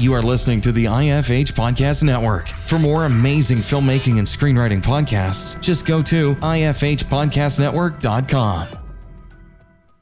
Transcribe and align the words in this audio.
You 0.00 0.14
are 0.14 0.22
listening 0.22 0.62
to 0.62 0.72
the 0.72 0.86
IFH 0.86 1.52
Podcast 1.52 2.02
Network. 2.02 2.48
For 2.48 2.78
more 2.78 3.04
amazing 3.04 3.58
filmmaking 3.58 4.16
and 4.16 4.26
screenwriting 4.26 4.80
podcasts, 4.80 5.60
just 5.60 5.86
go 5.86 6.00
to 6.00 6.34
ifhpodcastnetwork.com. 6.36 8.68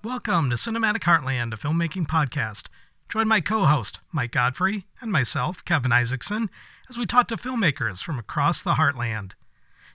Welcome 0.05 0.51
to 0.51 0.57
Cinematic 0.57 1.01
Heartland, 1.01 1.53
a 1.53 1.57
filmmaking 1.57 2.07
podcast. 2.07 2.69
Join 3.09 3.27
my 3.27 3.41
co 3.41 3.65
host, 3.65 3.99
Mike 4.13 4.31
Godfrey, 4.31 4.87
and 5.01 5.11
myself, 5.11 5.65
Kevin 5.65 5.91
Isaacson, 5.91 6.49
as 6.89 6.97
we 6.97 7.05
talk 7.05 7.27
to 7.27 7.37
filmmakers 7.37 8.01
from 8.01 8.21
across 8.21 8.63
the 8.63 8.75
heartland. 8.75 9.33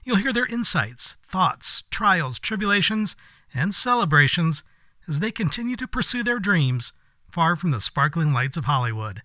You'll 0.04 0.16
hear 0.16 0.34
their 0.34 0.44
insights, 0.44 1.16
thoughts, 1.26 1.84
trials, 1.90 2.38
tribulations, 2.38 3.16
and 3.54 3.74
celebrations 3.74 4.64
as 5.08 5.20
they 5.20 5.30
continue 5.30 5.76
to 5.76 5.88
pursue 5.88 6.22
their 6.22 6.38
dreams 6.38 6.92
far 7.30 7.56
from 7.56 7.70
the 7.70 7.80
sparkling 7.80 8.34
lights 8.34 8.58
of 8.58 8.66
Hollywood. 8.66 9.22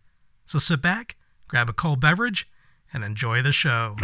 So 0.50 0.58
sit 0.58 0.81
back, 0.81 1.16
grab 1.47 1.69
a 1.69 1.73
cold 1.73 2.00
beverage, 2.00 2.50
and 2.92 3.03
enjoy 3.03 3.44
the 3.44 3.52
show. 3.52 3.95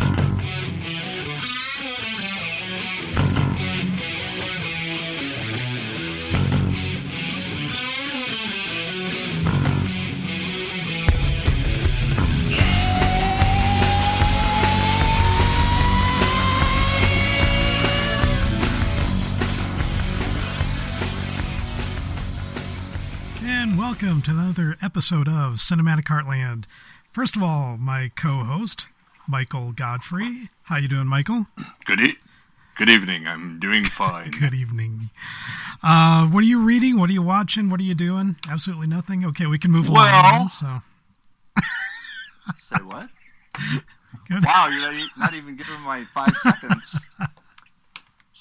Welcome 23.86 24.20
to 24.20 24.32
another 24.32 24.76
episode 24.82 25.28
of 25.28 25.58
Cinematic 25.58 26.06
Heartland. 26.06 26.66
First 27.14 27.36
of 27.36 27.44
all, 27.44 27.78
my 27.78 28.10
co-host, 28.16 28.88
Michael 29.28 29.74
Godfrey. 29.74 30.50
How 30.64 30.78
you 30.78 30.88
doing, 30.88 31.06
Michael? 31.06 31.46
Good, 31.86 32.02
e- 32.02 32.18
good 32.78 32.90
evening. 32.90 33.28
I'm 33.28 33.60
doing 33.60 33.84
fine. 33.86 34.32
Good 34.40 34.56
evening. 34.56 35.12
Uh, 35.84 36.26
what 36.26 36.40
are 36.44 36.48
you 36.48 36.64
reading? 36.64 36.98
What 36.98 37.12
are 37.12 37.14
you 37.14 37.22
watching? 37.22 37.70
What 37.70 37.80
are 37.80 37.84
you 37.84 37.94
doing? 37.94 38.38
Absolutely 38.50 38.88
nothing. 38.88 39.24
Okay, 39.24 39.46
we 39.46 39.60
can 39.60 39.70
move 39.70 39.88
along. 39.88 40.12
Well- 40.12 40.40
then, 40.40 40.50
so 40.50 40.82
Say 42.76 42.84
what? 42.84 43.08
Good. 44.28 44.44
Wow, 44.46 44.68
you're 44.70 44.82
not, 44.94 45.10
not 45.16 45.34
even 45.36 45.56
giving 45.58 45.80
my 45.82 46.06
five 46.12 46.36
seconds. 46.42 46.98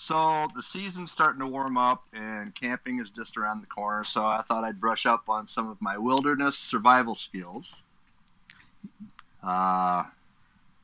So 0.06 0.48
the 0.54 0.62
season's 0.62 1.10
starting 1.10 1.41
to 1.41 1.47
warm 1.47 1.78
up, 1.78 2.03
and 2.12 2.54
camping 2.54 3.00
is 3.00 3.09
just 3.10 3.37
around 3.38 3.62
the 3.62 3.66
corner. 3.66 4.04
So 4.04 4.25
I 4.25 4.42
thought 4.47 4.62
I'd 4.65 4.78
brush 4.81 5.06
up 5.06 5.28
on 5.28 5.47
some 5.47 5.69
of 5.70 5.81
my 5.81 5.97
wilderness 5.97 6.59
survival 6.59 7.15
skills. 7.15 7.72
Uh, 9.42 10.04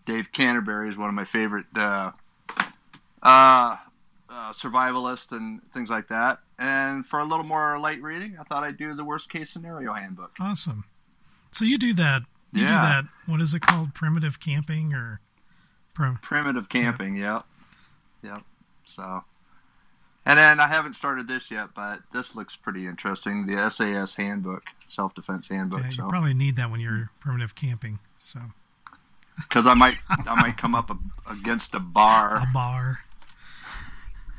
Dave 0.06 0.32
Canterbury 0.32 0.88
is 0.88 0.96
one 0.96 1.08
of 1.08 1.14
my 1.14 1.24
favorite 1.26 1.66
uh, 1.76 2.12
uh, 3.22 3.76
uh, 4.28 4.52
survivalists 4.52 5.32
and 5.32 5.60
things 5.72 5.90
like 5.90 6.08
that. 6.08 6.38
And 6.58 7.06
for 7.06 7.18
a 7.20 7.24
little 7.24 7.44
more 7.44 7.78
light 7.78 8.02
reading, 8.02 8.36
I 8.38 8.44
thought 8.44 8.64
I'd 8.64 8.78
do 8.78 8.94
the 8.94 9.04
worst 9.04 9.30
case 9.30 9.50
scenario 9.50 9.92
handbook. 9.92 10.32
awesome. 10.40 10.84
So 11.52 11.64
you 11.64 11.78
do 11.78 11.92
that. 11.94 12.22
You 12.52 12.66
do 12.66 12.72
Yeah. 12.72 12.80
that. 12.82 13.04
What 13.26 13.40
is 13.40 13.54
it 13.54 13.60
called? 13.60 13.94
Primitive 13.94 14.40
camping 14.40 14.92
or? 14.94 15.20
Prim- 15.94 16.18
primitive 16.22 16.68
camping. 16.68 17.16
Yep, 17.16 17.44
yep. 18.22 18.42
So, 19.00 19.24
and 20.26 20.38
then 20.38 20.60
I 20.60 20.68
haven't 20.68 20.94
started 20.94 21.26
this 21.26 21.50
yet, 21.50 21.68
but 21.74 22.00
this 22.12 22.34
looks 22.34 22.54
pretty 22.54 22.86
interesting. 22.86 23.46
The 23.46 23.70
SAS 23.70 24.14
handbook, 24.14 24.62
self 24.88 25.14
defense 25.14 25.48
handbook. 25.48 25.80
yeah, 25.80 25.88
you 25.88 25.94
so, 25.96 26.08
probably 26.08 26.34
need 26.34 26.56
that 26.56 26.70
when 26.70 26.80
you're 26.80 27.10
primitive 27.20 27.54
camping. 27.54 27.98
So 28.18 28.40
because 29.38 29.64
I 29.66 29.72
might, 29.74 29.96
I 30.10 30.40
might 30.42 30.58
come 30.58 30.74
up 30.74 30.90
a, 30.90 30.98
against 31.32 31.74
a 31.74 31.80
bar. 31.80 32.36
a 32.36 32.46
bar, 32.52 32.98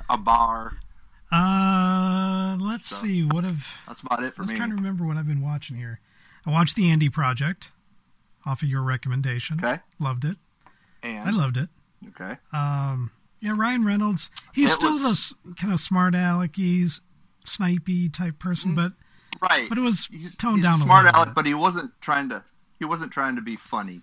a 0.10 0.18
bar. 0.18 0.74
Uh, 1.32 2.58
let's 2.62 2.90
So- 2.90 2.98
see. 2.98 3.24
What 3.24 3.44
have 3.46 3.66
That's 3.88 4.02
about 4.02 4.24
it 4.24 4.36
for 4.36 4.44
me. 4.44 4.56
trying 4.56 4.70
to 4.70 4.76
remember 4.76 5.06
what 5.06 5.18
I've 5.18 5.28
been 5.28 5.42
watching 5.42 5.76
here. 5.78 6.00
I 6.46 6.52
watched 6.52 6.76
the 6.76 6.92
Adam 6.92 7.10
Project 7.12 7.70
off 8.46 8.62
of 8.62 8.70
your 8.70 8.82
recommendation. 8.84 9.58
Okay. 9.64 9.82
Loved 10.00 10.26
it. 10.26 10.38
And 11.02 11.28
I 11.28 11.32
loved 11.32 11.58
it. 11.58 11.70
okay, 12.10 12.38
Um, 12.54 13.10
yeah, 13.42 13.54
Ryan 13.56 13.84
Reynolds. 13.86 14.30
He's 14.54 14.70
It 14.72 14.74
still 14.76 14.94
was- 14.94 15.04
this 15.04 15.34
kind 15.58 15.74
of 15.74 15.80
smart 15.80 16.14
alecky, 16.14 17.00
snipey 17.46 18.12
type 18.14 18.40
person, 18.40 18.72
mm-hmm. 18.76 18.88
but 19.40 19.50
right. 19.50 19.68
but 19.68 19.78
it 19.78 19.82
was 19.82 20.06
He's- 20.06 20.36
toned 20.36 20.58
he's 20.58 20.64
down 20.64 20.80
a 20.80 20.84
a 20.84 20.86
smart 20.86 21.06
little 21.06 21.18
aleck, 21.20 21.30
bit. 21.30 21.36
but 21.36 21.46
he 21.46 21.54
wasn't 21.54 21.92
trying 22.02 22.30
to. 22.30 22.44
He 22.80 22.86
wasn't 22.86 23.12
trying 23.12 23.36
to 23.36 23.42
be 23.42 23.56
funny. 23.58 24.02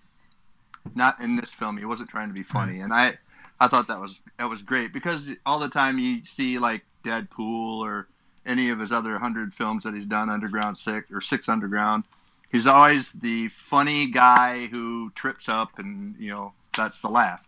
Not 0.95 1.21
in 1.21 1.37
this 1.37 1.53
film. 1.53 1.77
He 1.77 1.85
wasn't 1.85 2.09
trying 2.09 2.29
to 2.29 2.35
be 2.35 2.43
funny, 2.45 2.81
and 2.81 2.93
I, 2.93 3.19
I 3.61 3.69
thought 3.69 3.89
that 3.89 4.01
was 4.01 4.15
that 4.39 4.49
was 4.49 4.63
great 4.63 4.93
because 4.93 5.29
all 5.45 5.59
the 5.59 5.69
time 5.69 5.99
you 5.99 6.23
see 6.25 6.59
like 6.59 6.83
Deadpool 7.05 7.81
or 7.81 8.07
any 8.47 8.71
of 8.71 8.79
his 8.79 8.91
other 8.93 9.19
hundred 9.19 9.53
films 9.55 9.85
that 9.85 9.93
he's 9.95 10.07
done, 10.07 10.31
Underground 10.31 10.79
Six 10.79 11.11
or 11.11 11.21
Six 11.21 11.49
Underground, 11.49 12.05
he's 12.51 12.67
always 12.67 13.11
the 13.21 13.49
funny 13.69 14.11
guy 14.11 14.69
who 14.73 15.11
trips 15.15 15.49
up, 15.49 15.79
and 15.79 16.15
you 16.19 16.33
know 16.33 16.53
that's 16.77 16.99
the 17.01 17.09
laugh. 17.09 17.45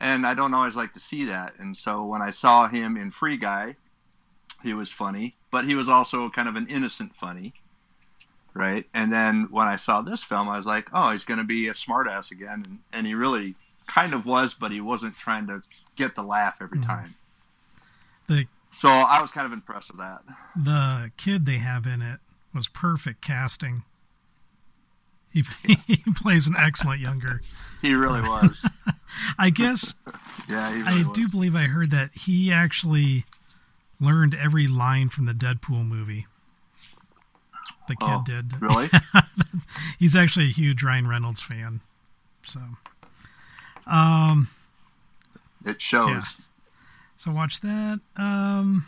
And 0.00 0.26
I 0.26 0.34
don't 0.34 0.52
always 0.54 0.74
like 0.74 0.92
to 0.94 1.00
see 1.00 1.26
that, 1.26 1.54
and 1.58 1.76
so 1.76 2.04
when 2.04 2.20
I 2.20 2.30
saw 2.30 2.68
him 2.68 2.96
in 2.96 3.10
Free 3.10 3.36
Guy, 3.36 3.76
he 4.62 4.74
was 4.74 4.90
funny, 4.90 5.34
but 5.50 5.64
he 5.64 5.74
was 5.74 5.88
also 5.88 6.28
kind 6.30 6.48
of 6.48 6.56
an 6.56 6.66
innocent 6.68 7.12
funny 7.20 7.54
right? 8.56 8.86
And 8.94 9.12
then 9.12 9.48
when 9.50 9.66
I 9.66 9.74
saw 9.74 10.00
this 10.00 10.22
film, 10.22 10.48
I 10.48 10.56
was 10.56 10.64
like, 10.64 10.86
oh, 10.92 11.10
he's 11.10 11.24
going 11.24 11.38
to 11.38 11.44
be 11.44 11.66
a 11.66 11.72
smartass 11.72 12.30
again, 12.30 12.62
and, 12.64 12.78
and 12.92 13.04
he 13.04 13.14
really 13.14 13.56
kind 13.88 14.14
of 14.14 14.24
was, 14.24 14.54
but 14.54 14.70
he 14.70 14.80
wasn't 14.80 15.16
trying 15.16 15.48
to 15.48 15.60
get 15.96 16.14
the 16.14 16.22
laugh 16.22 16.54
every 16.60 16.78
Mhm. 16.78 16.86
time. 16.86 17.14
The 18.28 18.46
So 18.78 18.88
I 18.88 19.20
was 19.20 19.32
kind 19.32 19.44
of 19.44 19.52
impressed 19.52 19.88
with 19.88 19.98
that. 19.98 20.22
the 20.54 21.10
kid 21.16 21.46
they 21.46 21.58
have 21.58 21.84
in 21.84 22.00
it 22.00 22.20
was 22.54 22.68
perfect 22.68 23.20
casting. 23.22 23.82
He 25.34 25.44
he 25.86 26.02
plays 26.14 26.46
an 26.46 26.54
excellent 26.56 27.00
younger. 27.00 27.42
He 27.82 27.92
really 27.92 28.22
was. 28.22 28.64
I 29.38 29.50
guess 29.50 29.94
Yeah, 30.48 30.74
he 30.74 30.82
I 31.02 31.06
was. 31.06 31.14
do 31.16 31.28
believe 31.28 31.54
I 31.54 31.64
heard 31.64 31.90
that 31.90 32.10
he 32.14 32.50
actually 32.52 33.24
learned 34.00 34.34
every 34.34 34.66
line 34.66 35.08
from 35.10 35.26
the 35.26 35.32
Deadpool 35.34 35.86
movie. 35.86 36.26
The 37.88 37.96
kid 37.96 38.08
Oh, 38.10 38.22
did. 38.24 38.62
really? 38.62 38.88
He's 39.98 40.16
actually 40.16 40.46
a 40.46 40.52
huge 40.52 40.82
Ryan 40.82 41.06
Reynolds 41.06 41.42
fan. 41.42 41.80
So, 42.46 42.60
um, 43.86 44.48
It 45.64 45.80
shows. 45.82 46.08
Yeah. 46.10 46.22
so 47.16 47.30
watch 47.32 47.60
that. 47.60 48.00
Um, 48.16 48.86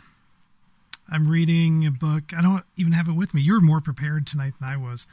I'm 1.09 1.27
reading 1.27 1.85
a 1.85 1.91
book. 1.91 2.33
I 2.35 2.41
don't 2.41 2.63
even 2.75 2.93
have 2.93 3.07
it 3.07 3.13
with 3.13 3.33
me. 3.33 3.41
You're 3.41 3.61
more 3.61 3.81
prepared 3.81 4.25
tonight 4.27 4.53
than 4.59 4.67
I 4.69 4.77
was, 4.77 5.05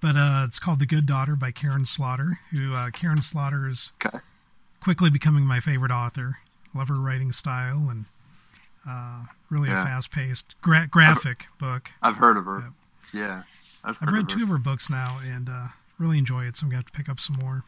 but 0.00 0.16
uh, 0.16 0.44
it's 0.46 0.58
called 0.58 0.80
The 0.80 0.86
Good 0.86 1.06
Daughter 1.06 1.36
by 1.36 1.50
Karin 1.50 1.84
Slaughter. 1.84 2.40
Who 2.50 2.74
uh, 2.74 2.90
Karin 2.90 3.22
Slaughter 3.22 3.68
is 3.68 3.92
Okay. 4.04 4.18
quickly 4.80 5.10
becoming 5.10 5.44
my 5.44 5.60
favorite 5.60 5.90
author. 5.92 6.38
Love 6.74 6.88
her 6.88 6.94
writing 7.00 7.32
style, 7.32 7.88
and 7.90 8.04
Uh, 8.88 9.24
really 9.50 9.68
Yeah. 9.68 9.82
a 9.82 9.84
fast-paced, 9.84 10.54
gra- 10.62 10.86
graphic 10.86 11.48
book. 11.58 11.90
I've 12.00 12.16
heard 12.16 12.36
of 12.38 12.46
her. 12.46 12.72
Yeah, 13.12 13.42
I've, 13.84 13.98
I've 14.00 14.08
read 14.12 14.22
of 14.22 14.28
two 14.28 14.42
of 14.44 14.48
her 14.48 14.56
books 14.58 14.88
now 14.88 15.18
and 15.22 15.48
uh, 15.50 15.66
really 15.98 16.16
enjoy 16.16 16.46
it, 16.46 16.56
so 16.56 16.64
I'm 16.64 16.70
going 16.70 16.82
to 16.82 16.86
have 16.86 16.92
to 16.92 16.96
pick 16.96 17.08
up 17.10 17.20
some 17.20 17.36
more. 17.36 17.64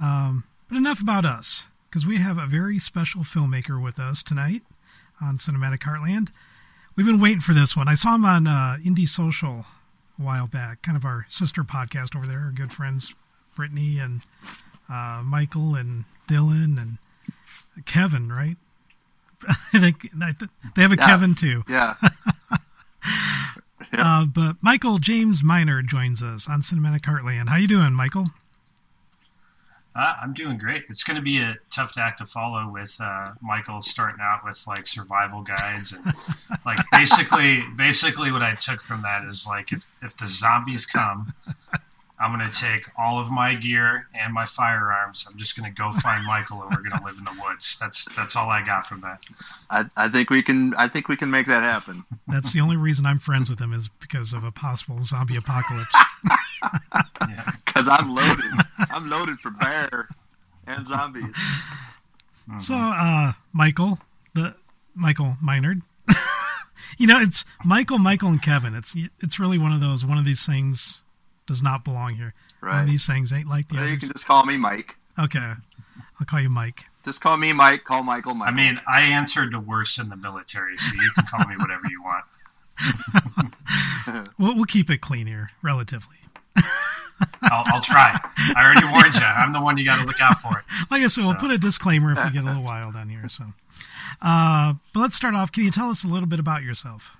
Um, 0.00 0.44
but 0.68 0.76
enough 0.76 1.00
about 1.00 1.24
us, 1.24 1.64
because 1.88 2.04
we 2.04 2.18
have 2.18 2.36
a 2.38 2.46
very 2.46 2.78
special 2.78 3.22
filmmaker 3.22 3.82
with 3.82 3.98
us 3.98 4.22
tonight 4.22 4.62
on 5.20 5.38
Cinematic 5.38 5.78
Heartland. 5.80 6.28
We've 6.94 7.06
been 7.06 7.20
waiting 7.20 7.40
for 7.40 7.54
this 7.54 7.74
one. 7.74 7.88
I 7.88 7.94
saw 7.94 8.14
him 8.16 8.24
on 8.26 8.46
uh, 8.46 8.76
Indie 8.84 9.08
Social 9.08 9.64
a 10.18 10.22
while 10.22 10.46
back, 10.46 10.82
kind 10.82 10.96
of 10.96 11.04
our 11.04 11.26
sister 11.28 11.62
podcast 11.62 12.14
over 12.16 12.26
there, 12.26 12.40
our 12.40 12.52
good 12.52 12.72
friends 12.72 13.14
Brittany 13.56 13.98
and 13.98 14.22
uh, 14.90 15.22
Michael 15.24 15.74
and 15.74 16.04
Dylan 16.28 16.80
and 16.80 16.98
Kevin, 17.86 18.30
right? 18.30 18.56
I 19.72 19.80
think 19.80 20.10
they 20.76 20.82
have 20.82 20.92
a 20.92 20.96
Yeah. 20.96 21.06
Kevin 21.06 21.34
too. 21.34 21.62
Yeah. 21.68 21.94
Uh, 23.94 24.24
but 24.24 24.56
Michael 24.62 24.98
James 24.98 25.42
Miner 25.42 25.82
joins 25.82 26.22
us 26.22 26.48
on 26.48 26.62
Cinematic 26.62 27.00
Heartland. 27.00 27.50
How 27.50 27.56
you 27.56 27.68
doing, 27.68 27.92
Michael? 27.92 28.26
Uh, 29.94 30.16
I'm 30.22 30.32
doing 30.32 30.56
great. 30.56 30.84
It's 30.88 31.04
going 31.04 31.16
to 31.16 31.22
be 31.22 31.38
a 31.38 31.56
tough 31.70 31.98
act 31.98 32.18
to 32.18 32.24
follow 32.24 32.70
with 32.70 32.96
uh, 32.98 33.32
Michael 33.42 33.80
starting 33.82 34.20
out 34.22 34.40
with 34.44 34.64
like 34.66 34.86
survival 34.86 35.42
guides 35.42 35.92
and 35.92 36.14
like 36.66 36.78
basically, 36.90 37.62
basically 37.76 38.32
what 38.32 38.42
I 38.42 38.54
took 38.54 38.80
from 38.80 39.02
that 39.02 39.24
is 39.24 39.46
like 39.46 39.72
if 39.72 39.86
if 40.02 40.16
the 40.16 40.26
zombies 40.26 40.86
come, 40.86 41.34
I'm 42.18 42.36
going 42.36 42.48
to 42.48 42.56
take 42.56 42.86
all 42.96 43.18
of 43.18 43.30
my 43.30 43.54
gear 43.54 44.06
and 44.14 44.32
my 44.32 44.44
firearms. 44.44 45.26
I'm 45.28 45.36
just 45.36 45.56
going 45.56 45.72
to 45.72 45.76
go 45.76 45.90
find 45.90 46.24
Michael 46.24 46.62
and 46.62 46.70
we're 46.70 46.88
going 46.88 46.98
to 46.98 47.04
live 47.04 47.18
in 47.18 47.24
the 47.24 47.42
woods. 47.42 47.78
That's 47.78 48.04
that's 48.14 48.36
all 48.36 48.48
I 48.48 48.64
got 48.64 48.84
from 48.86 49.00
that. 49.00 49.20
I, 49.70 49.86
I 49.96 50.08
think 50.08 50.30
we 50.30 50.42
can. 50.42 50.74
I 50.74 50.88
think 50.88 51.08
we 51.08 51.16
can 51.16 51.30
make 51.30 51.46
that 51.48 51.62
happen. 51.62 52.04
That's 52.28 52.52
the 52.52 52.60
only 52.60 52.76
reason 52.76 53.06
I'm 53.06 53.18
friends 53.18 53.50
with 53.50 53.60
him 53.60 53.72
is 53.72 53.88
because 53.88 54.32
of 54.32 54.44
a 54.44 54.52
possible 54.52 55.04
zombie 55.04 55.36
apocalypse. 55.36 55.94
Because 57.66 57.88
I'm 57.88 58.14
loaded. 58.14 58.44
I'm 58.90 59.08
loaded 59.08 59.40
for 59.40 59.50
bear 59.50 60.06
and 60.66 60.86
zombies. 60.86 61.34
So, 62.60 62.74
uh, 62.74 63.32
Michael, 63.52 63.98
the 64.34 64.54
Michael 64.94 65.36
Minard. 65.42 65.82
you 66.98 67.06
know, 67.06 67.20
it's 67.20 67.44
Michael, 67.64 67.98
Michael, 67.98 68.28
and 68.28 68.42
Kevin. 68.42 68.74
It's 68.74 68.94
it's 69.20 69.40
really 69.40 69.58
one 69.58 69.72
of 69.72 69.80
those. 69.80 70.04
One 70.04 70.18
of 70.18 70.24
these 70.24 70.44
things 70.44 71.01
does 71.52 71.62
not 71.62 71.84
belong 71.84 72.14
here. 72.14 72.32
One 72.60 72.72
Right. 72.72 72.80
of 72.80 72.86
these 72.86 73.06
things 73.06 73.30
ain't 73.32 73.46
like 73.48 73.68
the 73.68 73.78
Or 73.82 73.86
you 73.86 73.98
can 73.98 74.10
just 74.10 74.24
call 74.24 74.44
me 74.46 74.56
Mike. 74.56 74.96
Okay, 75.18 75.38
I'll 76.18 76.26
call 76.26 76.40
you 76.40 76.48
Mike. 76.48 76.84
Just 77.04 77.20
call 77.20 77.36
me 77.36 77.52
Mike. 77.52 77.84
Call 77.84 78.02
Michael 78.02 78.32
Michael. 78.34 78.54
I 78.54 78.56
mean, 78.56 78.76
I 78.88 79.02
answered 79.02 79.50
to 79.52 79.60
worse 79.60 79.98
in 79.98 80.08
the 80.08 80.16
military, 80.16 80.78
so 80.78 80.94
you 80.94 81.10
can 81.14 81.26
call 81.26 81.46
me 81.46 81.56
whatever 81.56 81.82
you 81.90 82.02
want. 82.02 82.24
We'll, 84.38 84.56
we'll 84.56 84.64
keep 84.64 84.90
it 84.90 85.00
clean 85.00 85.26
here, 85.26 85.50
relatively. 85.62 86.16
I'll, 87.42 87.62
I'll 87.66 87.80
try. 87.80 88.18
I 88.56 88.64
already 88.64 88.86
warned 88.86 89.14
you. 89.14 89.20
I'm 89.24 89.52
the 89.52 89.60
one 89.60 89.76
you 89.78 89.84
got 89.84 90.00
to 90.00 90.04
look 90.06 90.20
out 90.20 90.38
for. 90.38 90.64
Like 90.90 91.02
I 91.02 91.06
said, 91.06 91.24
we'll 91.24 91.36
put 91.36 91.50
a 91.52 91.58
disclaimer 91.58 92.12
if 92.12 92.24
we 92.24 92.30
get 92.32 92.42
a 92.42 92.46
little 92.46 92.64
wild 92.72 92.96
on 92.96 93.08
here. 93.10 93.28
So, 93.28 93.44
uh, 94.22 94.74
but 94.92 95.00
let's 95.00 95.14
start 95.14 95.34
off. 95.34 95.52
Can 95.52 95.62
you 95.64 95.70
tell 95.70 95.90
us 95.90 96.02
a 96.02 96.08
little 96.08 96.26
bit 96.28 96.40
about 96.40 96.62
yourself? 96.62 97.10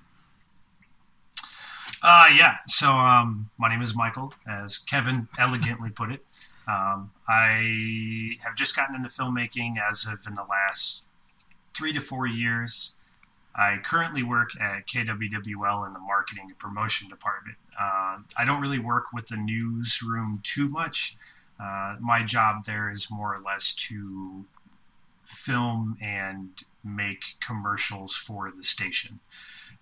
Uh, 2.03 2.27
yeah. 2.35 2.55
So, 2.67 2.91
um, 2.91 3.49
my 3.57 3.69
name 3.69 3.81
is 3.81 3.95
Michael, 3.95 4.33
as 4.45 4.77
Kevin 4.77 5.29
elegantly 5.39 5.89
put 5.89 6.11
it. 6.11 6.25
Um, 6.67 7.11
I 7.29 8.37
have 8.43 8.55
just 8.57 8.75
gotten 8.75 8.95
into 8.95 9.07
filmmaking 9.07 9.75
as 9.77 10.05
of 10.05 10.19
in 10.27 10.33
the 10.33 10.43
last 10.43 11.03
three 11.73 11.93
to 11.93 12.01
four 12.01 12.27
years. 12.27 12.93
I 13.55 13.77
currently 13.83 14.21
work 14.21 14.49
at 14.59 14.85
KWWL 14.87 15.87
in 15.87 15.93
the 15.93 15.99
marketing 15.99 16.45
and 16.47 16.59
promotion 16.59 17.07
department. 17.07 17.57
Uh, 17.79 18.17
I 18.37 18.43
don't 18.45 18.61
really 18.61 18.79
work 18.79 19.13
with 19.13 19.27
the 19.27 19.37
newsroom 19.37 20.41
too 20.43 20.67
much. 20.67 21.15
Uh, 21.57 21.95
my 22.01 22.23
job 22.23 22.65
there 22.65 22.91
is 22.91 23.09
more 23.09 23.33
or 23.33 23.39
less 23.39 23.73
to 23.73 24.43
film 25.23 25.95
and 26.01 26.49
make 26.83 27.23
commercials 27.39 28.13
for 28.15 28.51
the 28.51 28.63
station. 28.63 29.19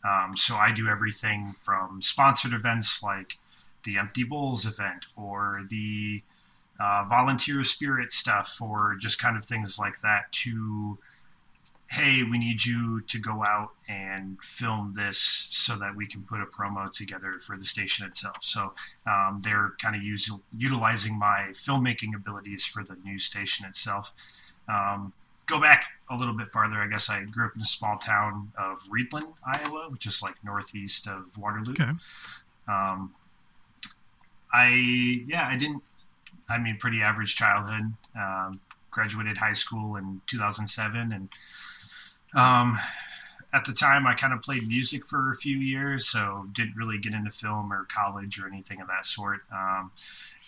Um, 0.04 0.36
so 0.36 0.56
I 0.56 0.72
do 0.72 0.88
everything 0.88 1.54
from 1.54 2.02
sponsored 2.02 2.54
events 2.54 3.04
like 3.04 3.38
the 3.84 3.98
Empty 3.98 4.24
Bowls 4.24 4.66
event 4.66 5.06
or 5.16 5.64
the 5.70 6.22
uh, 6.80 7.04
volunteer 7.08 7.64
spirit 7.64 8.12
stuff 8.12 8.60
or 8.62 8.96
just 9.00 9.22
kind 9.22 9.38
of 9.38 9.46
things 9.46 9.78
like 9.78 10.00
that 10.02 10.32
to 10.32 10.98
hey 11.92 12.24
we 12.24 12.38
need 12.38 12.64
you 12.66 13.02
to 13.02 13.20
go 13.20 13.44
out 13.44 13.72
and 13.90 14.42
film 14.42 14.94
this 14.96 15.20
so 15.20 15.76
that 15.76 15.94
we 15.94 16.08
can 16.08 16.24
put 16.24 16.40
a 16.40 16.46
promo 16.46 16.90
together 16.90 17.38
for 17.40 17.58
the 17.58 17.66
station 17.66 18.06
itself. 18.08 18.38
So 18.40 18.74
um, 19.06 19.42
they're 19.44 19.74
kind 19.82 19.96
of 19.96 20.02
use, 20.02 20.32
utilizing 20.58 21.20
my 21.20 21.50
filmmaking 21.52 22.16
abilities 22.16 22.66
for 22.66 22.84
the 22.84 22.96
news 23.04 23.26
station 23.26 23.66
itself. 23.66 24.14
Um, 24.70 25.12
go 25.52 25.60
back 25.62 25.82
a 26.10 26.16
little 26.16 26.34
bit 26.36 26.48
farther 26.48 26.78
i 26.78 26.88
guess 26.88 27.10
i 27.10 27.24
grew 27.26 27.46
up 27.48 27.52
in 27.56 27.62
a 27.62 27.66
small 27.66 27.98
town 27.98 28.52
of 28.58 28.78
Readlyn 28.94 29.26
iowa 29.46 29.82
which 29.90 30.06
is 30.06 30.22
like 30.24 30.36
northeast 30.44 31.08
of 31.08 31.38
waterloo 31.38 31.74
Okay. 31.74 31.92
um, 32.68 33.14
I 34.54 34.68
yeah, 35.28 35.48
I 35.48 35.56
didn't. 35.58 35.82
I 36.50 36.58
mean, 36.58 36.76
pretty 36.78 37.02
average 37.02 37.36
childhood. 37.36 37.94
Um, 38.20 38.60
graduated 38.90 39.38
high 39.38 39.54
school 39.54 39.96
in 39.96 40.20
2007, 40.28 41.14
and 41.14 41.30
um, 42.36 42.78
at 43.54 43.66
the 43.66 43.74
time, 43.74 44.08
I 44.08 44.14
kind 44.14 44.34
of 44.34 44.42
played 44.42 44.68
music 44.68 45.06
for 45.06 45.30
a 45.30 45.36
few 45.36 45.58
years, 45.58 46.08
so 46.08 46.46
didn't 46.54 46.76
really 46.76 46.98
get 46.98 47.14
into 47.14 47.30
film 47.30 47.72
or 47.72 47.86
college 47.86 48.40
or 48.40 48.48
anything 48.48 48.82
of 48.82 48.88
that 48.88 49.06
sort. 49.06 49.42
Um, 49.52 49.92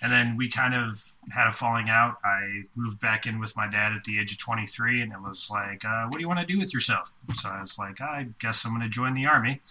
and 0.01 0.11
then 0.11 0.37
we 0.37 0.47
kind 0.47 0.73
of 0.73 1.01
had 1.31 1.47
a 1.47 1.51
falling 1.51 1.89
out. 1.89 2.17
I 2.23 2.63
moved 2.75 2.99
back 2.99 3.25
in 3.25 3.39
with 3.39 3.55
my 3.55 3.67
dad 3.67 3.93
at 3.93 4.03
the 4.03 4.19
age 4.19 4.31
of 4.31 4.37
23, 4.37 5.01
and 5.01 5.11
it 5.11 5.21
was 5.21 5.49
like, 5.51 5.83
uh, 5.85 6.05
"What 6.05 6.13
do 6.13 6.19
you 6.19 6.27
want 6.27 6.39
to 6.39 6.45
do 6.45 6.57
with 6.57 6.73
yourself?" 6.73 7.13
So 7.33 7.49
I 7.49 7.59
was 7.59 7.77
like, 7.77 8.01
"I 8.01 8.27
guess 8.39 8.65
I'm 8.65 8.71
going 8.71 8.81
to 8.81 8.89
join 8.89 9.13
the 9.13 9.25
army." 9.25 9.61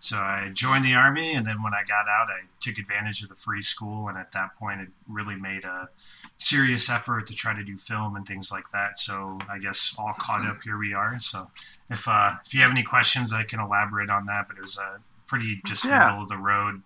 So 0.00 0.16
I 0.16 0.50
joined 0.52 0.84
the 0.84 0.94
army, 0.94 1.34
and 1.34 1.44
then 1.44 1.62
when 1.62 1.74
I 1.74 1.82
got 1.82 2.06
out, 2.08 2.28
I 2.28 2.46
took 2.60 2.78
advantage 2.78 3.22
of 3.22 3.28
the 3.28 3.34
free 3.34 3.62
school, 3.62 4.08
and 4.08 4.16
at 4.16 4.30
that 4.32 4.54
point, 4.54 4.80
it 4.80 4.88
really 5.08 5.34
made 5.34 5.64
a 5.64 5.88
serious 6.36 6.88
effort 6.88 7.26
to 7.26 7.34
try 7.34 7.52
to 7.54 7.64
do 7.64 7.76
film 7.76 8.14
and 8.14 8.24
things 8.24 8.52
like 8.52 8.68
that. 8.70 8.96
So 8.96 9.38
I 9.50 9.58
guess 9.58 9.94
all 9.98 10.14
caught 10.18 10.46
up, 10.46 10.62
here 10.62 10.78
we 10.78 10.94
are. 10.94 11.18
So 11.18 11.50
if 11.90 12.06
uh, 12.06 12.36
if 12.46 12.54
you 12.54 12.60
have 12.62 12.70
any 12.70 12.84
questions, 12.84 13.32
I 13.32 13.42
can 13.42 13.58
elaborate 13.60 14.08
on 14.10 14.26
that. 14.26 14.46
But 14.48 14.58
it 14.58 14.62
was 14.62 14.78
a 14.78 15.00
pretty 15.26 15.60
just 15.66 15.84
Yeah. 15.84 16.06
middle 16.06 16.22
of 16.22 16.28
the 16.28 16.38
road, 16.38 16.82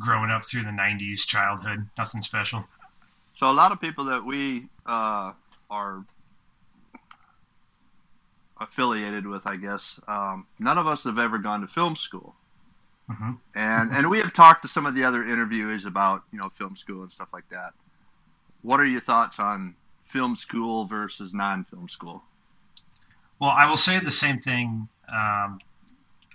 growing 0.00 0.30
up 0.30 0.44
through 0.44 0.62
the 0.64 0.70
'90s 0.70 1.24
childhood, 1.26 1.88
nothing 1.96 2.20
special. 2.20 2.64
So 3.34 3.48
a 3.48 3.52
lot 3.52 3.70
of 3.72 3.80
people 3.80 4.06
that 4.06 4.24
we 4.24 4.66
uh, 4.86 5.32
are 5.70 6.04
affiliated 8.60 9.26
with, 9.26 9.46
I 9.46 9.56
guess, 9.56 9.98
um, 10.06 10.46
none 10.58 10.76
of 10.78 10.86
us 10.86 11.04
have 11.04 11.18
ever 11.18 11.38
gone 11.38 11.62
to 11.62 11.66
film 11.66 11.96
school. 11.96 12.34
Mhm. 13.10 13.38
And 13.54 13.92
and 13.92 14.08
we 14.08 14.18
have 14.18 14.32
talked 14.32 14.62
to 14.62 14.68
some 14.68 14.86
of 14.86 14.94
the 14.94 15.04
other 15.04 15.24
interviewees 15.24 15.84
about 15.86 16.22
you 16.32 16.38
know 16.40 16.48
film 16.50 16.76
school 16.76 17.02
and 17.02 17.10
stuff 17.10 17.28
like 17.32 17.48
that. 17.50 17.72
What 18.62 18.78
are 18.78 18.84
your 18.84 19.00
thoughts 19.00 19.38
on 19.38 19.74
film 20.04 20.36
school 20.36 20.86
versus 20.86 21.32
non-film 21.32 21.88
school? 21.88 22.22
Well, 23.40 23.50
I 23.50 23.68
will 23.68 23.76
say 23.78 23.98
the 23.98 24.10
same 24.10 24.38
thing. 24.38 24.88
Um, 25.10 25.58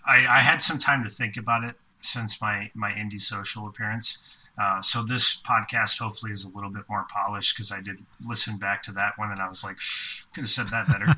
I, 0.07 0.25
I 0.29 0.39
had 0.39 0.61
some 0.61 0.77
time 0.79 1.03
to 1.03 1.09
think 1.09 1.37
about 1.37 1.63
it 1.63 1.75
since 2.01 2.41
my 2.41 2.71
my 2.73 2.91
indie 2.91 3.21
social 3.21 3.67
appearance. 3.67 4.41
Uh, 4.57 4.81
so 4.81 5.03
this 5.03 5.39
podcast 5.41 5.99
hopefully 5.99 6.31
is 6.31 6.45
a 6.45 6.49
little 6.49 6.69
bit 6.69 6.83
more 6.89 7.05
polished 7.09 7.55
because 7.55 7.71
I 7.71 7.81
did 7.81 7.99
listen 8.25 8.57
back 8.57 8.81
to 8.83 8.91
that 8.93 9.17
one 9.17 9.31
and 9.31 9.41
I 9.41 9.49
was 9.49 9.65
like, 9.65 9.77
could 10.33 10.43
have 10.45 10.49
said 10.49 10.67
that 10.69 10.87
better. 10.87 11.13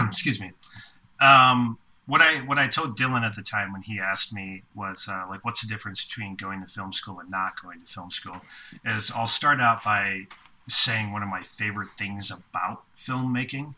Excuse 0.08 0.40
me. 0.40 0.52
Um, 1.20 1.78
what 2.08 2.22
I 2.22 2.38
what 2.38 2.58
I 2.58 2.66
told 2.66 2.98
Dylan 2.98 3.20
at 3.20 3.36
the 3.36 3.42
time 3.42 3.70
when 3.70 3.82
he 3.82 4.00
asked 4.00 4.32
me 4.32 4.62
was 4.74 5.08
uh, 5.10 5.26
like, 5.28 5.44
what's 5.44 5.60
the 5.60 5.68
difference 5.68 6.04
between 6.06 6.36
going 6.36 6.60
to 6.60 6.66
film 6.66 6.90
school 6.90 7.20
and 7.20 7.30
not 7.30 7.60
going 7.62 7.80
to 7.80 7.86
film 7.86 8.10
school? 8.10 8.40
Is 8.84 9.12
I'll 9.14 9.26
start 9.26 9.60
out 9.60 9.84
by 9.84 10.26
saying 10.68 11.12
one 11.12 11.22
of 11.22 11.28
my 11.28 11.42
favorite 11.42 11.90
things 11.98 12.30
about 12.30 12.82
filmmaking 12.96 13.74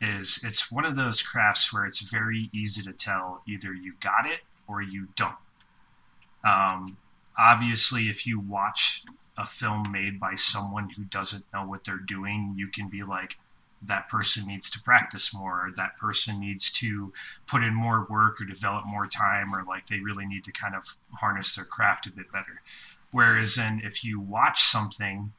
is 0.00 0.40
it's 0.44 0.70
one 0.70 0.84
of 0.84 0.94
those 0.94 1.20
crafts 1.20 1.72
where 1.72 1.84
it's 1.84 2.08
very 2.10 2.48
easy 2.52 2.80
to 2.82 2.92
tell 2.92 3.42
either 3.48 3.74
you 3.74 3.94
got 4.00 4.26
it 4.26 4.40
or 4.68 4.80
you 4.80 5.08
don't. 5.16 5.34
Um, 6.44 6.96
obviously, 7.36 8.08
if 8.08 8.24
you 8.24 8.38
watch 8.38 9.02
a 9.36 9.44
film 9.44 9.90
made 9.90 10.20
by 10.20 10.36
someone 10.36 10.90
who 10.96 11.04
doesn't 11.04 11.44
know 11.52 11.66
what 11.66 11.82
they're 11.82 11.96
doing, 11.96 12.54
you 12.56 12.68
can 12.68 12.88
be 12.88 13.02
like, 13.02 13.36
that 13.86 14.08
person 14.08 14.46
needs 14.46 14.70
to 14.70 14.82
practice 14.82 15.34
more, 15.34 15.66
or 15.66 15.70
that 15.76 15.96
person 15.96 16.40
needs 16.40 16.70
to 16.72 17.12
put 17.46 17.62
in 17.62 17.74
more 17.74 18.06
work 18.08 18.40
or 18.40 18.44
develop 18.44 18.84
more 18.86 19.06
time, 19.06 19.54
or 19.54 19.64
like 19.64 19.86
they 19.86 20.00
really 20.00 20.26
need 20.26 20.44
to 20.44 20.52
kind 20.52 20.74
of 20.74 20.96
harness 21.14 21.54
their 21.54 21.64
craft 21.64 22.06
a 22.06 22.12
bit 22.12 22.30
better. 22.32 22.62
Whereas, 23.10 23.54
then 23.56 23.80
if 23.84 24.04
you 24.04 24.18
watch 24.18 24.62
something 24.62 25.32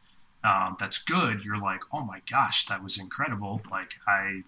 um, 0.44 0.78
that's 0.80 0.98
good, 0.98 1.44
you're 1.44 1.60
like, 1.60 1.82
oh 1.92 2.06
my 2.06 2.22
gosh, 2.30 2.66
that 2.66 2.84
was 2.84 2.98
incredible. 2.98 3.62
Like 3.70 3.96
I 4.08 4.44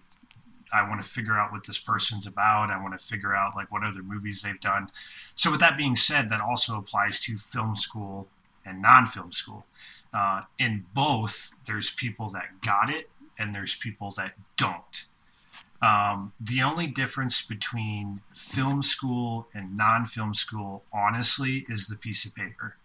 I 0.72 0.88
want 0.88 1.02
to 1.02 1.08
figure 1.08 1.38
out 1.38 1.50
what 1.50 1.66
this 1.66 1.78
person's 1.78 2.26
about. 2.26 2.70
I 2.70 2.80
want 2.80 2.98
to 2.98 3.04
figure 3.04 3.34
out 3.34 3.56
like 3.56 3.72
what 3.72 3.84
other 3.84 4.02
movies 4.02 4.42
they've 4.42 4.60
done. 4.60 4.90
So 5.34 5.50
with 5.50 5.60
that 5.60 5.76
being 5.76 5.96
said, 5.96 6.28
that 6.28 6.40
also 6.40 6.78
applies 6.78 7.20
to 7.20 7.36
film 7.36 7.74
school 7.74 8.28
and 8.66 8.82
non-film 8.82 9.32
school. 9.32 9.64
Uh, 10.12 10.42
in 10.58 10.84
both, 10.94 11.54
there's 11.66 11.90
people 11.90 12.28
that 12.30 12.60
got 12.62 12.90
it 12.90 13.08
and 13.38 13.54
there's 13.54 13.74
people 13.74 14.12
that 14.16 14.32
don't. 14.56 15.06
Um, 15.80 16.32
the 16.40 16.62
only 16.62 16.88
difference 16.88 17.40
between 17.42 18.20
film 18.34 18.82
school 18.82 19.48
and 19.54 19.76
non-film 19.76 20.34
school, 20.34 20.82
honestly, 20.92 21.64
is 21.68 21.86
the 21.86 21.96
piece 21.96 22.24
of 22.24 22.34
paper. 22.34 22.76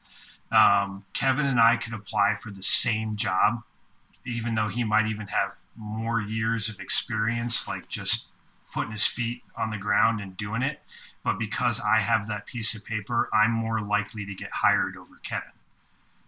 Um, 0.52 1.06
Kevin 1.14 1.48
and 1.48 1.60
I 1.60 1.78
could 1.78 1.94
apply 1.94 2.36
for 2.36 2.52
the 2.52 2.62
same 2.62 3.16
job, 3.16 3.64
even 4.26 4.54
though 4.54 4.68
he 4.68 4.84
might 4.84 5.08
even 5.08 5.28
have 5.28 5.52
more 5.76 6.22
years 6.22 6.70
of 6.70 6.80
experience, 6.80 7.68
like 7.68 7.90
just 7.90 8.30
putting 8.72 8.92
his 8.92 9.06
feet 9.06 9.42
on 9.58 9.72
the 9.72 9.78
ground 9.78 10.20
and 10.22 10.38
doing 10.38 10.62
it. 10.62 10.80
But 11.24 11.40
because 11.40 11.82
I 11.82 11.98
have 11.98 12.28
that 12.28 12.46
piece 12.46 12.76
of 12.76 12.86
paper, 12.86 13.30
I'm 13.34 13.52
more 13.52 13.82
likely 13.82 14.26
to 14.26 14.36
get 14.36 14.50
hired 14.52 14.98
over 14.98 15.16
Kevin. 15.24 15.50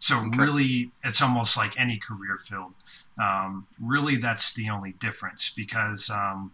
So 0.05 0.19
okay. 0.19 0.37
really, 0.37 0.91
it's 1.03 1.19
almost 1.19 1.57
like 1.57 1.79
any 1.79 1.97
career 1.97 2.37
field. 2.37 2.73
Um, 3.19 3.65
really, 3.81 4.17
that's 4.17 4.53
the 4.53 4.69
only 4.69 4.91
difference 4.91 5.49
because, 5.49 6.11
um, 6.11 6.51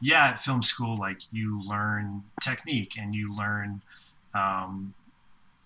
yeah, 0.00 0.30
at 0.30 0.40
film 0.40 0.60
school, 0.60 0.98
like 0.98 1.20
you 1.30 1.62
learn 1.62 2.24
technique 2.42 2.98
and 2.98 3.14
you 3.14 3.28
learn, 3.28 3.82
um, 4.34 4.92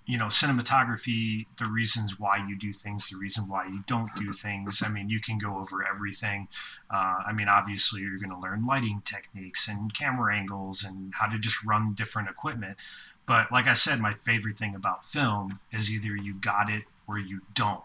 you 0.05 0.19
know, 0.19 0.27
cinematography, 0.27 1.47
the 1.57 1.65
reasons 1.65 2.21
why 2.21 2.47
you 2.47 2.55
do 2.55 2.73
things, 2.73 3.09
the 3.09 3.17
reason 3.17 3.49
why 3.49 3.65
you 3.65 3.83
don't 3.87 4.15
do 4.15 4.31
things. 4.31 4.83
I 4.85 4.91
mean, 4.91 5.09
you 5.09 5.19
can 5.19 5.39
go 5.39 5.57
over 5.57 5.83
everything. 5.83 6.49
Uh, 6.91 7.23
I 7.27 7.33
mean, 7.33 7.49
obviously, 7.49 8.03
you're 8.03 8.19
going 8.19 8.29
to 8.29 8.39
learn 8.39 8.67
lighting 8.67 9.01
techniques 9.07 9.67
and 9.67 9.95
camera 9.95 10.37
angles 10.37 10.85
and 10.85 11.15
how 11.15 11.27
to 11.29 11.39
just 11.39 11.65
run 11.65 11.95
different 11.95 12.29
equipment. 12.29 12.77
But 13.25 13.51
like 13.51 13.67
I 13.67 13.73
said, 13.73 13.99
my 13.99 14.13
favorite 14.13 14.59
thing 14.59 14.75
about 14.75 15.03
film 15.03 15.61
is 15.73 15.91
either 15.91 16.15
you 16.15 16.35
got 16.35 16.69
it 16.69 16.85
or 17.09 17.19
you 17.19 17.41
don't. 17.55 17.83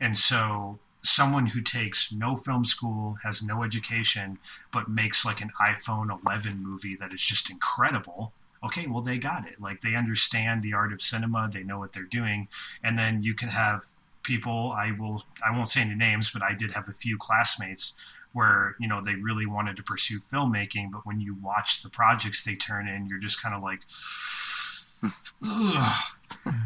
And 0.00 0.18
so 0.18 0.78
someone 1.00 1.46
who 1.46 1.60
takes 1.60 2.12
no 2.12 2.34
film 2.34 2.64
school, 2.64 3.16
has 3.22 3.42
no 3.42 3.62
education, 3.62 4.38
but 4.72 4.88
makes 4.88 5.24
like 5.24 5.40
an 5.40 5.50
iPhone 5.60 6.18
11 6.24 6.62
movie 6.62 6.96
that 6.96 7.14
is 7.14 7.22
just 7.22 7.50
incredible. 7.50 8.32
Okay, 8.64 8.86
well, 8.86 9.02
they 9.02 9.18
got 9.18 9.46
it. 9.46 9.60
Like 9.60 9.80
they 9.80 9.94
understand 9.94 10.62
the 10.62 10.72
art 10.72 10.92
of 10.92 11.02
cinema, 11.02 11.48
they 11.52 11.62
know 11.62 11.78
what 11.78 11.92
they're 11.92 12.04
doing. 12.04 12.48
And 12.82 12.98
then 12.98 13.22
you 13.22 13.34
can 13.34 13.50
have 13.50 13.82
people, 14.22 14.74
I 14.76 14.92
will, 14.98 15.22
I 15.46 15.54
won't 15.54 15.68
say 15.68 15.82
any 15.82 15.94
names, 15.94 16.30
but 16.30 16.42
I 16.42 16.54
did 16.54 16.72
have 16.72 16.88
a 16.88 16.92
few 16.92 17.18
classmates 17.18 17.94
where, 18.32 18.74
you 18.80 18.88
know, 18.88 19.00
they 19.04 19.14
really 19.14 19.46
wanted 19.46 19.76
to 19.76 19.82
pursue 19.82 20.18
filmmaking, 20.18 20.90
but 20.90 21.06
when 21.06 21.20
you 21.20 21.36
watch 21.40 21.82
the 21.82 21.90
projects 21.90 22.42
they 22.42 22.56
turn 22.56 22.88
in, 22.88 23.06
you're 23.06 23.20
just 23.20 23.40
kind 23.40 23.54
of 23.54 23.62
like, 23.62 23.80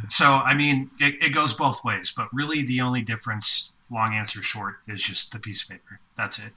so 0.09 0.27
I 0.27 0.55
mean, 0.55 0.91
it, 0.99 1.23
it 1.23 1.35
goes 1.35 1.55
both 1.55 1.85
ways, 1.85 2.13
but 2.17 2.29
really 2.33 2.63
the 2.63 2.81
only 2.81 3.03
difference, 3.03 3.73
long 3.91 4.15
answer 4.15 4.43
short, 4.43 4.77
is 4.87 5.03
just 5.03 5.33
the 5.33 5.39
piece 5.39 5.63
of 5.63 5.71
paper. 5.71 6.01
That's 6.17 6.39
it. 6.39 6.53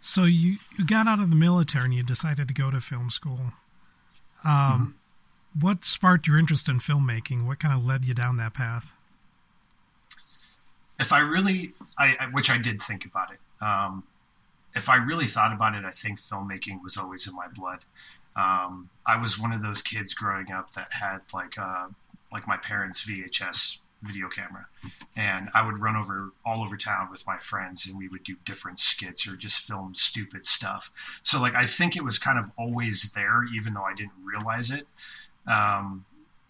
So 0.00 0.24
you 0.24 0.58
you 0.76 0.84
got 0.84 1.06
out 1.06 1.20
of 1.20 1.30
the 1.30 1.36
military 1.36 1.84
and 1.84 1.94
you 1.94 2.02
decided 2.02 2.48
to 2.48 2.54
go 2.54 2.70
to 2.70 2.80
film 2.80 3.10
school. 3.10 3.52
Um, 4.44 4.96
mm-hmm. 5.54 5.60
What 5.60 5.84
sparked 5.84 6.26
your 6.26 6.38
interest 6.38 6.68
in 6.68 6.80
filmmaking? 6.80 7.46
What 7.46 7.60
kind 7.60 7.74
of 7.74 7.84
led 7.84 8.04
you 8.04 8.14
down 8.14 8.36
that 8.38 8.54
path? 8.54 8.90
If 10.98 11.12
I 11.12 11.20
really, 11.20 11.74
I, 11.98 12.16
I 12.18 12.26
which 12.32 12.50
I 12.50 12.58
did 12.58 12.80
think 12.80 13.04
about 13.04 13.32
it. 13.32 13.38
Um, 13.64 14.04
if 14.74 14.88
I 14.88 14.96
really 14.96 15.26
thought 15.26 15.52
about 15.52 15.74
it, 15.74 15.84
I 15.84 15.90
think 15.90 16.18
filmmaking 16.18 16.82
was 16.82 16.96
always 16.96 17.26
in 17.26 17.34
my 17.34 17.46
blood. 17.54 17.84
Um, 18.36 18.88
I 19.06 19.20
was 19.20 19.38
one 19.38 19.52
of 19.52 19.62
those 19.62 19.82
kids 19.82 20.14
growing 20.14 20.52
up 20.52 20.72
that 20.72 20.92
had 20.92 21.20
like 21.34 21.58
uh, 21.58 21.88
like 22.32 22.46
my 22.46 22.56
parents' 22.56 23.04
VHS 23.08 23.80
video 24.02 24.28
camera, 24.28 24.66
and 25.16 25.48
I 25.54 25.64
would 25.64 25.78
run 25.78 25.96
over 25.96 26.30
all 26.44 26.62
over 26.62 26.76
town 26.76 27.08
with 27.10 27.26
my 27.26 27.38
friends, 27.38 27.86
and 27.86 27.96
we 27.96 28.08
would 28.08 28.24
do 28.24 28.36
different 28.44 28.80
skits 28.80 29.28
or 29.28 29.36
just 29.36 29.58
film 29.58 29.94
stupid 29.94 30.46
stuff. 30.46 31.20
So 31.22 31.40
like 31.40 31.54
I 31.54 31.66
think 31.66 31.96
it 31.96 32.04
was 32.04 32.18
kind 32.18 32.38
of 32.38 32.50
always 32.56 33.12
there, 33.12 33.44
even 33.54 33.74
though 33.74 33.84
I 33.84 33.94
didn't 33.94 34.12
realize 34.24 34.70
it. 34.70 34.86
Um, 35.46 36.04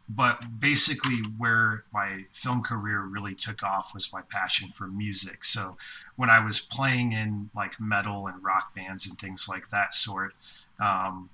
but 0.08 0.58
basically 0.58 1.22
where 1.38 1.84
my 1.92 2.24
film 2.32 2.62
career 2.62 3.02
really 3.02 3.34
took 3.34 3.62
off 3.62 3.92
was 3.94 4.12
my 4.12 4.20
passion 4.30 4.70
for 4.70 4.86
music 4.86 5.44
so 5.44 5.76
when 6.16 6.28
i 6.28 6.44
was 6.44 6.60
playing 6.60 7.12
in 7.12 7.48
like 7.54 7.80
metal 7.80 8.26
and 8.26 8.42
rock 8.44 8.74
bands 8.74 9.06
and 9.06 9.18
things 9.18 9.48
like 9.48 9.68
that 9.68 9.94
sort 9.94 10.34
um, 10.80 11.30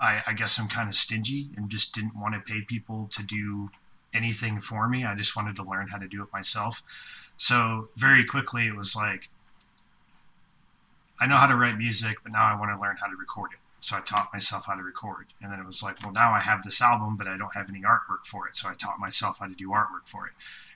I, 0.00 0.22
I 0.26 0.32
guess 0.32 0.58
I'm 0.58 0.68
kind 0.68 0.88
of 0.88 0.94
stingy 0.94 1.48
and 1.56 1.68
just 1.68 1.94
didn't 1.94 2.16
want 2.16 2.34
to 2.34 2.40
pay 2.40 2.62
people 2.62 3.08
to 3.12 3.22
do 3.22 3.70
anything 4.14 4.60
for 4.60 4.88
me. 4.88 5.04
I 5.04 5.14
just 5.14 5.36
wanted 5.36 5.56
to 5.56 5.62
learn 5.62 5.88
how 5.88 5.98
to 5.98 6.08
do 6.08 6.22
it 6.22 6.32
myself. 6.32 7.30
So 7.36 7.88
very 7.96 8.24
quickly, 8.24 8.66
it 8.66 8.76
was 8.76 8.96
like, 8.96 9.28
I 11.20 11.26
know 11.26 11.36
how 11.36 11.46
to 11.46 11.56
write 11.56 11.76
music, 11.76 12.18
but 12.22 12.32
now 12.32 12.44
I 12.44 12.58
want 12.58 12.70
to 12.70 12.80
learn 12.80 12.96
how 13.00 13.08
to 13.08 13.16
record 13.16 13.52
it. 13.52 13.58
So 13.80 13.96
I 13.96 14.00
taught 14.00 14.32
myself 14.32 14.66
how 14.66 14.74
to 14.74 14.82
record. 14.82 15.26
And 15.40 15.52
then 15.52 15.60
it 15.60 15.66
was 15.66 15.82
like, 15.82 16.02
well, 16.02 16.12
now 16.12 16.32
I 16.32 16.40
have 16.40 16.62
this 16.62 16.82
album, 16.82 17.16
but 17.16 17.28
I 17.28 17.36
don't 17.36 17.54
have 17.54 17.68
any 17.68 17.82
artwork 17.82 18.26
for 18.26 18.46
it. 18.48 18.54
So 18.54 18.68
I 18.68 18.74
taught 18.74 18.98
myself 18.98 19.38
how 19.38 19.46
to 19.46 19.54
do 19.54 19.68
artwork 19.68 20.06
for 20.06 20.26
it. 20.26 20.32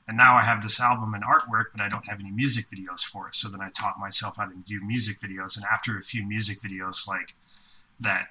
And 0.06 0.16
now 0.16 0.34
I 0.34 0.42
have 0.42 0.62
this 0.62 0.80
album 0.80 1.14
and 1.14 1.24
artwork, 1.24 1.66
but 1.72 1.80
I 1.80 1.88
don't 1.88 2.08
have 2.08 2.20
any 2.20 2.30
music 2.30 2.66
videos 2.66 3.00
for 3.00 3.28
it. 3.28 3.34
So 3.34 3.48
then 3.48 3.60
I 3.60 3.68
taught 3.68 3.98
myself 3.98 4.36
how 4.36 4.46
to 4.46 4.54
do 4.54 4.80
music 4.84 5.18
videos. 5.18 5.56
And 5.56 5.64
after 5.72 5.96
a 5.96 6.02
few 6.02 6.24
music 6.24 6.58
videos, 6.58 7.08
like 7.08 7.34
that 8.00 8.28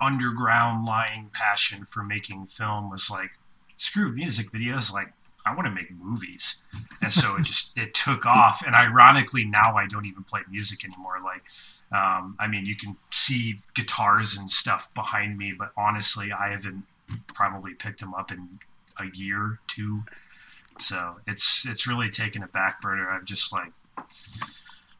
underground 0.00 0.86
lying 0.86 1.30
passion 1.32 1.84
for 1.84 2.02
making 2.02 2.46
film 2.46 2.90
was 2.90 3.10
like 3.10 3.30
screw 3.76 4.12
music 4.12 4.50
videos 4.50 4.92
like 4.92 5.12
i 5.44 5.54
want 5.54 5.66
to 5.66 5.70
make 5.70 5.90
movies. 5.92 6.62
And 7.00 7.12
so 7.12 7.36
it 7.36 7.44
just 7.44 7.76
it 7.78 7.94
took 7.94 8.26
off. 8.26 8.62
And 8.66 8.74
ironically 8.74 9.44
now 9.44 9.76
i 9.76 9.86
don't 9.86 10.06
even 10.06 10.24
play 10.24 10.40
music 10.50 10.84
anymore. 10.84 11.18
Like 11.24 11.44
um, 11.92 12.36
i 12.38 12.48
mean 12.48 12.64
you 12.64 12.76
can 12.76 12.96
see 13.10 13.60
guitars 13.74 14.36
and 14.36 14.50
stuff 14.50 14.92
behind 14.94 15.38
me 15.38 15.54
but 15.56 15.70
honestly 15.76 16.32
i 16.32 16.50
haven't 16.50 16.84
probably 17.28 17.74
picked 17.74 18.00
them 18.00 18.14
up 18.14 18.32
in 18.32 18.58
a 18.98 19.04
year 19.14 19.58
two. 19.66 20.02
So 20.78 21.16
it's 21.26 21.66
it's 21.66 21.86
really 21.86 22.08
taken 22.08 22.42
a 22.42 22.48
back 22.48 22.80
burner. 22.80 23.08
I'm 23.08 23.24
just 23.24 23.52
like 23.52 23.72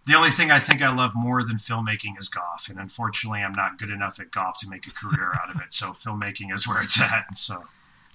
the 0.06 0.14
only 0.14 0.30
thing 0.30 0.50
I 0.52 0.60
think 0.60 0.82
I 0.82 0.94
love 0.94 1.12
more 1.14 1.42
than 1.42 1.56
filmmaking 1.56 2.18
is 2.18 2.28
golf, 2.28 2.68
and 2.68 2.78
unfortunately, 2.78 3.40
I'm 3.40 3.52
not 3.52 3.76
good 3.76 3.90
enough 3.90 4.20
at 4.20 4.30
golf 4.30 4.58
to 4.60 4.68
make 4.68 4.86
a 4.86 4.92
career 4.92 5.32
out 5.42 5.54
of 5.54 5.60
it. 5.60 5.72
So 5.72 5.88
filmmaking 5.88 6.52
is 6.52 6.66
where 6.66 6.80
it's 6.80 7.00
at. 7.00 7.34
So, 7.34 7.64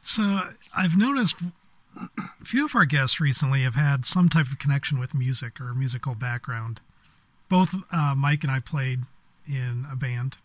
so 0.02 0.42
I've 0.76 0.98
noticed 0.98 1.36
a 1.98 2.46
few 2.46 2.66
of 2.66 2.76
our 2.76 2.86
guests 2.86 3.20
recently 3.20 3.64
have 3.64 3.76
had 3.76 4.06
some 4.06 4.30
type 4.30 4.48
of 4.52 4.58
connection 4.58 5.00
with 5.00 5.14
music 5.14 5.60
or 5.60 5.74
musical 5.74 6.16
background. 6.16 6.80
Both 7.50 7.76
uh, 7.92 8.16
Mike 8.16 8.44
and 8.44 8.52
I 8.52 8.62
played 8.62 9.02
in 9.46 9.86
a 9.92 9.98
band, 9.98 10.38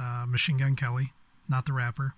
uh, 0.00 0.24
Machine 0.26 0.58
Gun 0.58 0.74
Kelly, 0.74 1.12
not 1.48 1.66
the 1.66 1.72
rapper. 1.72 2.14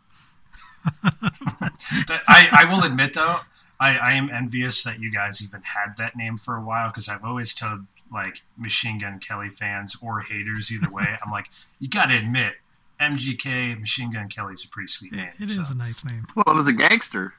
I, 1.05 2.49
I 2.53 2.67
will 2.71 2.85
admit 2.85 3.13
though, 3.13 3.41
I, 3.79 3.97
I 3.99 4.13
am 4.13 4.31
envious 4.31 4.83
that 4.85 5.01
you 5.01 5.11
guys 5.11 5.43
even 5.43 5.63
had 5.63 5.97
that 5.99 6.17
name 6.17 6.37
for 6.37 6.57
a 6.57 6.63
while 6.63 6.89
because 6.89 7.09
I've 7.09 7.25
always 7.25 7.53
told 7.53 7.81
like 8.13 8.43
Machine 8.57 8.99
Gun 8.99 9.19
Kelly 9.19 9.51
fans 9.51 9.97
or 10.01 10.21
haters 10.21 10.71
either 10.71 10.91
way. 10.91 11.17
I'm 11.25 11.31
like, 11.31 11.49
you 11.79 11.89
got 11.89 12.07
to 12.07 12.17
admit, 12.17 12.55
MGK 13.01 13.79
Machine 13.79 14.13
Gun 14.13 14.29
Kelly 14.29 14.55
is 14.55 14.65
a 14.65 14.69
pretty 14.69 14.89
sweet 14.89 15.13
name. 15.13 15.31
It 15.41 15.51
so. 15.51 15.61
is 15.61 15.71
a 15.71 15.75
nice 15.75 16.05
name. 16.05 16.27
Well, 16.37 16.45
it 16.47 16.55
was 16.55 16.67
a 16.67 16.73
gangster. 16.73 17.35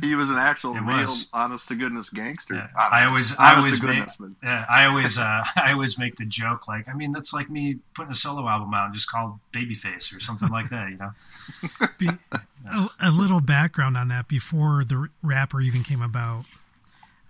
He 0.00 0.14
was 0.14 0.30
an 0.30 0.36
actual 0.36 0.72
real, 0.72 1.06
honest 1.34 1.68
to 1.68 1.74
goodness 1.74 2.08
gangster. 2.08 2.54
Yeah. 2.54 2.68
I 2.74 3.04
always, 3.04 3.36
I 3.36 3.56
always 3.56 3.82
make, 3.82 4.06
yeah, 4.42 4.64
I 4.66 4.86
always, 4.86 5.18
uh, 5.18 5.44
I 5.56 5.72
always 5.72 5.98
make 5.98 6.16
the 6.16 6.24
joke 6.24 6.66
like, 6.66 6.88
I 6.88 6.94
mean, 6.94 7.12
that's 7.12 7.34
like 7.34 7.50
me 7.50 7.80
putting 7.92 8.10
a 8.10 8.14
solo 8.14 8.48
album 8.48 8.72
out 8.72 8.86
and 8.86 8.94
just 8.94 9.10
called 9.10 9.38
Babyface 9.52 10.16
or 10.16 10.20
something 10.20 10.48
like 10.48 10.70
that, 10.70 10.88
you 10.88 10.96
know. 10.96 11.10
Be, 11.98 12.08
a, 12.08 12.88
a, 12.98 13.10
little 13.10 13.42
background 13.42 13.98
on 13.98 14.08
that 14.08 14.26
before 14.26 14.84
the 14.84 15.08
rapper 15.22 15.60
even 15.60 15.82
came 15.82 16.00
about 16.00 16.46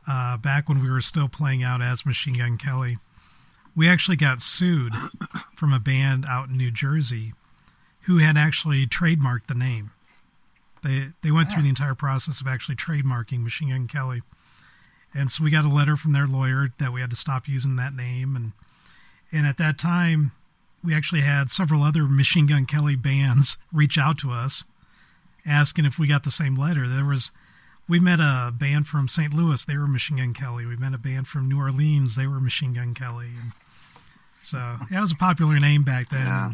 uh, 0.06 0.37
back 0.37 0.68
when 0.68 0.82
we 0.82 0.90
were 0.90 1.00
still 1.00 1.28
playing 1.28 1.62
out 1.62 1.82
as 1.82 2.06
Machine 2.06 2.38
Gun 2.38 2.58
Kelly, 2.58 2.99
we 3.76 3.88
actually 3.88 4.16
got 4.16 4.42
sued 4.42 4.92
from 5.56 5.73
a 5.73 5.80
band 5.80 6.25
out 6.26 6.49
in 6.49 6.56
New 6.56 6.70
Jersey 6.70 7.32
who 8.02 8.18
had 8.18 8.37
actually 8.37 8.87
trademarked 8.87 9.46
the 9.46 9.54
name. 9.54 9.90
They 10.82 11.08
they 11.23 11.30
went 11.30 11.50
through 11.50 11.62
the 11.62 11.70
entire 11.70 11.94
process 11.94 12.40
of 12.40 12.46
actually 12.46 12.76
trademarking 12.76 13.42
Machine 13.42 13.70
Gun 13.70 13.88
Kelly, 13.88 14.23
and 15.14 15.30
so 15.32 15.42
we 15.42 15.50
got 15.50 15.64
a 15.64 15.68
letter 15.68 15.96
from 15.96 16.12
their 16.12 16.26
lawyer 16.26 16.73
that 16.78 16.92
we 16.92 17.00
had 17.00 17.11
to 17.11 17.16
stop 17.16 17.49
using 17.49 17.76
that 17.76 17.94
name. 17.94 18.37
and 18.37 18.52
And 19.32 19.46
at 19.46 19.56
that 19.56 19.78
time, 19.78 20.32
we 20.82 20.94
actually 20.94 21.23
had 21.23 21.50
several 21.50 21.82
other 21.82 22.04
Machine 22.04 22.46
Gun 22.46 22.66
Kelly 22.66 22.96
bands 22.96 23.56
reach 23.73 23.96
out 23.96 24.18
to 24.18 24.30
us, 24.30 24.64
asking 25.46 25.87
if 25.87 25.99
we 25.99 26.06
got 26.06 26.25
the 26.25 26.30
same 26.30 26.54
letter. 26.54 26.87
There 26.87 27.06
was 27.06 27.30
we 27.88 28.00
met 28.00 28.20
a 28.20 28.52
band 28.56 28.86
from 28.86 29.08
St. 29.08 29.32
Louis. 29.34 29.64
They 29.64 29.76
were 29.76 29.86
Machine 29.86 30.16
Gun 30.18 30.34
Kelly. 30.34 30.66
We 30.66 30.76
met 30.76 30.94
a 30.94 30.98
band 30.98 31.28
from 31.28 31.48
New 31.48 31.58
Orleans. 31.58 32.16
They 32.16 32.26
were 32.26 32.40
Machine 32.40 32.72
Gun 32.74 32.94
Kelly. 32.94 33.30
And 33.40 33.52
So 34.40 34.78
yeah, 34.90 34.98
it 34.98 35.00
was 35.00 35.12
a 35.12 35.16
popular 35.16 35.58
name 35.60 35.82
back 35.82 36.08
then. 36.10 36.26
Yeah. 36.26 36.52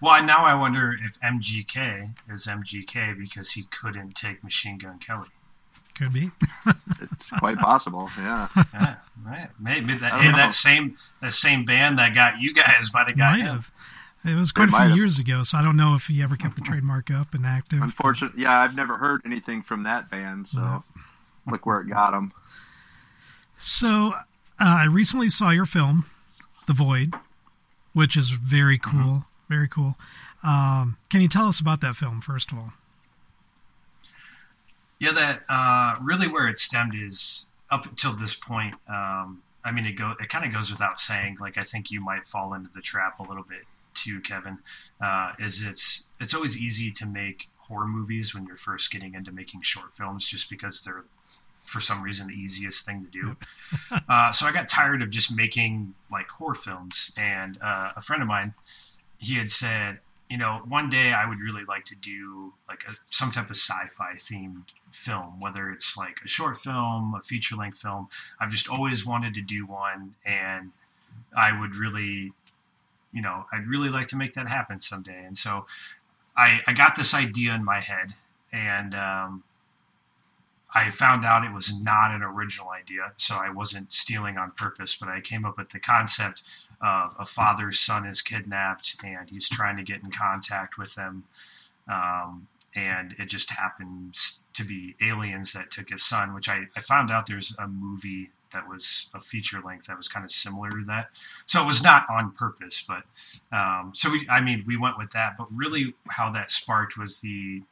Well, 0.00 0.22
now 0.22 0.44
I 0.44 0.54
wonder 0.54 0.96
if 1.04 1.18
MGK 1.20 2.14
is 2.30 2.46
MGK 2.46 3.18
because 3.18 3.52
he 3.52 3.64
couldn't 3.64 4.14
take 4.14 4.42
Machine 4.44 4.78
Gun 4.78 4.98
Kelly. 4.98 5.28
Could 5.94 6.12
be. 6.12 6.30
It's 7.00 7.30
quite 7.38 7.56
possible. 7.58 8.08
Yeah. 8.18 8.48
Yeah, 8.74 8.96
right. 9.24 9.48
Maybe 9.58 9.94
that, 9.94 10.20
hey, 10.20 10.30
that 10.32 10.52
same 10.52 10.96
that 11.20 11.32
same 11.32 11.64
band 11.64 11.98
that 11.98 12.14
got 12.14 12.40
you 12.40 12.52
guys 12.54 12.90
might 12.92 13.06
have 13.08 13.16
got 13.16 13.32
Might 13.32 13.40
him. 13.40 13.46
have. 13.56 13.70
It 14.26 14.34
was 14.34 14.50
quite 14.52 14.68
a 14.68 14.72
might 14.72 14.78
few 14.78 14.88
have. 14.88 14.96
years 14.96 15.18
ago, 15.18 15.42
so 15.44 15.56
I 15.56 15.62
don't 15.62 15.76
know 15.76 15.94
if 15.94 16.06
he 16.06 16.20
ever 16.22 16.36
kept 16.36 16.56
the 16.56 16.62
trademark 16.62 17.10
up 17.10 17.32
and 17.32 17.46
active. 17.46 17.80
Unfortunately, 17.80 18.42
yeah, 18.42 18.58
I've 18.60 18.74
never 18.76 18.96
heard 18.96 19.20
anything 19.24 19.62
from 19.62 19.84
that 19.84 20.10
band. 20.10 20.48
So 20.48 20.82
look 21.50 21.64
where 21.64 21.80
it 21.80 21.88
got 21.88 22.10
them. 22.10 22.32
So 23.56 24.12
uh, 24.16 24.20
I 24.58 24.84
recently 24.86 25.28
saw 25.28 25.50
your 25.50 25.66
film, 25.66 26.06
The 26.66 26.72
Void, 26.72 27.14
which 27.92 28.16
is 28.16 28.30
very 28.30 28.78
Mm-hmm. 28.78 29.02
cool. 29.02 29.24
Very 29.48 29.68
cool. 29.68 29.96
Um, 30.42 30.96
can 31.08 31.20
you 31.20 31.28
tell 31.28 31.46
us 31.46 31.60
about 31.60 31.80
that 31.82 31.94
film 31.94 32.20
first 32.20 32.50
of 32.50 32.58
all? 32.58 32.72
Yeah, 34.98 35.12
that 35.12 35.42
uh, 35.48 35.94
really 36.02 36.26
where 36.26 36.48
it 36.48 36.58
stemmed 36.58 36.94
is 36.94 37.50
up 37.70 37.86
until 37.86 38.12
this 38.12 38.34
point. 38.34 38.74
Um, 38.88 39.42
I 39.64 39.70
mean, 39.72 39.84
it 39.86 39.92
go 39.92 40.14
it 40.20 40.28
kind 40.28 40.44
of 40.44 40.52
goes 40.52 40.70
without 40.70 40.98
saying. 40.98 41.36
Like, 41.40 41.58
I 41.58 41.62
think 41.62 41.90
you 41.90 42.00
might 42.00 42.24
fall 42.24 42.54
into 42.54 42.70
the 42.72 42.80
trap 42.80 43.18
a 43.20 43.22
little 43.22 43.42
bit 43.44 43.64
too, 44.06 44.20
Kevin. 44.20 44.58
Uh, 45.00 45.32
is 45.38 45.62
it's 45.62 46.08
it's 46.20 46.34
always 46.34 46.58
easy 46.58 46.90
to 46.92 47.06
make 47.06 47.48
horror 47.58 47.86
movies 47.86 48.34
when 48.34 48.46
you're 48.46 48.56
first 48.56 48.90
getting 48.90 49.14
into 49.14 49.32
making 49.32 49.62
short 49.62 49.92
films, 49.92 50.26
just 50.26 50.48
because 50.48 50.84
they're 50.84 51.04
for 51.64 51.80
some 51.80 52.00
reason 52.00 52.28
the 52.28 52.34
easiest 52.34 52.86
thing 52.86 53.04
to 53.04 53.10
do. 53.10 53.36
uh, 54.08 54.30
so 54.30 54.46
I 54.46 54.52
got 54.52 54.68
tired 54.68 55.02
of 55.02 55.10
just 55.10 55.36
making 55.36 55.94
like 56.10 56.28
horror 56.28 56.54
films, 56.54 57.12
and 57.18 57.58
uh, 57.62 57.92
a 57.96 58.00
friend 58.00 58.22
of 58.22 58.28
mine, 58.28 58.54
he 59.18 59.36
had 59.36 59.50
said, 59.50 59.98
you 60.30 60.38
know, 60.38 60.62
one 60.68 60.88
day 60.88 61.12
I 61.12 61.28
would 61.28 61.40
really 61.40 61.64
like 61.64 61.84
to 61.86 61.96
do 61.96 62.52
like 62.68 62.84
a, 62.88 62.92
some 63.10 63.30
type 63.30 63.50
of 63.50 63.56
sci-fi 63.56 64.14
themed 64.14 64.64
film, 64.90 65.40
whether 65.40 65.70
it's 65.70 65.96
like 65.96 66.18
a 66.24 66.28
short 66.28 66.56
film, 66.56 67.14
a 67.16 67.22
feature 67.22 67.56
length 67.56 67.78
film. 67.78 68.08
I've 68.40 68.50
just 68.50 68.68
always 68.68 69.04
wanted 69.06 69.34
to 69.34 69.42
do 69.42 69.66
one, 69.66 70.14
and 70.24 70.72
I 71.36 71.58
would 71.58 71.76
really, 71.76 72.32
you 73.16 73.22
know, 73.22 73.46
I'd 73.50 73.66
really 73.66 73.88
like 73.88 74.08
to 74.08 74.16
make 74.16 74.34
that 74.34 74.46
happen 74.46 74.78
someday. 74.78 75.24
And 75.24 75.38
so 75.38 75.64
I, 76.36 76.60
I 76.66 76.74
got 76.74 76.96
this 76.96 77.14
idea 77.14 77.54
in 77.54 77.64
my 77.64 77.80
head, 77.80 78.12
and 78.52 78.94
um, 78.94 79.42
I 80.74 80.90
found 80.90 81.24
out 81.24 81.42
it 81.42 81.54
was 81.54 81.72
not 81.80 82.14
an 82.14 82.22
original 82.22 82.68
idea, 82.68 83.12
so 83.16 83.36
I 83.36 83.48
wasn't 83.48 83.90
stealing 83.94 84.36
on 84.36 84.50
purpose, 84.50 84.94
but 84.94 85.08
I 85.08 85.22
came 85.22 85.46
up 85.46 85.56
with 85.56 85.70
the 85.70 85.80
concept 85.80 86.42
of 86.82 87.16
a 87.18 87.24
father's 87.24 87.78
son 87.78 88.04
is 88.04 88.20
kidnapped 88.20 88.96
and 89.02 89.30
he's 89.30 89.48
trying 89.48 89.78
to 89.78 89.82
get 89.82 90.02
in 90.02 90.10
contact 90.10 90.76
with 90.76 90.94
them. 90.94 91.24
Um, 91.90 92.48
and 92.74 93.14
it 93.18 93.30
just 93.30 93.50
happens 93.50 94.44
to 94.52 94.64
be 94.64 94.94
aliens 95.00 95.54
that 95.54 95.70
took 95.70 95.88
his 95.88 96.04
son, 96.04 96.34
which 96.34 96.50
I, 96.50 96.66
I 96.76 96.80
found 96.80 97.10
out 97.10 97.24
there's 97.24 97.56
a 97.58 97.66
movie 97.66 98.28
that 98.56 98.68
was 98.68 99.10
a 99.14 99.20
feature 99.20 99.60
length 99.60 99.86
that 99.86 99.96
was 99.96 100.08
kind 100.08 100.24
of 100.24 100.30
similar 100.30 100.70
to 100.70 100.84
that. 100.86 101.10
So 101.46 101.62
it 101.62 101.66
was 101.66 101.82
not 101.82 102.06
on 102.10 102.32
purpose, 102.32 102.82
but 102.82 103.02
um, 103.56 103.92
so 103.94 104.10
we, 104.10 104.26
I 104.30 104.40
mean, 104.40 104.64
we 104.66 104.76
went 104.76 104.98
with 104.98 105.10
that. 105.10 105.34
But 105.36 105.48
really, 105.54 105.94
how 106.08 106.30
that 106.30 106.50
sparked 106.50 106.96
was 106.96 107.20
the 107.20 107.62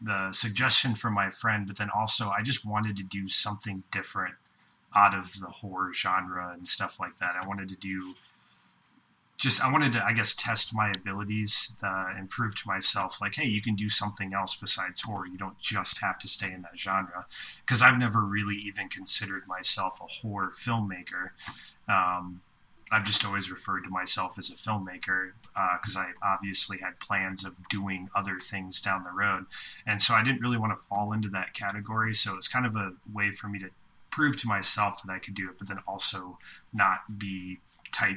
the 0.00 0.30
suggestion 0.30 0.94
from 0.94 1.12
my 1.12 1.28
friend, 1.28 1.66
but 1.66 1.76
then 1.76 1.90
also 1.92 2.30
I 2.30 2.42
just 2.42 2.64
wanted 2.64 2.96
to 2.98 3.02
do 3.02 3.26
something 3.26 3.82
different 3.90 4.34
out 4.94 5.12
of 5.12 5.40
the 5.40 5.48
horror 5.48 5.92
genre 5.92 6.52
and 6.52 6.66
stuff 6.66 7.00
like 7.00 7.16
that. 7.16 7.34
I 7.40 7.46
wanted 7.46 7.68
to 7.70 7.76
do 7.76 8.14
just 9.38 9.62
I 9.62 9.70
wanted 9.70 9.92
to 9.92 10.04
I 10.04 10.12
guess 10.12 10.34
test 10.34 10.74
my 10.74 10.90
abilities 10.90 11.76
uh, 11.82 12.06
and 12.16 12.28
prove 12.28 12.54
to 12.56 12.62
myself 12.66 13.20
like 13.20 13.36
hey 13.36 13.46
you 13.46 13.62
can 13.62 13.74
do 13.74 13.88
something 13.88 14.34
else 14.34 14.56
besides 14.56 15.00
horror. 15.00 15.26
You 15.26 15.38
don't 15.38 15.58
just 15.58 16.00
have 16.00 16.18
to 16.18 16.28
stay 16.28 16.52
in 16.52 16.62
that 16.62 16.78
genre. 16.78 17.26
Because 17.60 17.80
I've 17.80 17.98
never 17.98 18.20
really 18.20 18.56
even 18.56 18.88
considered 18.88 19.46
myself 19.46 20.00
a 20.00 20.06
horror 20.06 20.50
filmmaker. 20.50 21.30
Um, 21.88 22.42
I've 22.90 23.04
just 23.04 23.24
always 23.24 23.50
referred 23.50 23.82
to 23.84 23.90
myself 23.90 24.38
as 24.38 24.50
a 24.50 24.54
filmmaker 24.54 25.32
because 25.80 25.96
I 25.96 26.06
obviously 26.22 26.78
had 26.78 26.98
plans 27.00 27.44
of 27.44 27.56
doing 27.68 28.08
other 28.14 28.38
things 28.40 28.80
down 28.80 29.04
the 29.04 29.10
road. 29.10 29.44
And 29.86 30.00
so 30.00 30.14
I 30.14 30.22
didn't 30.22 30.40
really 30.40 30.56
want 30.56 30.74
to 30.74 30.82
fall 30.82 31.12
into 31.12 31.28
that 31.30 31.52
category. 31.52 32.14
So 32.14 32.34
it's 32.34 32.48
kind 32.48 32.64
of 32.64 32.76
a 32.76 32.92
way 33.12 33.30
for 33.30 33.48
me 33.48 33.58
to 33.58 33.68
prove 34.10 34.40
to 34.40 34.48
myself 34.48 35.02
that 35.02 35.12
I 35.12 35.18
could 35.18 35.34
do 35.34 35.50
it 35.50 35.58
but 35.58 35.68
then 35.68 35.78
also 35.86 36.38
not 36.72 37.18
be 37.18 37.58
type 37.92 38.16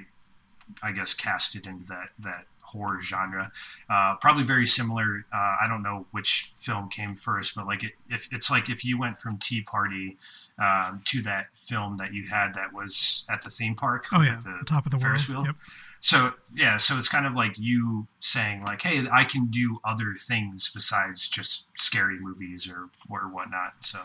I 0.81 0.91
guess 0.91 1.13
casted 1.13 1.67
into 1.67 1.85
that 1.85 2.09
that 2.19 2.45
horror 2.71 2.99
genre. 3.01 3.51
Uh, 3.89 4.15
probably 4.21 4.43
very 4.43 4.65
similar. 4.65 5.25
Uh, 5.33 5.55
I 5.61 5.65
don't 5.67 5.83
know 5.83 6.05
which 6.11 6.51
film 6.55 6.89
came 6.89 7.15
first, 7.15 7.55
but 7.55 7.65
like 7.65 7.83
it, 7.83 7.93
if 8.09 8.27
it's 8.31 8.49
like 8.49 8.69
if 8.69 8.85
you 8.85 8.97
went 8.97 9.17
from 9.17 9.37
Tea 9.37 9.61
Party 9.61 10.17
um, 10.59 11.01
to 11.05 11.21
that 11.23 11.47
film 11.55 11.97
that 11.97 12.13
you 12.13 12.27
had 12.27 12.53
that 12.53 12.73
was 12.73 13.25
at 13.29 13.41
the 13.41 13.49
theme 13.49 13.75
park. 13.75 14.07
Oh 14.13 14.21
yeah, 14.21 14.39
the 14.43 14.57
the 14.59 14.65
top 14.65 14.85
of 14.85 14.91
the 14.91 14.97
Ferris 14.97 15.27
world. 15.29 15.43
wheel. 15.43 15.47
Yep. 15.47 15.55
So 15.99 16.33
yeah, 16.55 16.77
so 16.77 16.97
it's 16.97 17.09
kind 17.09 17.25
of 17.25 17.33
like 17.33 17.59
you 17.59 18.07
saying 18.19 18.63
like, 18.63 18.81
"Hey, 18.81 19.05
I 19.11 19.23
can 19.23 19.47
do 19.47 19.79
other 19.83 20.15
things 20.17 20.71
besides 20.73 21.27
just 21.27 21.67
scary 21.77 22.19
movies 22.19 22.69
or 22.69 22.89
or 23.09 23.29
whatnot." 23.29 23.73
So 23.81 23.99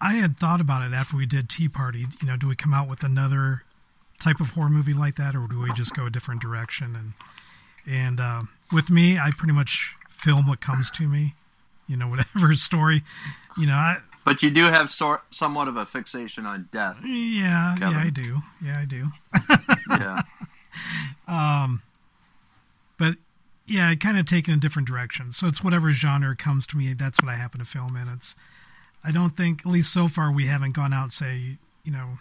I 0.00 0.14
had 0.14 0.38
thought 0.38 0.60
about 0.60 0.82
it 0.82 0.94
after 0.94 1.16
we 1.16 1.26
did 1.26 1.50
Tea 1.50 1.68
Party. 1.68 2.06
You 2.20 2.26
know, 2.26 2.36
do 2.36 2.48
we 2.48 2.56
come 2.56 2.72
out 2.72 2.88
with 2.88 3.02
another 3.02 3.62
type 4.20 4.40
of 4.40 4.50
horror 4.50 4.68
movie 4.68 4.92
like 4.94 5.16
that, 5.16 5.34
or 5.36 5.46
do 5.48 5.60
we 5.60 5.72
just 5.74 5.94
go 5.94 6.06
a 6.06 6.10
different 6.10 6.40
direction? 6.42 6.94
And 6.96 7.12
and 7.86 8.20
uh, 8.20 8.42
with 8.72 8.90
me, 8.90 9.18
I 9.18 9.30
pretty 9.36 9.52
much 9.54 9.94
film 10.10 10.46
what 10.48 10.60
comes 10.60 10.90
to 10.92 11.06
me. 11.08 11.34
You 11.88 11.96
know, 11.96 12.08
whatever 12.10 12.54
story. 12.54 13.02
You 13.56 13.66
know, 13.66 13.74
I 13.74 13.96
But 14.24 14.42
you 14.42 14.50
do 14.50 14.64
have 14.64 14.90
sort 14.90 15.22
somewhat 15.30 15.68
of 15.68 15.76
a 15.76 15.86
fixation 15.86 16.44
on 16.46 16.68
death. 16.72 16.98
yeah 17.04 17.76
Kevin. 17.78 17.94
yeah 17.94 18.02
I 18.02 18.10
do 18.10 18.38
yeah 18.62 18.78
I 18.80 18.84
do. 18.84 19.08
Yeah. 19.90 20.22
Um, 21.28 21.82
but 22.98 23.16
yeah, 23.66 23.88
I 23.88 23.96
kind 23.96 24.18
of 24.18 24.26
taken 24.26 24.54
a 24.54 24.58
different 24.58 24.86
direction. 24.86 25.32
So 25.32 25.46
it's 25.48 25.64
whatever 25.64 25.92
genre 25.92 26.36
comes 26.36 26.66
to 26.68 26.76
me. 26.76 26.92
That's 26.92 27.20
what 27.20 27.30
I 27.30 27.34
happen 27.36 27.58
to 27.60 27.64
film 27.66 27.96
in. 27.96 28.08
It's. 28.08 28.34
I 29.02 29.10
don't 29.12 29.36
think, 29.36 29.60
at 29.64 29.72
least 29.72 29.92
so 29.92 30.08
far, 30.08 30.30
we 30.32 30.46
haven't 30.46 30.72
gone 30.72 30.92
out 30.92 31.02
and 31.04 31.12
say, 31.12 31.58
you 31.84 31.92
know, 31.92 32.18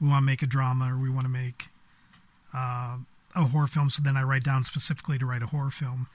we 0.00 0.08
want 0.08 0.22
to 0.22 0.26
make 0.26 0.42
a 0.42 0.46
drama 0.46 0.92
or 0.94 0.98
we 0.98 1.10
want 1.10 1.26
to 1.26 1.32
make 1.32 1.68
uh, 2.54 2.96
a 3.34 3.44
horror 3.44 3.66
film. 3.66 3.90
So 3.90 4.02
then 4.02 4.16
I 4.16 4.22
write 4.22 4.44
down 4.44 4.64
specifically 4.64 5.18
to 5.18 5.26
write 5.26 5.42
a 5.42 5.46
horror 5.46 5.70
film. 5.70 6.08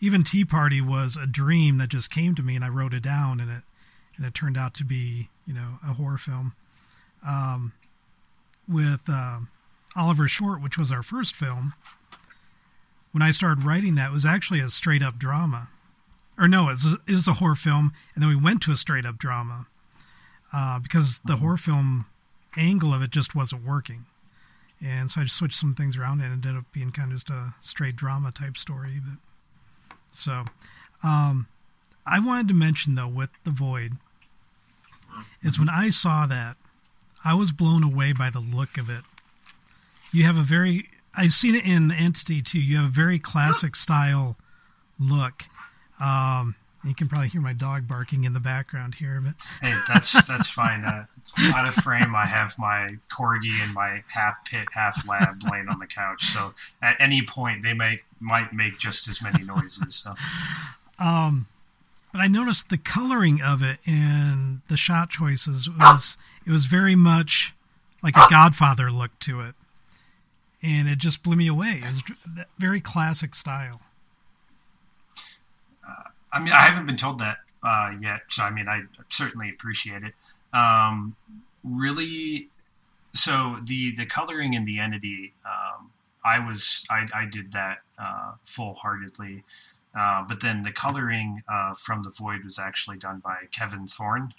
Even 0.00 0.24
Tea 0.24 0.44
Party 0.44 0.80
was 0.80 1.16
a 1.16 1.26
dream 1.26 1.78
that 1.78 1.88
just 1.88 2.10
came 2.10 2.34
to 2.34 2.42
me, 2.42 2.56
and 2.56 2.64
I 2.64 2.68
wrote 2.68 2.92
it 2.92 3.02
down, 3.02 3.40
and 3.40 3.50
it 3.50 3.62
and 4.16 4.26
it 4.26 4.34
turned 4.34 4.56
out 4.56 4.74
to 4.74 4.84
be, 4.84 5.28
you 5.46 5.54
know, 5.54 5.78
a 5.82 5.94
horror 5.94 6.18
film. 6.18 6.54
Um, 7.26 7.72
with 8.68 9.02
uh, 9.08 9.40
Oliver 9.96 10.28
Short, 10.28 10.62
which 10.62 10.78
was 10.78 10.92
our 10.92 11.02
first 11.02 11.34
film, 11.34 11.74
when 13.12 13.22
I 13.22 13.30
started 13.30 13.64
writing 13.64 13.94
that, 13.96 14.10
it 14.10 14.12
was 14.12 14.24
actually 14.24 14.60
a 14.60 14.70
straight 14.70 15.02
up 15.02 15.18
drama. 15.18 15.68
Or 16.38 16.48
no, 16.48 16.68
it 16.68 16.72
was, 16.72 16.96
it 17.06 17.12
was 17.12 17.28
a 17.28 17.34
horror 17.34 17.54
film, 17.54 17.92
and 18.14 18.22
then 18.22 18.28
we 18.28 18.36
went 18.36 18.62
to 18.62 18.72
a 18.72 18.76
straight 18.76 19.06
up 19.06 19.18
drama 19.18 19.66
uh, 20.52 20.78
because 20.78 21.20
the 21.24 21.36
horror 21.36 21.56
film 21.56 22.06
angle 22.56 22.94
of 22.94 23.02
it 23.02 23.10
just 23.10 23.34
wasn't 23.34 23.64
working. 23.64 24.06
And 24.84 25.10
so 25.10 25.20
I 25.20 25.24
just 25.24 25.36
switched 25.36 25.56
some 25.56 25.74
things 25.74 25.96
around 25.96 26.20
and 26.20 26.32
ended 26.32 26.56
up 26.56 26.64
being 26.72 26.90
kind 26.92 27.10
of 27.10 27.18
just 27.18 27.30
a 27.30 27.54
straight 27.60 27.96
drama 27.96 28.32
type 28.32 28.56
story. 28.56 29.00
But, 29.04 29.96
so 30.12 30.44
um, 31.02 31.46
I 32.06 32.20
wanted 32.20 32.48
to 32.48 32.54
mention, 32.54 32.94
though, 32.94 33.08
with 33.08 33.30
The 33.44 33.50
Void, 33.50 33.92
is 35.42 35.58
when 35.58 35.68
I 35.68 35.90
saw 35.90 36.26
that, 36.26 36.56
I 37.24 37.34
was 37.34 37.52
blown 37.52 37.82
away 37.82 38.12
by 38.12 38.30
the 38.30 38.40
look 38.40 38.76
of 38.76 38.90
it. 38.90 39.04
You 40.12 40.24
have 40.24 40.36
a 40.36 40.42
very, 40.42 40.90
I've 41.16 41.32
seen 41.32 41.54
it 41.54 41.64
in 41.64 41.88
the 41.88 41.94
Entity 41.94 42.42
too. 42.42 42.60
You 42.60 42.76
have 42.76 42.86
a 42.86 42.92
very 42.92 43.18
classic 43.18 43.74
style 43.76 44.36
look. 44.98 45.44
Um, 46.00 46.56
you 46.84 46.94
can 46.94 47.08
probably 47.08 47.28
hear 47.28 47.40
my 47.40 47.52
dog 47.52 47.88
barking 47.88 48.24
in 48.24 48.32
the 48.32 48.40
background 48.40 48.96
here, 48.96 49.20
but 49.24 49.34
Hey, 49.60 49.74
that's 49.88 50.12
that's 50.26 50.50
fine. 50.50 50.84
Uh, 50.84 51.06
out 51.54 51.66
of 51.66 51.74
frame, 51.74 52.14
I 52.14 52.26
have 52.26 52.58
my 52.58 52.88
corgi 53.10 53.60
and 53.62 53.72
my 53.72 54.02
half 54.08 54.44
pit, 54.44 54.68
half 54.72 55.06
lab 55.08 55.42
laying 55.50 55.68
on 55.68 55.78
the 55.78 55.86
couch. 55.86 56.22
So 56.24 56.52
at 56.82 56.96
any 57.00 57.22
point, 57.26 57.62
they 57.62 57.72
might 57.74 58.00
might 58.20 58.52
make 58.52 58.78
just 58.78 59.08
as 59.08 59.22
many 59.22 59.44
noises. 59.44 59.94
So 59.94 60.14
Um, 60.98 61.46
but 62.12 62.20
I 62.20 62.28
noticed 62.28 62.68
the 62.68 62.78
coloring 62.78 63.42
of 63.42 63.62
it 63.62 63.78
and 63.86 64.60
the 64.68 64.76
shot 64.76 65.10
choices 65.10 65.68
was 65.68 66.16
it 66.46 66.50
was 66.52 66.66
very 66.66 66.94
much 66.94 67.54
like 68.02 68.16
a 68.16 68.26
Godfather 68.28 68.90
look 68.90 69.18
to 69.20 69.40
it, 69.40 69.54
and 70.62 70.88
it 70.88 70.98
just 70.98 71.22
blew 71.22 71.36
me 71.36 71.46
away. 71.48 71.80
It 71.82 71.84
was 71.84 72.02
very 72.58 72.80
classic 72.80 73.34
style. 73.34 73.80
I 76.34 76.40
mean, 76.40 76.52
I 76.52 76.62
haven't 76.62 76.86
been 76.86 76.96
told 76.96 77.20
that 77.20 77.38
uh, 77.62 77.92
yet, 78.00 78.22
so 78.28 78.42
I 78.42 78.50
mean, 78.50 78.68
I 78.68 78.82
certainly 79.08 79.50
appreciate 79.50 80.02
it. 80.02 80.14
Um, 80.52 81.16
really, 81.62 82.48
so 83.12 83.58
the 83.64 83.94
the 83.94 84.04
coloring 84.04 84.54
in 84.54 84.64
the 84.64 84.80
entity, 84.80 85.32
um, 85.46 85.90
I 86.24 86.40
was 86.40 86.84
I, 86.90 87.06
I 87.14 87.26
did 87.26 87.52
that 87.52 87.78
uh, 87.98 88.32
full 88.42 88.74
heartedly. 88.74 89.44
Uh, 89.96 90.24
but 90.26 90.40
then 90.40 90.62
the 90.62 90.72
coloring 90.72 91.42
uh, 91.48 91.72
from 91.74 92.02
the 92.02 92.10
void 92.10 92.42
was 92.42 92.58
actually 92.58 92.98
done 92.98 93.20
by 93.20 93.36
Kevin 93.52 93.86
Thorne, 93.86 94.34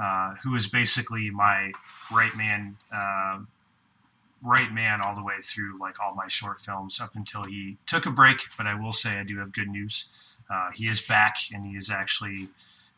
uh, 0.00 0.34
who 0.42 0.54
is 0.56 0.66
basically 0.66 1.30
my 1.30 1.70
right 2.12 2.36
man, 2.36 2.76
uh, 2.92 3.38
right 4.44 4.72
man 4.72 5.00
all 5.00 5.14
the 5.14 5.22
way 5.22 5.38
through 5.40 5.78
like 5.80 6.00
all 6.00 6.14
my 6.14 6.28
short 6.28 6.58
films 6.58 7.00
up 7.00 7.14
until 7.14 7.44
he 7.44 7.78
took 7.86 8.06
a 8.06 8.10
break. 8.10 8.40
But 8.56 8.66
I 8.66 8.74
will 8.74 8.92
say 8.92 9.18
I 9.18 9.24
do 9.24 9.38
have 9.38 9.52
good 9.52 9.68
news. 9.68 10.36
Uh, 10.52 10.70
he 10.74 10.88
is 10.88 11.00
back 11.00 11.36
and 11.52 11.66
he 11.66 11.76
is 11.76 11.90
actually 11.90 12.48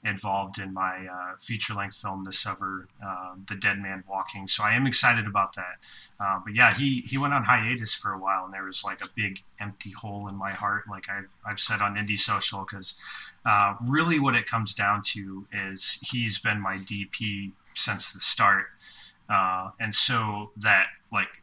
involved 0.05 0.59
in 0.59 0.73
my 0.73 1.07
uh, 1.07 1.37
feature 1.41 1.75
length 1.75 1.97
film 1.97 2.25
this 2.25 2.39
summer, 2.39 2.87
uh, 3.05 3.35
The 3.49 3.57
Dead 3.57 3.79
Man 3.79 4.05
Walking. 4.09 4.47
So 4.47 4.63
I 4.63 4.75
am 4.75 4.87
excited 4.87 5.27
about 5.27 5.55
that. 5.57 5.79
Uh, 6.21 6.41
but 6.45 6.55
yeah, 6.55 6.73
he, 6.73 7.03
he 7.07 7.19
went 7.19 7.35
on 7.35 7.45
hiatus 7.45 7.93
for 7.93 8.13
a 8.13 8.19
while 8.19 8.45
and 8.45 8.55
there 8.55 8.65
was 8.65 8.85
like 8.85 9.03
a 9.03 9.09
big 9.17 9.43
empty 9.61 9.91
hole 9.91 10.29
in 10.29 10.37
my 10.37 10.53
heart, 10.53 10.85
like 10.89 11.09
I've, 11.11 11.35
I've 11.45 11.59
said 11.59 11.83
on 11.83 11.97
Indie 11.97 12.19
Social, 12.19 12.61
because 12.61 12.95
uh, 13.45 13.75
really 13.89 14.19
what 14.19 14.35
it 14.35 14.47
comes 14.47 14.75
down 14.75 15.03
to 15.07 15.47
is 15.53 15.99
he's 16.11 16.39
been 16.39 16.61
my 16.61 16.79
DP 16.79 17.53
since 17.75 18.13
the 18.13 18.21
start. 18.21 18.67
Uh, 19.29 19.71
and 19.81 19.93
so 19.93 20.51
that 20.57 20.87
like 21.13 21.43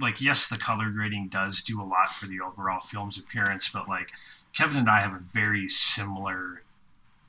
like 0.00 0.20
yes 0.20 0.48
the 0.48 0.58
color 0.58 0.90
grading 0.90 1.28
does 1.28 1.62
do 1.62 1.80
a 1.80 1.84
lot 1.84 2.12
for 2.12 2.26
the 2.26 2.40
overall 2.40 2.80
film's 2.80 3.18
appearance 3.18 3.68
but 3.68 3.88
like 3.88 4.10
kevin 4.54 4.78
and 4.78 4.90
i 4.90 5.00
have 5.00 5.14
a 5.14 5.20
very 5.20 5.68
similar 5.68 6.60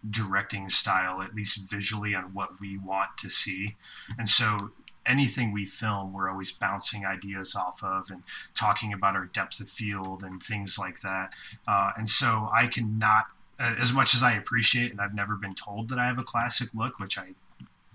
directing 0.09 0.69
style, 0.69 1.21
at 1.21 1.33
least 1.33 1.69
visually, 1.69 2.13
on 2.15 2.33
what 2.33 2.59
we 2.59 2.77
want 2.77 3.17
to 3.19 3.29
see. 3.29 3.75
And 4.17 4.27
so 4.27 4.71
anything 5.05 5.51
we 5.51 5.65
film, 5.65 6.13
we're 6.13 6.29
always 6.29 6.51
bouncing 6.51 7.05
ideas 7.05 7.55
off 7.55 7.83
of 7.83 8.09
and 8.09 8.23
talking 8.53 8.93
about 8.93 9.15
our 9.15 9.25
depth 9.25 9.59
of 9.59 9.67
field 9.67 10.23
and 10.23 10.41
things 10.41 10.77
like 10.79 11.01
that. 11.01 11.33
Uh, 11.67 11.91
and 11.97 12.07
so 12.07 12.49
I 12.53 12.67
cannot, 12.67 13.25
as 13.59 13.93
much 13.93 14.13
as 14.13 14.23
I 14.23 14.33
appreciate, 14.33 14.91
and 14.91 15.01
I've 15.01 15.13
never 15.13 15.35
been 15.35 15.55
told 15.55 15.89
that 15.89 15.99
I 15.99 16.07
have 16.07 16.19
a 16.19 16.23
classic 16.23 16.69
look, 16.73 16.99
which 16.99 17.17
I 17.17 17.29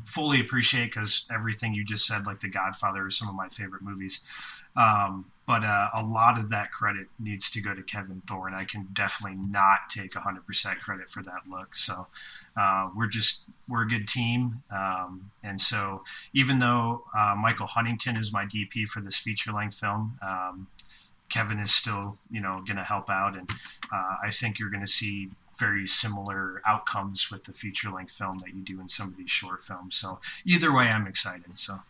fully 0.05 0.41
appreciate 0.41 0.87
because 0.87 1.27
everything 1.33 1.75
you 1.75 1.85
just 1.85 2.07
said, 2.07 2.27
like 2.27 2.41
The 2.41 2.49
Godfather, 2.49 3.07
is 3.07 3.19
some 3.19 3.29
of 3.29 3.35
my 3.35 3.49
favorite 3.49 3.83
movies. 3.83 4.21
Um, 4.77 5.27
but 5.47 5.65
uh, 5.65 5.89
a 5.95 6.05
lot 6.05 6.39
of 6.39 6.51
that 6.51 6.71
credit 6.71 7.07
needs 7.19 7.49
to 7.51 7.63
go 7.63 7.75
to 7.75 7.83
Kevin 7.83 8.21
Thorne. 8.29 8.55
I 8.55 8.65
can 8.65 8.87
definitely 8.93 9.39
not 9.39 9.89
take 9.89 10.13
100% 10.13 10.79
credit 10.81 11.09
for 11.09 11.23
that 11.23 11.41
look. 11.49 11.75
So 11.75 12.07
uh, 12.55 12.91
we're 12.95 13.07
just 13.07 13.47
we're 13.67 13.83
a 13.83 13.89
good 13.89 14.07
team, 14.07 14.63
um, 14.71 15.31
and 15.43 15.61
so 15.61 16.03
even 16.35 16.59
though 16.59 17.05
uh, 17.17 17.35
Michael 17.37 17.67
Huntington 17.67 18.19
is 18.19 18.33
my 18.33 18.45
DP 18.45 18.87
for 18.87 19.01
this 19.01 19.17
feature 19.17 19.53
length 19.53 19.77
film. 19.77 20.19
Um, 20.27 20.67
Kevin 21.31 21.59
is 21.59 21.75
still, 21.75 22.17
you 22.31 22.41
know, 22.41 22.63
going 22.67 22.79
to 22.79 22.85
help 22.85 23.11
out, 23.11 23.37
and 23.37 23.51
uh, 23.93 24.17
I 24.25 24.31
think 24.31 24.59
you're 24.59 24.71
going 24.71 24.85
to 24.85 24.91
see 24.91 25.29
very 25.59 25.87
similar 25.87 26.63
outcomes 26.67 27.31
with 27.31 27.45
the 27.45 27.53
feature 27.53 27.91
length 27.91 28.13
film 28.13 28.39
that 28.39 28.55
you 28.55 28.63
do 28.63 28.81
in 28.81 28.89
some 28.89 29.09
of 29.09 29.17
these 29.17 29.31
short 29.31 29.63
films. 29.63 29.97
So 29.97 30.21
either 30.45 30.75
way, 30.75 30.85
I'm 30.85 31.07
excited. 31.07 31.57
So 31.57 31.81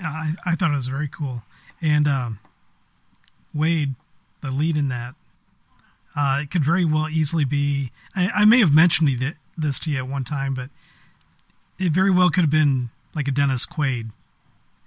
I, 0.00 0.34
I 0.44 0.54
thought 0.54 0.72
it 0.72 0.76
was 0.76 0.88
very 0.88 1.08
cool. 1.08 1.42
And 1.82 2.08
um, 2.08 2.38
Wade, 3.52 3.94
the 4.40 4.50
lead 4.50 4.76
in 4.76 4.88
that, 4.88 5.14
uh, 6.16 6.40
it 6.42 6.50
could 6.50 6.64
very 6.64 6.84
well 6.84 7.08
easily 7.08 7.44
be. 7.44 7.90
I, 8.14 8.28
I 8.28 8.44
may 8.44 8.60
have 8.60 8.72
mentioned 8.72 9.34
this 9.56 9.80
to 9.80 9.90
you 9.90 9.98
at 9.98 10.08
one 10.08 10.24
time, 10.24 10.54
but 10.54 10.70
it 11.78 11.92
very 11.92 12.10
well 12.10 12.30
could 12.30 12.42
have 12.42 12.50
been 12.50 12.90
like 13.14 13.28
a 13.28 13.32
Dennis 13.32 13.66
Quaid. 13.66 14.10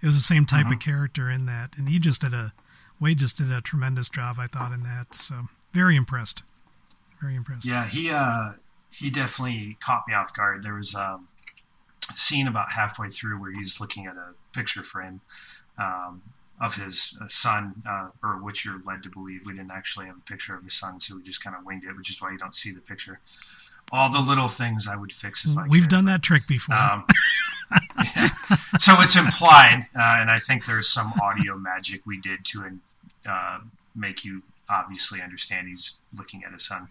It 0.02 0.06
was 0.06 0.16
the 0.16 0.24
same 0.24 0.46
type 0.46 0.66
uh-huh. 0.66 0.76
of 0.76 0.80
character 0.80 1.30
in 1.30 1.46
that, 1.48 1.76
and 1.78 1.90
he 1.90 2.00
just 2.00 2.22
did 2.22 2.34
a 2.34 2.54
Wade 3.00 3.20
just 3.20 3.38
did 3.38 3.52
a 3.52 3.62
tremendous 3.62 4.10
job, 4.10 4.38
I 4.40 4.48
thought, 4.48 4.72
in 4.72 4.84
that. 4.84 5.14
So 5.14 5.50
very 5.74 5.96
impressed, 5.96 6.44
very 7.22 7.36
impressed. 7.36 7.66
Yeah, 7.66 7.88
he 7.88 8.12
uh, 8.12 8.54
he 8.92 9.10
definitely 9.10 9.78
caught 9.80 10.04
me 10.08 10.14
off 10.14 10.34
guard. 10.34 10.64
There 10.64 10.76
was 10.76 10.96
um, 10.96 11.28
a 12.10 12.14
scene 12.14 12.48
about 12.48 12.72
halfway 12.72 13.10
through 13.10 13.40
where 13.40 13.52
he's 13.52 13.80
looking 13.80 14.06
at 14.06 14.16
a 14.16 14.34
picture 14.54 14.84
frame, 14.84 15.22
um, 15.78 16.22
of 16.60 16.76
his 16.76 17.18
uh, 17.22 17.28
son, 17.28 17.82
uh, 17.88 18.10
or 18.24 18.42
which 18.42 18.66
you're 18.66 18.82
led 18.86 19.04
to 19.04 19.10
believe. 19.10 19.42
We 19.46 19.54
didn't 19.54 19.72
actually 19.72 20.08
have 20.08 20.18
a 20.18 20.30
picture 20.30 20.56
of 20.56 20.64
his 20.64 20.74
son, 20.74 21.00
so 21.00 21.16
we 21.16 21.24
just 21.24 21.44
kind 21.44 21.56
of 21.56 21.66
winged 21.66 21.84
it, 21.84 21.96
which 21.96 22.10
is 22.10 22.22
why 22.22 22.32
you 22.32 22.38
don't 22.38 22.56
see 22.56 22.72
the 22.72 22.82
picture. 22.82 23.20
All 23.92 24.12
the 24.12 24.20
little 24.20 24.50
things 24.50 24.88
I 24.88 24.98
would 24.98 25.14
fix 25.14 25.46
if 25.46 25.58
I. 25.58 25.66
We've 25.68 25.84
could. 25.84 25.92
done 25.92 26.06
that 26.06 26.22
trick 26.22 26.48
before. 26.48 26.76
Um, 26.76 27.06
yeah. 28.16 28.30
So 28.78 28.94
it's 29.00 29.18
implied, 29.18 29.82
uh, 29.96 30.00
and 30.22 30.30
I 30.32 30.38
think 30.38 30.66
there's 30.66 30.88
some 30.88 31.14
audio 31.22 31.58
magic 31.58 32.06
we 32.06 32.20
did 32.20 32.46
to 32.46 32.80
uh, 33.28 33.60
make 33.96 34.24
you 34.24 34.44
obviously 34.70 35.22
understand 35.22 35.68
he's 35.68 36.00
looking 36.18 36.44
at 36.44 36.54
his 36.54 36.66
son. 36.66 36.88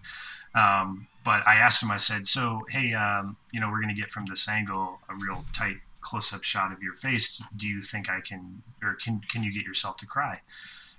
Um, 0.54 1.06
but 1.24 1.46
I 1.46 1.56
asked 1.56 1.82
him, 1.82 1.90
I 1.90 1.96
said, 1.96 2.26
"So, 2.26 2.62
hey, 2.70 2.94
um, 2.94 3.36
you 3.52 3.60
know, 3.60 3.68
we're 3.68 3.80
going 3.80 3.94
to 3.94 4.00
get 4.00 4.10
from 4.10 4.26
this 4.26 4.48
angle 4.48 5.00
a 5.08 5.14
real 5.14 5.44
tight 5.52 5.76
close-up 6.06 6.44
shot 6.44 6.72
of 6.72 6.82
your 6.82 6.94
face. 6.94 7.42
Do 7.54 7.68
you 7.68 7.82
think 7.82 8.08
i 8.08 8.20
can 8.20 8.62
or 8.82 8.94
can 8.94 9.20
can 9.20 9.42
you 9.42 9.52
get 9.52 9.64
yourself 9.64 9.96
to 9.98 10.06
cry? 10.06 10.40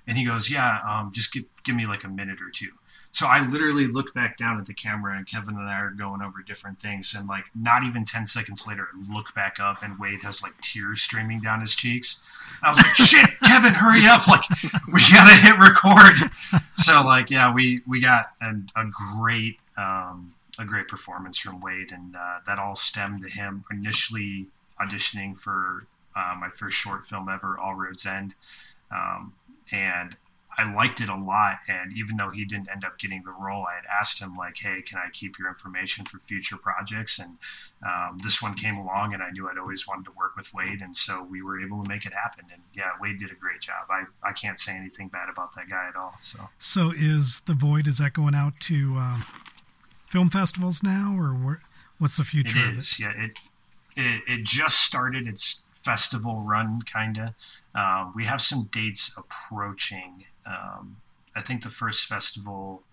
And 0.05 0.17
he 0.17 0.25
goes 0.25 0.51
yeah 0.51 0.79
um, 0.87 1.11
just 1.13 1.33
give, 1.33 1.45
give 1.63 1.75
me 1.75 1.85
like 1.85 2.03
a 2.03 2.09
minute 2.09 2.41
or 2.41 2.49
two 2.49 2.71
so 3.17 3.25
i 3.25 3.45
literally 3.47 3.87
look 3.87 4.13
back 4.13 4.37
down 4.37 4.57
at 4.57 4.65
the 4.65 4.73
camera 4.73 5.17
and 5.17 5.25
kevin 5.25 5.55
and 5.55 5.69
i 5.69 5.79
are 5.79 5.91
going 5.91 6.21
over 6.21 6.41
different 6.41 6.79
things 6.79 7.15
and 7.17 7.27
like 7.27 7.45
not 7.55 7.83
even 7.83 8.03
10 8.03 8.25
seconds 8.25 8.65
later 8.67 8.87
I 8.93 9.13
look 9.13 9.33
back 9.33 9.59
up 9.59 9.81
and 9.83 9.97
wade 9.99 10.21
has 10.21 10.41
like 10.43 10.59
tears 10.61 11.01
streaming 11.01 11.39
down 11.39 11.61
his 11.61 11.75
cheeks. 11.75 12.21
I 12.61 12.69
was 12.69 12.77
like 12.77 12.95
shit 12.95 13.29
kevin 13.43 13.73
hurry 13.73 14.05
up. 14.05 14.27
Like 14.27 14.43
we 14.87 15.01
gotta 15.11 15.35
hit 15.35 15.57
record. 15.59 16.31
So 16.73 17.01
like 17.03 17.29
yeah 17.29 17.53
we 17.53 17.81
we 17.87 18.01
got 18.01 18.27
an, 18.41 18.69
a 18.75 18.85
great 19.17 19.57
um, 19.77 20.33
a 20.59 20.65
great 20.65 20.87
performance 20.87 21.37
from 21.37 21.61
Wade, 21.61 21.91
and 21.91 22.15
uh, 22.15 22.39
that 22.45 22.59
all 22.59 22.75
stemmed 22.75 23.21
to 23.21 23.29
him 23.29 23.63
initially 23.71 24.47
auditioning 24.81 25.37
for 25.37 25.85
uh, 26.15 26.35
my 26.39 26.49
first 26.49 26.75
short 26.75 27.03
film 27.03 27.29
ever, 27.29 27.57
All 27.59 27.75
Roads 27.75 28.05
End, 28.05 28.33
um, 28.91 29.33
and 29.71 30.15
I 30.57 30.73
liked 30.73 31.01
it 31.01 31.09
a 31.09 31.15
lot. 31.15 31.59
And 31.67 31.93
even 31.93 32.17
though 32.17 32.31
he 32.31 32.45
didn't 32.45 32.69
end 32.69 32.83
up 32.83 32.97
getting 32.97 33.23
the 33.23 33.31
role, 33.31 33.65
I 33.71 33.75
had 33.75 33.85
asked 33.99 34.19
him 34.19 34.35
like, 34.35 34.57
"Hey, 34.57 34.81
can 34.81 34.97
I 34.97 35.09
keep 35.11 35.37
your 35.37 35.47
information 35.47 36.05
for 36.05 36.19
future 36.19 36.57
projects?" 36.57 37.19
And 37.19 37.37
um, 37.85 38.17
this 38.23 38.41
one 38.41 38.55
came 38.55 38.77
along, 38.77 39.13
and 39.13 39.21
I 39.21 39.29
knew 39.29 39.49
I'd 39.49 39.57
always 39.57 39.87
wanted 39.87 40.05
to 40.05 40.11
work 40.17 40.35
with 40.35 40.53
Wade, 40.53 40.81
and 40.81 40.95
so 40.95 41.23
we 41.23 41.41
were 41.41 41.59
able 41.59 41.83
to 41.83 41.89
make 41.89 42.05
it 42.05 42.13
happen. 42.13 42.45
And 42.51 42.61
yeah, 42.73 42.91
Wade 42.99 43.17
did 43.17 43.31
a 43.31 43.35
great 43.35 43.61
job. 43.61 43.87
I, 43.89 44.03
I 44.27 44.33
can't 44.33 44.57
say 44.57 44.75
anything 44.75 45.09
bad 45.09 45.29
about 45.29 45.53
that 45.55 45.69
guy 45.69 45.87
at 45.87 45.95
all. 45.95 46.15
So 46.21 46.49
so 46.59 46.91
is 46.95 47.41
the 47.45 47.53
Void? 47.53 47.87
Is 47.87 47.99
that 47.99 48.13
going 48.13 48.35
out 48.35 48.59
to 48.61 48.97
um, 48.97 49.25
film 50.09 50.29
festivals 50.29 50.81
now, 50.81 51.15
or 51.17 51.59
what's 51.99 52.17
the 52.17 52.23
future? 52.23 52.57
It 52.57 52.77
is. 52.77 52.93
It? 52.93 52.99
Yeah, 52.99 53.11
it 53.11 53.31
it, 53.97 54.21
it 54.27 54.43
just 54.43 54.81
started 54.81 55.27
its 55.27 55.63
festival 55.73 56.41
run, 56.41 56.81
kind 56.81 57.17
of. 57.17 57.29
Um, 57.79 58.13
we 58.15 58.25
have 58.25 58.41
some 58.41 58.69
dates 58.71 59.17
approaching. 59.17 60.25
Um, 60.47 60.97
I 61.35 61.41
think 61.41 61.63
the 61.63 61.69
first 61.69 62.05
festival 62.05 62.83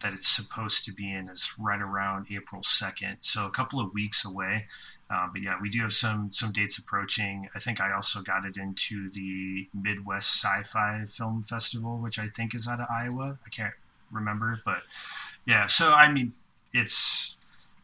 that 0.00 0.12
it's 0.12 0.28
supposed 0.28 0.84
to 0.84 0.92
be 0.92 1.10
in 1.10 1.28
is 1.28 1.54
right 1.58 1.80
around 1.80 2.26
April 2.30 2.60
2nd, 2.60 3.16
so 3.20 3.46
a 3.46 3.50
couple 3.50 3.80
of 3.80 3.94
weeks 3.94 4.24
away. 4.24 4.66
Uh, 5.08 5.26
but 5.32 5.40
yeah, 5.40 5.54
we 5.60 5.70
do 5.70 5.80
have 5.82 5.92
some 5.92 6.30
some 6.32 6.52
dates 6.52 6.78
approaching. 6.78 7.48
I 7.54 7.58
think 7.58 7.80
I 7.80 7.92
also 7.92 8.20
got 8.20 8.44
it 8.44 8.56
into 8.56 9.08
the 9.10 9.68
Midwest 9.72 10.42
Sci-Fi 10.42 11.06
Film 11.06 11.42
Festival, 11.42 11.98
which 11.98 12.18
I 12.18 12.28
think 12.28 12.54
is 12.54 12.68
out 12.68 12.80
of 12.80 12.86
Iowa. 12.90 13.38
I 13.46 13.48
can't 13.48 13.74
remember, 14.10 14.58
but 14.64 14.80
yeah. 15.46 15.66
So 15.66 15.92
I 15.92 16.10
mean, 16.10 16.34
it's 16.74 17.15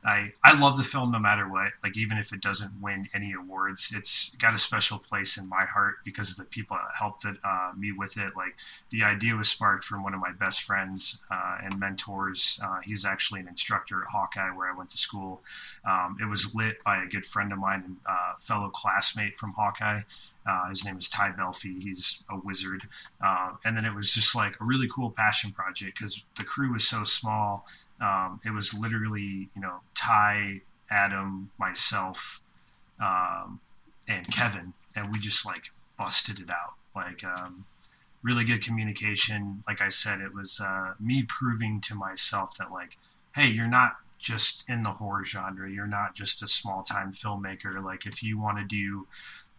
I 0.04 0.32
I 0.42 0.58
love 0.58 0.76
the 0.76 0.82
film 0.82 1.12
no 1.12 1.18
matter 1.18 1.48
what. 1.48 1.72
Like 1.82 1.96
even 1.96 2.18
if 2.18 2.32
it 2.32 2.40
doesn't 2.40 2.72
win 2.80 3.08
any 3.14 3.32
awards, 3.32 3.92
it's 3.96 4.34
got 4.36 4.54
a 4.54 4.58
special 4.58 4.98
place 4.98 5.36
in 5.36 5.48
my 5.48 5.64
heart 5.64 5.96
because 6.04 6.30
of 6.30 6.36
the 6.36 6.44
people 6.44 6.76
that 6.76 6.96
helped 6.98 7.24
it, 7.24 7.36
uh, 7.44 7.72
me 7.76 7.92
with 7.92 8.16
it. 8.16 8.32
Like 8.36 8.58
the 8.90 9.04
idea 9.04 9.36
was 9.36 9.48
sparked 9.48 9.84
from 9.84 10.02
one 10.02 10.14
of 10.14 10.20
my 10.20 10.32
best 10.32 10.62
friends 10.62 11.22
uh, 11.30 11.58
and 11.62 11.78
mentors. 11.78 12.60
Uh, 12.64 12.80
he's 12.82 13.04
actually 13.04 13.40
an 13.40 13.48
instructor 13.48 14.02
at 14.02 14.08
Hawkeye 14.10 14.50
where 14.56 14.70
I 14.70 14.74
went 14.76 14.90
to 14.90 14.98
school. 14.98 15.42
Um, 15.84 16.16
it 16.20 16.28
was 16.28 16.54
lit 16.54 16.82
by 16.84 17.02
a 17.02 17.06
good 17.06 17.24
friend 17.24 17.52
of 17.52 17.58
mine 17.58 17.82
and 17.84 17.96
uh, 18.06 18.36
fellow 18.38 18.70
classmate 18.70 19.36
from 19.36 19.52
Hawkeye. 19.52 20.00
Uh, 20.46 20.68
his 20.70 20.84
name 20.84 20.98
is 20.98 21.08
Ty 21.08 21.30
Belfi. 21.32 21.80
He's 21.80 22.24
a 22.30 22.38
wizard. 22.38 22.82
Uh, 23.24 23.52
and 23.64 23.76
then 23.76 23.84
it 23.84 23.94
was 23.94 24.12
just 24.12 24.34
like 24.34 24.60
a 24.60 24.64
really 24.64 24.88
cool 24.88 25.10
passion 25.10 25.52
project 25.52 25.98
because 25.98 26.24
the 26.36 26.44
crew 26.44 26.72
was 26.72 26.86
so 26.86 27.04
small 27.04 27.64
um, 28.02 28.40
it 28.44 28.50
was 28.50 28.74
literally, 28.74 29.48
you 29.54 29.62
know, 29.62 29.76
Ty, 29.94 30.62
Adam, 30.90 31.50
myself, 31.58 32.42
um, 33.00 33.60
and 34.08 34.26
Kevin, 34.34 34.74
and 34.96 35.12
we 35.12 35.20
just 35.20 35.46
like 35.46 35.70
busted 35.96 36.40
it 36.40 36.50
out. 36.50 36.74
Like, 36.96 37.22
um, 37.24 37.64
really 38.22 38.44
good 38.44 38.62
communication. 38.62 39.62
Like 39.68 39.80
I 39.80 39.88
said, 39.88 40.20
it 40.20 40.34
was 40.34 40.60
uh, 40.60 40.94
me 40.98 41.24
proving 41.26 41.80
to 41.82 41.94
myself 41.94 42.56
that, 42.58 42.72
like, 42.72 42.98
hey, 43.36 43.46
you're 43.46 43.68
not 43.68 43.96
just 44.18 44.68
in 44.68 44.82
the 44.82 44.90
horror 44.90 45.24
genre. 45.24 45.70
You're 45.70 45.86
not 45.86 46.14
just 46.14 46.42
a 46.42 46.48
small 46.48 46.82
time 46.82 47.12
filmmaker. 47.12 47.82
Like, 47.82 48.04
if 48.04 48.20
you 48.22 48.38
want 48.38 48.58
to 48.58 48.64
do 48.64 49.06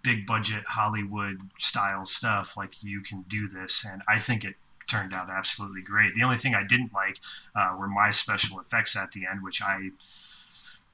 big 0.03 0.25
budget 0.25 0.63
Hollywood 0.67 1.37
style 1.57 2.05
stuff, 2.05 2.55
like 2.57 2.83
you 2.83 3.01
can 3.01 3.23
do 3.27 3.47
this. 3.47 3.85
And 3.85 4.01
I 4.07 4.19
think 4.19 4.43
it 4.43 4.55
turned 4.87 5.13
out 5.13 5.29
absolutely 5.29 5.81
great. 5.81 6.13
The 6.13 6.23
only 6.23 6.37
thing 6.37 6.53
I 6.53 6.65
didn't 6.65 6.93
like 6.93 7.19
uh, 7.55 7.75
were 7.77 7.87
my 7.87 8.11
special 8.11 8.59
effects 8.59 8.95
at 8.95 9.11
the 9.11 9.25
end, 9.25 9.43
which 9.43 9.61
I 9.61 9.91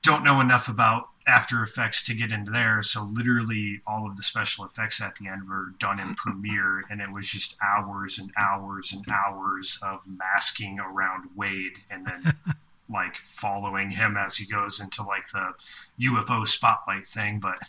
don't 0.01 0.23
know 0.23 0.39
enough 0.39 0.69
about 0.69 1.09
After 1.27 1.61
Effects 1.61 2.03
to 2.03 2.15
get 2.15 2.31
into 2.31 2.51
there. 2.51 2.81
So 2.81 3.03
literally 3.03 3.81
all 3.85 4.07
of 4.07 4.15
the 4.15 4.23
special 4.23 4.63
effects 4.63 5.01
at 5.01 5.15
the 5.15 5.27
end 5.27 5.49
were 5.49 5.73
done 5.79 5.99
in 5.99 6.15
Premiere, 6.15 6.83
and 6.89 7.01
it 7.01 7.11
was 7.11 7.27
just 7.27 7.57
hours 7.61 8.17
and 8.19 8.31
hours 8.37 8.93
and 8.93 9.03
hours 9.11 9.77
of 9.81 10.07
masking 10.07 10.79
around 10.79 11.29
Wade, 11.35 11.79
and 11.89 12.05
then. 12.05 12.33
like 12.91 13.15
following 13.15 13.91
him 13.91 14.17
as 14.17 14.37
he 14.37 14.51
goes 14.51 14.79
into 14.79 15.03
like 15.03 15.29
the 15.29 15.53
UFO 16.01 16.43
spotlight 16.43 17.05
thing, 17.05 17.39
but 17.39 17.59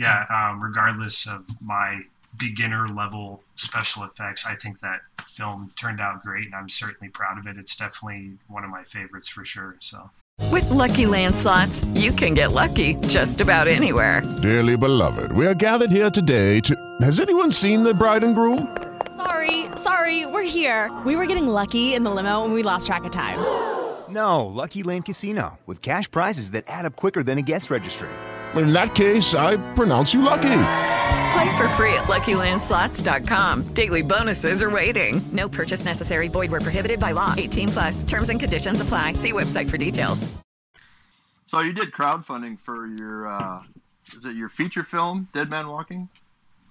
yeah, 0.00 0.24
um, 0.30 0.60
regardless 0.62 1.28
of 1.28 1.46
my 1.60 2.00
beginner 2.38 2.88
level 2.88 3.42
special 3.56 4.02
effects, 4.04 4.46
I 4.46 4.54
think 4.54 4.80
that 4.80 5.00
film 5.26 5.70
turned 5.78 6.00
out 6.00 6.22
great, 6.22 6.46
and 6.46 6.54
I'm 6.54 6.70
certainly 6.70 7.10
proud 7.10 7.38
of 7.38 7.46
it. 7.46 7.58
It's 7.58 7.76
definitely 7.76 8.38
one 8.48 8.64
of 8.64 8.70
my 8.70 8.82
favorites 8.82 9.28
for 9.28 9.44
sure. 9.44 9.76
So. 9.78 10.10
With 10.50 10.64
LuckyLand 10.70 11.34
Slots, 11.34 11.84
you 11.94 12.12
can 12.12 12.32
get 12.32 12.52
lucky 12.52 12.94
just 13.08 13.42
about 13.42 13.68
anywhere. 13.68 14.22
Dearly 14.40 14.76
beloved, 14.76 15.32
we 15.32 15.46
are 15.46 15.54
gathered 15.54 15.90
here 15.90 16.10
today 16.10 16.60
to. 16.60 16.74
Has 17.02 17.20
anyone 17.20 17.52
seen 17.52 17.82
the 17.82 17.92
bride 17.92 18.24
and 18.24 18.34
groom? 18.34 18.74
Sorry, 19.16 19.66
sorry, 19.76 20.24
we're 20.24 20.42
here. 20.48 20.90
We 21.04 21.14
were 21.14 21.26
getting 21.26 21.46
lucky 21.46 21.92
in 21.92 22.04
the 22.04 22.10
limo, 22.10 22.44
and 22.44 22.54
we 22.54 22.62
lost 22.62 22.86
track 22.86 23.04
of 23.04 23.10
time. 23.10 23.38
No, 24.08 24.46
Lucky 24.46 24.82
Land 24.82 25.04
Casino 25.04 25.58
with 25.66 25.82
cash 25.82 26.10
prizes 26.10 26.52
that 26.52 26.64
add 26.68 26.86
up 26.86 26.96
quicker 26.96 27.22
than 27.22 27.36
a 27.36 27.42
guest 27.42 27.70
registry. 27.70 28.08
In 28.56 28.72
that 28.72 28.94
case, 28.94 29.34
I 29.34 29.56
pronounce 29.74 30.14
you 30.14 30.22
lucky. 30.22 30.62
Play 31.32 31.56
for 31.56 31.68
free 31.70 31.94
at 31.94 32.04
LuckyLandSlots.com. 32.04 33.74
Daily 33.74 34.02
bonuses 34.02 34.62
are 34.62 34.70
waiting. 34.70 35.20
No 35.32 35.48
purchase 35.48 35.84
necessary. 35.84 36.28
Void 36.28 36.50
were 36.50 36.60
prohibited 36.60 36.98
by 36.98 37.12
law. 37.12 37.34
18 37.36 37.68
plus. 37.68 38.02
Terms 38.02 38.28
and 38.30 38.40
conditions 38.40 38.80
apply. 38.80 39.14
See 39.14 39.32
website 39.32 39.70
for 39.70 39.78
details. 39.78 40.26
So 41.46 41.60
you 41.60 41.72
did 41.72 41.92
crowdfunding 41.92 42.58
for 42.64 42.86
your 42.86 43.28
uh, 43.28 43.62
is 44.16 44.24
it 44.24 44.36
your 44.36 44.48
feature 44.48 44.82
film, 44.82 45.28
Dead 45.32 45.50
Man 45.50 45.68
Walking? 45.68 46.08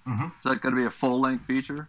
Mm-hmm. 0.06 0.24
Is 0.24 0.44
that 0.44 0.60
going 0.60 0.74
to 0.74 0.80
be 0.80 0.86
a 0.86 0.90
full 0.90 1.20
length 1.20 1.46
feature? 1.46 1.88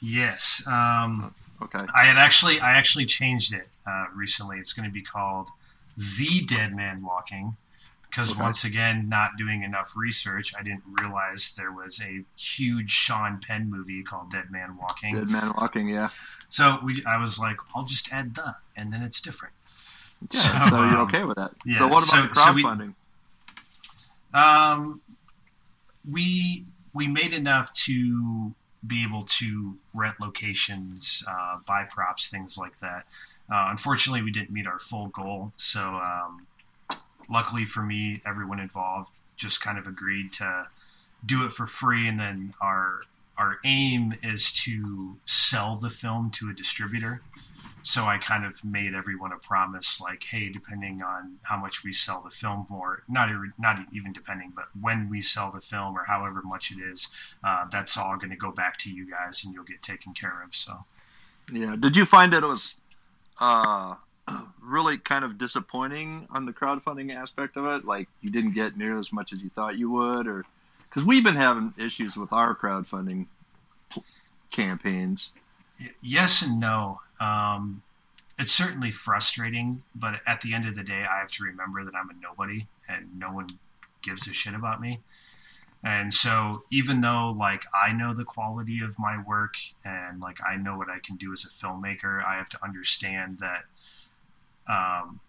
Yes. 0.00 0.64
Um, 0.66 1.34
okay. 1.62 1.84
I 1.94 2.04
had 2.04 2.16
actually 2.16 2.60
I 2.60 2.72
actually 2.72 3.06
changed 3.06 3.54
it 3.54 3.68
uh, 3.86 4.06
recently. 4.14 4.58
It's 4.58 4.72
going 4.72 4.88
to 4.88 4.92
be 4.92 5.02
called 5.02 5.48
The 5.96 6.44
Dead 6.46 6.74
Man 6.74 7.02
Walking 7.02 7.56
because 8.10 8.32
Okay. 8.32 8.42
once 8.42 8.64
again, 8.64 9.08
not 9.08 9.36
doing 9.36 9.62
enough 9.62 9.92
research, 9.96 10.52
I 10.58 10.62
didn't 10.62 10.82
realize 10.86 11.52
there 11.56 11.72
was 11.72 12.00
a 12.00 12.24
huge 12.38 12.90
Sean 12.90 13.38
Penn 13.38 13.70
movie 13.70 14.02
called 14.02 14.30
Dead 14.30 14.50
Man 14.50 14.76
Walking. 14.76 15.14
Dead 15.16 15.30
Man 15.30 15.52
Walking, 15.58 15.88
yeah. 15.88 16.08
So 16.48 16.78
we, 16.82 17.02
I 17.06 17.18
was 17.18 17.38
like, 17.38 17.56
I'll 17.74 17.84
just 17.84 18.12
add 18.12 18.34
the, 18.34 18.56
and 18.76 18.92
then 18.92 19.02
it's 19.02 19.20
different. 19.20 19.54
Yeah, 20.32 20.40
so, 20.70 20.76
you're 20.76 20.86
um, 20.98 21.08
okay 21.08 21.22
with 21.24 21.36
that. 21.36 21.52
yeah, 21.64 21.78
so 21.78 21.86
what 21.88 22.02
about 22.02 22.06
so- 22.08 22.26
the 22.26 22.34
so 22.34 22.52
we- 22.52 22.64
crowdfunding? 22.64 22.94
Um, 24.34 25.00
we 26.08 26.64
we 26.92 27.06
made 27.08 27.32
enough 27.32 27.72
to 27.72 28.54
be 28.86 29.02
able 29.02 29.22
to 29.24 29.76
rent 29.94 30.16
locations, 30.20 31.24
uh, 31.28 31.58
buy 31.66 31.84
props, 31.88 32.30
things 32.30 32.56
like 32.58 32.78
that. 32.78 33.06
Uh, 33.50 33.68
unfortunately, 33.70 34.22
we 34.22 34.30
didn't 34.30 34.50
meet 34.50 34.66
our 34.66 34.78
full 34.78 35.08
goal. 35.08 35.52
So, 35.56 35.80
um, 35.96 36.46
luckily 37.28 37.64
for 37.64 37.82
me, 37.82 38.20
everyone 38.26 38.60
involved 38.60 39.20
just 39.36 39.60
kind 39.62 39.78
of 39.78 39.86
agreed 39.86 40.32
to 40.32 40.66
do 41.24 41.44
it 41.44 41.52
for 41.52 41.66
free, 41.66 42.08
and 42.08 42.18
then 42.18 42.52
our 42.60 43.02
our 43.36 43.58
aim 43.64 44.12
is 44.22 44.50
to 44.64 45.16
sell 45.24 45.76
the 45.76 45.90
film 45.90 46.30
to 46.30 46.50
a 46.50 46.52
distributor. 46.52 47.22
So 47.82 48.04
I 48.04 48.18
kind 48.18 48.44
of 48.44 48.64
made 48.64 48.92
everyone 48.92 49.32
a 49.32 49.38
promise, 49.38 50.00
like, 50.00 50.24
hey, 50.24 50.48
depending 50.48 51.00
on 51.00 51.38
how 51.42 51.56
much 51.56 51.84
we 51.84 51.92
sell 51.92 52.20
the 52.20 52.30
film, 52.30 52.66
or 52.70 53.02
not 53.08 53.30
not 53.58 53.78
even 53.92 54.12
depending, 54.12 54.52
but 54.54 54.66
when 54.78 55.08
we 55.08 55.20
sell 55.20 55.50
the 55.52 55.60
film 55.60 55.96
or 55.96 56.04
however 56.04 56.42
much 56.42 56.70
it 56.70 56.80
is, 56.80 57.08
uh, 57.44 57.66
that's 57.70 57.96
all 57.96 58.16
going 58.16 58.30
to 58.30 58.36
go 58.36 58.50
back 58.50 58.76
to 58.78 58.92
you 58.92 59.08
guys, 59.08 59.44
and 59.44 59.54
you'll 59.54 59.64
get 59.64 59.80
taken 59.80 60.12
care 60.12 60.42
of. 60.42 60.54
So 60.54 60.84
Yeah. 61.52 61.76
Did 61.78 61.96
you 61.96 62.04
find 62.04 62.32
that 62.32 62.42
it 62.42 62.46
was 62.46 62.74
uh, 63.40 63.94
really 64.62 64.98
kind 64.98 65.24
of 65.24 65.38
disappointing 65.38 66.26
on 66.30 66.44
the 66.44 66.52
crowdfunding 66.52 67.14
aspect 67.14 67.56
of 67.56 67.64
it? 67.66 67.84
Like 67.84 68.08
you 68.20 68.30
didn't 68.30 68.52
get 68.52 68.76
near 68.76 68.98
as 68.98 69.12
much 69.12 69.32
as 69.32 69.40
you 69.40 69.50
thought 69.50 69.78
you 69.78 69.90
would, 69.90 70.26
or 70.26 70.44
because 70.88 71.04
we've 71.04 71.24
been 71.24 71.36
having 71.36 71.74
issues 71.78 72.16
with 72.16 72.32
our 72.32 72.54
crowdfunding 72.54 73.26
campaigns. 74.50 75.30
Yes 76.02 76.42
and 76.42 76.58
no. 76.58 77.00
Um, 77.20 77.82
it's 78.38 78.52
certainly 78.52 78.90
frustrating, 78.90 79.82
but 79.94 80.20
at 80.26 80.40
the 80.40 80.54
end 80.54 80.66
of 80.66 80.74
the 80.74 80.82
day, 80.82 81.04
I 81.10 81.18
have 81.18 81.30
to 81.32 81.44
remember 81.44 81.84
that 81.84 81.94
I'm 81.94 82.10
a 82.10 82.14
nobody 82.14 82.66
and 82.88 83.18
no 83.18 83.32
one 83.32 83.58
gives 84.02 84.28
a 84.28 84.32
shit 84.32 84.54
about 84.54 84.80
me. 84.80 85.00
And 85.82 86.12
so, 86.12 86.64
even 86.70 87.00
though 87.00 87.32
like 87.36 87.64
I 87.72 87.92
know 87.92 88.12
the 88.12 88.24
quality 88.24 88.80
of 88.82 88.98
my 88.98 89.22
work 89.26 89.54
and 89.84 90.20
like 90.20 90.38
I 90.46 90.56
know 90.56 90.76
what 90.76 90.90
I 90.90 90.98
can 90.98 91.16
do 91.16 91.32
as 91.32 91.44
a 91.44 91.48
filmmaker, 91.48 92.24
I 92.24 92.36
have 92.36 92.48
to 92.50 92.64
understand 92.64 93.38
that 93.38 93.64
um, 94.68 95.20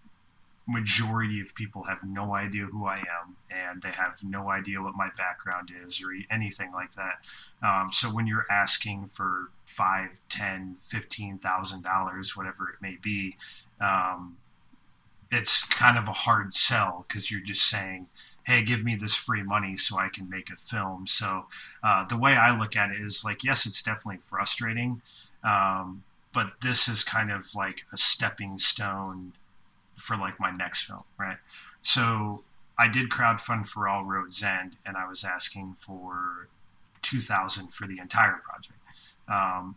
majority 0.69 1.41
of 1.41 1.56
people 1.56 1.84
have 1.84 2.04
no 2.04 2.36
idea 2.36 2.65
who 2.65 2.86
I 2.86 2.97
am 2.97 3.36
and 3.49 3.82
they 3.82 3.89
have 3.89 4.19
no 4.23 4.49
idea 4.52 4.82
what 4.82 4.95
my 4.95 5.10
background 5.17 5.71
is 5.86 6.02
or 6.02 6.10
anything 6.30 6.71
like 6.71 6.93
that. 6.93 7.28
Um, 7.63 7.91
so 7.91 8.10
when 8.10 8.28
you're 8.28 8.45
asking 8.52 9.08
for 9.08 9.49
five, 9.65 10.19
ten, 10.30 10.75
fifteen 10.78 11.39
thousand 11.39 11.84
dollars, 11.84 12.38
whatever 12.38 12.69
it 12.69 12.82
may 12.82 12.97
be, 13.02 13.36
um, 13.82 14.38
it's 15.32 15.63
kind 15.65 15.97
of 15.97 16.08
a 16.08 16.12
hard 16.13 16.54
sell 16.54 17.06
because 17.08 17.32
you're 17.32 17.41
just 17.41 17.67
saying, 17.67 18.08
"Hey, 18.45 18.62
give 18.63 18.84
me 18.84 18.95
this 18.95 19.15
free 19.15 19.43
money 19.43 19.75
so 19.75 19.97
I 19.97 20.10
can 20.10 20.30
make 20.30 20.49
a 20.52 20.56
film." 20.56 21.08
So 21.08 21.47
uh, 21.84 22.06
the 22.06 22.17
way 22.17 22.36
I 22.36 22.58
look 22.58 22.75
at 22.75 22.91
it 22.91 23.02
is 23.02 23.23
like, 23.25 23.43
yes, 23.43 23.65
it's 23.65 23.82
definitely 23.82 24.21
frustrating, 24.21 25.02
um, 25.43 26.04
but 26.34 26.54
this 26.62 26.88
is 26.88 27.04
kind 27.04 27.32
of 27.32 27.56
like 27.56 27.86
a 27.92 27.98
stepping 27.98 28.60
stone 28.60 29.34
for 29.98 30.15
like 30.18 30.39
my 30.39 30.52
next 30.52 30.84
film, 30.84 31.04
right? 31.18 31.38
So 31.82 32.44
I 32.78 32.88
did 32.88 33.10
crowdfund 33.10 33.68
for 33.68 33.88
All 33.88 34.04
Roads 34.04 34.44
End, 34.44 34.78
and 34.86 34.96
I 34.96 35.08
was 35.08 35.24
asking 35.24 35.74
for 35.74 36.48
two 37.02 37.20
thousand 37.20 37.74
for 37.74 37.88
the 37.88 38.00
entire 38.00 38.42
project. 38.44 38.80
Um, 39.28 39.76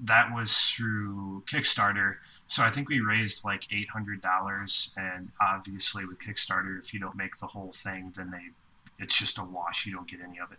that 0.00 0.34
was 0.34 0.56
through 0.56 1.44
Kickstarter, 1.46 2.16
so 2.46 2.62
I 2.62 2.70
think 2.70 2.88
we 2.88 3.00
raised 3.00 3.44
like 3.44 3.64
eight 3.70 3.90
hundred 3.90 4.22
dollars. 4.22 4.92
And 4.96 5.30
obviously, 5.40 6.04
with 6.06 6.20
Kickstarter, 6.20 6.78
if 6.78 6.92
you 6.94 7.00
don't 7.00 7.16
make 7.16 7.38
the 7.38 7.46
whole 7.46 7.70
thing, 7.70 8.12
then 8.16 8.30
they 8.30 8.50
it's 8.98 9.18
just 9.18 9.38
a 9.38 9.44
wash. 9.44 9.86
You 9.86 9.94
don't 9.94 10.08
get 10.08 10.20
any 10.20 10.38
of 10.38 10.52
it. 10.52 10.58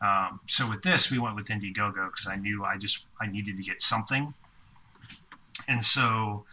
Um, 0.00 0.40
so 0.46 0.68
with 0.68 0.82
this, 0.82 1.10
we 1.10 1.18
went 1.18 1.36
with 1.36 1.46
Indiegogo 1.46 2.06
because 2.06 2.28
I 2.28 2.36
knew 2.36 2.64
I 2.64 2.76
just 2.76 3.06
I 3.20 3.26
needed 3.26 3.56
to 3.56 3.62
get 3.62 3.80
something, 3.80 4.34
and 5.68 5.84
so 5.84 6.44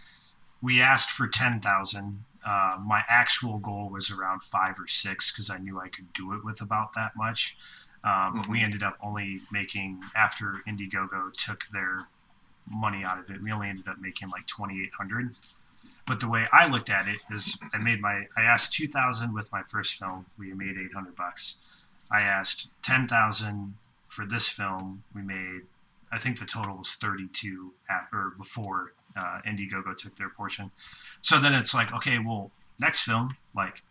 we 0.63 0.81
asked 0.81 1.11
for 1.11 1.27
10,000. 1.27 2.23
Uh, 2.45 2.77
my 2.83 3.03
actual 3.09 3.57
goal 3.59 3.89
was 3.89 4.09
around 4.09 4.41
five 4.41 4.79
or 4.79 4.87
six 4.87 5.31
because 5.31 5.49
I 5.49 5.57
knew 5.57 5.79
I 5.79 5.89
could 5.89 6.11
do 6.13 6.33
it 6.33 6.43
with 6.43 6.61
about 6.61 6.93
that 6.93 7.11
much. 7.17 7.57
Uh, 8.03 8.31
but 8.33 8.47
we 8.47 8.61
ended 8.61 8.81
up 8.81 8.97
only 9.01 9.41
making, 9.51 10.01
after 10.15 10.61
Indiegogo 10.67 11.31
took 11.33 11.65
their 11.67 12.07
money 12.71 13.03
out 13.03 13.19
of 13.19 13.29
it, 13.29 13.41
we 13.41 13.51
only 13.51 13.69
ended 13.69 13.87
up 13.87 13.97
making 13.99 14.29
like 14.29 14.45
2,800. 14.45 15.35
But 16.05 16.19
the 16.19 16.27
way 16.27 16.47
I 16.51 16.67
looked 16.67 16.89
at 16.89 17.07
it 17.07 17.19
is 17.31 17.57
I 17.73 17.77
made 17.77 18.01
my, 18.01 18.27
I 18.35 18.41
asked 18.41 18.73
2,000 18.73 19.33
with 19.33 19.51
my 19.51 19.63
first 19.63 19.99
film. 19.99 20.25
We 20.37 20.53
made 20.53 20.77
800 20.77 21.15
bucks. 21.15 21.57
I 22.13 22.21
asked 22.21 22.69
10,000 22.83 23.75
for 24.05 24.25
this 24.25 24.47
film. 24.47 25.03
We 25.13 25.23
made, 25.23 25.61
I 26.11 26.19
think 26.19 26.39
the 26.39 26.45
total 26.45 26.77
was 26.77 26.95
32 26.95 27.73
at, 27.89 28.07
or 28.13 28.33
before 28.37 28.93
uh, 29.17 29.39
Indiegogo 29.45 29.95
took 29.95 30.15
their 30.15 30.29
portion. 30.29 30.71
So 31.21 31.39
then 31.39 31.53
it's 31.53 31.73
like, 31.73 31.93
okay, 31.93 32.19
well, 32.19 32.51
next 32.79 33.03
film, 33.03 33.35
like, 33.55 33.81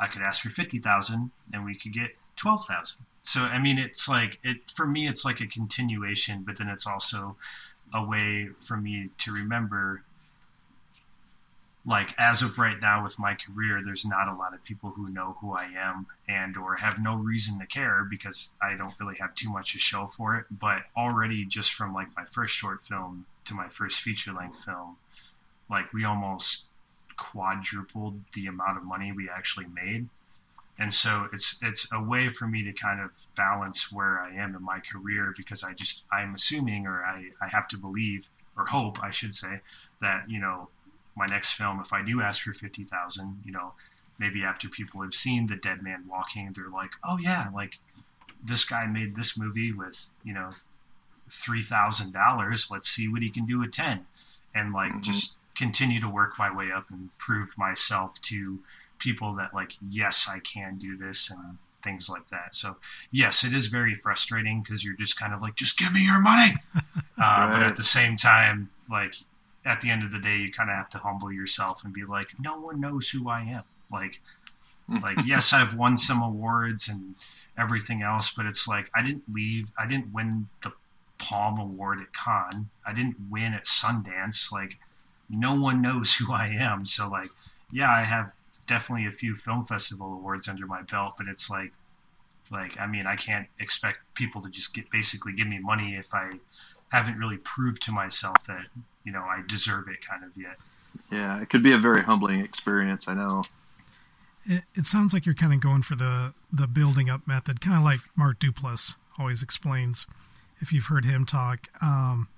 I 0.00 0.06
could 0.06 0.22
ask 0.22 0.42
for 0.42 0.50
fifty 0.50 0.78
thousand, 0.78 1.30
and 1.52 1.64
we 1.64 1.74
could 1.74 1.92
get 1.92 2.20
twelve 2.36 2.64
thousand. 2.64 3.06
So 3.22 3.42
I 3.42 3.58
mean, 3.58 3.78
it's 3.78 4.08
like 4.08 4.38
it 4.42 4.70
for 4.70 4.86
me, 4.86 5.06
it's 5.06 5.24
like 5.24 5.40
a 5.40 5.46
continuation, 5.46 6.42
but 6.42 6.58
then 6.58 6.68
it's 6.68 6.86
also 6.86 7.36
a 7.92 8.04
way 8.04 8.48
for 8.56 8.76
me 8.76 9.10
to 9.18 9.32
remember. 9.32 10.02
Like 11.86 12.14
as 12.18 12.42
of 12.42 12.58
right 12.58 12.80
now 12.80 13.02
with 13.02 13.18
my 13.18 13.34
career, 13.34 13.82
there's 13.84 14.06
not 14.06 14.28
a 14.28 14.34
lot 14.34 14.54
of 14.54 14.64
people 14.64 14.90
who 14.90 15.12
know 15.12 15.36
who 15.40 15.52
I 15.52 15.64
am 15.76 16.06
and 16.28 16.56
or 16.56 16.76
have 16.76 16.98
no 17.02 17.14
reason 17.14 17.58
to 17.60 17.66
care 17.66 18.04
because 18.08 18.56
I 18.62 18.74
don't 18.74 18.98
really 18.98 19.16
have 19.20 19.34
too 19.34 19.50
much 19.50 19.72
to 19.72 19.78
show 19.78 20.06
for 20.06 20.36
it. 20.36 20.46
But 20.50 20.82
already 20.96 21.44
just 21.44 21.72
from 21.74 21.92
like 21.92 22.08
my 22.16 22.24
first 22.24 22.54
short 22.54 22.80
film 22.82 23.26
to 23.44 23.54
my 23.54 23.68
first 23.68 24.00
feature 24.00 24.32
length 24.32 24.64
film, 24.64 24.96
like 25.68 25.92
we 25.92 26.04
almost 26.04 26.68
quadrupled 27.16 28.20
the 28.32 28.46
amount 28.46 28.78
of 28.78 28.84
money 28.84 29.12
we 29.12 29.28
actually 29.28 29.66
made. 29.66 30.08
and 30.78 30.92
so 30.92 31.28
it's 31.32 31.58
it's 31.62 31.92
a 31.92 32.02
way 32.02 32.28
for 32.28 32.48
me 32.48 32.64
to 32.64 32.72
kind 32.72 33.00
of 33.00 33.10
balance 33.36 33.92
where 33.92 34.20
I 34.20 34.34
am 34.34 34.56
in 34.56 34.62
my 34.64 34.80
career 34.80 35.32
because 35.36 35.62
I 35.62 35.72
just 35.72 36.06
I'm 36.12 36.34
assuming 36.34 36.86
or 36.86 37.04
I, 37.04 37.30
I 37.40 37.48
have 37.48 37.68
to 37.68 37.78
believe 37.78 38.28
or 38.56 38.64
hope 38.66 39.02
I 39.02 39.10
should 39.10 39.34
say 39.34 39.60
that 40.00 40.24
you 40.28 40.40
know 40.40 40.68
my 41.16 41.26
next 41.26 41.52
film 41.52 41.80
if 41.80 41.92
I 41.92 42.02
do 42.02 42.20
ask 42.20 42.42
for 42.42 42.52
fifty 42.52 42.84
thousand 42.84 43.40
you 43.44 43.52
know 43.52 43.72
maybe 44.18 44.44
after 44.44 44.68
people 44.68 45.02
have 45.02 45.14
seen 45.14 45.46
the 45.46 45.56
dead 45.56 45.82
man 45.82 46.04
walking 46.08 46.52
they're 46.54 46.70
like 46.70 46.92
oh 47.04 47.18
yeah 47.20 47.48
like 47.54 47.78
this 48.44 48.64
guy 48.64 48.86
made 48.86 49.16
this 49.16 49.38
movie 49.38 49.72
with 49.72 50.12
you 50.22 50.34
know 50.34 50.50
three 51.30 51.62
thousand 51.62 52.12
dollars 52.12 52.68
let's 52.70 52.88
see 52.88 53.08
what 53.08 53.22
he 53.22 53.30
can 53.30 53.46
do 53.46 53.58
with 53.58 53.72
ten 53.72 54.06
and 54.54 54.72
like 54.72 54.90
mm-hmm. 54.90 55.00
just 55.00 55.38
continue 55.56 56.00
to 56.00 56.08
work 56.08 56.38
my 56.38 56.54
way 56.54 56.70
up 56.74 56.90
and 56.90 57.16
prove 57.18 57.56
myself 57.56 58.20
to 58.20 58.58
people 58.98 59.34
that 59.34 59.54
like 59.54 59.72
yes 59.88 60.28
i 60.30 60.38
can 60.40 60.76
do 60.76 60.96
this 60.96 61.30
and 61.30 61.58
things 61.82 62.08
like 62.08 62.28
that 62.28 62.54
so 62.54 62.76
yes 63.10 63.44
it 63.44 63.52
is 63.52 63.66
very 63.66 63.94
frustrating 63.94 64.62
because 64.62 64.84
you're 64.84 64.96
just 64.96 65.18
kind 65.18 65.34
of 65.34 65.42
like 65.42 65.54
just 65.54 65.78
give 65.78 65.92
me 65.92 66.04
your 66.04 66.20
money 66.20 66.54
uh, 66.74 66.82
right. 67.18 67.50
but 67.52 67.62
at 67.62 67.76
the 67.76 67.82
same 67.82 68.16
time 68.16 68.70
like 68.90 69.14
at 69.64 69.80
the 69.80 69.90
end 69.90 70.02
of 70.02 70.10
the 70.10 70.18
day 70.18 70.36
you 70.36 70.50
kind 70.50 70.70
of 70.70 70.76
have 70.76 70.90
to 70.90 70.98
humble 70.98 71.32
yourself 71.32 71.84
and 71.84 71.92
be 71.92 72.04
like 72.04 72.30
no 72.38 72.60
one 72.60 72.80
knows 72.80 73.10
who 73.10 73.28
i 73.28 73.40
am. 73.40 73.62
Like 73.92 74.20
hmm. 74.88 74.98
like 74.98 75.18
yes 75.26 75.52
i've 75.52 75.74
won 75.74 75.96
some 75.96 76.22
awards 76.22 76.88
and 76.88 77.14
everything 77.56 78.02
else 78.02 78.32
but 78.32 78.46
it's 78.46 78.66
like 78.66 78.90
i 78.94 79.02
didn't 79.02 79.22
leave 79.32 79.70
i 79.78 79.86
didn't 79.86 80.12
win 80.12 80.48
the 80.62 80.72
palm 81.18 81.58
award 81.58 82.00
at 82.00 82.12
cannes. 82.12 82.66
I 82.86 82.92
didn't 82.92 83.16
win 83.30 83.54
at 83.54 83.64
sundance. 83.64 84.52
Like 84.52 84.78
no 85.30 85.54
one 85.54 85.80
knows 85.80 86.14
who 86.14 86.32
i 86.32 86.48
am. 86.48 86.84
So 86.84 87.08
like 87.08 87.30
yeah 87.72 87.90
i 87.90 88.02
have 88.02 88.34
definitely 88.66 89.06
a 89.06 89.10
few 89.10 89.34
film 89.34 89.64
festival 89.64 90.12
awards 90.12 90.48
under 90.48 90.66
my 90.66 90.82
belt, 90.82 91.14
but 91.18 91.28
it's 91.28 91.50
like 91.50 91.72
like 92.50 92.78
I 92.78 92.86
mean 92.86 93.06
I 93.06 93.16
can't 93.16 93.46
expect 93.58 93.98
people 94.14 94.42
to 94.42 94.50
just 94.50 94.74
get 94.74 94.90
basically 94.90 95.32
give 95.32 95.46
me 95.46 95.58
money 95.58 95.96
if 95.96 96.14
I 96.14 96.32
haven't 96.92 97.18
really 97.18 97.38
proved 97.38 97.82
to 97.82 97.92
myself 97.92 98.36
that 98.46 98.66
you 99.04 99.12
know 99.12 99.22
I 99.22 99.42
deserve 99.46 99.88
it 99.88 100.06
kind 100.06 100.24
of 100.24 100.30
yet. 100.36 100.56
Yeah, 101.10 101.40
it 101.40 101.50
could 101.50 101.62
be 101.62 101.72
a 101.72 101.78
very 101.78 102.02
humbling 102.02 102.40
experience. 102.40 103.04
I 103.06 103.14
know. 103.14 103.42
It, 104.44 104.64
it 104.74 104.86
sounds 104.86 105.12
like 105.12 105.26
you're 105.26 105.34
kind 105.34 105.52
of 105.52 105.60
going 105.60 105.82
for 105.82 105.96
the 105.96 106.34
the 106.52 106.66
building 106.66 107.10
up 107.10 107.26
method, 107.26 107.60
kind 107.60 107.76
of 107.76 107.82
like 107.82 108.00
Mark 108.16 108.38
Duplass 108.38 108.94
always 109.18 109.42
explains. 109.42 110.06
If 110.60 110.72
you've 110.72 110.86
heard 110.86 111.04
him 111.04 111.26
talk, 111.26 111.68
um, 111.82 112.28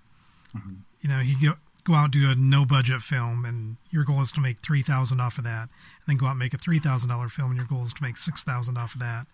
mm-hmm. 0.57 0.75
you 1.01 1.09
know 1.09 1.21
he 1.21 1.35
go, 1.35 1.55
go 1.87 1.95
out 1.95 2.05
and 2.05 2.13
do 2.13 2.31
a 2.31 2.35
no 2.35 2.65
budget 2.65 3.01
film 3.01 3.45
and 3.45 3.77
your 3.91 4.05
goal 4.05 4.21
is 4.21 4.33
to 4.33 4.41
make 4.41 4.61
3000 4.61 5.21
off 5.21 5.39
of 5.39 5.45
that 5.45 5.69
and 5.69 6.07
then 6.09 6.17
go 6.17 6.27
out 6.27 6.31
and 6.31 6.41
make 6.41 6.53
a 6.53 6.59
$3000 6.59 7.31
film 7.31 7.51
and 7.51 7.57
your 7.57 7.67
goal 7.67 7.85
is 7.85 7.93
to 7.93 8.03
make 8.03 8.17
6000 8.17 8.77
off 8.77 8.95
of 8.95 9.01
that 9.01 9.27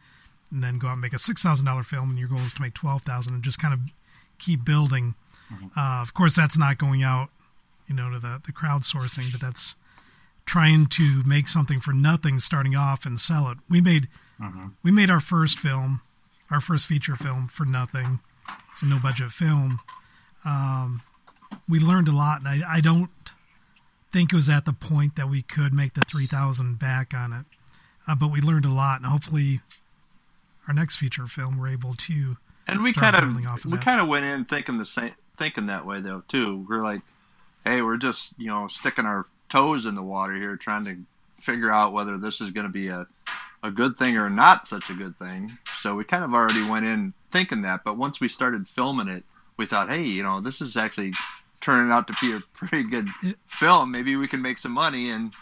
and 0.51 0.63
then 0.63 0.79
go 0.79 0.89
out 0.89 0.93
and 0.93 1.01
make 1.01 1.15
a 1.15 1.17
$6000 1.17 1.85
film 1.85 2.11
and 2.11 2.19
your 2.19 2.29
goal 2.29 2.39
is 2.41 2.53
to 2.53 2.61
make 2.61 2.75
12000 2.75 3.33
and 3.33 3.43
just 3.43 3.59
kind 3.59 3.73
of 3.73 3.81
keep 4.43 4.65
building 4.65 5.15
mm-hmm. 5.53 5.67
uh, 5.79 6.03
of 6.03 6.13
course 6.15 6.37
that's 6.37 6.59
not 6.59 6.79
going 6.79 7.03
out 7.03 7.29
you 7.87 7.95
know 7.95 8.11
to 8.11 8.19
the, 8.19 8.41
the 8.45 8.53
crowdsourcing 8.53 9.31
but 9.33 9.41
that's 9.41 9.75
trying 10.45 10.87
to 10.87 11.23
make 11.25 11.47
something 11.47 11.81
for 11.81 11.93
nothing 11.93 12.39
starting 12.41 12.75
off 12.75 13.07
and 13.07 13.21
sell 13.21 13.49
it 13.49 13.59
we 13.71 13.81
made 13.81 14.09
mm-hmm. 14.41 14.69
we 14.83 14.91
made 14.91 15.11
our 15.11 15.21
first 15.21 15.59
film 15.59 16.01
our 16.51 16.61
first 16.61 16.87
feature 16.87 17.17
film 17.17 17.49
for 17.49 17.65
nothing 17.65 18.21
it's 18.73 18.83
a 18.83 18.87
no 18.87 18.99
budget 18.99 19.31
film 19.31 19.81
um, 20.45 21.03
we 21.69 21.79
learned 21.79 22.09
a 22.09 22.13
lot, 22.13 22.41
and 22.41 22.49
I, 22.49 22.77
I 22.77 22.81
don't 22.81 23.11
think 24.11 24.33
it 24.33 24.37
was 24.37 24.49
at 24.49 24.65
the 24.65 24.73
point 24.73 25.17
that 25.17 25.29
we 25.29 25.43
could 25.43 25.73
make 25.73 25.95
the 25.95 26.03
3000 26.07 26.79
back 26.79 27.15
on 27.15 27.33
it. 27.33 27.47
Uh, 28.07 28.15
but 28.15 28.33
we 28.33 28.41
learned 28.41 28.65
a 28.65 28.71
lot, 28.71 29.01
and 29.01 29.07
hopefully, 29.07 29.61
our 30.67 30.75
next 30.75 30.97
feature 30.97 31.27
film 31.27 31.59
we're 31.59 31.69
able 31.69 31.95
to. 31.95 32.37
And 32.73 32.83
we 32.83 32.93
kind 32.93 33.17
of, 33.17 33.45
of 33.45 33.65
we 33.65 33.79
kind 33.79 34.01
of 34.01 34.09
went 34.09 34.25
in 34.25 34.45
thinking 34.45 34.79
the 34.79 34.87
same, 34.87 35.15
thinking 35.39 35.67
that 35.67 35.87
way 35.87 36.01
though 36.01 36.23
too. 36.29 36.67
We're 36.69 36.83
like, 36.83 37.01
hey, 37.65 37.83
we're 37.83 37.97
just 37.97 38.35
you 38.39 38.49
know 38.49 38.69
sticking 38.69 39.07
our 39.07 39.27
toes 39.51 39.87
in 39.87 39.95
the 39.95 40.03
water 40.03 40.35
here, 40.35 40.57
trying 40.57 40.85
to 40.85 40.97
figure 41.43 41.71
out 41.71 41.93
whether 41.93 42.19
this 42.19 42.41
is 42.41 42.51
going 42.51 42.67
to 42.67 42.73
be 42.73 42.89
a 42.89 43.07
a 43.63 43.71
good 43.71 43.97
thing 43.97 44.17
or 44.17 44.29
not 44.29 44.67
such 44.67 44.91
a 44.91 44.95
good 44.95 45.17
thing. 45.19 45.57
So 45.81 45.95
we 45.95 46.05
kind 46.05 46.25
of 46.25 46.35
already 46.35 46.69
went 46.69 46.85
in 46.85 47.13
thinking 47.31 47.63
that, 47.63 47.85
but 47.85 47.97
once 47.97 48.21
we 48.21 48.29
started 48.29 48.67
filming 48.69 49.09
it, 49.09 49.25
we 49.57 49.67
thought, 49.67 49.89
hey, 49.89 50.03
you 50.03 50.23
know, 50.23 50.41
this 50.41 50.61
is 50.61 50.77
actually 50.77 51.13
turning 51.61 51.93
out 51.93 52.09
to 52.09 52.15
be 52.21 52.33
a 52.33 52.41
pretty 52.55 52.89
good 52.89 53.09
film. 53.47 53.93
Maybe 53.93 54.17
we 54.17 54.27
can 54.27 54.43
make 54.43 54.59
some 54.59 54.73
money, 54.73 55.11
and 55.11 55.33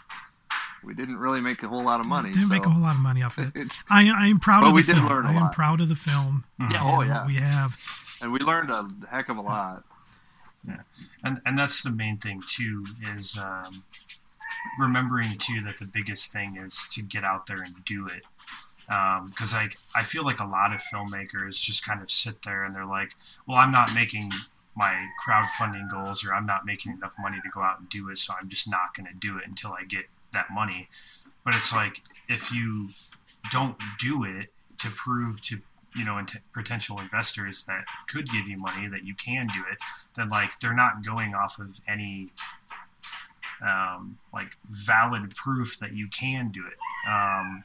we 0.83 0.93
didn't 0.93 1.17
really 1.17 1.41
make 1.41 1.63
a 1.63 1.67
whole 1.67 1.83
lot 1.83 1.99
of 1.99 2.07
money. 2.07 2.29
Didn't 2.31 2.47
so. 2.47 2.53
make 2.53 2.65
a 2.65 2.69
whole 2.69 2.81
lot 2.81 2.95
of 2.95 3.01
money 3.01 3.23
off 3.23 3.37
it. 3.37 3.53
I, 3.89 4.09
I 4.09 4.27
am 4.27 4.39
proud 4.39 4.61
but 4.61 4.67
of 4.67 4.71
the 4.71 4.75
we 4.75 4.83
film. 4.83 4.99
Did 4.99 5.09
learn 5.09 5.25
a 5.25 5.29
I 5.29 5.33
am 5.33 5.41
lot. 5.41 5.53
proud 5.53 5.81
of 5.81 5.89
the 5.89 5.95
film. 5.95 6.45
Yeah, 6.59 6.81
oh 6.83 7.01
yeah, 7.01 7.25
we 7.25 7.35
have, 7.35 7.79
and 8.21 8.31
we 8.31 8.39
learned 8.39 8.69
a 8.69 8.89
heck 9.09 9.29
of 9.29 9.37
a 9.37 9.41
lot. 9.41 9.83
Yeah, 10.67 10.81
and 11.23 11.41
and 11.45 11.57
that's 11.57 11.83
the 11.83 11.91
main 11.91 12.17
thing 12.17 12.41
too 12.47 12.85
is 13.15 13.37
um, 13.37 13.83
remembering 14.79 15.37
too 15.37 15.61
that 15.61 15.77
the 15.77 15.85
biggest 15.85 16.31
thing 16.31 16.57
is 16.57 16.87
to 16.91 17.01
get 17.01 17.23
out 17.23 17.47
there 17.47 17.61
and 17.61 17.83
do 17.85 18.07
it 18.07 18.23
because 19.25 19.53
um, 19.53 19.59
like 19.59 19.77
I 19.95 20.03
feel 20.03 20.25
like 20.25 20.39
a 20.39 20.45
lot 20.45 20.73
of 20.73 20.81
filmmakers 20.81 21.59
just 21.61 21.85
kind 21.85 22.01
of 22.01 22.11
sit 22.11 22.41
there 22.41 22.65
and 22.65 22.75
they're 22.75 22.85
like, 22.85 23.13
well, 23.47 23.57
I'm 23.57 23.71
not 23.71 23.91
making 23.95 24.29
my 24.75 25.07
crowdfunding 25.25 25.89
goals 25.89 26.25
or 26.25 26.33
I'm 26.33 26.45
not 26.45 26.65
making 26.65 26.93
enough 26.93 27.15
money 27.19 27.37
to 27.43 27.49
go 27.49 27.61
out 27.61 27.79
and 27.79 27.89
do 27.89 28.09
it, 28.09 28.17
so 28.17 28.33
I'm 28.39 28.49
just 28.49 28.69
not 28.69 28.93
going 28.95 29.07
to 29.07 29.13
do 29.13 29.37
it 29.37 29.43
until 29.47 29.71
I 29.71 29.85
get 29.85 30.05
that 30.33 30.47
money. 30.51 30.87
But 31.43 31.55
it's 31.55 31.73
like 31.73 32.01
if 32.29 32.51
you 32.51 32.89
don't 33.51 33.75
do 33.99 34.23
it 34.23 34.49
to 34.79 34.89
prove 34.89 35.41
to 35.41 35.59
you 35.95 36.05
know 36.05 36.23
potential 36.53 36.99
investors 36.99 37.65
that 37.65 37.83
could 38.07 38.29
give 38.29 38.47
you 38.47 38.57
money 38.57 38.87
that 38.87 39.03
you 39.05 39.15
can 39.15 39.47
do 39.47 39.61
it, 39.71 39.77
then 40.15 40.29
like 40.29 40.59
they're 40.59 40.75
not 40.75 41.03
going 41.03 41.33
off 41.33 41.59
of 41.59 41.79
any 41.87 42.29
um, 43.61 44.17
like 44.33 44.51
valid 44.69 45.35
proof 45.35 45.77
that 45.79 45.93
you 45.93 46.07
can 46.07 46.49
do 46.49 46.63
it. 46.65 46.77
Um, 47.07 47.63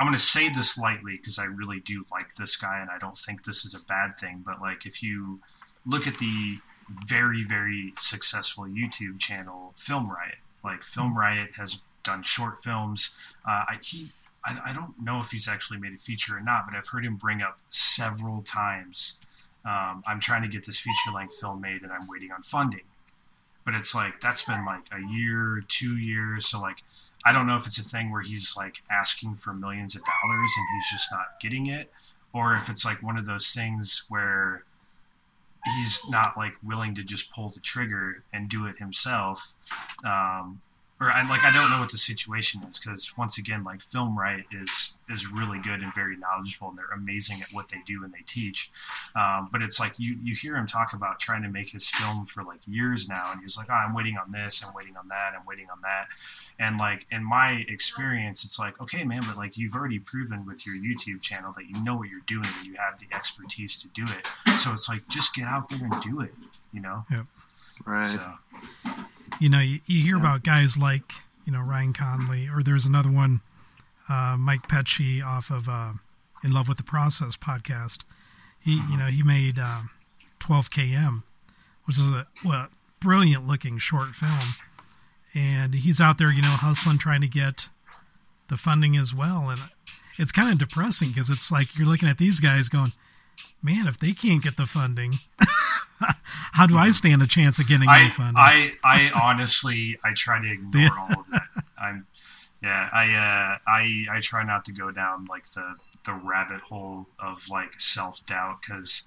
I'm 0.00 0.06
going 0.06 0.12
to 0.12 0.18
say 0.18 0.48
this 0.48 0.78
lightly 0.78 1.16
because 1.16 1.40
I 1.40 1.44
really 1.44 1.80
do 1.80 2.04
like 2.12 2.34
this 2.36 2.54
guy 2.56 2.80
and 2.80 2.88
I 2.88 2.98
don't 2.98 3.16
think 3.16 3.42
this 3.44 3.64
is 3.64 3.74
a 3.74 3.84
bad 3.86 4.16
thing. 4.16 4.42
But 4.46 4.60
like, 4.60 4.86
if 4.86 5.02
you 5.02 5.40
look 5.84 6.06
at 6.06 6.18
the 6.18 6.58
very 6.88 7.44
very 7.44 7.92
successful 7.98 8.64
YouTube 8.64 9.18
channel 9.18 9.72
Film 9.76 10.10
Riot. 10.10 10.38
Like 10.64 10.82
Film 10.84 11.16
Riot 11.16 11.50
has 11.56 11.82
done 12.02 12.22
short 12.22 12.58
films. 12.58 13.16
Uh, 13.46 13.64
I, 13.68 13.76
he 13.82 14.12
I, 14.44 14.70
I, 14.70 14.72
don't 14.72 14.94
know 15.00 15.18
if 15.18 15.30
he's 15.30 15.48
actually 15.48 15.78
made 15.78 15.92
a 15.92 15.98
feature 15.98 16.36
or 16.36 16.40
not, 16.40 16.64
but 16.66 16.76
I've 16.76 16.86
heard 16.86 17.04
him 17.04 17.16
bring 17.16 17.42
up 17.42 17.58
several 17.68 18.42
times. 18.42 19.18
Um, 19.64 20.02
I'm 20.06 20.20
trying 20.20 20.42
to 20.42 20.48
get 20.48 20.64
this 20.64 20.78
feature 20.78 21.14
length 21.14 21.38
film 21.38 21.60
made, 21.60 21.82
and 21.82 21.92
I'm 21.92 22.06
waiting 22.08 22.30
on 22.32 22.42
funding. 22.42 22.84
But 23.64 23.74
it's 23.74 23.94
like 23.94 24.20
that's 24.20 24.42
been 24.44 24.64
like 24.64 24.86
a 24.92 25.12
year, 25.12 25.62
two 25.68 25.98
years. 25.98 26.46
So 26.46 26.60
like 26.60 26.78
I 27.26 27.32
don't 27.32 27.46
know 27.46 27.56
if 27.56 27.66
it's 27.66 27.78
a 27.78 27.82
thing 27.82 28.10
where 28.10 28.22
he's 28.22 28.54
like 28.56 28.82
asking 28.90 29.34
for 29.34 29.52
millions 29.52 29.94
of 29.94 30.02
dollars 30.02 30.50
and 30.56 30.66
he's 30.74 30.90
just 30.90 31.08
not 31.12 31.26
getting 31.40 31.66
it, 31.66 31.90
or 32.32 32.54
if 32.54 32.70
it's 32.70 32.84
like 32.84 33.02
one 33.02 33.18
of 33.18 33.26
those 33.26 33.50
things 33.50 34.04
where 34.08 34.64
he's 35.76 36.08
not 36.08 36.36
like 36.36 36.54
willing 36.62 36.94
to 36.94 37.02
just 37.02 37.32
pull 37.32 37.50
the 37.50 37.60
trigger 37.60 38.24
and 38.32 38.48
do 38.48 38.66
it 38.66 38.78
himself. 38.78 39.54
Um, 40.04 40.60
or 41.00 41.10
I 41.10 41.22
like 41.28 41.44
I 41.44 41.52
don't 41.54 41.70
know 41.70 41.80
what 41.80 41.90
the 41.90 41.98
situation 41.98 42.62
is 42.64 42.78
because 42.78 43.16
once 43.16 43.38
again, 43.38 43.62
like 43.62 43.82
Film 43.82 44.18
Riot 44.18 44.46
is 44.50 44.96
is 45.08 45.30
really 45.30 45.58
good 45.60 45.82
and 45.82 45.94
very 45.94 46.16
knowledgeable, 46.16 46.68
and 46.70 46.78
they're 46.78 46.86
amazing 46.94 47.36
at 47.40 47.48
what 47.52 47.68
they 47.68 47.78
do 47.86 48.04
and 48.04 48.12
they 48.12 48.22
teach. 48.26 48.70
Um, 49.14 49.48
but 49.52 49.62
it's 49.62 49.78
like 49.78 49.98
you 49.98 50.18
you 50.22 50.34
hear 50.34 50.56
him 50.56 50.66
talk 50.66 50.92
about 50.94 51.20
trying 51.20 51.42
to 51.42 51.48
make 51.48 51.70
his 51.70 51.88
film 51.88 52.26
for 52.26 52.42
like 52.42 52.60
years 52.66 53.08
now, 53.08 53.30
and 53.32 53.40
he's 53.40 53.56
like, 53.56 53.68
oh, 53.70 53.74
I'm 53.74 53.94
waiting 53.94 54.16
on 54.16 54.32
this, 54.32 54.64
I'm 54.66 54.74
waiting 54.74 54.96
on 54.96 55.08
that, 55.08 55.32
I'm 55.38 55.46
waiting 55.46 55.68
on 55.70 55.80
that, 55.82 56.08
and 56.58 56.78
like 56.78 57.06
in 57.10 57.22
my 57.24 57.64
experience, 57.68 58.44
it's 58.44 58.58
like 58.58 58.80
okay, 58.80 59.04
man, 59.04 59.20
but 59.26 59.36
like 59.36 59.56
you've 59.56 59.74
already 59.74 60.00
proven 60.00 60.44
with 60.46 60.66
your 60.66 60.74
YouTube 60.74 61.20
channel 61.20 61.52
that 61.56 61.66
you 61.68 61.84
know 61.84 61.96
what 61.96 62.08
you're 62.08 62.20
doing 62.26 62.46
and 62.58 62.66
you 62.66 62.74
have 62.74 62.98
the 62.98 63.06
expertise 63.14 63.78
to 63.78 63.88
do 63.88 64.02
it. 64.02 64.26
So 64.58 64.72
it's 64.72 64.88
like 64.88 65.06
just 65.08 65.34
get 65.34 65.46
out 65.46 65.68
there 65.68 65.78
and 65.80 66.02
do 66.02 66.20
it, 66.20 66.34
you 66.72 66.80
know. 66.80 67.04
Yep. 67.10 67.26
Right. 67.86 68.04
So 68.04 68.32
you 69.38 69.48
know, 69.48 69.60
you, 69.60 69.80
you 69.86 70.02
hear 70.02 70.16
yeah. 70.16 70.22
about 70.22 70.42
guys 70.42 70.76
like, 70.76 71.12
you 71.44 71.52
know, 71.52 71.60
Ryan 71.60 71.92
Connolly, 71.92 72.48
or 72.48 72.62
there's 72.62 72.84
another 72.84 73.10
one, 73.10 73.40
uh, 74.08 74.36
Mike 74.38 74.68
Pecci 74.68 75.24
off 75.24 75.50
of 75.50 75.68
uh, 75.68 75.92
In 76.42 76.52
Love 76.52 76.68
with 76.68 76.76
the 76.76 76.82
Process 76.82 77.36
podcast. 77.36 77.98
He, 78.60 78.82
you 78.90 78.96
know, 78.96 79.06
he 79.06 79.22
made 79.22 79.58
uh, 79.58 79.82
12 80.40 80.70
km, 80.70 81.22
which 81.84 81.98
is 81.98 82.04
a 82.04 82.26
well, 82.44 82.68
brilliant 83.00 83.46
looking 83.46 83.78
short 83.78 84.14
film. 84.14 84.38
And 85.34 85.74
he's 85.74 86.00
out 86.00 86.18
there, 86.18 86.32
you 86.32 86.42
know, 86.42 86.48
hustling, 86.48 86.98
trying 86.98 87.20
to 87.20 87.28
get 87.28 87.68
the 88.48 88.56
funding 88.56 88.96
as 88.96 89.14
well. 89.14 89.48
And 89.50 89.60
it's 90.18 90.32
kind 90.32 90.50
of 90.50 90.58
depressing 90.58 91.08
because 91.08 91.30
it's 91.30 91.52
like 91.52 91.76
you're 91.76 91.86
looking 91.86 92.08
at 92.08 92.18
these 92.18 92.40
guys 92.40 92.68
going, 92.68 92.92
man, 93.62 93.86
if 93.86 93.98
they 93.98 94.12
can't 94.12 94.42
get 94.42 94.56
the 94.56 94.66
funding, 94.66 95.14
how 96.52 96.66
do 96.66 96.76
I 96.76 96.90
stand 96.90 97.22
a 97.22 97.26
chance 97.26 97.58
of 97.58 97.68
getting 97.68 97.88
I, 97.88 98.08
funding? 98.10 98.36
I, 98.36 98.72
I 98.84 99.10
honestly, 99.22 99.96
I 100.04 100.12
try 100.14 100.40
to 100.40 100.52
ignore 100.52 100.98
all 100.98 101.20
of 101.20 101.28
that. 101.30 101.64
I'm, 101.80 102.06
Yeah, 102.62 102.88
I 102.92 103.04
uh, 103.14 103.58
I 103.70 104.16
I 104.16 104.20
try 104.20 104.42
not 104.42 104.64
to 104.64 104.72
go 104.72 104.90
down 104.90 105.26
like 105.26 105.48
the 105.50 105.76
the 106.04 106.12
rabbit 106.12 106.60
hole 106.60 107.06
of 107.20 107.48
like 107.48 107.80
self 107.80 108.24
doubt 108.26 108.62
because 108.62 109.06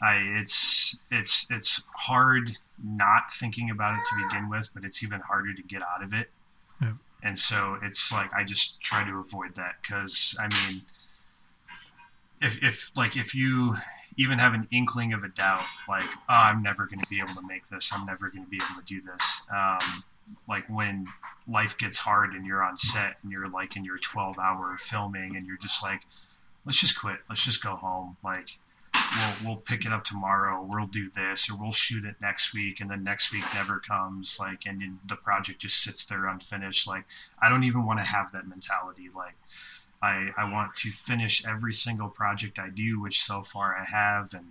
I 0.00 0.16
it's 0.40 0.98
it's 1.10 1.46
it's 1.50 1.82
hard 1.96 2.58
not 2.82 3.30
thinking 3.30 3.70
about 3.70 3.94
it 3.94 4.02
to 4.08 4.28
begin 4.28 4.48
with, 4.48 4.68
but 4.74 4.84
it's 4.84 5.02
even 5.02 5.20
harder 5.20 5.54
to 5.54 5.62
get 5.62 5.82
out 5.82 6.02
of 6.02 6.12
it. 6.12 6.30
Yeah. 6.80 6.92
And 7.22 7.38
so 7.38 7.78
it's 7.82 8.12
like 8.12 8.32
I 8.32 8.44
just 8.44 8.80
try 8.80 9.02
to 9.04 9.18
avoid 9.18 9.54
that 9.56 9.76
because 9.82 10.36
I 10.38 10.48
mean, 10.48 10.82
if 12.42 12.62
if 12.62 12.92
like 12.96 13.16
if 13.16 13.34
you 13.34 13.76
even 14.16 14.38
have 14.38 14.54
an 14.54 14.68
inkling 14.70 15.12
of 15.12 15.24
a 15.24 15.28
doubt, 15.28 15.64
like 15.88 16.04
oh, 16.04 16.16
I'm 16.28 16.62
never 16.62 16.86
going 16.86 17.00
to 17.00 17.08
be 17.08 17.18
able 17.18 17.34
to 17.34 17.46
make 17.48 17.68
this, 17.68 17.90
I'm 17.94 18.06
never 18.06 18.28
going 18.28 18.44
to 18.44 18.50
be 18.50 18.56
able 18.56 18.80
to 18.80 18.86
do 18.86 19.00
this. 19.00 19.42
Um, 19.52 20.04
like 20.48 20.68
when 20.68 21.06
life 21.46 21.76
gets 21.76 21.98
hard 21.98 22.32
and 22.32 22.46
you're 22.46 22.62
on 22.62 22.76
set 22.76 23.16
and 23.22 23.30
you're 23.30 23.48
like 23.48 23.76
in 23.76 23.84
your 23.84 23.98
12 23.98 24.38
hour 24.38 24.76
filming 24.78 25.36
and 25.36 25.46
you're 25.46 25.58
just 25.58 25.82
like 25.82 26.02
let's 26.64 26.80
just 26.80 26.98
quit. 26.98 27.18
Let's 27.28 27.44
just 27.44 27.62
go 27.62 27.76
home. 27.76 28.16
Like 28.24 28.58
we'll, 28.94 29.34
we'll 29.44 29.60
pick 29.60 29.84
it 29.84 29.92
up 29.92 30.04
tomorrow. 30.04 30.66
We'll 30.66 30.86
do 30.86 31.10
this 31.10 31.50
or 31.50 31.56
we'll 31.58 31.72
shoot 31.72 32.04
it 32.04 32.16
next 32.20 32.54
week 32.54 32.80
and 32.80 32.90
then 32.90 33.04
next 33.04 33.32
week 33.32 33.44
never 33.54 33.78
comes. 33.78 34.38
Like 34.40 34.66
and 34.66 34.98
the 35.06 35.16
project 35.16 35.60
just 35.60 35.82
sits 35.82 36.06
there 36.06 36.26
unfinished. 36.26 36.86
Like 36.86 37.04
i 37.40 37.48
don't 37.48 37.64
even 37.64 37.84
want 37.84 38.00
to 38.00 38.04
have 38.04 38.32
that 38.32 38.48
mentality. 38.48 39.08
Like 39.14 39.34
I, 40.04 40.14
I 40.42 40.44
want 40.52 40.70
to 40.82 40.90
finish 40.90 41.34
every 41.46 41.72
single 41.72 42.10
project 42.20 42.58
I 42.58 42.68
do, 42.68 43.00
which 43.04 43.18
so 43.20 43.42
far 43.42 43.68
I 43.82 43.84
have, 44.00 44.26
and 44.38 44.48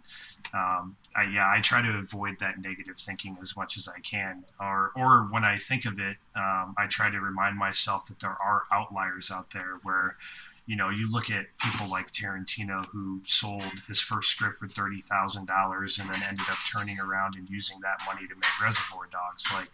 um, 0.61 0.95
I, 1.15 1.23
yeah, 1.35 1.47
I 1.55 1.61
try 1.61 1.81
to 1.87 1.93
avoid 2.05 2.35
that 2.39 2.55
negative 2.59 2.97
thinking 2.97 3.37
as 3.39 3.55
much 3.55 3.77
as 3.77 3.87
I 3.87 3.99
can. 3.99 4.43
Or, 4.59 4.91
or 4.95 5.11
when 5.33 5.43
I 5.43 5.57
think 5.69 5.85
of 5.85 5.99
it, 5.99 6.17
um, 6.35 6.67
I 6.81 6.85
try 6.89 7.07
to 7.11 7.19
remind 7.19 7.55
myself 7.57 7.99
that 8.07 8.19
there 8.19 8.37
are 8.49 8.63
outliers 8.71 9.31
out 9.31 9.51
there 9.51 9.73
where, 9.83 10.15
you 10.65 10.75
know, 10.75 10.89
you 10.89 11.05
look 11.11 11.29
at 11.29 11.45
people 11.65 11.87
like 11.89 12.07
Tarantino 12.11 12.85
who 12.87 13.21
sold 13.25 13.63
his 13.87 13.99
first 13.99 14.29
script 14.29 14.57
for 14.57 14.67
thirty 14.67 15.01
thousand 15.01 15.45
dollars 15.45 15.99
and 15.99 16.09
then 16.09 16.21
ended 16.29 16.47
up 16.49 16.57
turning 16.73 16.97
around 17.05 17.35
and 17.35 17.49
using 17.49 17.77
that 17.81 17.99
money 18.07 18.25
to 18.27 18.35
make 18.35 18.61
Reservoir 18.63 19.07
Dogs. 19.11 19.43
Like, 19.53 19.69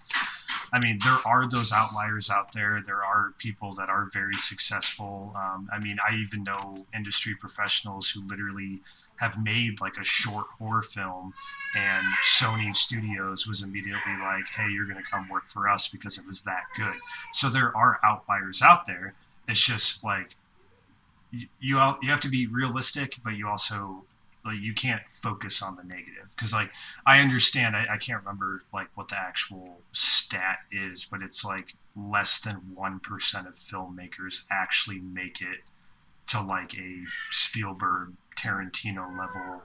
I 0.71 0.79
mean, 0.79 0.99
there 1.03 1.17
are 1.25 1.47
those 1.47 1.71
outliers 1.73 2.29
out 2.29 2.51
there. 2.53 2.81
There 2.83 3.03
are 3.03 3.33
people 3.37 3.73
that 3.73 3.89
are 3.89 4.07
very 4.11 4.35
successful. 4.35 5.33
Um, 5.35 5.69
I 5.71 5.79
mean, 5.79 5.97
I 6.07 6.15
even 6.15 6.43
know 6.43 6.85
industry 6.93 7.35
professionals 7.35 8.09
who 8.09 8.27
literally 8.27 8.79
have 9.19 9.41
made 9.41 9.81
like 9.81 9.97
a 9.97 10.03
short 10.03 10.45
horror 10.57 10.81
film, 10.81 11.33
and 11.75 12.05
Sony 12.23 12.73
Studios 12.73 13.47
was 13.47 13.61
immediately 13.61 14.13
like, 14.21 14.45
"Hey, 14.55 14.69
you're 14.69 14.85
going 14.85 15.03
to 15.03 15.09
come 15.09 15.27
work 15.29 15.47
for 15.47 15.69
us 15.69 15.87
because 15.87 16.17
it 16.17 16.25
was 16.25 16.43
that 16.43 16.63
good." 16.77 16.95
So 17.33 17.49
there 17.49 17.75
are 17.75 17.99
outliers 18.03 18.61
out 18.61 18.85
there. 18.85 19.13
It's 19.47 19.65
just 19.65 20.03
like 20.03 20.35
you 21.31 21.47
you, 21.59 21.77
you 22.01 22.09
have 22.09 22.19
to 22.21 22.29
be 22.29 22.47
realistic, 22.47 23.17
but 23.23 23.35
you 23.35 23.47
also 23.47 24.03
like 24.49 24.61
you 24.61 24.73
can't 24.73 25.01
focus 25.09 25.61
on 25.61 25.75
the 25.75 25.83
negative. 25.83 26.33
Because 26.35 26.53
like 26.53 26.73
i 27.05 27.19
understand 27.19 27.75
I, 27.75 27.85
I 27.93 27.97
can't 27.97 28.19
remember 28.19 28.63
like 28.73 28.89
what 28.95 29.07
the 29.07 29.19
actual 29.19 29.81
stat 29.91 30.59
is 30.71 31.05
but 31.05 31.21
it's 31.21 31.43
like 31.45 31.75
less 31.95 32.39
than 32.39 32.75
1% 32.77 33.47
of 33.47 33.53
filmmakers 33.53 34.45
actually 34.51 34.99
make 34.99 35.41
it 35.41 35.59
to 36.27 36.41
like 36.41 36.73
a 36.75 37.01
spielberg 37.31 38.13
tarantino 38.37 39.05
level 39.17 39.61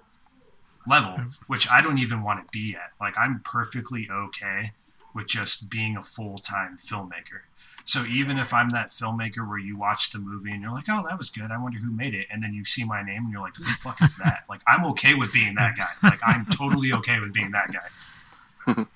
level 0.87 1.27
which 1.47 1.69
i 1.71 1.81
don't 1.81 1.99
even 1.99 2.23
want 2.23 2.41
to 2.41 2.47
be 2.53 2.75
at. 2.75 2.91
Like 3.01 3.15
i'm 3.19 3.41
perfectly 3.45 4.09
okay 4.11 4.73
with 5.15 5.29
just 5.29 5.71
being 5.71 5.97
a 5.97 6.03
full-time 6.03 6.77
filmmaker 6.79 7.43
so 7.85 8.05
even 8.07 8.39
if 8.39 8.55
I'm 8.55 8.71
that 8.71 8.89
filmmaker 8.89 9.47
where 9.47 9.59
you 9.59 9.77
watch 9.77 10.11
the 10.11 10.19
movie 10.19 10.51
and 10.51 10.63
you're 10.63 10.73
like, 10.73 10.87
oh, 10.89 11.05
that 11.09 11.19
was 11.19 11.29
good. 11.29 11.51
I 11.51 11.59
wonder 11.63 11.79
who 11.79 11.91
made 11.91 12.15
it. 12.15 12.27
And 12.31 12.43
then 12.43 12.55
you 12.55 12.65
see 12.65 12.85
my 12.85 13.03
name 13.03 13.25
and 13.25 13.33
you're 13.33 13.43
like, 13.43 13.57
who 13.57 13.65
the 13.65 13.71
fuck 13.71 14.03
is 14.03 14.17
that? 14.17 14.45
Like, 14.49 14.63
I'm 14.67 14.87
okay 14.87 15.15
with 15.15 15.33
being 15.33 15.55
that 15.57 15.77
guy. 15.77 15.91
Like, 16.03 16.21
I'm 16.27 16.47
totally 16.47 16.93
okay 16.95 17.21
with 17.21 17.35
being 17.35 17.53
that 17.53 17.71
guy. 17.73 18.87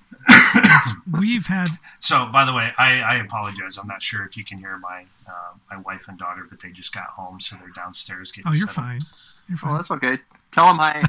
We've 1.18 1.46
had. 1.46 1.68
So, 2.00 2.26
by 2.32 2.44
the 2.44 2.54
way, 2.54 2.72
I, 2.78 3.00
I 3.00 3.14
apologize. 3.16 3.76
I'm 3.78 3.86
not 3.86 4.02
sure 4.02 4.24
if 4.24 4.36
you 4.36 4.44
can 4.44 4.58
hear 4.58 4.78
my 4.78 5.04
uh, 5.26 5.54
my 5.70 5.78
wife 5.78 6.08
and 6.08 6.18
daughter, 6.18 6.46
but 6.48 6.60
they 6.60 6.70
just 6.70 6.94
got 6.94 7.06
home, 7.06 7.40
so 7.40 7.56
they're 7.56 7.68
downstairs 7.74 8.32
getting. 8.32 8.50
Oh, 8.50 8.54
you're 8.54 8.66
set 8.66 8.70
up. 8.70 8.74
fine. 8.74 9.02
You're 9.48 9.58
fine. 9.58 9.72
Oh, 9.72 9.76
that's 9.76 9.90
okay. 9.90 10.18
Tell 10.58 10.66
them 10.66 10.78
hi. 10.78 11.04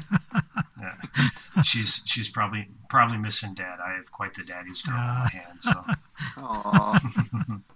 Yeah. 0.80 1.62
she's 1.62 2.02
she's 2.06 2.30
probably 2.30 2.68
probably 2.88 3.18
missing 3.18 3.52
dad. 3.54 3.78
I 3.84 3.94
have 3.94 4.12
quite 4.12 4.34
the 4.34 4.44
daddy's 4.44 4.80
girl 4.80 4.94
on 4.94 5.18
my 5.24 5.28
hands. 5.28 5.64
So. 5.64 7.60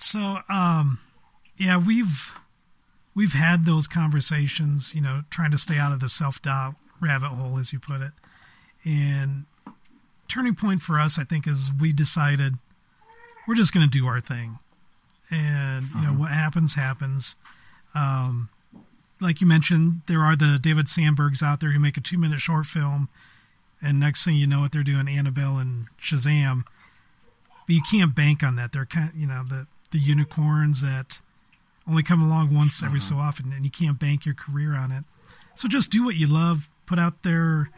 So, 0.00 0.38
um, 0.48 1.00
yeah, 1.56 1.76
we've 1.76 2.32
we've 3.14 3.32
had 3.32 3.64
those 3.64 3.88
conversations. 3.88 4.94
You 4.94 5.00
know, 5.00 5.22
trying 5.28 5.50
to 5.50 5.58
stay 5.58 5.76
out 5.76 5.92
of 5.92 6.00
the 6.00 6.08
self 6.08 6.40
doubt 6.40 6.76
rabbit 7.00 7.30
hole, 7.30 7.58
as 7.58 7.72
you 7.72 7.80
put 7.80 8.00
it. 8.00 8.12
And 8.84 9.46
turning 10.28 10.54
point 10.54 10.82
for 10.82 11.00
us, 11.00 11.18
I 11.18 11.24
think, 11.24 11.46
is 11.48 11.70
we 11.78 11.92
decided 11.92 12.54
we're 13.48 13.56
just 13.56 13.74
going 13.74 13.90
to 13.90 13.98
do 13.98 14.06
our 14.06 14.20
thing, 14.20 14.60
and 15.30 15.84
you 15.94 16.02
know 16.02 16.12
what 16.12 16.30
happens 16.30 16.74
happens. 16.74 17.34
Um, 17.94 18.50
like 19.20 19.40
you 19.40 19.46
mentioned, 19.46 20.02
there 20.06 20.22
are 20.22 20.36
the 20.36 20.58
David 20.60 20.86
Sandbergs 20.86 21.42
out 21.42 21.60
there 21.60 21.72
who 21.72 21.80
make 21.80 21.96
a 21.96 22.00
two 22.00 22.18
minute 22.18 22.40
short 22.40 22.66
film, 22.66 23.08
and 23.82 23.98
next 23.98 24.24
thing 24.24 24.36
you 24.36 24.46
know, 24.46 24.60
what 24.60 24.72
they're 24.72 24.82
doing 24.82 25.08
Annabelle 25.08 25.58
and 25.58 25.86
Shazam. 26.00 26.64
But 27.66 27.74
you 27.74 27.82
can't 27.90 28.14
bank 28.14 28.42
on 28.42 28.56
that. 28.56 28.72
They're 28.72 28.86
kind, 28.86 29.12
you 29.14 29.26
know, 29.26 29.44
the 29.48 29.66
the 29.90 29.98
unicorns 29.98 30.82
that 30.82 31.20
only 31.88 32.02
come 32.02 32.22
along 32.22 32.54
once 32.54 32.82
every 32.82 33.00
so 33.00 33.16
often, 33.16 33.52
and 33.52 33.64
you 33.64 33.70
can't 33.70 33.98
bank 33.98 34.26
your 34.26 34.34
career 34.34 34.74
on 34.74 34.92
it. 34.92 35.04
So 35.54 35.68
just 35.68 35.90
do 35.90 36.04
what 36.04 36.14
you 36.14 36.26
love, 36.26 36.68
put 36.86 36.98
out 36.98 37.22
there 37.22 37.70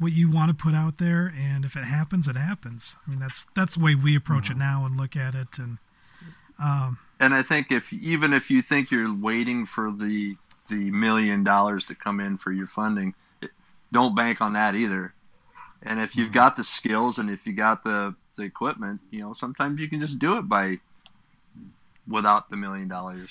what 0.00 0.12
you 0.12 0.30
want 0.30 0.48
to 0.48 0.54
put 0.54 0.74
out 0.74 0.96
there, 0.96 1.32
and 1.36 1.62
if 1.62 1.76
it 1.76 1.84
happens, 1.84 2.26
it 2.26 2.34
happens. 2.34 2.96
I 3.06 3.10
mean, 3.10 3.20
that's 3.20 3.46
that's 3.54 3.76
the 3.76 3.84
way 3.84 3.94
we 3.94 4.16
approach 4.16 4.50
it 4.50 4.56
now 4.56 4.86
and 4.86 4.96
look 4.96 5.14
at 5.14 5.34
it. 5.34 5.58
And 5.58 5.76
um, 6.58 6.98
and 7.20 7.34
I 7.34 7.42
think 7.42 7.70
if 7.70 7.92
even 7.92 8.32
if 8.32 8.50
you 8.50 8.62
think 8.62 8.90
you're 8.90 9.14
waiting 9.14 9.66
for 9.66 9.92
the 9.92 10.36
the 10.70 10.90
million 10.90 11.44
dollars 11.44 11.84
to 11.86 11.94
come 11.94 12.20
in 12.20 12.38
for 12.38 12.50
your 12.50 12.66
funding, 12.66 13.14
it, 13.42 13.50
don't 13.92 14.14
bank 14.14 14.40
on 14.40 14.54
that 14.54 14.74
either. 14.74 15.12
And 15.82 16.00
if 16.00 16.16
you've 16.16 16.28
mm-hmm. 16.28 16.34
got 16.34 16.56
the 16.56 16.64
skills 16.64 17.18
and 17.18 17.28
if 17.28 17.46
you 17.46 17.52
got 17.52 17.84
the 17.84 18.14
the 18.36 18.44
equipment, 18.44 19.00
you 19.10 19.20
know, 19.20 19.34
sometimes 19.34 19.80
you 19.80 19.88
can 19.88 20.00
just 20.00 20.18
do 20.18 20.38
it 20.38 20.48
by 20.48 20.78
without 22.08 22.48
the 22.48 22.56
million 22.56 22.88
dollars. 22.88 23.28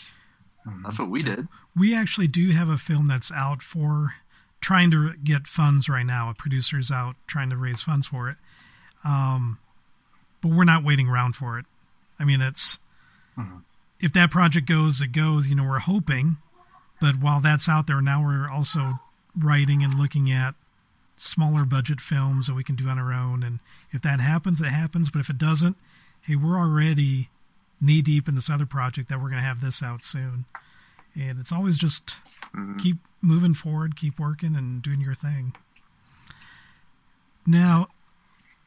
Mm-hmm. 0.67 0.83
That's 0.83 0.99
what 0.99 1.09
we 1.09 1.23
did. 1.23 1.47
we 1.75 1.95
actually 1.95 2.27
do 2.27 2.51
have 2.51 2.69
a 2.69 2.77
film 2.77 3.07
that's 3.07 3.31
out 3.31 3.61
for 3.61 4.15
trying 4.61 4.91
to 4.91 5.13
get 5.23 5.47
funds 5.47 5.87
right 5.87 6.05
now. 6.05 6.29
A 6.29 6.33
producer's 6.33 6.91
out 6.91 7.15
trying 7.27 7.49
to 7.49 7.57
raise 7.57 7.81
funds 7.81 8.07
for 8.07 8.29
it. 8.29 8.37
Um, 9.03 9.59
but 10.41 10.51
we're 10.51 10.65
not 10.65 10.83
waiting 10.83 11.07
around 11.07 11.35
for 11.35 11.57
it. 11.57 11.65
I 12.19 12.25
mean, 12.25 12.41
it's 12.41 12.77
mm-hmm. 13.37 13.59
if 13.99 14.11
that 14.13 14.31
project 14.31 14.67
goes, 14.67 15.01
it 15.01 15.11
goes. 15.11 15.47
You 15.47 15.55
know, 15.55 15.63
we're 15.63 15.79
hoping. 15.79 16.37
But 16.99 17.15
while 17.19 17.39
that's 17.39 17.69
out 17.69 17.87
there, 17.87 18.01
now 18.01 18.23
we're 18.23 18.49
also 18.49 18.99
writing 19.37 19.83
and 19.83 19.97
looking 19.99 20.31
at 20.31 20.55
smaller 21.17 21.65
budget 21.65 22.01
films 22.01 22.47
that 22.47 22.55
we 22.55 22.63
can 22.63 22.75
do 22.75 22.87
on 22.87 22.97
our 22.97 23.13
own. 23.13 23.43
And 23.43 23.59
if 23.91 24.01
that 24.01 24.19
happens, 24.19 24.61
it 24.61 24.65
happens. 24.65 25.09
But 25.09 25.19
if 25.19 25.29
it 25.29 25.37
doesn't, 25.37 25.77
hey, 26.21 26.35
we're 26.35 26.57
already 26.57 27.29
knee 27.81 28.01
deep 28.01 28.27
in 28.27 28.35
this 28.35 28.49
other 28.49 28.65
project 28.65 29.09
that 29.09 29.17
we're 29.19 29.29
going 29.29 29.41
to 29.41 29.47
have 29.47 29.61
this 29.61 29.81
out 29.81 30.03
soon. 30.03 30.45
And 31.15 31.39
it's 31.39 31.51
always 31.51 31.77
just 31.77 32.15
keep 32.77 32.97
moving 33.21 33.53
forward, 33.53 33.95
keep 33.95 34.19
working, 34.19 34.55
and 34.55 34.81
doing 34.81 35.01
your 35.01 35.15
thing. 35.15 35.53
Now, 37.45 37.87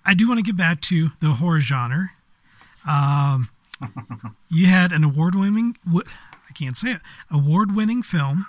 I 0.05 0.15
do 0.15 0.29
want 0.29 0.39
to 0.39 0.43
get 0.43 0.57
back 0.57 0.81
to 0.83 1.11
the 1.21 1.35
horror 1.35 1.61
genre. 1.61 2.11
Um, 2.89 3.49
you 4.51 4.67
had 4.67 4.93
an 4.93 5.05
award-winning, 5.05 5.77
I 6.53 6.65
can't 6.65 6.77
say 6.77 6.91
it, 6.93 7.01
award-winning 7.31 8.03
film, 8.03 8.45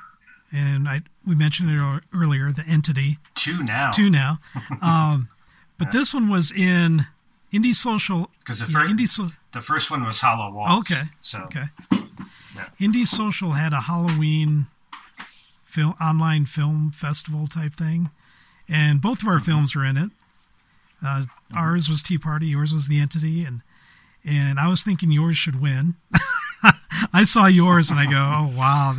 and 0.51 0.89
I 0.89 1.01
we 1.26 1.36
mentioned 1.36 1.70
it 1.72 2.04
earlier, 2.14 2.51
The 2.51 2.64
Entity. 2.68 3.18
Two 3.34 3.64
now. 3.64 3.91
Two 3.91 4.10
now. 4.10 4.39
Um, 4.82 5.30
but 5.78 5.91
this 5.93 6.14
one 6.14 6.28
was 6.30 6.51
in 6.51 7.06
Indie 7.54 7.74
Social. 7.74 8.30
Because 8.39 8.60
the, 8.60 8.66
fir- 8.66 8.93
So- 9.08 9.30
the 9.54 9.62
first 9.62 9.89
one 9.89 10.04
was 10.06 10.20
Hollow 10.22 10.51
Walls. 10.54 10.91
Okay. 10.91 11.04
So 11.22 11.43
Okay. 11.43 11.66
Indie 12.80 13.08
Social 13.08 13.54
had 13.54 13.72
a 13.74 13.82
Halloween 13.82 14.68
film 15.66 15.95
online 16.01 16.45
film 16.45 16.91
festival 16.91 17.47
type 17.47 17.74
thing, 17.74 18.12
and 18.68 19.01
both 19.01 19.22
of 19.22 19.28
our 19.30 19.39
films 19.39 19.76
were 19.76 19.86
in 19.86 19.97
it. 19.97 20.12
Uh, 21.06 21.26
Ours 21.56 21.89
was 21.89 22.04
Tea 22.04 22.18
Party, 22.18 22.47
yours 22.47 22.74
was 22.74 22.88
The 22.88 22.99
Entity, 22.99 23.43
and 23.45 23.62
and 24.26 24.60
I 24.60 24.68
was 24.68 24.84
thinking 24.84 25.12
yours 25.12 25.38
should 25.38 25.60
win. 25.62 25.95
I 27.14 27.24
saw 27.24 27.47
yours 27.47 27.89
and 27.89 27.99
I 27.99 28.06
go, 28.06 28.18
oh 28.18 28.54
wow, 28.58 28.95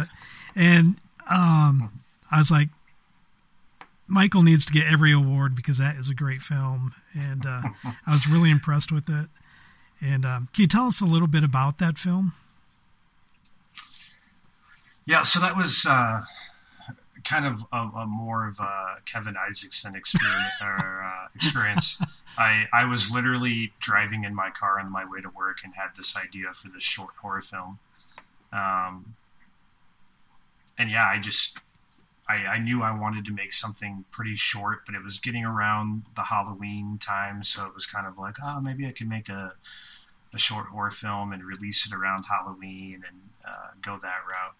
and 0.54 0.96
um, 1.28 2.02
I 2.30 2.38
was 2.38 2.50
like, 2.50 2.68
Michael 4.06 4.42
needs 4.42 4.66
to 4.66 4.72
get 4.72 4.86
every 4.86 5.12
award 5.12 5.54
because 5.56 5.78
that 5.78 5.96
is 5.96 6.10
a 6.10 6.14
great 6.14 6.42
film, 6.42 6.92
and 7.14 7.46
uh, 7.46 7.62
I 7.84 8.10
was 8.10 8.28
really 8.28 8.50
impressed 8.50 8.92
with 8.92 9.08
it. 9.08 9.28
And 10.00 10.26
um, 10.26 10.48
can 10.52 10.62
you 10.62 10.68
tell 10.68 10.86
us 10.86 11.00
a 11.00 11.06
little 11.06 11.28
bit 11.28 11.44
about 11.44 11.78
that 11.78 11.96
film? 11.96 12.34
Yeah, 15.06 15.22
so 15.22 15.40
that 15.40 15.56
was 15.56 15.86
uh, 15.88 16.22
kind 17.24 17.46
of 17.46 17.64
a, 17.72 18.00
a, 18.00 18.06
more 18.06 18.46
of 18.46 18.58
a 18.60 18.96
Kevin 19.06 19.36
Isaacson 19.36 19.94
experience. 19.94 20.52
or, 20.62 21.02
uh, 21.04 21.28
experience. 21.34 22.00
I 22.36 22.66
I 22.72 22.84
was 22.84 23.10
literally 23.10 23.72
driving 23.80 24.24
in 24.24 24.34
my 24.34 24.50
car 24.50 24.80
on 24.80 24.90
my 24.90 25.04
way 25.04 25.20
to 25.20 25.30
work 25.30 25.58
and 25.64 25.74
had 25.74 25.90
this 25.96 26.16
idea 26.16 26.52
for 26.52 26.68
this 26.68 26.82
short 26.82 27.14
horror 27.20 27.40
film. 27.40 27.78
Um, 28.54 29.14
and 30.78 30.90
yeah, 30.90 31.06
I 31.06 31.18
just 31.18 31.58
I, 32.28 32.34
I 32.46 32.58
knew 32.58 32.82
I 32.82 32.98
wanted 32.98 33.24
to 33.26 33.32
make 33.32 33.52
something 33.52 34.04
pretty 34.10 34.36
short, 34.36 34.86
but 34.86 34.94
it 34.94 35.02
was 35.02 35.18
getting 35.18 35.44
around 35.44 36.04
the 36.16 36.22
Halloween 36.22 36.98
time, 36.98 37.42
so 37.42 37.66
it 37.66 37.74
was 37.74 37.84
kind 37.84 38.06
of 38.06 38.18
like, 38.18 38.36
oh, 38.42 38.60
maybe 38.60 38.86
I 38.86 38.92
could 38.92 39.08
make 39.08 39.28
a 39.28 39.52
a 40.34 40.38
short 40.38 40.66
horror 40.66 40.90
film 40.90 41.32
and 41.32 41.42
release 41.44 41.86
it 41.86 41.94
around 41.94 42.24
Halloween 42.24 43.04
and 43.08 43.20
uh, 43.46 43.68
go 43.80 43.98
that 44.02 44.22
route. 44.28 44.54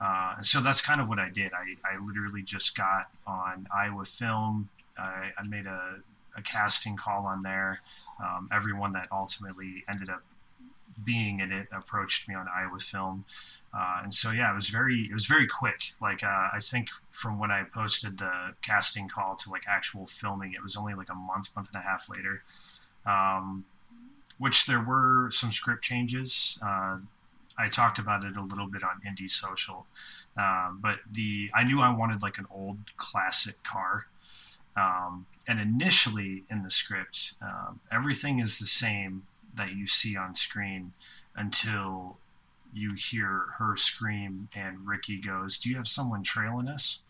Uh, 0.00 0.34
and 0.38 0.46
so 0.46 0.60
that's 0.60 0.80
kind 0.80 1.00
of 1.00 1.08
what 1.08 1.18
I 1.18 1.28
did. 1.28 1.52
I, 1.52 1.74
I 1.88 1.98
literally 2.04 2.42
just 2.42 2.76
got 2.76 3.08
on 3.26 3.66
Iowa 3.74 4.04
Film. 4.04 4.68
I, 4.96 5.30
I 5.36 5.46
made 5.46 5.66
a, 5.66 5.96
a, 6.36 6.42
casting 6.42 6.96
call 6.96 7.26
on 7.26 7.42
there. 7.42 7.78
Um, 8.24 8.48
everyone 8.52 8.92
that 8.92 9.08
ultimately 9.12 9.84
ended 9.88 10.08
up 10.08 10.22
being 11.04 11.40
in 11.40 11.52
it 11.52 11.68
approached 11.72 12.28
me 12.28 12.34
on 12.34 12.46
Iowa 12.48 12.78
Film, 12.78 13.24
uh, 13.72 14.00
and 14.02 14.12
so 14.12 14.30
yeah, 14.30 14.50
it 14.50 14.54
was 14.54 14.68
very 14.68 15.06
it 15.10 15.14
was 15.14 15.26
very 15.26 15.46
quick. 15.46 15.82
Like 16.00 16.24
uh, 16.24 16.48
I 16.52 16.58
think 16.60 16.88
from 17.10 17.38
when 17.38 17.50
I 17.50 17.64
posted 17.64 18.18
the 18.18 18.54
casting 18.62 19.08
call 19.08 19.36
to 19.36 19.50
like 19.50 19.64
actual 19.68 20.06
filming, 20.06 20.52
it 20.52 20.62
was 20.62 20.76
only 20.76 20.94
like 20.94 21.10
a 21.10 21.14
month, 21.14 21.54
month 21.54 21.68
and 21.72 21.82
a 21.82 21.86
half 21.86 22.08
later. 22.08 22.42
Um, 23.06 23.64
which 24.38 24.66
there 24.66 24.80
were 24.80 25.28
some 25.30 25.50
script 25.50 25.82
changes. 25.82 26.58
Uh, 26.62 26.98
I 27.58 27.68
talked 27.68 27.98
about 27.98 28.24
it 28.24 28.36
a 28.36 28.42
little 28.42 28.68
bit 28.68 28.84
on 28.84 29.00
Indie 29.06 29.28
Social, 29.28 29.86
um, 30.36 30.78
but 30.80 31.00
the 31.10 31.50
I 31.54 31.64
knew 31.64 31.80
I 31.80 31.94
wanted 31.94 32.22
like 32.22 32.38
an 32.38 32.46
old 32.50 32.78
classic 32.96 33.62
car, 33.64 34.06
um, 34.76 35.26
and 35.48 35.60
initially 35.60 36.44
in 36.48 36.62
the 36.62 36.70
script, 36.70 37.34
um, 37.42 37.80
everything 37.90 38.38
is 38.38 38.60
the 38.60 38.66
same 38.66 39.24
that 39.54 39.72
you 39.72 39.86
see 39.86 40.16
on 40.16 40.34
screen 40.34 40.92
until 41.34 42.18
you 42.72 42.94
hear 42.94 43.46
her 43.58 43.76
scream 43.76 44.48
and 44.54 44.86
Ricky 44.86 45.20
goes, 45.20 45.58
"Do 45.58 45.70
you 45.70 45.76
have 45.76 45.88
someone 45.88 46.22
trailing 46.22 46.68
us?" 46.68 47.02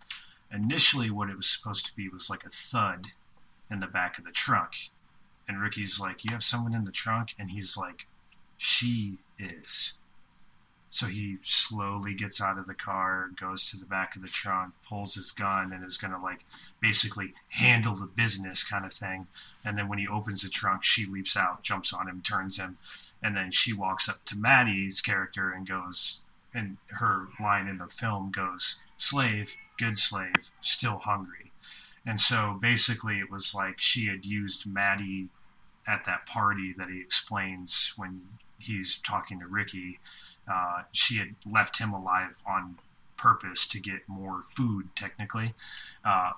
Initially, 0.51 1.11
what 1.11 1.29
it 1.29 1.37
was 1.37 1.51
supposed 1.51 1.87
to 1.87 1.97
be 1.97 2.09
was 2.09 2.31
like 2.31 2.45
a 2.45 2.51
thud 2.51 3.09
in 3.71 3.81
the 3.81 3.87
back 3.87 4.19
of 4.19 4.25
the 4.25 4.33
trunk, 4.33 4.91
and 5.47 5.61
Ricky's 5.61 6.01
like, 6.01 6.25
"You 6.25 6.33
have 6.33 6.43
someone 6.43 6.75
in 6.75 6.85
the 6.85 6.93
trunk," 6.93 7.35
and 7.39 7.51
he's 7.51 7.77
like, 7.77 8.07
"She 8.57 9.19
is." 9.39 9.98
So 10.91 11.07
he 11.07 11.37
slowly 11.43 12.15
gets 12.15 12.41
out 12.41 12.59
of 12.59 12.67
the 12.67 12.75
car, 12.75 13.29
goes 13.39 13.71
to 13.71 13.77
the 13.77 13.87
back 13.87 14.17
of 14.17 14.23
the 14.23 14.29
trunk, 14.29 14.73
pulls 14.87 15.15
his 15.15 15.31
gun, 15.33 15.73
and 15.73 15.85
is 15.85 15.99
going 15.99 16.13
to 16.13 16.19
like 16.19 16.45
basically 16.81 17.35
handle 17.51 17.95
the 17.95 18.07
business 18.07 18.65
kind 18.65 18.85
of 18.85 18.93
thing. 18.93 19.27
And 19.65 19.77
then 19.77 19.89
when 19.89 19.99
he 19.99 20.09
opens 20.09 20.43
the 20.43 20.49
trunk, 20.49 20.85
she 20.85 21.05
leaps 21.05 21.37
out, 21.37 21.63
jumps 21.63 21.93
on 21.93 22.09
him, 22.09 22.23
turns 22.23 22.59
him, 22.59 22.79
and 23.23 23.37
then 23.37 23.51
she 23.51 23.73
walks 23.73 24.09
up 24.09 24.25
to 24.27 24.39
Maddie's 24.39 25.01
character 25.01 25.51
and 25.51 25.69
goes, 25.69 26.23
and 26.55 26.79
her 26.89 27.27
line 27.39 27.69
in 27.69 27.79
the 27.79 27.89
film 27.89 28.31
goes, 28.31 28.83
"Slave, 28.97 29.57
good 29.77 29.99
slave, 29.99 30.51
still 30.61 30.99
hungry." 30.99 31.53
And 32.07 32.19
so 32.19 32.57
basically, 32.61 33.19
it 33.19 33.31
was 33.31 33.55
like 33.55 33.79
she 33.81 34.07
had 34.07 34.25
used 34.25 34.67
Maddie 34.67 35.29
at 35.87 36.05
that 36.05 36.25
party 36.25 36.73
that 36.73 36.89
he 36.89 37.01
explains 37.01 37.93
when 37.97 38.23
he's 38.59 38.97
talking 38.97 39.41
to 39.41 39.47
Ricky 39.47 39.99
uh, 40.51 40.83
she 40.93 41.19
had 41.19 41.35
left 41.51 41.79
him 41.79 41.93
alive 41.93 42.43
on 42.47 42.79
purpose 43.17 43.67
to 43.67 43.81
get 43.81 44.09
more 44.09 44.43
food, 44.43 44.89
technically. 44.95 45.53
Uh, 46.05 46.33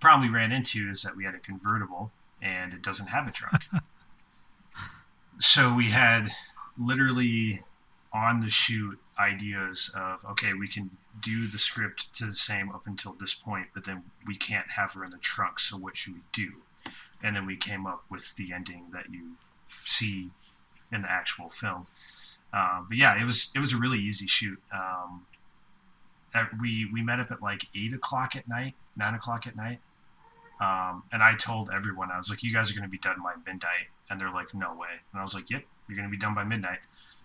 problem 0.00 0.28
we 0.28 0.34
ran 0.34 0.52
into 0.52 0.88
is 0.88 1.02
that 1.02 1.16
we 1.16 1.24
had 1.24 1.34
a 1.34 1.38
convertible 1.38 2.12
and 2.40 2.72
it 2.72 2.82
doesn't 2.82 3.08
have 3.08 3.26
a 3.26 3.32
trunk. 3.32 3.64
so 5.38 5.74
we 5.74 5.86
had 5.86 6.28
literally 6.78 7.62
on 8.12 8.40
the 8.40 8.48
shoot 8.48 8.98
ideas 9.18 9.92
of 9.96 10.24
okay, 10.24 10.54
we 10.54 10.68
can 10.68 10.90
do 11.20 11.48
the 11.48 11.58
script 11.58 12.14
to 12.14 12.26
the 12.26 12.32
same 12.32 12.70
up 12.70 12.86
until 12.86 13.12
this 13.12 13.34
point, 13.34 13.66
but 13.74 13.84
then 13.84 14.04
we 14.26 14.34
can't 14.34 14.70
have 14.72 14.92
her 14.92 15.04
in 15.04 15.10
the 15.10 15.18
trunk. 15.18 15.58
So 15.58 15.76
what 15.76 15.96
should 15.96 16.14
we 16.14 16.20
do? 16.32 16.52
And 17.22 17.34
then 17.34 17.46
we 17.46 17.56
came 17.56 17.86
up 17.86 18.04
with 18.08 18.36
the 18.36 18.52
ending 18.52 18.86
that 18.92 19.10
you 19.10 19.32
see 19.68 20.30
in 20.92 21.02
the 21.02 21.10
actual 21.10 21.48
film. 21.48 21.86
Um, 22.52 22.86
but 22.88 22.96
yeah, 22.96 23.20
it 23.20 23.26
was 23.26 23.50
it 23.54 23.58
was 23.58 23.72
a 23.74 23.78
really 23.78 23.98
easy 23.98 24.26
shoot. 24.26 24.58
Um, 24.72 25.26
we 26.60 26.88
we 26.92 27.02
met 27.02 27.20
up 27.20 27.30
at 27.30 27.42
like 27.42 27.66
eight 27.74 27.92
o'clock 27.92 28.36
at 28.36 28.48
night, 28.48 28.74
nine 28.96 29.14
o'clock 29.14 29.46
at 29.46 29.56
night, 29.56 29.80
um, 30.60 31.02
and 31.12 31.22
I 31.22 31.34
told 31.34 31.70
everyone 31.74 32.10
I 32.10 32.16
was 32.16 32.30
like, 32.30 32.42
"You 32.42 32.52
guys 32.52 32.70
are 32.70 32.74
going 32.74 32.84
to 32.84 32.90
be 32.90 32.98
done 32.98 33.16
by 33.22 33.34
midnight," 33.46 33.88
and 34.08 34.20
they're 34.20 34.32
like, 34.32 34.54
"No 34.54 34.74
way!" 34.74 34.88
And 35.12 35.18
I 35.18 35.22
was 35.22 35.34
like, 35.34 35.50
"Yep, 35.50 35.62
you're 35.88 35.96
going 35.96 36.08
to 36.08 36.10
be 36.10 36.18
done 36.18 36.34
by 36.34 36.44
midnight." 36.44 36.78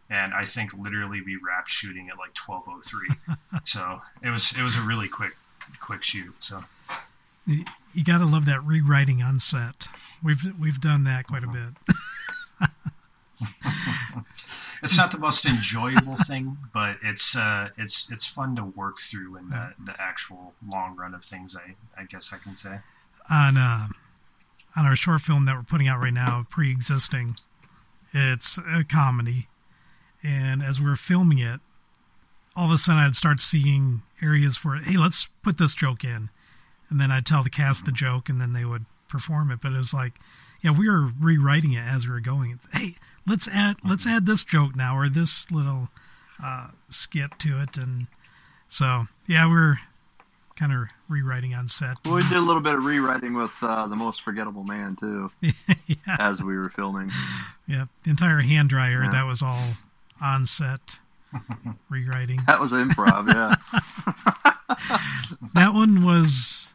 And 0.09 0.33
I 0.33 0.43
think 0.43 0.73
literally 0.73 1.21
we 1.21 1.37
wrapped 1.37 1.69
shooting 1.69 2.09
at 2.09 2.17
like 2.17 2.33
twelve 2.33 2.63
oh 2.67 2.79
three. 2.81 3.09
So 3.65 4.01
it 4.21 4.29
was 4.29 4.57
it 4.57 4.63
was 4.63 4.75
a 4.75 4.81
really 4.81 5.07
quick 5.07 5.35
quick 5.79 6.03
shoot. 6.03 6.41
So 6.41 6.63
you 7.45 8.03
got 8.03 8.17
to 8.17 8.25
love 8.25 8.45
that 8.45 8.63
rewriting 8.63 9.21
on 9.21 9.39
set. 9.39 9.87
We've 10.23 10.43
we've 10.59 10.81
done 10.81 11.03
that 11.05 11.27
quite 11.27 11.43
a 11.43 11.47
bit. 11.47 11.73
it's 14.83 14.97
not 14.97 15.11
the 15.11 15.17
most 15.17 15.45
enjoyable 15.45 16.15
thing, 16.15 16.57
but 16.73 16.97
it's 17.01 17.35
uh, 17.35 17.69
it's 17.77 18.11
it's 18.11 18.25
fun 18.25 18.55
to 18.57 18.63
work 18.63 18.99
through 18.99 19.37
in 19.37 19.49
the, 19.49 19.73
the 19.83 19.95
actual 19.99 20.53
long 20.67 20.95
run 20.95 21.13
of 21.13 21.23
things. 21.23 21.55
I 21.55 21.75
I 21.99 22.03
guess 22.03 22.33
I 22.33 22.37
can 22.37 22.55
say 22.55 22.79
on 23.29 23.57
uh, 23.57 23.87
on 24.75 24.85
our 24.85 24.95
short 24.95 25.21
film 25.21 25.45
that 25.45 25.55
we're 25.55 25.63
putting 25.63 25.87
out 25.87 26.01
right 26.01 26.13
now, 26.13 26.45
pre-existing. 26.49 27.35
It's 28.13 28.57
a 28.57 28.83
comedy, 28.83 29.47
and 30.21 30.61
as 30.61 30.79
we 30.79 30.87
are 30.91 30.95
filming 30.95 31.39
it, 31.39 31.61
all 32.55 32.65
of 32.65 32.71
a 32.71 32.77
sudden 32.77 33.01
I'd 33.01 33.15
start 33.15 33.39
seeing 33.39 34.01
areas 34.21 34.57
for 34.57 34.75
hey, 34.75 34.97
let's 34.97 35.29
put 35.41 35.57
this 35.57 35.73
joke 35.73 36.03
in, 36.03 36.29
and 36.89 36.99
then 36.99 37.09
I'd 37.09 37.25
tell 37.25 37.41
the 37.41 37.49
cast 37.49 37.85
the 37.85 37.91
joke, 37.91 38.27
and 38.27 38.41
then 38.41 38.53
they 38.53 38.65
would 38.65 38.85
perform 39.07 39.49
it. 39.49 39.61
But 39.61 39.73
it 39.73 39.77
was 39.77 39.93
like, 39.93 40.13
yeah, 40.61 40.71
we 40.71 40.89
were 40.89 41.09
rewriting 41.19 41.71
it 41.71 41.83
as 41.83 42.05
we 42.05 42.13
were 42.13 42.19
going. 42.19 42.59
Hey, 42.73 42.95
let's 43.27 43.47
add 43.47 43.77
let's 43.83 44.07
add 44.07 44.25
this 44.25 44.43
joke 44.43 44.75
now 44.75 44.97
or 44.97 45.09
this 45.09 45.49
little 45.51 45.89
uh, 46.43 46.69
skit 46.89 47.31
to 47.39 47.61
it, 47.61 47.77
and 47.77 48.07
so 48.67 49.05
yeah, 49.27 49.47
we're 49.47 49.79
kind 50.55 50.71
of 50.71 50.87
rewriting 51.09 51.53
on 51.53 51.67
set. 51.67 51.97
Well, 52.05 52.15
we 52.15 52.21
did 52.23 52.33
a 52.33 52.41
little 52.41 52.61
bit 52.61 52.75
of 52.75 52.85
rewriting 52.85 53.33
with 53.33 53.53
uh, 53.61 53.87
the 53.87 53.95
most 53.95 54.21
forgettable 54.21 54.63
man 54.63 54.95
too, 54.95 55.31
yeah. 55.41 56.17
as 56.19 56.41
we 56.41 56.57
were 56.57 56.69
filming. 56.69 57.11
Yeah, 57.67 57.85
the 58.03 58.09
entire 58.09 58.41
hand 58.41 58.69
dryer 58.69 59.03
yeah. 59.03 59.11
that 59.11 59.25
was 59.25 59.41
all 59.41 59.73
on 60.21 60.45
set 60.45 60.99
rewriting. 61.89 62.41
That 62.47 62.59
was 62.59 62.71
improv, 62.71 63.27
yeah. 63.33 63.55
that 65.53 65.73
one 65.73 66.03
was 66.03 66.73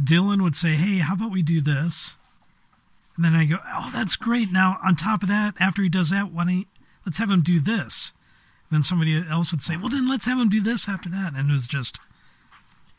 Dylan 0.00 0.42
would 0.42 0.56
say, 0.56 0.74
"Hey, 0.74 0.98
how 0.98 1.14
about 1.14 1.32
we 1.32 1.42
do 1.42 1.60
this?" 1.60 2.16
And 3.18 3.24
then 3.24 3.34
I 3.34 3.46
go, 3.46 3.56
oh, 3.66 3.90
that's 3.92 4.14
great. 4.14 4.52
Now, 4.52 4.78
on 4.80 4.94
top 4.94 5.24
of 5.24 5.28
that, 5.28 5.54
after 5.58 5.82
he 5.82 5.88
does 5.88 6.10
that, 6.10 6.30
why 6.30 6.44
don't 6.44 6.54
he, 6.54 6.66
let's 7.04 7.18
have 7.18 7.28
him 7.28 7.42
do 7.42 7.58
this. 7.58 8.12
And 8.70 8.76
then 8.76 8.82
somebody 8.84 9.20
else 9.28 9.50
would 9.50 9.60
say, 9.60 9.76
well, 9.76 9.88
then 9.88 10.08
let's 10.08 10.24
have 10.26 10.38
him 10.38 10.48
do 10.48 10.60
this 10.60 10.88
after 10.88 11.08
that. 11.08 11.34
And 11.34 11.50
it 11.50 11.52
was 11.52 11.66
just, 11.66 11.98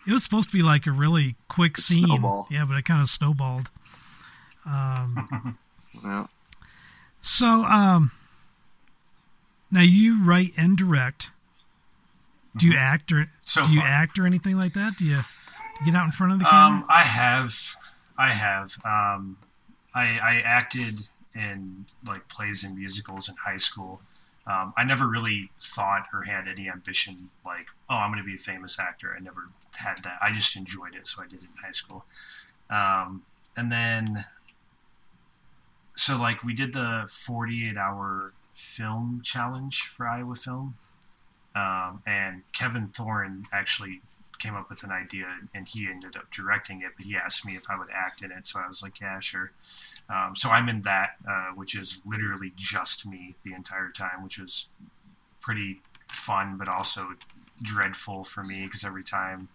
it 0.05 0.11
was 0.11 0.22
supposed 0.22 0.49
to 0.49 0.57
be 0.57 0.61
like 0.61 0.86
a 0.86 0.91
really 0.91 1.38
quick 1.47 1.78
scene. 1.78 2.05
Snowball. 2.05 2.47
Yeah, 2.51 2.65
but 2.65 2.76
it 2.76 2.84
kind 2.84 3.01
of 3.01 3.09
snowballed. 3.09 3.72
Um, 4.65 5.57
yeah. 6.03 6.28
So, 7.22 7.63
um, 7.63 8.11
now 9.72 9.84
you 9.84 10.22
write 10.22 10.51
and 10.57 10.78
direct. 10.78 11.32
Do 12.57 12.65
you 12.65 12.74
mm-hmm. 12.74 12.82
act 12.82 13.11
or 13.13 13.32
so 13.39 13.65
do 13.65 13.72
you 13.72 13.80
far. 13.80 13.88
act 13.88 14.20
or 14.20 14.26
anything 14.26 14.57
like 14.57 14.74
that? 14.74 14.97
Do 14.99 15.05
you, 15.05 15.15
do 15.15 15.86
you 15.86 15.93
get 15.93 15.95
out 15.97 16.03
in 16.03 16.11
front 16.11 16.34
of 16.34 16.39
the 16.39 16.45
camera? 16.45 16.80
Um, 16.80 16.84
I 16.89 17.03
have, 17.03 17.55
I 18.17 18.32
have. 18.32 18.78
Um, 18.84 19.38
I, 20.00 20.20
I 20.22 20.41
acted 20.45 21.00
in 21.36 21.86
like 22.06 22.28
plays 22.30 22.64
and 22.64 22.78
musicals 22.78 23.30
in 23.30 23.36
high 23.36 23.58
school. 23.58 24.02
Um, 24.47 24.74
I 24.78 24.84
never 24.84 25.08
really 25.08 25.52
thought 25.60 26.06
or 26.14 26.24
had 26.24 26.47
any 26.47 26.70
ambition 26.70 27.30
like, 27.45 27.68
oh, 27.89 27.97
I'm 27.97 28.12
going 28.12 28.24
to 28.24 28.28
be 28.28 28.36
a 28.36 28.39
famous 28.39 28.80
actor. 28.80 29.16
I 29.16 29.22
never 29.22 29.50
had 29.76 29.97
that. 30.04 30.18
I 30.22 30.32
just 30.32 30.56
enjoyed 30.56 30.95
it, 30.95 31.08
so 31.08 31.22
I 31.22 31.28
did 31.28 31.39
it 31.39 31.43
in 31.43 31.64
high 31.64 31.72
school. 31.72 32.06
Um, 32.70 33.24
and 33.58 33.72
then, 33.72 34.26
so 35.95 36.18
like 36.18 36.43
we 36.43 36.54
did 36.54 36.74
the 36.74 37.08
48 37.12 37.78
hour 37.78 38.34
film 38.54 39.22
challenge 39.24 39.82
for 39.82 40.08
Iowa 40.08 40.36
Film, 40.36 40.76
um, 41.56 42.02
and 42.08 42.43
Kevin 42.54 42.88
Thorne 42.88 43.45
actually 43.52 44.02
came 44.39 44.55
up 44.55 44.69
with 44.69 44.83
an 44.83 44.91
idea, 44.91 45.27
and 45.53 45.67
he 45.67 45.87
ended 45.87 46.15
up 46.15 46.31
directing 46.31 46.81
it. 46.81 46.91
But 46.97 47.05
he 47.05 47.15
asked 47.15 47.45
me 47.45 47.55
if 47.55 47.69
I 47.69 47.77
would 47.77 47.89
act 47.93 48.21
in 48.23 48.31
it, 48.31 48.47
so 48.47 48.59
I 48.59 48.67
was 48.67 48.81
like, 48.81 48.99
yeah, 48.99 49.19
sure. 49.19 49.51
Um, 50.09 50.35
so 50.35 50.49
I'm 50.49 50.69
in 50.69 50.81
that, 50.83 51.11
uh, 51.27 51.51
which 51.55 51.77
is 51.77 52.01
literally 52.05 52.53
just 52.55 53.05
me 53.05 53.35
the 53.43 53.53
entire 53.53 53.89
time, 53.89 54.23
which 54.23 54.39
is 54.39 54.67
pretty 55.39 55.81
fun, 56.07 56.57
but 56.57 56.67
also 56.67 57.09
dreadful 57.61 58.23
for 58.23 58.43
me 58.43 58.65
because 58.65 58.83
every 58.83 59.03
time, 59.03 59.49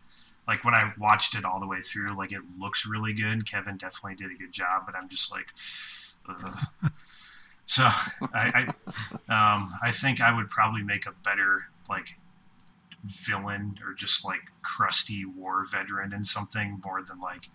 like 0.46 0.64
when 0.64 0.74
I 0.74 0.92
watched 0.98 1.34
it 1.34 1.44
all 1.44 1.60
the 1.60 1.66
way 1.66 1.80
through, 1.80 2.16
like 2.16 2.32
it 2.32 2.42
looks 2.58 2.86
really 2.86 3.12
good. 3.12 3.50
Kevin 3.50 3.76
definitely 3.76 4.14
did 4.14 4.30
a 4.30 4.38
good 4.38 4.52
job, 4.52 4.82
but 4.86 4.94
I'm 4.94 5.08
just 5.08 5.32
like, 5.32 5.48
ugh. 6.28 6.92
so 7.66 7.84
I, 8.32 8.72
I, 9.28 9.54
um, 9.54 9.70
I 9.82 9.90
think 9.90 10.20
I 10.20 10.34
would 10.34 10.48
probably 10.48 10.82
make 10.82 11.06
a 11.06 11.12
better 11.24 11.64
like 11.88 12.16
villain 13.04 13.78
or 13.86 13.92
just 13.94 14.24
like 14.24 14.40
crusty 14.62 15.24
war 15.24 15.62
veteran 15.70 16.12
in 16.12 16.24
something 16.24 16.80
more 16.84 17.02
than 17.02 17.20
like 17.20 17.48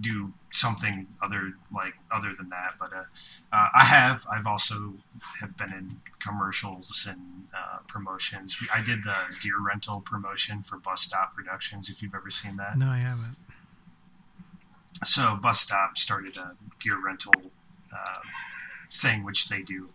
do 0.00 0.32
something 0.52 1.06
other 1.22 1.52
like 1.74 1.94
other 2.10 2.32
than 2.36 2.48
that. 2.50 2.74
But 2.78 2.92
uh, 2.92 3.04
uh, 3.52 3.68
i 3.74 3.84
have. 3.84 4.26
I've 4.30 4.46
also 4.46 4.94
have 5.40 5.56
been 5.56 5.72
in 5.72 6.00
commercials 6.18 7.06
and 7.08 7.20
uh, 7.54 7.78
promotions. 7.88 8.56
I 8.74 8.82
did 8.82 9.04
the 9.04 9.16
gear 9.42 9.60
rental 9.64 10.00
promotion 10.00 10.62
for 10.62 10.78
bus 10.78 11.02
stop 11.02 11.34
productions 11.34 11.88
if 11.88 12.02
you've 12.02 12.14
ever 12.14 12.30
seen 12.30 12.56
that. 12.56 12.78
No, 12.78 12.88
I 12.88 12.98
haven't. 12.98 13.36
so 15.04 15.36
bus 15.36 15.60
stop 15.60 15.96
started 15.96 16.36
a 16.36 16.52
gear 16.80 17.02
rental 17.02 17.32
uh, 17.92 18.20
thing 19.00 19.24
which 19.24 19.48
they 19.48 19.62
do 19.62 19.88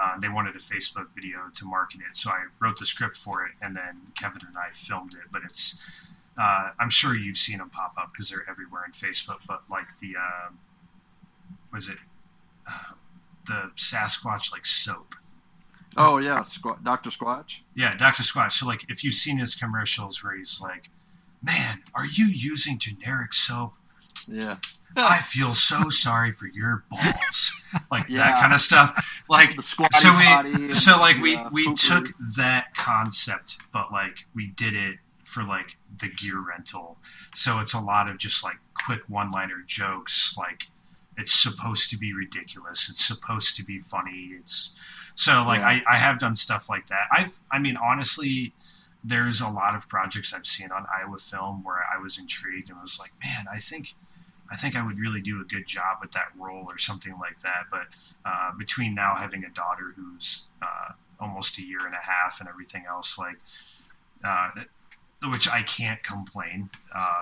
uh, 0.00 0.18
they 0.20 0.28
wanted 0.28 0.54
a 0.54 0.58
facebook 0.58 1.06
video 1.14 1.38
to 1.54 1.64
market 1.64 2.00
it 2.06 2.14
so 2.14 2.30
i 2.30 2.44
wrote 2.60 2.78
the 2.78 2.84
script 2.86 3.16
for 3.16 3.44
it 3.44 3.52
and 3.62 3.76
then 3.76 3.98
kevin 4.18 4.42
and 4.46 4.56
i 4.56 4.70
filmed 4.72 5.14
it 5.14 5.30
but 5.32 5.42
it's 5.44 6.10
uh, 6.38 6.70
i'm 6.78 6.90
sure 6.90 7.16
you've 7.16 7.36
seen 7.36 7.58
them 7.58 7.70
pop 7.70 7.94
up 7.98 8.10
because 8.12 8.30
they're 8.30 8.44
everywhere 8.48 8.84
in 8.84 8.92
facebook 8.92 9.40
but 9.46 9.62
like 9.70 9.96
the 10.00 10.14
uh, 10.16 10.50
was 11.72 11.88
it 11.88 11.98
the 13.46 13.70
sasquatch 13.76 14.52
like 14.52 14.66
soap 14.66 15.14
Oh 15.96 16.18
yeah, 16.18 16.44
Squ- 16.44 16.84
Doctor 16.84 17.10
Squatch. 17.10 17.54
yeah, 17.74 17.96
Dr. 17.96 18.22
Squatch. 18.22 18.52
So, 18.52 18.66
like, 18.66 18.88
if 18.88 19.02
you've 19.02 19.14
seen 19.14 19.38
his 19.38 19.56
commercials 19.56 20.22
where 20.22 20.36
he's 20.36 20.60
like, 20.62 20.90
man, 21.42 21.78
are 21.94 22.04
you 22.04 22.26
using 22.26 22.78
generic 22.78 23.32
soap? 23.32 23.72
Yeah. 24.28 24.58
I 25.04 25.18
feel 25.22 25.54
so 25.54 25.88
sorry 25.88 26.30
for 26.30 26.46
your 26.46 26.84
balls. 26.90 27.52
Like 27.90 28.06
that 28.08 28.38
kind 28.38 28.54
of 28.54 28.60
stuff. 28.60 29.24
Like, 29.28 29.50
so 29.92 30.16
we, 30.16 30.72
so 30.72 30.96
like 30.98 31.18
we, 31.18 31.36
uh, 31.36 31.50
we 31.52 31.70
took 31.74 32.06
that 32.36 32.74
concept, 32.74 33.58
but 33.74 33.92
like 33.92 34.24
we 34.34 34.46
did 34.46 34.72
it 34.72 34.96
for 35.22 35.44
like 35.44 35.76
the 36.00 36.08
gear 36.08 36.40
rental. 36.40 36.96
So 37.34 37.60
it's 37.60 37.74
a 37.74 37.80
lot 37.80 38.08
of 38.08 38.16
just 38.16 38.42
like 38.42 38.56
quick 38.86 39.02
one 39.10 39.28
liner 39.28 39.62
jokes. 39.66 40.34
Like, 40.38 40.68
it's 41.18 41.34
supposed 41.34 41.90
to 41.90 41.98
be 41.98 42.14
ridiculous. 42.14 42.88
It's 42.88 43.04
supposed 43.04 43.54
to 43.56 43.64
be 43.64 43.78
funny. 43.78 44.30
It's 44.38 45.12
so 45.14 45.42
like 45.46 45.60
Yeah. 45.60 45.68
I, 45.68 45.82
I 45.90 45.96
have 45.96 46.18
done 46.18 46.34
stuff 46.34 46.70
like 46.70 46.86
that. 46.86 47.06
I've 47.12 47.38
I 47.50 47.58
mean 47.58 47.76
honestly, 47.76 48.54
there's 49.04 49.40
a 49.40 49.48
lot 49.48 49.74
of 49.74 49.88
projects 49.88 50.32
I've 50.32 50.46
seen 50.46 50.70
on 50.70 50.86
Iowa 50.96 51.18
Film 51.18 51.62
where 51.64 51.84
I 51.92 52.00
was 52.00 52.18
intrigued 52.18 52.70
and 52.70 52.80
was 52.80 52.98
like, 52.98 53.12
man, 53.22 53.46
I 53.52 53.58
think 53.58 53.94
I 54.50 54.56
think 54.56 54.76
I 54.76 54.84
would 54.84 54.98
really 54.98 55.20
do 55.20 55.40
a 55.40 55.44
good 55.44 55.66
job 55.66 55.98
with 56.00 56.12
that 56.12 56.28
role 56.36 56.64
or 56.68 56.78
something 56.78 57.18
like 57.18 57.40
that. 57.40 57.64
But 57.70 57.88
uh, 58.24 58.52
between 58.58 58.94
now 58.94 59.14
having 59.14 59.44
a 59.44 59.50
daughter 59.50 59.92
who's 59.94 60.48
uh, 60.62 60.92
almost 61.20 61.58
a 61.58 61.62
year 61.62 61.84
and 61.84 61.94
a 61.94 61.98
half 61.98 62.40
and 62.40 62.48
everything 62.48 62.84
else, 62.88 63.18
like 63.18 63.36
uh, 64.24 64.50
which 65.26 65.48
I 65.48 65.62
can't 65.62 66.02
complain 66.02 66.70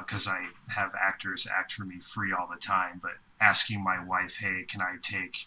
because 0.01 0.29
I 0.29 0.47
have 0.69 0.95
actors 1.01 1.47
act 1.51 1.73
for 1.73 1.85
me 1.85 1.99
free 1.99 2.33
all 2.33 2.49
the 2.53 2.61
time. 2.61 3.01
But 3.03 3.13
asking 3.41 3.83
my 3.83 4.03
wife, 4.05 4.39
hey, 4.39 4.65
can 4.69 4.81
I 4.81 4.97
take, 5.01 5.47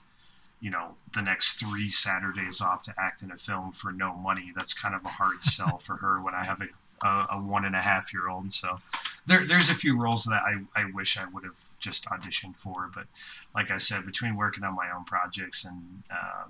you 0.59 0.71
know, 0.71 0.95
the 1.13 1.21
next 1.21 1.59
three 1.59 1.89
Saturdays 1.89 2.61
off 2.61 2.83
to 2.83 2.93
act 2.97 3.21
in 3.21 3.31
a 3.31 3.37
film 3.37 3.71
for 3.71 3.91
no 3.91 4.15
money? 4.15 4.51
That's 4.55 4.73
kind 4.73 4.95
of 4.95 5.05
a 5.05 5.09
hard 5.09 5.43
sell 5.43 5.77
for 5.85 5.97
her 5.97 6.21
when 6.21 6.33
I 6.33 6.43
have 6.43 6.61
a, 6.61 7.07
a, 7.07 7.27
a 7.31 7.41
one 7.41 7.65
and 7.65 7.75
a 7.75 7.81
half 7.81 8.13
year 8.13 8.27
old. 8.27 8.51
So 8.51 8.79
there, 9.25 9.45
there's 9.45 9.69
a 9.69 9.75
few 9.75 9.99
roles 9.99 10.23
that 10.25 10.41
I, 10.41 10.81
I 10.81 10.91
wish 10.93 11.17
I 11.17 11.25
would 11.27 11.43
have 11.43 11.59
just 11.79 12.05
auditioned 12.05 12.57
for. 12.57 12.89
But 12.93 13.05
like 13.53 13.71
I 13.71 13.77
said, 13.77 14.05
between 14.05 14.35
working 14.35 14.63
on 14.63 14.75
my 14.75 14.89
own 14.95 15.03
projects 15.05 15.65
and 15.65 16.03
uh, 16.11 16.45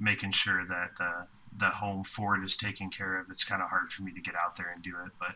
making 0.00 0.30
sure 0.30 0.64
that 0.66 0.96
the 0.96 1.26
the 1.56 1.70
home 1.70 2.04
for 2.04 2.36
it 2.36 2.44
is 2.44 2.56
taken 2.56 2.90
care 2.90 3.18
of, 3.18 3.28
it's 3.30 3.42
kind 3.42 3.62
of 3.62 3.68
hard 3.68 3.90
for 3.90 4.02
me 4.02 4.12
to 4.12 4.20
get 4.20 4.34
out 4.36 4.56
there 4.56 4.70
and 4.72 4.82
do 4.82 4.94
it. 5.04 5.12
But 5.18 5.34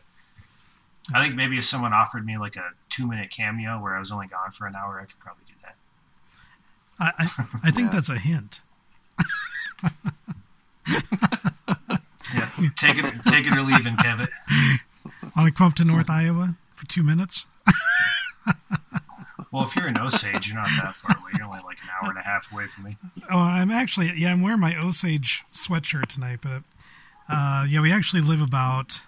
I 1.13 1.21
think 1.21 1.35
maybe 1.35 1.57
if 1.57 1.65
someone 1.65 1.91
offered 1.91 2.25
me 2.25 2.37
like 2.37 2.55
a 2.55 2.71
two 2.89 3.07
minute 3.07 3.29
cameo 3.29 3.81
where 3.81 3.95
I 3.95 3.99
was 3.99 4.11
only 4.11 4.27
gone 4.27 4.51
for 4.51 4.67
an 4.67 4.75
hour, 4.75 5.01
I 5.01 5.05
could 5.05 5.19
probably 5.19 5.43
do 5.47 5.53
that. 5.63 5.75
I 6.99 7.11
I, 7.19 7.69
I 7.69 7.71
think 7.71 7.91
that's 7.91 8.09
a 8.09 8.19
hint. 8.19 8.61
Yeah, 12.33 12.49
take 12.75 12.97
it, 12.97 13.05
take 13.25 13.45
it 13.45 13.55
or 13.55 13.61
leave 13.61 13.85
it, 13.85 13.97
Kevin. 13.99 14.27
Want 15.35 15.47
to 15.47 15.51
come 15.57 15.67
up 15.67 15.73
to 15.75 15.85
North 15.85 16.09
Iowa 16.09 16.55
for 16.75 16.85
two 16.87 17.03
minutes? 17.03 17.45
Well, 19.51 19.61
if 19.65 19.75
you're 19.75 19.87
in 19.87 19.99
Osage, 19.99 20.47
you're 20.47 20.55
not 20.57 20.67
that 20.81 20.95
far 20.95 21.15
away. 21.15 21.29
You're 21.37 21.45
only 21.45 21.59
like 21.63 21.77
an 21.83 21.89
hour 22.01 22.09
and 22.09 22.17
a 22.17 22.23
half 22.23 22.51
away 22.51 22.65
from 22.65 22.85
me. 22.85 22.97
Oh, 23.31 23.37
I'm 23.37 23.69
actually 23.69 24.11
yeah, 24.17 24.31
I'm 24.31 24.41
wearing 24.41 24.59
my 24.59 24.75
Osage 24.75 25.43
sweatshirt 25.53 26.07
tonight, 26.07 26.39
but 26.41 26.63
uh, 27.29 27.63
yeah, 27.69 27.79
we 27.79 27.91
actually 27.93 28.23
live 28.23 28.41
about 28.41 29.01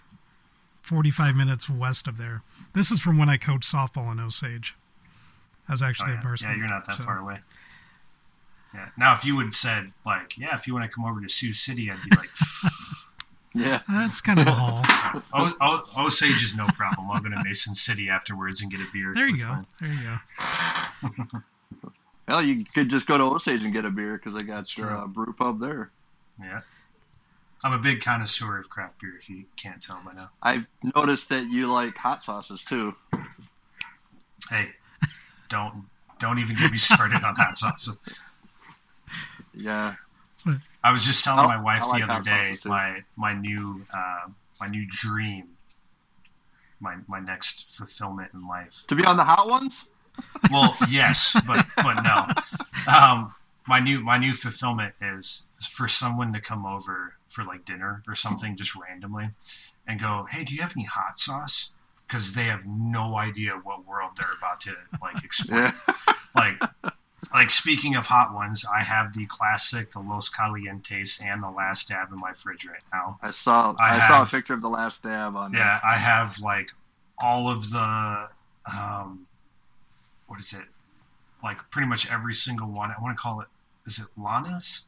45 0.83 1.35
minutes 1.35 1.67
west 1.67 2.07
of 2.07 2.19
there. 2.19 2.43
This 2.73 2.91
is 2.91 2.99
from 2.99 3.17
when 3.17 3.27
I 3.27 3.37
coached 3.37 3.73
softball 3.73 4.11
in 4.11 4.19
Osage. 4.19 4.75
I 5.67 5.71
was 5.73 5.81
actually 5.81 6.11
Oh, 6.11 6.13
a 6.13 6.15
yeah. 6.17 6.21
person. 6.21 6.49
yeah, 6.51 6.57
you're 6.57 6.67
not 6.67 6.85
that 6.85 6.97
so- 6.97 7.03
far 7.05 7.17
away. 7.17 7.39
Yeah. 8.71 8.89
Now, 8.97 9.13
if 9.13 9.25
you 9.25 9.35
would 9.37 9.51
said 9.51 9.93
like, 10.05 10.37
yeah, 10.37 10.53
if 10.53 10.67
you 10.67 10.75
want 10.75 10.87
to 10.89 10.95
come 10.95 11.05
over 11.05 11.21
to 11.21 11.27
Sioux 11.27 11.53
City, 11.53 11.89
I'd 11.89 11.97
be 12.07 12.15
like, 12.15 12.29
yeah, 13.55 13.81
that's 13.87 14.21
kind 14.21 14.39
of 14.39 14.47
a 14.47 14.51
haul. 14.51 14.83
o- 15.33 15.55
o- 15.61 16.05
Osage 16.05 16.43
is 16.43 16.55
no 16.55 16.65
problem. 16.75 17.09
I'll 17.09 17.21
go 17.21 17.29
to 17.29 17.43
Mason 17.43 17.73
City 17.73 18.09
afterwards 18.09 18.61
and 18.61 18.69
get 18.71 18.79
a 18.81 18.85
beer. 18.93 19.13
There 19.15 19.27
you 19.27 19.37
go. 19.37 19.43
fine. 19.45 19.65
There 19.81 19.89
you 19.93 21.19
go. 21.31 21.39
Well, 22.27 22.43
you 22.43 22.65
could 22.65 22.89
just 22.89 23.05
go 23.05 23.17
to 23.17 23.23
Osage 23.23 23.61
and 23.63 23.71
get 23.71 23.85
a 23.85 23.91
beer 23.91 24.17
because 24.17 24.33
they 24.39 24.45
got 24.45 24.67
true. 24.67 24.89
uh, 24.89 25.05
brew 25.07 25.31
pub 25.33 25.59
there. 25.59 25.91
Yeah. 26.39 26.61
I'm 27.63 27.71
a 27.73 27.77
big 27.79 28.01
connoisseur 28.01 28.57
of 28.59 28.69
craft 28.69 28.99
beer. 28.99 29.15
If 29.15 29.29
you 29.29 29.45
can't 29.57 29.81
tell 29.81 29.99
by 30.05 30.13
now. 30.13 30.29
I've 30.41 30.65
noticed 30.95 31.29
that 31.29 31.45
you 31.45 31.71
like 31.71 31.95
hot 31.95 32.23
sauces 32.23 32.63
too. 32.63 32.93
Hey, 34.49 34.69
don't 35.49 35.85
don't 36.19 36.39
even 36.39 36.55
get 36.55 36.71
me 36.71 36.77
started 36.77 37.23
on 37.23 37.35
hot 37.35 37.57
sauces. 37.57 38.37
Yeah. 39.53 39.95
I 40.83 40.91
was 40.91 41.05
just 41.05 41.23
telling 41.23 41.45
I- 41.45 41.57
my 41.57 41.61
wife 41.61 41.83
like 41.87 42.05
the 42.07 42.13
other 42.13 42.23
day 42.23 42.57
my 42.65 43.03
my 43.15 43.33
new 43.33 43.85
uh, 43.93 44.29
my 44.59 44.67
new 44.67 44.85
dream, 44.87 45.49
my 46.79 46.95
my 47.07 47.19
next 47.19 47.69
fulfillment 47.75 48.31
in 48.33 48.47
life. 48.47 48.85
To 48.87 48.95
be 48.95 49.03
on 49.05 49.17
the 49.17 49.23
hot 49.23 49.47
ones? 49.49 49.73
Well, 50.51 50.75
yes, 50.89 51.35
but 51.45 51.65
but 51.77 52.01
no. 52.03 52.25
Um, 52.93 53.33
my 53.67 53.79
new 53.79 53.99
my 54.01 54.17
new 54.17 54.33
fulfillment 54.33 54.93
is 55.01 55.47
for 55.59 55.87
someone 55.87 56.31
to 56.33 56.39
come 56.41 56.65
over 56.65 57.15
for 57.27 57.43
like 57.43 57.65
dinner 57.65 58.03
or 58.07 58.15
something 58.15 58.55
just 58.55 58.75
randomly, 58.75 59.29
and 59.87 59.99
go, 59.99 60.25
"Hey, 60.29 60.43
do 60.43 60.53
you 60.55 60.61
have 60.61 60.73
any 60.77 60.85
hot 60.85 61.17
sauce?" 61.17 61.71
Because 62.07 62.35
they 62.35 62.43
have 62.45 62.65
no 62.67 63.17
idea 63.17 63.53
what 63.53 63.85
world 63.87 64.11
they're 64.15 64.27
about 64.37 64.59
to 64.61 64.75
like 65.01 65.23
explore. 65.25 65.73
like 66.35 66.61
like 67.33 67.49
speaking 67.49 67.95
of 67.95 68.05
hot 68.07 68.33
ones, 68.33 68.65
I 68.73 68.81
have 68.81 69.13
the 69.13 69.25
classic, 69.25 69.91
the 69.91 69.99
Los 69.99 70.29
Calientes, 70.29 71.21
and 71.23 71.41
the 71.41 71.49
Last 71.49 71.89
Dab 71.89 72.11
in 72.11 72.19
my 72.19 72.33
fridge 72.33 72.65
right 72.65 72.83
now. 72.93 73.19
I 73.21 73.31
saw 73.31 73.75
I 73.79 73.95
I, 73.95 74.07
saw 74.07 74.21
a 74.23 74.25
picture 74.25 74.53
of 74.53 74.61
the 74.61 74.69
last 74.69 75.03
dab 75.03 75.35
on 75.35 75.53
Yeah, 75.53 75.79
I 75.83 75.95
have 75.95 76.39
like 76.39 76.71
all 77.17 77.49
of 77.49 77.69
the 77.71 78.29
um, 78.71 79.27
what 80.27 80.39
is 80.39 80.53
it? 80.53 80.65
Like 81.43 81.57
pretty 81.69 81.87
much 81.87 82.11
every 82.11 82.33
single 82.33 82.67
one. 82.67 82.91
I 82.91 83.01
want 83.01 83.17
to 83.17 83.21
call 83.21 83.41
it. 83.41 83.47
Is 83.85 83.99
it 83.99 84.07
Lana's? 84.17 84.85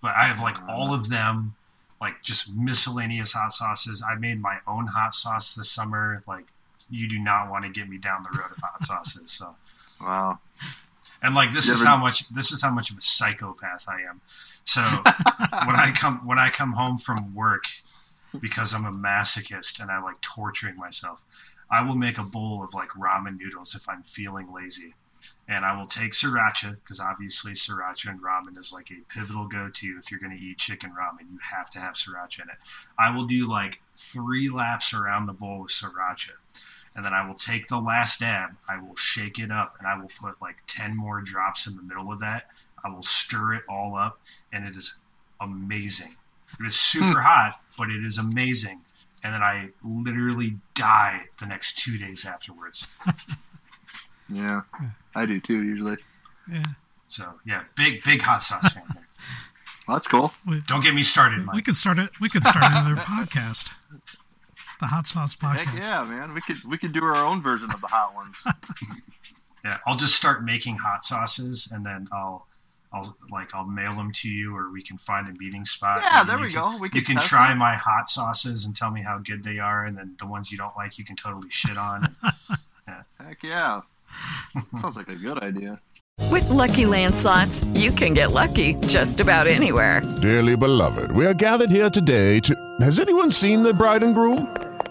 But 0.00 0.14
I 0.16 0.24
have 0.24 0.40
like 0.40 0.56
all 0.68 0.92
of 0.92 1.08
them, 1.08 1.54
like 2.00 2.22
just 2.22 2.54
miscellaneous 2.54 3.32
hot 3.32 3.52
sauces. 3.52 4.04
I 4.08 4.16
made 4.16 4.40
my 4.40 4.58
own 4.66 4.88
hot 4.88 5.14
sauce 5.14 5.54
this 5.54 5.70
summer. 5.70 6.20
Like 6.26 6.46
you 6.90 7.08
do 7.08 7.18
not 7.18 7.50
want 7.50 7.64
to 7.64 7.70
get 7.70 7.88
me 7.88 7.98
down 7.98 8.24
the 8.24 8.38
road 8.38 8.50
of 8.50 8.58
hot 8.58 8.80
sauces. 8.84 9.30
So 9.30 9.54
Wow. 10.02 10.38
and 11.22 11.34
like 11.34 11.52
this 11.52 11.68
is 11.68 11.84
how 11.84 11.96
much 11.96 12.28
this 12.30 12.50
is 12.52 12.62
how 12.62 12.70
much 12.72 12.90
of 12.90 12.98
a 12.98 13.00
psychopath 13.00 13.86
I 13.88 14.00
am. 14.08 14.20
So 14.64 14.80
when 15.66 15.76
I 15.76 15.92
come 15.94 16.26
when 16.26 16.38
I 16.38 16.50
come 16.50 16.72
home 16.72 16.98
from 16.98 17.34
work 17.34 17.64
because 18.40 18.74
I'm 18.74 18.84
a 18.86 18.92
masochist 18.92 19.80
and 19.80 19.90
I 19.90 20.00
like 20.02 20.20
torturing 20.20 20.76
myself, 20.76 21.24
I 21.70 21.82
will 21.82 21.94
make 21.94 22.18
a 22.18 22.22
bowl 22.24 22.62
of 22.64 22.74
like 22.74 22.90
ramen 22.90 23.38
noodles 23.38 23.74
if 23.74 23.88
I'm 23.88 24.02
feeling 24.02 24.52
lazy. 24.52 24.94
and 25.48 25.64
I 25.64 25.76
will 25.76 25.86
take 25.86 26.12
sriracha 26.12 26.76
because 26.76 26.98
obviously 27.00 27.52
sriracha 27.52 28.08
and 28.10 28.20
ramen 28.22 28.58
is 28.58 28.72
like 28.72 28.90
a 28.90 29.02
pivotal 29.12 29.46
go-to 29.46 29.98
if 29.98 30.10
you're 30.10 30.20
going 30.20 30.36
to 30.36 30.42
eat 30.42 30.58
chicken 30.58 30.90
ramen. 30.90 31.30
You 31.30 31.38
have 31.52 31.68
to 31.70 31.78
have 31.78 31.94
sriracha 31.94 32.42
in 32.42 32.48
it. 32.48 32.56
I 32.98 33.14
will 33.14 33.24
do 33.26 33.48
like 33.48 33.80
three 33.94 34.48
laps 34.48 34.94
around 34.94 35.26
the 35.26 35.32
bowl 35.32 35.62
with 35.62 35.70
sriracha, 35.70 36.32
and 36.94 37.04
then 37.04 37.14
I 37.14 37.26
will 37.26 37.34
take 37.34 37.68
the 37.68 37.78
last 37.78 38.20
dab. 38.20 38.50
I 38.68 38.80
will 38.80 38.96
shake 38.96 39.38
it 39.38 39.50
up, 39.50 39.76
and 39.78 39.86
I 39.86 39.98
will 39.98 40.10
put 40.20 40.40
like 40.40 40.62
ten 40.66 40.96
more 40.96 41.20
drops 41.20 41.66
in 41.66 41.76
the 41.76 41.82
middle 41.82 42.12
of 42.12 42.20
that. 42.20 42.50
I 42.84 42.88
will 42.88 43.02
stir 43.02 43.54
it 43.54 43.62
all 43.68 43.96
up, 43.96 44.20
and 44.52 44.66
it 44.66 44.76
is 44.76 44.98
amazing. 45.40 46.14
It 46.60 46.66
is 46.66 46.92
hmm. 46.92 47.06
super 47.06 47.20
hot, 47.20 47.54
but 47.78 47.90
it 47.90 48.04
is 48.04 48.18
amazing. 48.18 48.80
And 49.24 49.32
then 49.32 49.42
I 49.42 49.68
literally 49.84 50.56
die 50.74 51.22
the 51.38 51.46
next 51.46 51.78
two 51.78 51.96
days 51.96 52.26
afterwards. 52.26 52.88
Yeah, 54.32 54.62
I 55.14 55.26
do 55.26 55.40
too 55.40 55.62
usually. 55.62 55.98
Yeah. 56.50 56.64
So 57.08 57.34
yeah, 57.44 57.64
big 57.76 58.02
big 58.02 58.22
hot 58.22 58.42
sauce 58.42 58.72
fan. 58.72 58.84
Well, 59.88 59.96
that's 59.96 60.06
cool. 60.06 60.32
Don't 60.68 60.84
get 60.84 60.94
me 60.94 61.02
started, 61.02 61.44
Mike. 61.44 61.56
We 61.56 61.60
could 61.60 61.74
start 61.74 61.98
it. 61.98 62.10
We 62.20 62.28
could 62.28 62.44
start 62.44 62.62
another 62.62 62.94
podcast. 63.02 63.68
The 64.82 64.88
hot 64.88 65.06
sauce 65.06 65.34
podcast. 65.36 65.58
Heck 65.66 65.78
yeah, 65.80 66.02
man. 66.02 66.34
We 66.34 66.40
could 66.40 66.56
we 66.64 66.76
could 66.76 66.92
do 66.92 67.02
our 67.04 67.16
own 67.24 67.40
version 67.40 67.70
of 67.72 67.80
the 67.80 67.86
hot 67.86 68.14
ones. 68.14 68.36
Yeah, 69.64 69.78
I'll 69.86 69.94
just 69.96 70.16
start 70.16 70.44
making 70.44 70.76
hot 70.78 71.04
sauces, 71.04 71.70
and 71.70 71.86
then 71.86 72.06
I'll 72.12 72.48
I'll 72.92 73.16
like 73.30 73.54
I'll 73.54 73.64
mail 73.64 73.94
them 73.94 74.10
to 74.14 74.28
you, 74.28 74.56
or 74.56 74.72
we 74.72 74.82
can 74.82 74.98
find 74.98 75.28
a 75.28 75.32
meeting 75.34 75.64
spot. 75.64 76.00
Yeah, 76.02 76.22
and 76.22 76.28
there 76.28 76.40
we 76.40 76.50
can- 76.50 76.72
go. 76.72 76.78
We 76.78 76.88
you 76.92 77.00
can 77.02 77.16
can 77.16 77.18
try 77.18 77.50
them. 77.50 77.58
my 77.58 77.76
hot 77.76 78.08
sauces 78.08 78.64
and 78.64 78.74
tell 78.74 78.90
me 78.90 79.02
how 79.02 79.18
good 79.18 79.44
they 79.44 79.60
are, 79.60 79.84
and 79.84 79.96
then 79.96 80.16
the 80.18 80.26
ones 80.26 80.50
you 80.50 80.58
don't 80.58 80.74
like, 80.76 80.98
you 80.98 81.04
can 81.04 81.14
totally 81.14 81.48
shit 81.48 81.76
on. 81.78 82.16
Heck 83.20 83.40
yeah. 83.44 83.82
Sounds 84.80 84.96
like 84.96 85.08
a 85.08 85.14
good 85.14 85.38
idea. 85.38 85.78
With 86.28 86.44
LuckyLand 86.50 87.14
slots, 87.14 87.62
you 87.74 87.92
can 87.92 88.14
get 88.14 88.32
lucky 88.32 88.74
just 88.88 89.20
about 89.20 89.46
anywhere. 89.46 90.02
Dearly 90.20 90.56
beloved, 90.56 91.12
we 91.12 91.24
are 91.24 91.34
gathered 91.34 91.70
here 91.70 91.88
today 91.88 92.40
to. 92.40 92.76
Has 92.80 92.98
anyone 92.98 93.30
seen 93.30 93.62
the 93.62 93.72
bride 93.72 94.02
and 94.02 94.12
groom? 94.16 94.52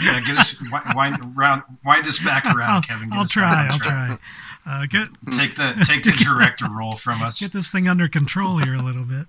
yeah, 0.00 0.20
get 0.20 0.36
us 0.38 0.60
wind, 0.60 0.94
wind, 0.94 1.36
round, 1.36 1.62
wind 1.84 2.06
us 2.06 2.18
back 2.22 2.44
around, 2.46 2.70
I'll, 2.70 2.82
Kevin. 2.82 3.10
Get 3.10 3.18
I'll 3.18 3.24
try. 3.26 3.68
I'll 3.70 3.78
try. 3.78 4.18
Uh, 4.66 4.86
get 4.86 5.08
Take 5.32 5.56
the 5.56 5.82
take 5.86 6.02
the 6.02 6.12
director 6.12 6.66
role 6.70 6.92
from 6.92 7.22
us. 7.22 7.40
get 7.40 7.52
this 7.52 7.70
thing 7.70 7.88
under 7.88 8.08
control 8.08 8.58
here 8.58 8.74
a 8.74 8.82
little 8.82 9.04
bit. 9.04 9.26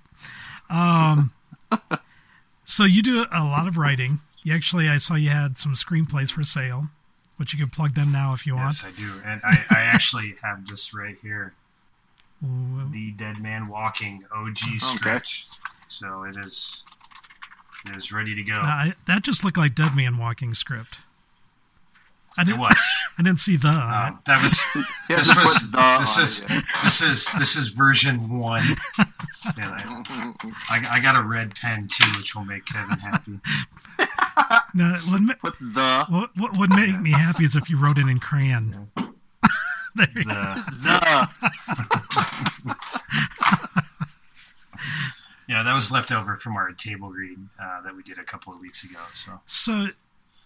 Um, 0.70 1.32
so 2.66 2.84
you 2.84 3.02
do 3.02 3.26
a 3.32 3.44
lot 3.44 3.68
of 3.68 3.78
writing. 3.78 4.20
You 4.44 4.54
actually, 4.54 4.90
I 4.90 4.98
saw 4.98 5.16
you 5.16 5.30
had 5.30 5.58
some 5.58 5.76
screenplays 5.76 6.32
for 6.32 6.44
sale, 6.44 6.88
which 7.38 7.54
you 7.54 7.60
can 7.60 7.70
plug 7.70 7.96
them 7.96 8.12
now 8.12 8.34
if 8.34 8.46
you 8.46 8.56
want. 8.56 8.82
Yes, 8.84 8.86
I 8.86 9.00
do, 9.00 9.22
and 9.26 9.42
I, 9.44 9.64
I 9.70 9.80
actually 9.82 10.36
have 10.44 10.66
this 10.68 10.94
right 10.94 11.16
here. 11.22 11.54
The 12.42 13.12
Dead 13.12 13.40
Man 13.40 13.68
Walking 13.70 14.26
OG 14.34 14.58
script. 14.78 15.60
So 15.88 16.24
it 16.24 16.38
is 16.38 16.84
it 17.86 17.96
is 17.96 18.12
ready 18.12 18.36
to 18.36 18.44
go. 18.44 18.54
Now, 18.54 18.62
I, 18.64 18.94
that 19.08 19.24
just 19.24 19.44
looked 19.44 19.58
like 19.58 19.76
Dead 19.76 19.96
Man 19.96 20.18
Walking 20.18 20.54
script. 20.54 20.98
I 22.38 22.44
didn't, 22.46 22.60
was. 22.62 22.82
I 23.20 23.24
didn't 23.24 23.42
see 23.42 23.58
the. 23.58 23.68
on 23.68 24.08
it. 24.08 24.08
Um, 24.12 24.20
that 24.26 24.42
was 24.42 24.62
Yeah, 25.10 25.18
this 25.18 25.36
was 25.36 25.72
this 26.00 26.18
is 26.18 26.46
it, 26.50 26.64
this 26.84 27.02
is 27.02 27.26
this 27.34 27.56
is 27.58 27.70
version 27.70 28.30
one. 28.40 28.64
And 29.60 29.74
I, 29.74 30.34
I, 30.70 30.86
I 30.94 31.02
got 31.02 31.16
a 31.16 31.22
red 31.28 31.56
pen 31.56 31.88
too, 31.88 32.06
which 32.16 32.36
will 32.36 32.46
make 32.46 32.64
Kevin 32.66 33.00
happy. 33.00 33.40
No, 34.76 34.94
it 34.96 35.12
would, 35.12 35.22
ma- 35.24 35.34
Put 35.42 35.56
the 35.60 36.06
what, 36.10 36.30
what 36.38 36.58
would 36.60 36.70
make 36.70 37.00
me 37.02 37.10
happy 37.12 37.44
is 37.44 37.56
if 37.56 37.68
you 37.70 37.80
wrote 37.80 37.98
it 37.98 38.08
in 38.08 38.20
crayon. 38.20 38.70
there. 38.70 39.08
The, 39.96 40.08
the. 43.74 43.88
Yeah, 45.52 45.64
that 45.64 45.74
was 45.74 45.92
left 45.92 46.12
over 46.14 46.36
from 46.38 46.56
our 46.56 46.72
table 46.72 47.10
read 47.10 47.38
uh, 47.62 47.82
that 47.82 47.94
we 47.96 48.04
did 48.04 48.18
a 48.18 48.24
couple 48.24 48.54
of 48.54 48.60
weeks 48.62 48.84
ago. 48.84 49.00
So 49.12 49.42
So, 49.46 49.88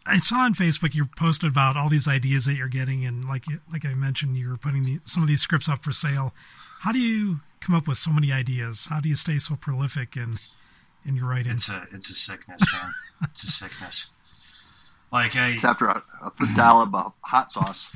I 0.08 0.18
saw 0.18 0.38
on 0.40 0.54
Facebook 0.56 0.94
you 0.96 1.06
posted 1.18 1.50
about 1.50 1.78
all 1.78 1.90
these 1.90 2.08
ideas 2.08 2.46
that 2.46 2.56
you're 2.56 2.68
getting, 2.68 3.06
and 3.06 3.26
like 3.28 3.46
like 3.72 3.86
I 3.86 3.94
mentioned, 3.94 4.36
you 4.38 4.50
were 4.50 4.58
putting 4.58 4.84
the, 4.84 5.00
some 5.06 5.22
of 5.24 5.28
these 5.30 5.42
scripts 5.42 5.70
up 5.70 5.84
for 5.84 5.92
sale. 5.92 6.34
How 6.82 6.92
do 6.92 7.00
you 7.00 7.42
come 7.62 7.76
up 7.76 7.88
with 7.88 7.98
so 8.00 8.12
many 8.12 8.32
ideas? 8.32 8.88
How 8.90 9.00
do 9.00 9.10
you 9.10 9.16
stay 9.16 9.38
so 9.40 9.56
prolific 9.56 10.16
in 10.18 10.36
in 11.06 11.16
your 11.16 11.28
writing? 11.28 11.54
it's 11.54 11.70
a 11.70 11.88
it's 11.92 12.10
a 12.10 12.16
sickness, 12.16 12.62
man. 12.74 12.94
it's 13.24 13.44
a 13.44 13.48
sickness. 13.52 14.12
Like 15.12 15.36
I 15.36 15.50
It's 15.52 15.64
after 15.64 15.86
a, 15.88 16.02
a 16.24 16.32
dollop 16.56 16.94
of 16.94 17.14
hot 17.22 17.52
sauce. 17.52 17.90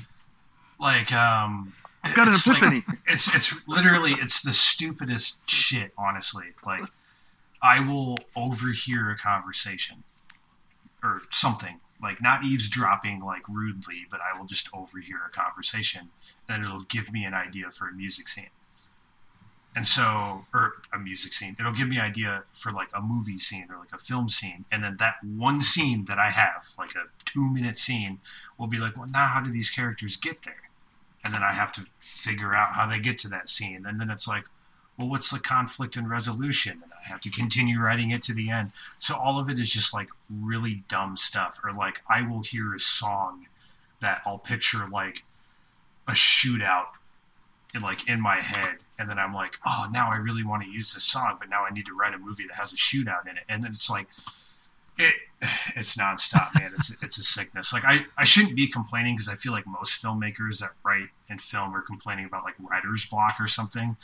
like 0.79 1.11
um 1.13 1.73
I've 2.03 2.15
got 2.15 2.27
an 2.27 2.33
it's 2.33 2.47
like- 2.47 2.83
it's 3.07 3.33
it's 3.35 3.67
literally 3.67 4.11
it's 4.13 4.41
the 4.41 4.51
stupidest 4.51 5.41
shit 5.49 5.91
honestly 5.97 6.45
like 6.65 6.83
i 7.61 7.79
will 7.79 8.17
overhear 8.35 9.09
a 9.11 9.17
conversation 9.17 10.03
or 11.03 11.21
something 11.31 11.79
like 12.01 12.21
not 12.21 12.43
eavesdropping 12.43 13.21
like 13.21 13.47
rudely 13.47 14.05
but 14.09 14.19
i 14.21 14.37
will 14.37 14.45
just 14.45 14.69
overhear 14.73 15.19
a 15.25 15.29
conversation 15.29 16.09
and 16.49 16.65
it'll 16.65 16.81
give 16.81 17.13
me 17.13 17.23
an 17.23 17.33
idea 17.33 17.69
for 17.69 17.87
a 17.87 17.93
music 17.93 18.27
scene. 18.27 18.49
And 19.75 19.85
so 19.85 20.45
or 20.51 20.73
a 20.91 20.97
music 20.97 21.31
scene. 21.31 21.55
It'll 21.59 21.71
give 21.71 21.87
me 21.87 21.97
an 21.97 22.01
idea 22.03 22.43
for 22.51 22.71
like 22.71 22.89
a 22.93 23.01
movie 23.01 23.37
scene 23.37 23.67
or 23.69 23.77
like 23.77 23.93
a 23.93 23.99
film 23.99 24.27
scene. 24.27 24.65
And 24.71 24.83
then 24.83 24.97
that 24.97 25.17
one 25.23 25.61
scene 25.61 26.05
that 26.05 26.17
i 26.17 26.31
have 26.31 26.73
like 26.77 26.95
a 26.95 27.05
two 27.23 27.53
minute 27.53 27.75
scene 27.75 28.19
will 28.57 28.67
be 28.67 28.79
like 28.79 28.97
well 28.97 29.07
now 29.07 29.27
how 29.27 29.41
do 29.41 29.51
these 29.51 29.69
characters 29.69 30.15
get 30.15 30.41
there? 30.41 30.69
And 31.23 31.33
then 31.33 31.43
I 31.43 31.51
have 31.51 31.71
to 31.73 31.85
figure 31.99 32.55
out 32.55 32.73
how 32.73 32.87
they 32.87 32.99
get 32.99 33.19
to 33.19 33.27
that 33.29 33.47
scene. 33.47 33.85
And 33.85 33.99
then 33.99 34.09
it's 34.09 34.27
like, 34.27 34.45
well, 34.99 35.07
what's 35.09 35.31
the 35.31 35.39
conflict 35.39 35.95
and 35.95 36.09
resolution? 36.09 36.73
And 36.83 36.91
I 36.91 37.07
have 37.07 37.21
to 37.21 37.31
continue 37.31 37.79
writing 37.79 38.11
it 38.11 38.21
to 38.23 38.33
the 38.33 38.49
end. 38.49 38.73
So 38.97 39.15
all 39.15 39.39
of 39.39 39.49
it 39.49 39.57
is 39.57 39.71
just 39.71 39.93
like 39.93 40.09
really 40.29 40.83
dumb 40.89 41.15
stuff. 41.15 41.57
Or 41.63 41.71
like 41.71 42.01
I 42.09 42.21
will 42.21 42.43
hear 42.43 42.73
a 42.73 42.79
song 42.79 43.47
that 44.01 44.21
I'll 44.25 44.37
picture 44.37 44.87
like 44.91 45.23
a 46.07 46.11
shootout 46.11 46.87
in 47.73 47.81
like 47.81 48.09
in 48.09 48.19
my 48.19 48.37
head, 48.37 48.77
and 48.97 49.09
then 49.09 49.17
I'm 49.17 49.33
like, 49.33 49.57
oh, 49.65 49.87
now 49.93 50.11
I 50.11 50.17
really 50.17 50.43
want 50.43 50.63
to 50.63 50.69
use 50.69 50.93
this 50.93 51.03
song, 51.03 51.37
but 51.39 51.49
now 51.49 51.63
I 51.63 51.73
need 51.73 51.85
to 51.85 51.93
write 51.93 52.13
a 52.13 52.17
movie 52.17 52.45
that 52.47 52.57
has 52.57 52.73
a 52.73 52.75
shootout 52.75 53.25
in 53.29 53.37
it. 53.37 53.43
And 53.47 53.63
then 53.63 53.71
it's 53.71 53.89
like 53.89 54.07
it 54.97 55.15
it's 55.77 55.95
nonstop, 55.95 56.53
man. 56.55 56.73
It's 56.75 56.95
it's 57.01 57.17
a 57.17 57.23
sickness. 57.23 57.71
Like 57.71 57.85
I, 57.85 58.05
I 58.17 58.25
shouldn't 58.25 58.57
be 58.57 58.67
complaining 58.67 59.15
because 59.15 59.29
I 59.29 59.35
feel 59.35 59.53
like 59.53 59.65
most 59.65 60.03
filmmakers 60.03 60.59
that 60.59 60.71
write 60.83 61.07
and 61.29 61.39
film 61.39 61.73
are 61.73 61.81
complaining 61.81 62.25
about 62.25 62.43
like 62.43 62.55
writer's 62.59 63.05
block 63.05 63.35
or 63.39 63.47
something. 63.47 63.95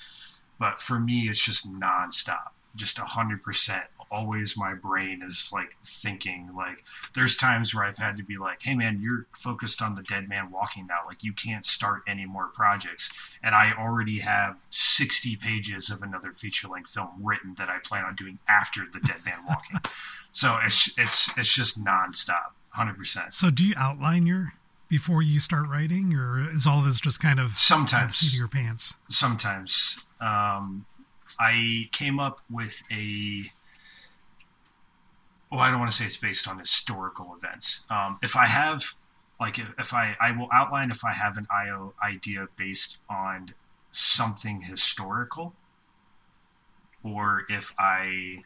But 0.59 0.79
for 0.79 0.99
me, 0.99 1.27
it's 1.29 1.43
just 1.43 1.71
nonstop, 1.71 2.51
just 2.75 2.99
a 2.99 3.03
hundred 3.05 3.43
percent. 3.43 3.83
Always, 4.11 4.55
my 4.55 4.75
brain 4.75 5.21
is 5.23 5.49
like 5.51 5.73
thinking. 5.83 6.49
Like 6.55 6.85
there's 7.13 7.35
times 7.35 7.73
where 7.73 7.83
I've 7.83 7.97
had 7.97 8.17
to 8.17 8.23
be 8.23 8.37
like, 8.37 8.61
"Hey, 8.61 8.75
man, 8.75 9.01
you're 9.01 9.25
focused 9.35 9.81
on 9.81 9.95
the 9.95 10.03
dead 10.03 10.29
man 10.29 10.51
walking 10.51 10.87
now. 10.87 10.99
Like 11.05 11.23
you 11.23 11.33
can't 11.33 11.65
start 11.65 12.03
any 12.07 12.25
more 12.25 12.47
projects." 12.47 13.09
And 13.43 13.55
I 13.55 13.73
already 13.73 14.19
have 14.19 14.63
sixty 14.69 15.35
pages 15.35 15.89
of 15.89 16.01
another 16.01 16.31
feature 16.31 16.67
length 16.67 16.91
film 16.91 17.09
written 17.21 17.55
that 17.55 17.69
I 17.69 17.79
plan 17.79 18.05
on 18.05 18.15
doing 18.15 18.39
after 18.47 18.83
the 18.91 18.99
dead 18.99 19.25
man 19.25 19.39
walking. 19.47 19.79
So 20.35 20.57
it's 20.61 20.99
it's 20.99 21.37
it's 21.37 21.55
just 21.55 21.81
nonstop, 21.81 22.51
hundred 22.71 22.97
percent. 22.97 23.33
So, 23.33 23.49
do 23.49 23.65
you 23.65 23.73
outline 23.77 24.27
your 24.27 24.51
before 24.95 25.21
you 25.21 25.41
start 25.41 25.67
writing, 25.67 26.13
or 26.13 26.49
is 26.51 26.65
all 26.65 26.81
this 26.81 27.01
just 27.01 27.19
kind 27.19 27.37
of 27.37 27.57
Sometimes. 27.57 28.15
seat 28.15 28.33
of 28.33 28.39
your 28.39 28.47
pants? 28.47 28.93
Sometimes 29.09 30.05
um, 30.21 30.85
I 31.37 31.89
came 31.91 32.17
up 32.17 32.39
with 32.49 32.81
a. 32.89 33.43
Well, 35.51 35.59
I 35.59 35.69
don't 35.69 35.79
want 35.79 35.91
to 35.91 35.97
say 35.97 36.05
it's 36.05 36.15
based 36.15 36.47
on 36.47 36.59
historical 36.59 37.35
events. 37.35 37.85
Um, 37.89 38.19
if 38.23 38.37
I 38.37 38.45
have, 38.45 38.95
like, 39.37 39.59
if, 39.59 39.73
if 39.77 39.93
I 39.93 40.15
I 40.21 40.31
will 40.31 40.47
outline 40.53 40.91
if 40.91 41.03
I 41.03 41.11
have 41.11 41.35
an 41.35 41.45
IO 41.53 41.93
idea 42.01 42.47
based 42.55 42.99
on 43.09 43.53
something 43.91 44.61
historical, 44.61 45.53
or 47.03 47.43
if 47.49 47.73
I 47.77 48.43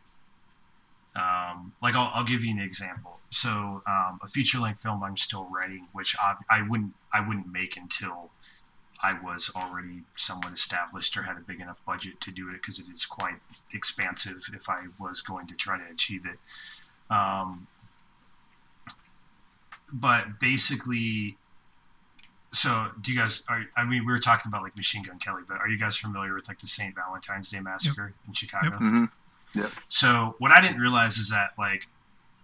um, 1.16 1.74
like 1.82 1.96
I'll, 1.96 2.12
I'll 2.14 2.24
give 2.24 2.44
you 2.44 2.52
an 2.52 2.60
example. 2.60 3.20
So 3.30 3.50
um, 3.88 4.20
a 4.22 4.28
feature 4.28 4.60
length 4.60 4.82
film 4.82 5.04
I'm 5.04 5.18
still 5.18 5.48
writing, 5.50 5.88
which 5.92 6.16
I, 6.20 6.36
I 6.50 6.62
wouldn't 6.62 6.94
I 7.12 7.26
wouldn't 7.26 7.52
make 7.52 7.78
until 7.78 8.30
I 9.02 9.14
was 9.14 9.50
already 9.56 10.04
somewhat 10.16 10.54
established 10.54 11.16
or 11.18 11.24
had 11.24 11.38
a 11.38 11.42
big 11.42 11.62
enough 11.62 11.84
budget 11.86 12.20
to 12.22 12.32
do 12.32 12.50
it 12.50 12.54
because 12.54 12.80
it 12.80 12.88
is 12.90 13.06
quite 13.06 13.36
expansive 13.74 14.50
if 14.54 14.70
I 14.70 14.82
was 15.00 15.22
going 15.22 15.48
to 15.48 15.56
try 15.56 15.78
to 15.78 15.86
achieve 15.92 16.26
it. 16.26 16.38
Um, 17.14 17.68
but 19.92 20.40
basically, 20.40 21.38
so 22.52 22.90
do 23.00 23.12
you 23.12 23.20
guys? 23.20 23.44
Are, 23.48 23.66
I 23.76 23.86
mean, 23.86 24.06
we 24.06 24.12
were 24.12 24.20
talking 24.20 24.50
about 24.50 24.64
like 24.64 24.76
Machine 24.76 25.04
Gun 25.04 25.18
Kelly, 25.18 25.44
but 25.48 25.58
are 25.58 25.68
you 25.68 25.78
guys 25.78 25.98
familiar 25.98 26.36
with 26.36 26.48
like 26.48 26.60
the 26.60 26.68
St. 26.68 26.94
Valentine's 26.94 27.50
Day 27.50 27.62
Massacre 27.62 28.14
in 28.28 28.34
Chicago? 28.34 28.72
Yep. 28.72 28.80
Mm-hmm. 28.80 29.06
So 29.88 30.36
what 30.40 30.52
I 30.52 30.62
didn't 30.62 30.80
realize 30.80 31.18
is 31.18 31.30
that 31.30 31.52
like 31.58 31.88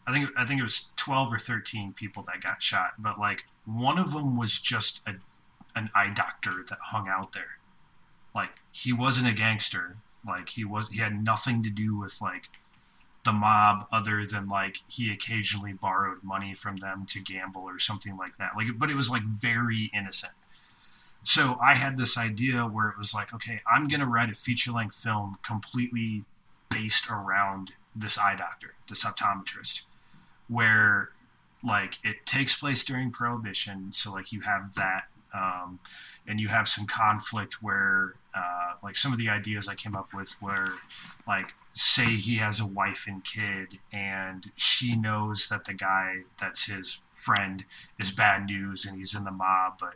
I 0.08 0.14
think 0.14 0.30
I 0.38 0.46
think 0.46 0.60
it 0.60 0.64
was 0.64 0.92
twelve 0.96 1.34
or 1.34 1.40
thirteen 1.40 1.94
people 1.94 2.24
that 2.24 2.42
got 2.42 2.62
shot, 2.62 2.94
but 3.00 3.20
like 3.20 3.46
one 3.66 3.98
of 3.98 4.14
them 4.14 4.38
was 4.38 4.60
just 4.60 5.08
a 5.08 5.16
an 5.76 5.90
eye 5.94 6.10
doctor 6.14 6.64
that 6.70 6.78
hung 6.82 7.08
out 7.08 7.34
there. 7.34 7.58
Like 8.34 8.52
he 8.72 8.94
wasn't 8.94 9.28
a 9.28 9.34
gangster. 9.34 9.98
Like 10.26 10.50
he 10.50 10.66
was 10.66 10.90
he 10.90 11.00
had 11.00 11.24
nothing 11.24 11.64
to 11.64 11.70
do 11.70 11.98
with 11.98 12.22
like 12.22 12.50
the 13.24 13.34
mob 13.34 13.88
other 13.92 14.24
than 14.26 14.48
like 14.48 14.78
he 14.88 15.12
occasionally 15.12 15.74
borrowed 15.74 16.24
money 16.24 16.54
from 16.54 16.78
them 16.78 17.06
to 17.08 17.20
gamble 17.20 17.64
or 17.64 17.80
something 17.80 18.16
like 18.18 18.38
that. 18.38 18.52
Like 18.56 18.68
but 18.78 18.90
it 18.90 18.96
was 18.96 19.10
like 19.10 19.24
very 19.24 19.92
innocent. 19.94 20.34
So 21.24 21.58
I 21.60 21.74
had 21.74 21.98
this 21.98 22.20
idea 22.20 22.66
where 22.66 22.90
it 22.90 23.00
was 23.00 23.16
like, 23.16 23.34
okay, 23.34 23.62
I'm 23.72 23.86
gonna 23.86 24.06
write 24.06 24.30
a 24.30 24.36
feature 24.36 24.72
length 24.72 24.96
film 24.96 25.38
completely 25.42 26.26
based 26.70 27.10
around 27.10 27.72
this 27.96 28.18
eye 28.18 28.36
doctor, 28.36 28.74
this 28.90 29.06
optometrist, 29.06 29.86
where 30.48 31.10
like 31.64 31.98
it 32.04 32.26
takes 32.26 32.60
place 32.60 32.84
during 32.84 33.12
prohibition. 33.12 33.92
So 33.92 34.12
like 34.12 34.32
you 34.32 34.42
have 34.42 34.74
that 34.76 35.06
um, 35.36 35.80
and 36.28 36.40
you 36.40 36.48
have 36.48 36.68
some 36.68 36.86
conflict 36.86 37.62
where 37.62 38.14
uh, 38.36 38.74
like 38.84 38.96
some 38.96 39.12
of 39.12 39.20
the 39.20 39.30
ideas 39.30 39.68
i 39.68 39.76
came 39.76 39.96
up 39.96 40.14
with 40.14 40.34
where 40.42 40.70
like 41.28 41.48
say 41.74 42.06
he 42.06 42.38
has 42.38 42.60
a 42.60 42.66
wife 42.66 43.06
and 43.08 43.24
kid 43.24 43.80
and 43.92 44.52
she 44.56 44.96
knows 44.96 45.50
that 45.50 45.66
the 45.66 45.74
guy 45.74 46.20
that's 46.40 46.66
his 46.68 47.02
friend 47.12 47.66
is 48.00 48.12
bad 48.12 48.46
news 48.46 48.86
and 48.86 48.98
he's 48.98 49.16
in 49.16 49.24
the 49.24 49.32
mob 49.32 49.74
but 49.80 49.96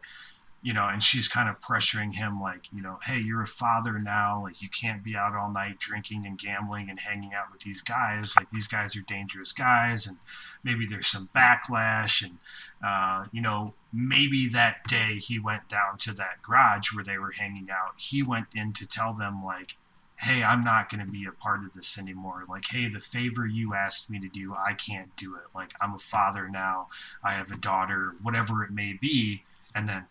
you 0.61 0.73
know, 0.73 0.87
and 0.87 1.01
she's 1.01 1.27
kind 1.29 1.47
of 1.47 1.57
pressuring 1.59 2.15
him, 2.15 2.41
like, 2.41 2.65
you 2.73 2.81
know, 2.81 2.99
hey, 3.03 3.17
you're 3.17 3.41
a 3.41 3.47
father 3.47 3.97
now. 3.97 4.43
Like, 4.43 4.61
you 4.61 4.67
can't 4.69 5.03
be 5.03 5.15
out 5.15 5.33
all 5.33 5.51
night 5.51 5.79
drinking 5.79 6.25
and 6.25 6.37
gambling 6.37 6.89
and 6.89 6.99
hanging 6.99 7.33
out 7.33 7.51
with 7.51 7.61
these 7.61 7.81
guys. 7.81 8.35
Like, 8.35 8.49
these 8.49 8.67
guys 8.67 8.95
are 8.97 9.01
dangerous 9.01 9.53
guys, 9.53 10.05
and 10.05 10.17
maybe 10.63 10.85
there's 10.85 11.07
some 11.07 11.29
backlash. 11.33 12.23
And, 12.23 12.39
uh, 12.85 13.27
you 13.31 13.41
know, 13.41 13.73
maybe 13.93 14.49
that 14.49 14.83
day 14.87 15.15
he 15.15 15.39
went 15.39 15.69
down 15.69 15.97
to 15.99 16.13
that 16.13 16.41
garage 16.41 16.93
where 16.93 17.05
they 17.05 17.17
were 17.17 17.31
hanging 17.31 17.69
out. 17.71 17.93
He 17.97 18.21
went 18.21 18.47
in 18.53 18.73
to 18.73 18.85
tell 18.85 19.13
them, 19.13 19.43
like, 19.43 19.77
hey, 20.17 20.43
I'm 20.43 20.59
not 20.59 20.89
going 20.89 21.05
to 21.05 21.09
be 21.09 21.25
a 21.25 21.31
part 21.31 21.63
of 21.63 21.71
this 21.73 21.97
anymore. 21.97 22.43
Like, 22.49 22.65
hey, 22.69 22.89
the 22.89 22.99
favor 22.99 23.47
you 23.47 23.73
asked 23.73 24.09
me 24.09 24.19
to 24.19 24.27
do, 24.27 24.53
I 24.53 24.73
can't 24.73 25.15
do 25.15 25.35
it. 25.35 25.43
Like, 25.55 25.71
I'm 25.79 25.93
a 25.93 25.99
father 25.99 26.49
now. 26.49 26.87
I 27.23 27.31
have 27.31 27.49
a 27.51 27.57
daughter, 27.57 28.15
whatever 28.21 28.61
it 28.65 28.71
may 28.71 28.97
be. 28.99 29.43
And 29.73 29.87
then 29.87 30.07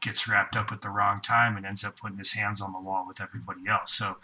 gets 0.00 0.28
wrapped 0.28 0.56
up 0.56 0.72
at 0.72 0.80
the 0.80 0.88
wrong 0.88 1.20
time 1.20 1.56
and 1.56 1.66
ends 1.66 1.84
up 1.84 1.96
putting 1.96 2.18
his 2.18 2.32
hands 2.32 2.60
on 2.60 2.72
the 2.72 2.80
wall 2.80 3.04
with 3.06 3.20
everybody 3.20 3.68
else. 3.68 3.92
So 3.92 4.16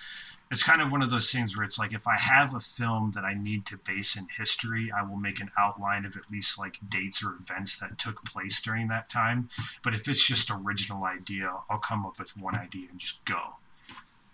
it's 0.50 0.62
kind 0.62 0.80
of 0.80 0.92
one 0.92 1.02
of 1.02 1.10
those 1.10 1.30
things 1.30 1.56
where 1.56 1.64
it's 1.64 1.78
like 1.78 1.92
if 1.92 2.06
I 2.06 2.16
have 2.18 2.54
a 2.54 2.60
film 2.60 3.12
that 3.14 3.24
I 3.24 3.34
need 3.34 3.66
to 3.66 3.78
base 3.78 4.16
in 4.16 4.26
history, 4.36 4.90
I 4.96 5.02
will 5.02 5.16
make 5.16 5.40
an 5.40 5.50
outline 5.58 6.04
of 6.04 6.16
at 6.16 6.30
least 6.30 6.58
like 6.58 6.78
dates 6.88 7.24
or 7.24 7.34
events 7.40 7.78
that 7.80 7.98
took 7.98 8.24
place 8.24 8.60
during 8.60 8.88
that 8.88 9.08
time. 9.08 9.48
But 9.82 9.94
if 9.94 10.08
it's 10.08 10.26
just 10.26 10.50
original 10.50 11.04
idea, 11.04 11.52
I'll 11.68 11.78
come 11.78 12.06
up 12.06 12.18
with 12.18 12.36
one 12.36 12.54
idea 12.54 12.88
and 12.90 12.98
just 12.98 13.24
go. 13.24 13.56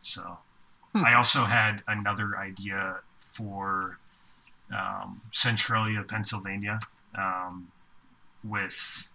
So 0.02 0.38
I 0.94 1.14
also 1.14 1.44
had 1.44 1.82
another 1.88 2.36
idea 2.36 2.96
for 3.16 3.98
um, 4.76 5.22
Centralia, 5.32 6.04
Pennsylvania, 6.06 6.78
um, 7.14 7.68
with 8.44 9.12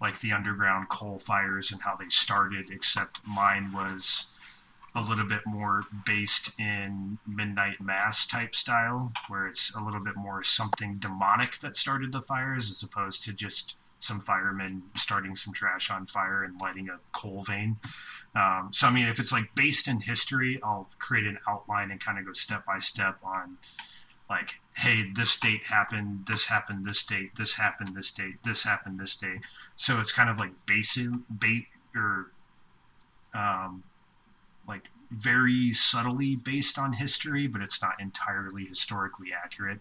like 0.00 0.20
the 0.20 0.32
underground 0.32 0.88
coal 0.88 1.18
fires 1.18 1.72
and 1.72 1.82
how 1.82 1.94
they 1.94 2.08
started, 2.08 2.70
except 2.70 3.20
mine 3.26 3.72
was 3.72 4.32
a 4.94 5.00
little 5.00 5.26
bit 5.26 5.40
more 5.44 5.82
based 6.06 6.58
in 6.60 7.18
midnight 7.26 7.80
mass 7.80 8.26
type 8.26 8.54
style, 8.54 9.12
where 9.28 9.46
it's 9.46 9.74
a 9.74 9.82
little 9.82 10.00
bit 10.00 10.16
more 10.16 10.42
something 10.42 10.96
demonic 10.98 11.58
that 11.58 11.74
started 11.74 12.12
the 12.12 12.22
fires 12.22 12.70
as 12.70 12.82
opposed 12.82 13.24
to 13.24 13.32
just 13.32 13.76
some 13.98 14.20
firemen 14.20 14.82
starting 14.96 15.34
some 15.34 15.52
trash 15.52 15.90
on 15.90 16.04
fire 16.06 16.44
and 16.44 16.60
lighting 16.60 16.88
a 16.88 16.98
coal 17.12 17.40
vein. 17.40 17.76
Um, 18.36 18.68
so, 18.72 18.86
I 18.86 18.90
mean, 18.92 19.08
if 19.08 19.18
it's 19.18 19.32
like 19.32 19.54
based 19.54 19.88
in 19.88 20.00
history, 20.00 20.60
I'll 20.62 20.88
create 20.98 21.26
an 21.26 21.38
outline 21.48 21.90
and 21.90 21.98
kind 21.98 22.18
of 22.18 22.26
go 22.26 22.32
step 22.32 22.66
by 22.66 22.78
step 22.78 23.18
on 23.24 23.56
like, 24.28 24.54
hey, 24.76 25.10
this 25.14 25.38
date 25.38 25.66
happened, 25.66 26.26
this 26.26 26.46
happened, 26.46 26.86
this 26.86 27.02
date, 27.02 27.34
this 27.36 27.56
happened, 27.56 27.94
this 27.94 28.10
date, 28.10 28.42
this 28.42 28.64
happened, 28.64 28.98
this 28.98 29.16
date. 29.16 29.40
So 29.76 30.00
it's 30.00 30.12
kind 30.12 30.30
of 30.30 30.38
like 30.38 30.52
basic, 30.66 31.08
bait 31.38 31.66
or 31.94 32.30
um, 33.34 33.82
like 34.66 34.84
very 35.10 35.72
subtly 35.72 36.36
based 36.36 36.78
on 36.78 36.94
history, 36.94 37.46
but 37.46 37.60
it's 37.60 37.82
not 37.82 38.00
entirely 38.00 38.64
historically 38.64 39.28
accurate. 39.32 39.80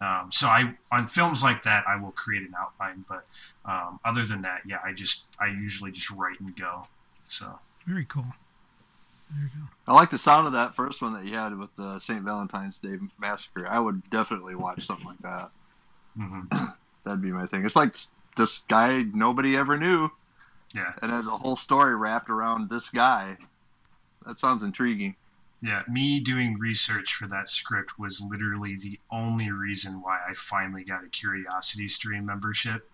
Um, 0.00 0.30
so 0.30 0.48
I 0.48 0.74
on 0.90 1.06
films 1.06 1.42
like 1.42 1.62
that, 1.62 1.84
I 1.88 1.96
will 1.96 2.10
create 2.10 2.42
an 2.42 2.54
outline, 2.58 3.04
but 3.08 3.24
um, 3.64 4.00
other 4.04 4.24
than 4.24 4.42
that, 4.42 4.60
yeah, 4.66 4.78
I 4.84 4.92
just 4.92 5.26
I 5.40 5.46
usually 5.46 5.92
just 5.92 6.10
write 6.10 6.40
and 6.40 6.54
go. 6.54 6.82
So 7.26 7.58
very 7.86 8.04
cool. 8.04 8.26
There 9.34 9.44
you 9.44 9.60
go. 9.60 9.68
I 9.86 9.94
like 9.94 10.10
the 10.10 10.18
sound 10.18 10.46
of 10.46 10.52
that 10.54 10.76
first 10.76 11.02
one 11.02 11.12
that 11.14 11.24
you 11.24 11.34
had 11.34 11.56
with 11.58 11.74
the 11.76 11.98
St. 12.00 12.22
Valentine's 12.22 12.78
Day 12.78 12.96
Massacre. 13.18 13.66
I 13.66 13.78
would 13.78 14.08
definitely 14.10 14.54
watch 14.54 14.86
something 14.86 15.06
like 15.06 15.18
that. 15.18 15.50
Mm-hmm. 16.18 16.56
That'd 17.04 17.22
be 17.22 17.32
my 17.32 17.46
thing. 17.46 17.64
It's 17.64 17.76
like 17.76 17.94
this 18.36 18.60
guy 18.68 19.02
nobody 19.02 19.56
ever 19.56 19.76
knew. 19.76 20.10
Yeah. 20.74 20.92
And 21.02 21.10
has 21.10 21.26
a 21.26 21.30
whole 21.30 21.56
story 21.56 21.94
wrapped 21.94 22.30
around 22.30 22.68
this 22.68 22.88
guy. 22.88 23.36
That 24.26 24.38
sounds 24.38 24.62
intriguing. 24.62 25.16
Yeah, 25.62 25.82
me 25.88 26.20
doing 26.20 26.58
research 26.58 27.14
for 27.14 27.26
that 27.28 27.48
script 27.48 27.98
was 27.98 28.20
literally 28.20 28.76
the 28.76 28.98
only 29.10 29.50
reason 29.50 30.02
why 30.02 30.18
I 30.28 30.34
finally 30.34 30.84
got 30.84 31.04
a 31.04 31.08
Curiosity 31.08 31.88
Stream 31.88 32.26
membership. 32.26 32.90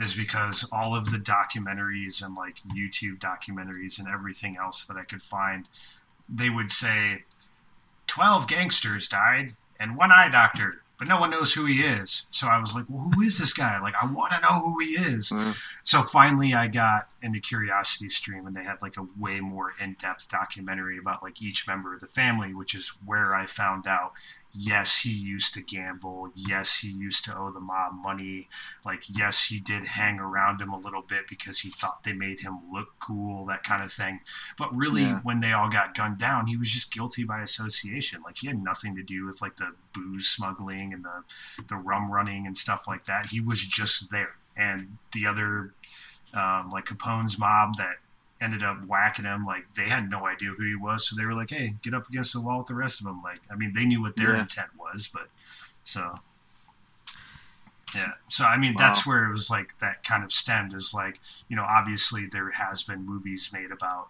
Is 0.00 0.14
because 0.14 0.68
all 0.72 0.94
of 0.94 1.10
the 1.10 1.18
documentaries 1.18 2.24
and 2.24 2.34
like 2.34 2.56
YouTube 2.76 3.18
documentaries 3.18 3.98
and 3.98 4.08
everything 4.08 4.56
else 4.56 4.84
that 4.86 4.96
I 4.96 5.04
could 5.04 5.22
find, 5.22 5.68
they 6.28 6.50
would 6.50 6.70
say 6.70 7.24
12 8.06 8.46
gangsters 8.48 9.08
died 9.08 9.52
and 9.78 9.96
one 9.96 10.12
eye 10.12 10.28
doctor, 10.28 10.82
but 10.98 11.08
no 11.08 11.18
one 11.18 11.30
knows 11.30 11.54
who 11.54 11.64
he 11.66 11.80
is. 11.82 12.26
So 12.30 12.46
I 12.46 12.58
was 12.58 12.74
like, 12.74 12.84
well, 12.88 13.10
who 13.14 13.22
is 13.22 13.38
this 13.38 13.52
guy? 13.52 13.80
Like, 13.80 13.94
I 14.00 14.06
want 14.06 14.32
to 14.32 14.40
know 14.40 14.60
who 14.60 14.78
he 14.80 14.92
is. 14.92 15.30
Mm. 15.30 15.56
So 15.82 16.02
finally, 16.02 16.54
I 16.54 16.68
got 16.68 17.08
into 17.22 17.40
Curiosity 17.40 18.08
Stream, 18.08 18.46
and 18.46 18.54
they 18.54 18.62
had 18.62 18.80
like 18.82 18.96
a 18.96 19.06
way 19.18 19.40
more 19.40 19.72
in 19.82 19.94
depth 19.94 20.28
documentary 20.28 20.98
about 20.98 21.22
like 21.22 21.42
each 21.42 21.66
member 21.66 21.94
of 21.94 22.00
the 22.00 22.06
family, 22.06 22.54
which 22.54 22.74
is 22.74 22.90
where 23.04 23.34
I 23.34 23.46
found 23.46 23.86
out 23.86 24.12
yes, 24.56 25.02
he 25.02 25.10
used 25.12 25.52
to 25.54 25.62
gamble. 25.62 26.30
Yes, 26.34 26.78
he 26.78 26.88
used 26.88 27.24
to 27.24 27.36
owe 27.36 27.50
the 27.50 27.60
mob 27.60 27.92
money. 28.02 28.48
Like, 28.84 29.04
yes, 29.08 29.46
he 29.48 29.58
did 29.60 29.84
hang 29.84 30.18
around 30.18 30.60
him 30.60 30.72
a 30.72 30.78
little 30.78 31.02
bit 31.02 31.26
because 31.28 31.60
he 31.60 31.70
thought 31.70 32.02
they 32.04 32.12
made 32.12 32.40
him 32.40 32.58
look 32.72 32.90
cool, 33.00 33.44
that 33.46 33.64
kind 33.64 33.82
of 33.82 33.90
thing. 33.92 34.20
But 34.56 34.74
really, 34.74 35.02
Yeah. 35.02 35.20
when 35.22 35.40
they 35.40 35.52
all 35.52 35.68
got 35.68 35.94
gunned 35.94 36.18
down, 36.18 36.46
he 36.46 36.56
was 36.56 36.70
just 36.70 36.92
guilty 36.92 37.24
by 37.24 37.40
association. 37.40 38.22
Like, 38.22 38.38
he 38.38 38.46
had 38.46 38.62
nothing 38.62 38.94
to 38.96 39.02
do 39.02 39.24
with 39.26 39.42
like 39.42 39.56
the 39.56 39.74
booze 39.92 40.28
smuggling 40.28 40.92
and 40.92 41.04
the 41.04 41.24
the 41.68 41.76
rum 41.76 42.10
running 42.10 42.46
and 42.46 42.56
stuff 42.56 42.86
like 42.86 43.04
that. 43.04 43.26
He 43.26 43.40
was 43.40 43.64
just 43.64 44.10
there. 44.10 44.36
And 44.56 44.98
the 45.12 45.26
other, 45.26 45.74
um, 46.34 46.70
like 46.70 46.84
Capone's 46.84 47.38
mob 47.38 47.76
that 47.76 47.96
ended 48.44 48.62
up 48.62 48.78
whacking 48.86 49.24
him. 49.24 49.44
Like 49.44 49.64
they 49.74 49.84
had 49.84 50.08
no 50.10 50.26
idea 50.26 50.50
who 50.50 50.64
he 50.64 50.76
was, 50.76 51.08
so 51.08 51.16
they 51.16 51.24
were 51.26 51.34
like, 51.34 51.50
"Hey, 51.50 51.74
get 51.82 51.94
up 51.94 52.06
against 52.08 52.32
the 52.32 52.40
wall 52.40 52.58
with 52.58 52.68
the 52.68 52.74
rest 52.74 53.00
of 53.00 53.06
them." 53.06 53.22
Like, 53.22 53.40
I 53.50 53.56
mean, 53.56 53.72
they 53.74 53.84
knew 53.84 54.00
what 54.02 54.16
their 54.16 54.34
Yeah. 54.34 54.40
intent 54.42 54.68
was, 54.78 55.08
but 55.12 55.28
so 55.84 56.14
yeah. 57.94 58.12
So 58.28 58.44
I 58.44 58.56
mean, 58.56 58.74
that's 58.76 59.06
where 59.06 59.24
it 59.24 59.30
was 59.32 59.50
like 59.50 59.78
that 59.78 60.02
kind 60.04 60.24
of 60.24 60.32
stemmed. 60.32 60.72
Is 60.74 60.92
like 60.94 61.20
you 61.48 61.56
know, 61.56 61.64
obviously 61.64 62.26
there 62.30 62.50
has 62.52 62.82
been 62.82 63.04
movies 63.06 63.50
made 63.52 63.70
about 63.70 64.08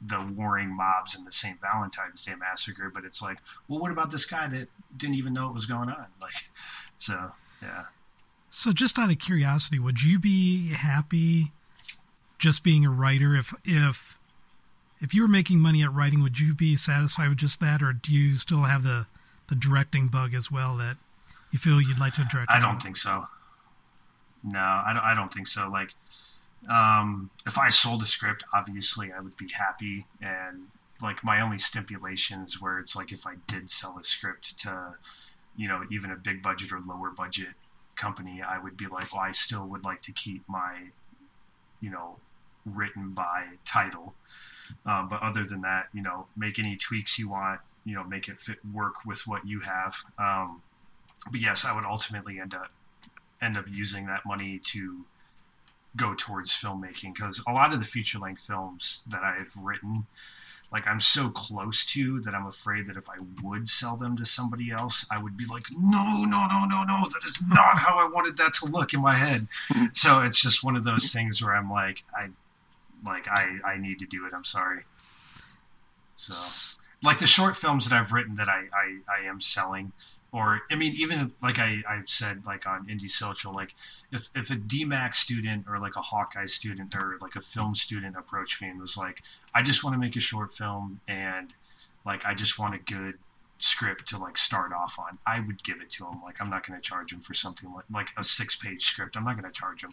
the 0.00 0.32
warring 0.36 0.74
mobs 0.76 1.16
and 1.16 1.26
the 1.26 1.32
St. 1.32 1.60
Valentine's 1.60 2.24
Day 2.24 2.34
massacre, 2.36 2.88
but 2.92 3.04
it's 3.04 3.20
like, 3.20 3.38
well, 3.66 3.80
what 3.80 3.90
about 3.90 4.10
this 4.12 4.24
guy 4.24 4.46
that 4.48 4.68
didn't 4.96 5.16
even 5.16 5.32
know 5.32 5.46
what 5.46 5.54
was 5.54 5.66
going 5.66 5.88
on? 5.88 6.06
Like, 6.20 6.50
so 6.96 7.32
yeah. 7.62 7.84
So, 8.50 8.72
just 8.72 8.98
out 8.98 9.10
of 9.10 9.18
curiosity, 9.18 9.78
would 9.78 10.02
you 10.02 10.18
be 10.18 10.68
happy 10.72 11.52
just 12.38 12.62
being 12.62 12.84
a 12.84 12.90
writer? 12.90 13.34
If 13.34 13.54
if 13.64 14.18
if 15.00 15.14
you 15.14 15.22
were 15.22 15.28
making 15.28 15.60
money 15.60 15.82
at 15.82 15.92
writing, 15.92 16.22
would 16.22 16.38
you 16.38 16.54
be 16.54 16.76
satisfied 16.76 17.28
with 17.28 17.38
just 17.38 17.60
that, 17.60 17.82
or 17.82 17.92
do 17.92 18.12
you 18.12 18.36
still 18.36 18.62
have 18.62 18.82
the 18.82 19.06
the 19.48 19.54
directing 19.54 20.06
bug 20.06 20.34
as 20.34 20.50
well 20.50 20.76
that 20.76 20.96
you 21.50 21.58
feel 21.58 21.80
you'd 21.80 21.98
like 21.98 22.14
to 22.14 22.24
direct? 22.30 22.50
I 22.50 22.60
don't 22.60 22.80
think 22.80 22.96
so. 22.96 23.26
No, 24.44 24.58
I 24.60 24.92
don't, 24.94 25.02
I 25.02 25.14
don't 25.14 25.32
think 25.32 25.46
so. 25.46 25.68
Like, 25.68 25.94
Um, 26.68 27.30
if 27.46 27.56
I 27.58 27.68
sold 27.70 28.02
a 28.02 28.06
script, 28.06 28.44
obviously 28.52 29.12
I 29.12 29.20
would 29.20 29.36
be 29.36 29.48
happy. 29.52 30.06
And 30.20 30.68
like 31.00 31.22
my 31.24 31.40
only 31.40 31.58
stipulations 31.58 32.60
where 32.60 32.78
it's 32.78 32.96
like 32.96 33.12
if 33.12 33.26
I 33.26 33.34
did 33.46 33.70
sell 33.70 33.96
a 33.98 34.04
script 34.04 34.58
to, 34.60 34.94
you 35.56 35.68
know, 35.68 35.84
even 35.90 36.10
a 36.10 36.16
big 36.16 36.42
budget 36.42 36.72
or 36.72 36.80
lower 36.80 37.10
budget 37.10 37.54
company, 37.96 38.42
I 38.42 38.58
would 38.58 38.76
be 38.76 38.86
like, 38.86 39.12
well, 39.12 39.22
I 39.22 39.32
still 39.32 39.66
would 39.66 39.84
like 39.84 40.02
to 40.02 40.12
keep 40.12 40.42
my, 40.48 40.90
you 41.80 41.90
know, 41.90 42.16
written 42.76 43.10
by 43.10 43.46
title. 43.64 44.14
Um, 44.84 45.08
but 45.08 45.22
other 45.22 45.44
than 45.44 45.62
that, 45.62 45.88
you 45.94 46.02
know, 46.02 46.26
make 46.36 46.58
any 46.58 46.76
tweaks 46.76 47.18
you 47.18 47.30
want, 47.30 47.60
you 47.84 47.94
know, 47.94 48.04
make 48.04 48.28
it 48.28 48.38
fit 48.38 48.58
work 48.72 49.04
with 49.06 49.26
what 49.26 49.46
you 49.46 49.60
have. 49.60 50.04
Um, 50.18 50.62
but 51.30 51.40
yes, 51.40 51.64
I 51.64 51.74
would 51.74 51.84
ultimately 51.84 52.38
end 52.38 52.54
up 52.54 52.70
end 53.40 53.56
up 53.56 53.66
using 53.70 54.06
that 54.06 54.26
money 54.26 54.58
to 54.58 55.04
go 55.96 56.14
towards 56.14 56.52
filmmaking 56.52 57.14
because 57.14 57.42
a 57.46 57.52
lot 57.52 57.72
of 57.72 57.78
the 57.78 57.84
feature 57.84 58.18
length 58.18 58.42
films 58.42 59.04
that 59.08 59.22
I've 59.22 59.54
written, 59.62 60.06
like 60.72 60.86
I'm 60.86 61.00
so 61.00 61.28
close 61.28 61.84
to 61.92 62.20
that 62.22 62.34
I'm 62.34 62.46
afraid 62.46 62.86
that 62.86 62.96
if 62.96 63.08
I 63.08 63.16
would 63.42 63.68
sell 63.68 63.96
them 63.96 64.16
to 64.16 64.24
somebody 64.24 64.70
else, 64.70 65.06
I 65.10 65.22
would 65.22 65.36
be 65.36 65.46
like, 65.46 65.64
no, 65.76 66.24
no, 66.24 66.46
no, 66.46 66.64
no, 66.64 66.84
no, 66.84 67.04
that 67.04 67.24
is 67.24 67.42
not 67.48 67.78
how 67.78 67.98
I 67.98 68.08
wanted 68.12 68.36
that 68.38 68.52
to 68.54 68.70
look 68.70 68.92
in 68.92 69.00
my 69.00 69.14
head. 69.14 69.48
so 69.92 70.20
it's 70.20 70.40
just 70.40 70.62
one 70.62 70.76
of 70.76 70.84
those 70.84 71.12
things 71.12 71.42
where 71.42 71.54
I'm 71.54 71.70
like, 71.70 72.04
I, 72.14 72.28
like 73.04 73.28
I, 73.28 73.58
I 73.64 73.78
need 73.78 73.98
to 74.00 74.06
do 74.06 74.24
it. 74.26 74.32
I'm 74.34 74.44
sorry. 74.44 74.82
So, 76.16 76.34
like 77.02 77.18
the 77.18 77.26
short 77.26 77.54
films 77.54 77.88
that 77.88 77.98
I've 77.98 78.12
written 78.12 78.34
that 78.36 78.48
I, 78.48 78.64
I, 78.72 79.20
I 79.20 79.28
am 79.28 79.40
selling, 79.40 79.92
or 80.32 80.60
I 80.70 80.74
mean, 80.74 80.94
even 80.96 81.32
like 81.40 81.58
I, 81.58 81.82
I've 81.88 82.08
said 82.08 82.44
like 82.44 82.66
on 82.66 82.86
Indie 82.86 83.08
Social, 83.08 83.54
like 83.54 83.74
if, 84.10 84.28
if 84.34 84.50
a 84.50 84.56
DMACC 84.56 85.14
student 85.14 85.66
or 85.68 85.78
like 85.78 85.96
a 85.96 86.00
Hawkeye 86.00 86.46
student 86.46 86.94
or 86.96 87.16
like 87.20 87.36
a 87.36 87.40
film 87.40 87.74
student 87.74 88.16
approached 88.16 88.60
me 88.60 88.68
and 88.68 88.80
was 88.80 88.96
like, 88.96 89.22
I 89.54 89.62
just 89.62 89.84
want 89.84 89.94
to 89.94 90.00
make 90.00 90.16
a 90.16 90.20
short 90.20 90.52
film 90.52 91.00
and 91.06 91.54
like 92.04 92.24
I 92.26 92.34
just 92.34 92.58
want 92.58 92.74
a 92.74 92.78
good 92.78 93.14
script 93.58 94.06
to 94.08 94.18
like 94.18 94.36
start 94.36 94.72
off 94.72 94.98
on, 94.98 95.18
I 95.26 95.40
would 95.40 95.62
give 95.62 95.80
it 95.80 95.90
to 95.90 96.04
them. 96.04 96.20
Like 96.24 96.40
I'm 96.40 96.50
not 96.50 96.66
going 96.66 96.80
to 96.80 96.86
charge 96.86 97.10
them 97.10 97.20
for 97.20 97.34
something 97.34 97.72
like 97.72 97.84
like 97.92 98.08
a 98.16 98.24
six 98.24 98.56
page 98.56 98.84
script. 98.84 99.16
I'm 99.16 99.24
not 99.24 99.38
going 99.38 99.50
to 99.50 99.58
charge 99.58 99.82
them. 99.82 99.92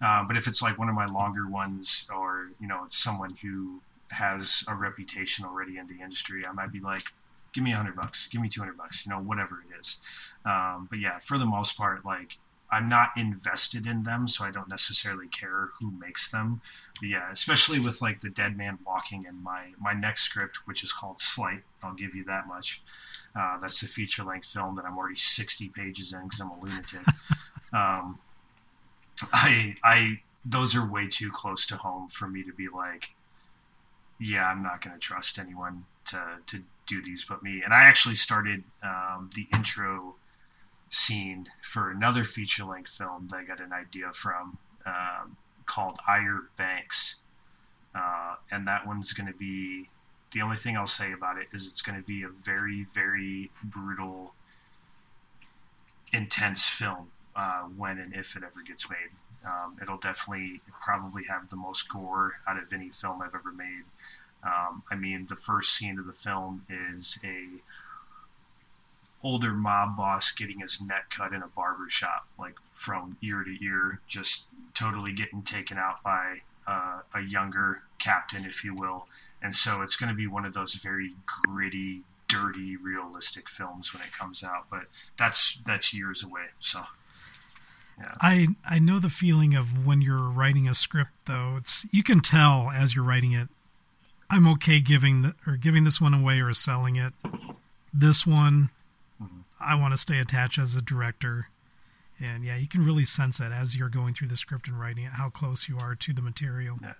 Uh, 0.00 0.24
but 0.26 0.36
if 0.36 0.46
it's 0.46 0.62
like 0.62 0.78
one 0.78 0.88
of 0.88 0.94
my 0.94 1.06
longer 1.06 1.48
ones, 1.48 2.08
or 2.14 2.50
you 2.60 2.66
know, 2.66 2.84
it's 2.84 2.96
someone 2.96 3.36
who 3.42 3.80
has 4.10 4.64
a 4.68 4.74
reputation 4.74 5.44
already 5.44 5.78
in 5.78 5.86
the 5.86 6.00
industry, 6.02 6.46
I 6.46 6.52
might 6.52 6.72
be 6.72 6.80
like, 6.80 7.04
give 7.52 7.64
me 7.64 7.72
a 7.72 7.76
hundred 7.76 7.96
bucks, 7.96 8.26
give 8.26 8.40
me 8.40 8.48
two 8.48 8.60
hundred 8.60 8.76
bucks, 8.76 9.06
you 9.06 9.10
know, 9.10 9.18
whatever 9.18 9.62
it 9.68 9.78
is. 9.78 10.00
Um, 10.44 10.86
but 10.90 10.98
yeah, 10.98 11.18
for 11.18 11.38
the 11.38 11.46
most 11.46 11.76
part, 11.76 12.04
like 12.04 12.38
I'm 12.74 12.88
not 12.88 13.10
invested 13.16 13.86
in 13.86 14.02
them, 14.02 14.26
so 14.26 14.44
I 14.44 14.50
don't 14.50 14.68
necessarily 14.68 15.28
care 15.28 15.70
who 15.78 15.92
makes 15.92 16.28
them. 16.28 16.60
But 17.00 17.08
yeah, 17.08 17.30
especially 17.30 17.78
with 17.78 18.02
like 18.02 18.18
the 18.18 18.30
Dead 18.30 18.56
Man 18.56 18.78
Walking 18.84 19.26
in 19.28 19.42
my 19.44 19.68
my 19.78 19.92
next 19.92 20.22
script, 20.22 20.66
which 20.66 20.82
is 20.82 20.92
called 20.92 21.20
Slight. 21.20 21.62
I'll 21.84 21.94
give 21.94 22.16
you 22.16 22.24
that 22.24 22.48
much. 22.48 22.82
Uh, 23.36 23.58
that's 23.60 23.80
a 23.84 23.86
feature 23.86 24.24
length 24.24 24.46
film 24.48 24.74
that 24.74 24.84
I'm 24.84 24.98
already 24.98 25.14
60 25.14 25.68
pages 25.68 26.12
in 26.12 26.22
because 26.24 26.40
I'm 26.40 26.50
a 26.50 26.60
lunatic. 26.60 27.06
um, 27.72 28.18
I 29.32 29.76
I 29.84 30.20
those 30.44 30.74
are 30.74 30.84
way 30.84 31.06
too 31.06 31.30
close 31.30 31.66
to 31.66 31.76
home 31.76 32.08
for 32.08 32.26
me 32.26 32.42
to 32.42 32.52
be 32.52 32.68
like, 32.68 33.14
yeah, 34.18 34.48
I'm 34.48 34.64
not 34.64 34.80
going 34.80 34.94
to 34.94 35.00
trust 35.00 35.38
anyone 35.38 35.84
to 36.06 36.20
to 36.46 36.62
do 36.86 37.00
these 37.00 37.24
but 37.24 37.40
me. 37.40 37.62
And 37.64 37.72
I 37.72 37.84
actually 37.84 38.16
started 38.16 38.64
um, 38.82 39.30
the 39.36 39.46
intro 39.54 40.16
scene 40.94 41.46
for 41.60 41.90
another 41.90 42.24
feature 42.24 42.64
length 42.64 42.90
film 42.90 43.28
that 43.30 43.36
I 43.36 43.44
got 43.44 43.60
an 43.60 43.72
idea 43.72 44.12
from 44.12 44.58
um, 44.86 45.36
called 45.66 45.98
Ire 46.06 46.42
Banks. 46.56 47.16
Uh, 47.94 48.36
and 48.50 48.66
that 48.66 48.86
one's 48.86 49.12
going 49.12 49.30
to 49.30 49.38
be 49.38 49.88
the 50.32 50.40
only 50.42 50.56
thing 50.56 50.76
I'll 50.76 50.86
say 50.86 51.12
about 51.12 51.38
it 51.38 51.46
is 51.52 51.66
it's 51.66 51.80
going 51.80 52.00
to 52.00 52.06
be 52.06 52.22
a 52.22 52.28
very, 52.28 52.84
very 52.84 53.50
brutal, 53.62 54.34
intense 56.12 56.68
film 56.68 57.10
uh, 57.36 57.62
when 57.62 57.98
and 57.98 58.14
if 58.14 58.36
it 58.36 58.42
ever 58.44 58.62
gets 58.66 58.90
made. 58.90 59.14
Um, 59.46 59.76
it'll 59.80 59.98
definitely 59.98 60.60
probably 60.80 61.24
have 61.28 61.50
the 61.50 61.56
most 61.56 61.88
gore 61.88 62.34
out 62.48 62.58
of 62.58 62.72
any 62.72 62.90
film 62.90 63.22
I've 63.22 63.34
ever 63.34 63.52
made. 63.52 63.84
Um, 64.44 64.82
I 64.90 64.96
mean, 64.96 65.26
the 65.26 65.36
first 65.36 65.74
scene 65.74 65.98
of 65.98 66.06
the 66.06 66.12
film 66.12 66.66
is 66.68 67.18
a 67.24 67.46
older 69.24 69.52
mob 69.52 69.96
boss 69.96 70.30
getting 70.30 70.60
his 70.60 70.80
neck 70.80 71.10
cut 71.10 71.32
in 71.32 71.42
a 71.42 71.48
barber 71.48 71.88
shop, 71.88 72.26
like 72.38 72.54
from 72.72 73.16
ear 73.22 73.42
to 73.42 73.64
ear, 73.64 74.00
just 74.06 74.48
totally 74.74 75.12
getting 75.12 75.42
taken 75.42 75.78
out 75.78 76.02
by 76.02 76.38
uh, 76.66 77.00
a 77.14 77.20
younger 77.22 77.82
captain, 77.98 78.44
if 78.44 78.64
you 78.64 78.74
will. 78.74 79.06
And 79.42 79.54
so 79.54 79.82
it's 79.82 79.96
going 79.96 80.10
to 80.10 80.14
be 80.14 80.26
one 80.26 80.44
of 80.44 80.52
those 80.52 80.74
very 80.74 81.14
gritty, 81.26 82.02
dirty, 82.28 82.76
realistic 82.76 83.48
films 83.48 83.92
when 83.94 84.02
it 84.02 84.12
comes 84.12 84.44
out. 84.44 84.66
But 84.70 84.82
that's 85.18 85.58
that's 85.64 85.94
years 85.94 86.22
away. 86.22 86.46
So. 86.60 86.80
Yeah. 87.96 88.14
I 88.20 88.48
I 88.68 88.80
know 88.80 88.98
the 88.98 89.08
feeling 89.08 89.54
of 89.54 89.86
when 89.86 90.02
you're 90.02 90.28
writing 90.28 90.66
a 90.66 90.74
script 90.74 91.12
though. 91.26 91.54
It's 91.58 91.86
you 91.92 92.02
can 92.02 92.20
tell 92.20 92.70
as 92.74 92.92
you're 92.92 93.04
writing 93.04 93.32
it. 93.32 93.48
I'm 94.28 94.48
okay 94.48 94.80
giving 94.80 95.22
the, 95.22 95.34
or 95.46 95.56
giving 95.56 95.84
this 95.84 96.00
one 96.00 96.12
away 96.12 96.40
or 96.40 96.52
selling 96.54 96.96
it. 96.96 97.12
This 97.92 98.26
one. 98.26 98.70
I 99.60 99.74
want 99.74 99.92
to 99.92 99.98
stay 99.98 100.18
attached 100.18 100.58
as 100.58 100.76
a 100.76 100.82
director. 100.82 101.48
And 102.20 102.44
yeah, 102.44 102.56
you 102.56 102.68
can 102.68 102.84
really 102.84 103.04
sense 103.04 103.38
that 103.38 103.52
as 103.52 103.76
you're 103.76 103.88
going 103.88 104.14
through 104.14 104.28
the 104.28 104.36
script 104.36 104.68
and 104.68 104.78
writing 104.78 105.04
it, 105.04 105.12
how 105.12 105.30
close 105.30 105.68
you 105.68 105.78
are 105.78 105.94
to 105.94 106.12
the 106.12 106.22
material. 106.22 106.78
Yeah. 106.80 106.94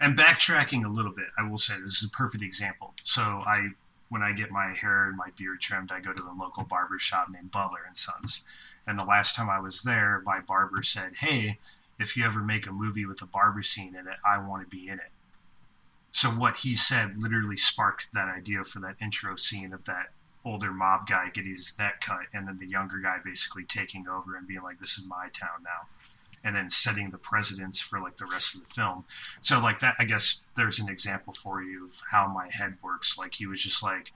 And 0.00 0.16
backtracking 0.16 0.84
a 0.84 0.88
little 0.88 1.12
bit, 1.12 1.26
I 1.38 1.48
will 1.48 1.58
say 1.58 1.74
this 1.80 2.02
is 2.02 2.08
a 2.08 2.16
perfect 2.16 2.44
example. 2.44 2.94
So 3.02 3.22
I, 3.22 3.68
when 4.10 4.22
I 4.22 4.32
get 4.32 4.50
my 4.50 4.74
hair 4.74 5.08
and 5.08 5.16
my 5.16 5.30
beard 5.36 5.60
trimmed, 5.60 5.90
I 5.90 6.00
go 6.00 6.12
to 6.12 6.22
the 6.22 6.32
local 6.32 6.64
barber 6.64 6.98
shop 6.98 7.28
named 7.30 7.50
Butler 7.50 7.80
and 7.86 7.96
Sons. 7.96 8.44
And 8.86 8.98
the 8.98 9.04
last 9.04 9.34
time 9.34 9.50
I 9.50 9.60
was 9.60 9.82
there, 9.82 10.22
my 10.24 10.40
barber 10.40 10.82
said, 10.82 11.16
"Hey, 11.16 11.58
if 11.98 12.16
you 12.16 12.24
ever 12.24 12.40
make 12.40 12.66
a 12.66 12.72
movie 12.72 13.04
with 13.06 13.20
a 13.22 13.26
barber 13.26 13.62
scene 13.62 13.94
in 13.94 14.06
it, 14.06 14.16
I 14.24 14.38
want 14.38 14.62
to 14.62 14.76
be 14.76 14.88
in 14.88 14.94
it." 14.94 15.10
So 16.12 16.30
what 16.30 16.58
he 16.58 16.74
said 16.74 17.16
literally 17.16 17.56
sparked 17.56 18.08
that 18.14 18.28
idea 18.28 18.64
for 18.64 18.80
that 18.80 18.96
intro 19.00 19.36
scene 19.36 19.72
of 19.72 19.84
that 19.84 20.08
older 20.44 20.72
mob 20.72 21.06
guy 21.06 21.30
getting 21.32 21.52
his 21.52 21.74
neck 21.78 22.00
cut, 22.00 22.26
and 22.32 22.46
then 22.46 22.58
the 22.58 22.66
younger 22.66 22.98
guy 22.98 23.18
basically 23.24 23.64
taking 23.64 24.08
over 24.08 24.36
and 24.36 24.46
being 24.46 24.62
like, 24.62 24.78
"This 24.78 24.98
is 24.98 25.06
my 25.06 25.28
town 25.32 25.62
now," 25.62 25.88
and 26.44 26.56
then 26.56 26.70
setting 26.70 27.10
the 27.10 27.18
precedence 27.18 27.80
for 27.80 28.00
like 28.00 28.16
the 28.16 28.26
rest 28.26 28.54
of 28.54 28.62
the 28.62 28.68
film. 28.68 29.04
So 29.40 29.60
like 29.60 29.80
that, 29.80 29.96
I 29.98 30.04
guess 30.04 30.40
there's 30.56 30.80
an 30.80 30.88
example 30.88 31.32
for 31.32 31.62
you 31.62 31.86
of 31.86 32.02
how 32.10 32.28
my 32.28 32.48
head 32.50 32.78
works. 32.82 33.18
Like 33.18 33.34
he 33.34 33.46
was 33.46 33.62
just 33.62 33.82
like, 33.82 34.12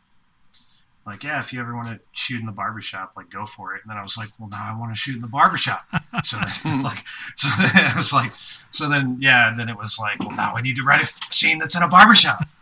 like, 1.06 1.24
yeah, 1.24 1.40
if 1.40 1.52
you 1.52 1.60
ever 1.60 1.74
want 1.74 1.88
to 1.88 1.98
shoot 2.12 2.40
in 2.40 2.46
the 2.46 2.52
barbershop, 2.52 3.12
like 3.16 3.28
go 3.28 3.44
for 3.44 3.74
it. 3.74 3.82
And 3.82 3.90
then 3.90 3.98
I 3.98 4.02
was 4.02 4.16
like, 4.16 4.28
well, 4.38 4.48
now 4.48 4.72
I 4.72 4.78
want 4.78 4.92
to 4.92 4.96
shoot 4.96 5.16
in 5.16 5.22
the 5.22 5.28
barbershop. 5.28 5.84
so 6.24 6.38
then, 6.62 6.82
like, 6.82 7.04
so 7.34 7.48
then 7.58 7.84
I 7.86 7.92
was 7.96 8.12
like, 8.12 8.32
so 8.70 8.88
then, 8.88 9.18
yeah, 9.20 9.52
then 9.56 9.68
it 9.68 9.76
was 9.76 9.98
like, 10.00 10.20
well, 10.20 10.36
now 10.36 10.54
I 10.54 10.60
need 10.60 10.76
to 10.76 10.84
write 10.84 11.02
a 11.02 11.06
scene 11.30 11.58
that's 11.58 11.76
in 11.76 11.82
a 11.82 11.88
barbershop. 11.88 12.44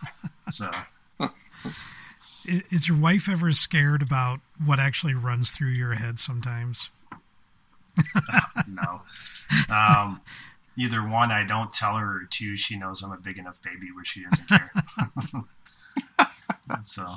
So. 0.51 0.69
Is 2.45 2.88
your 2.88 2.97
wife 2.97 3.28
ever 3.28 3.53
scared 3.53 4.03
about 4.03 4.41
what 4.64 4.80
actually 4.80 5.14
runs 5.14 5.51
through 5.51 5.70
your 5.70 5.95
head 5.95 6.18
sometimes? 6.18 6.91
no. 8.68 9.03
Um, 9.68 10.20
either 10.76 11.07
one, 11.07 11.30
I 11.30 11.45
don't 11.45 11.70
tell 11.70 11.97
her, 11.97 12.22
or 12.22 12.28
two, 12.28 12.57
she 12.57 12.78
knows 12.78 13.03
I'm 13.03 13.12
a 13.12 13.18
big 13.18 13.38
enough 13.38 13.61
baby 13.62 13.88
where 13.93 14.05
she 14.05 14.24
doesn't 14.24 14.49
care. 14.49 14.70
so. 16.82 17.16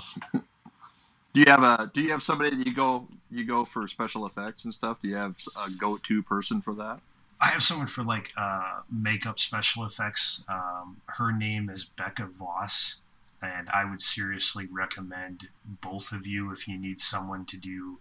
Do 1.34 1.40
you 1.40 1.46
have 1.48 1.64
a 1.64 1.92
Do 1.94 2.02
you 2.02 2.12
have 2.12 2.22
somebody 2.22 2.56
that 2.56 2.68
you 2.68 2.76
go 2.76 3.08
you 3.32 3.46
go 3.46 3.66
for 3.66 3.88
special 3.88 4.26
effects 4.26 4.66
and 4.66 4.74
stuff? 4.74 4.98
Do 5.02 5.08
you 5.08 5.16
have 5.16 5.36
a 5.58 5.70
go 5.72 5.98
to 5.98 6.24
person 6.24 6.62
for 6.62 6.76
that? 6.76 7.00
I 7.42 7.48
have 7.48 7.64
someone 7.64 7.88
for 7.88 8.04
like 8.04 8.32
uh, 8.38 8.82
makeup 8.92 9.40
special 9.40 9.84
effects. 9.84 10.44
Um, 10.48 11.02
her 11.08 11.32
name 11.32 11.70
is 11.70 11.86
Becca 11.86 12.28
Voss, 12.28 13.02
and 13.44 13.70
I 13.70 13.84
would 13.86 14.02
seriously 14.02 14.68
recommend 14.72 15.50
both 15.66 16.12
of 16.12 16.26
you 16.26 16.52
if 16.52 16.68
you 16.68 16.78
need 16.78 17.00
someone 17.00 17.46
to 17.46 17.58
do 17.58 18.00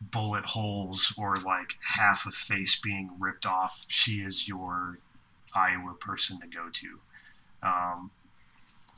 bullet 0.00 0.44
holes 0.44 1.14
or 1.18 1.36
like 1.36 1.74
half 1.96 2.26
a 2.26 2.30
face 2.30 2.78
being 2.80 3.10
ripped 3.18 3.46
off. 3.46 3.84
She 3.88 4.22
is 4.22 4.48
your 4.48 4.98
Iowa 5.54 5.94
person 5.94 6.40
to 6.40 6.46
go 6.46 6.68
to. 6.70 7.00
Um, 7.62 8.10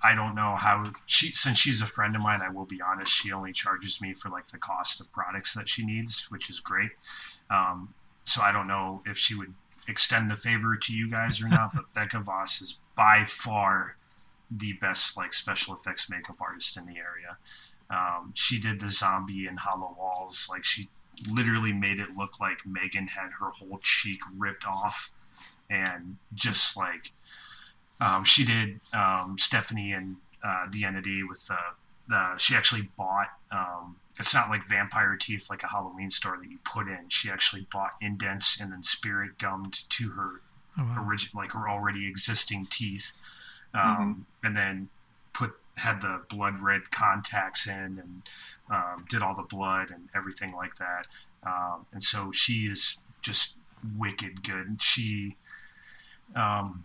I 0.05 0.15
don't 0.15 0.35
know 0.35 0.57
how 0.57 0.93
she 1.07 1.31
since 1.31 1.59
she's 1.59 1.81
a 1.81 1.87
friend 1.87 2.15
of 2.15 2.23
mine. 2.23 2.43
I 2.43 2.51
will 2.51 2.67
be 2.67 2.81
honest. 2.83 3.13
She 3.13 3.33
only 3.33 3.53
charges 3.53 4.01
me 4.01 4.13
for 4.13 4.29
like 4.29 4.49
the 4.49 4.59
cost 4.59 5.01
of 5.01 5.11
products 5.13 5.55
that 5.55 5.69
she 5.69 5.87
needs, 5.87 6.27
which 6.31 6.51
is 6.51 6.61
great. 6.61 6.91
Um, 7.51 7.95
so 8.25 8.43
I 8.43 8.53
don't 8.53 8.69
know 8.69 9.03
if 9.07 9.17
she 9.17 9.35
would 9.35 9.55
extend 9.89 10.31
the 10.31 10.37
favor 10.37 10.77
to 10.77 10.93
you 10.93 11.09
guys 11.09 11.41
or 11.41 11.49
not. 11.49 11.73
but 11.73 11.93
Becca 11.95 12.21
Voss 12.21 12.61
is 12.61 12.79
by 12.95 13.25
far 13.25 13.97
the 14.51 14.73
best 14.75 15.17
like 15.17 15.33
special 15.33 15.75
effects 15.75 16.09
makeup 16.11 16.37
artist 16.41 16.77
in 16.77 16.87
the 16.87 16.97
area. 16.97 17.37
Um, 17.91 18.33
she 18.35 18.61
did 18.61 18.81
the 18.81 18.91
zombie 18.91 19.47
in 19.47 19.57
Hollow 19.57 19.95
Walls. 19.99 20.49
Like 20.51 20.65
she 20.65 20.89
literally 21.31 21.73
made 21.73 21.99
it 21.99 22.09
look 22.17 22.41
like 22.41 22.59
Megan 22.67 23.07
had 23.09 23.31
her 23.41 23.51
whole 23.51 23.79
cheek 23.83 24.21
ripped 24.37 24.67
off 24.67 25.11
and 25.71 26.17
just 26.35 26.77
like 26.77 27.13
um, 28.01 28.25
she 28.25 28.45
did 28.45 28.81
um, 28.93 29.37
Stephanie 29.39 29.93
and 29.93 30.17
uh, 30.45 30.67
the 30.71 30.85
Entity 30.85 31.23
with 31.23 31.47
the, 31.47 31.57
the 32.09 32.37
she 32.37 32.55
actually 32.55 32.89
bought. 32.97 33.29
Um, 33.51 33.97
it's 34.19 34.35
not 34.35 34.49
like 34.49 34.65
vampire 34.65 35.17
teeth 35.19 35.49
like 35.51 35.63
a 35.63 35.67
Halloween 35.69 36.11
store 36.11 36.39
that 36.41 36.51
you 36.51 36.59
put 36.65 36.89
in. 36.89 37.09
She 37.09 37.31
actually 37.31 37.67
bought 37.73 37.93
indents 38.01 38.61
and 38.61 38.73
then 38.73 38.83
spirit 38.83 39.39
gummed 39.39 39.89
to 39.91 40.11
her 40.11 40.41
Oh, 40.79 40.83
wow. 40.85 41.05
origin 41.07 41.31
like 41.35 41.53
her 41.53 41.71
already 41.71 42.07
existing 42.07 42.67
teeth, 42.69 43.17
um, 43.77 44.27
and 44.43 44.57
then 44.57 44.89
put 45.33 45.53
had 45.77 46.01
the 46.01 46.22
blood 46.29 46.59
red 46.61 46.91
contacts 46.91 47.66
in 47.66 47.74
and 47.74 48.22
um, 48.70 49.05
did 49.09 49.22
all 49.22 49.35
the 49.35 49.43
blood 49.43 49.91
and 49.91 50.09
everything 50.14 50.55
like 50.55 50.74
that. 50.77 51.07
Um, 51.47 51.87
and 51.93 52.03
so 52.03 52.33
she 52.33 52.66
is 52.66 52.99
just 53.22 53.57
wicked 53.99 54.43
good. 54.43 54.81
She, 54.81 55.37
um, 56.35 56.85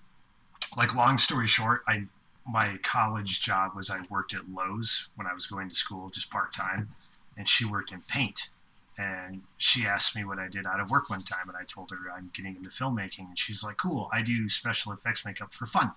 like 0.78 0.96
long 0.96 1.18
story 1.18 1.48
short, 1.48 1.84
I 1.88 2.06
my 2.46 2.80
college 2.82 3.40
job 3.40 3.72
was 3.76 3.90
I 3.90 4.00
worked 4.10 4.34
at 4.34 4.50
Lowe's 4.50 5.10
when 5.16 5.28
I 5.28 5.34
was 5.34 5.46
going 5.46 5.70
to 5.70 5.76
school 5.76 6.10
just 6.10 6.32
part 6.32 6.52
time, 6.52 6.90
and 7.38 7.48
she 7.48 7.66
worked 7.66 7.92
in 7.92 8.02
paint. 8.02 8.50
And 8.98 9.44
she 9.58 9.86
asked 9.86 10.16
me 10.16 10.26
what 10.26 10.38
I 10.38 10.48
did 10.48 10.66
out 10.66 10.80
of 10.80 10.92
work 10.92 11.10
one 11.10 11.22
time, 11.22 11.48
and 11.48 11.56
I 11.58 11.64
told 11.64 11.92
her 11.92 11.98
I'm 12.12 12.30
getting 12.34 12.56
into 12.56 12.70
filmmaking, 12.70 13.28
and 13.28 13.38
she's 13.38 13.64
like, 13.64 13.78
"Cool, 13.78 14.10
I 14.12 14.22
do 14.22 14.50
special 14.50 14.92
effects 14.92 15.26
makeup 15.26 15.54
for 15.54 15.66
fun." 15.66 15.92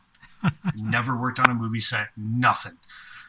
Never 0.77 1.17
worked 1.17 1.39
on 1.39 1.51
a 1.51 1.55
movie 1.55 1.81
set, 1.81 2.09
nothing. 2.17 2.79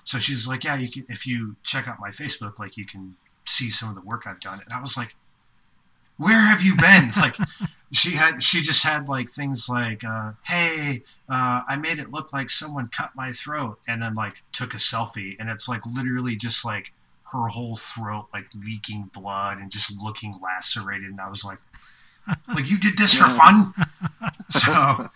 So 0.04 0.20
she's 0.20 0.48
like, 0.48 0.64
"Yeah, 0.64 0.76
you 0.76 0.90
can 0.90 1.06
if 1.10 1.26
you 1.26 1.56
check 1.64 1.88
out 1.88 2.00
my 2.00 2.10
Facebook, 2.10 2.60
like 2.60 2.78
you 2.78 2.86
can 2.86 3.16
see 3.46 3.70
some 3.70 3.90
of 3.90 3.96
the 3.96 4.02
work 4.02 4.26
I've 4.28 4.40
done." 4.40 4.62
And 4.64 4.74
I 4.74 4.80
was 4.80 4.96
like, 4.98 5.16
where 6.18 6.40
have 6.40 6.62
you 6.62 6.76
been 6.76 7.12
like 7.18 7.36
she 7.92 8.12
had 8.12 8.42
she 8.42 8.62
just 8.62 8.84
had 8.84 9.10
like 9.10 9.30
things 9.30 9.68
like 9.70 10.04
uh, 10.04 10.32
hey 10.46 11.04
uh, 11.30 11.62
i 11.68 11.76
made 11.76 12.00
it 12.00 12.10
look 12.10 12.32
like 12.34 12.50
someone 12.50 12.88
cut 12.88 13.12
my 13.16 13.32
throat 13.32 13.80
and 13.88 14.02
then 14.02 14.14
like 14.14 14.42
took 14.52 14.74
a 14.74 14.78
selfie 14.78 15.36
and 15.40 15.50
it's 15.50 15.68
like 15.68 15.86
literally 15.86 16.36
just 16.36 16.64
like 16.66 16.94
her 17.32 17.48
whole 17.48 17.76
throat 17.76 18.28
like 18.34 18.46
leaking 18.66 19.10
blood 19.14 19.60
and 19.60 19.72
just 19.72 19.92
looking 20.02 20.34
lacerated 20.42 21.10
and 21.10 21.22
i 21.22 21.30
was 21.30 21.44
like 21.44 21.60
like 22.54 22.70
you 22.70 22.78
did 22.78 22.98
this 22.98 23.16
for 23.16 23.28
fun 23.30 23.74
so 24.50 25.10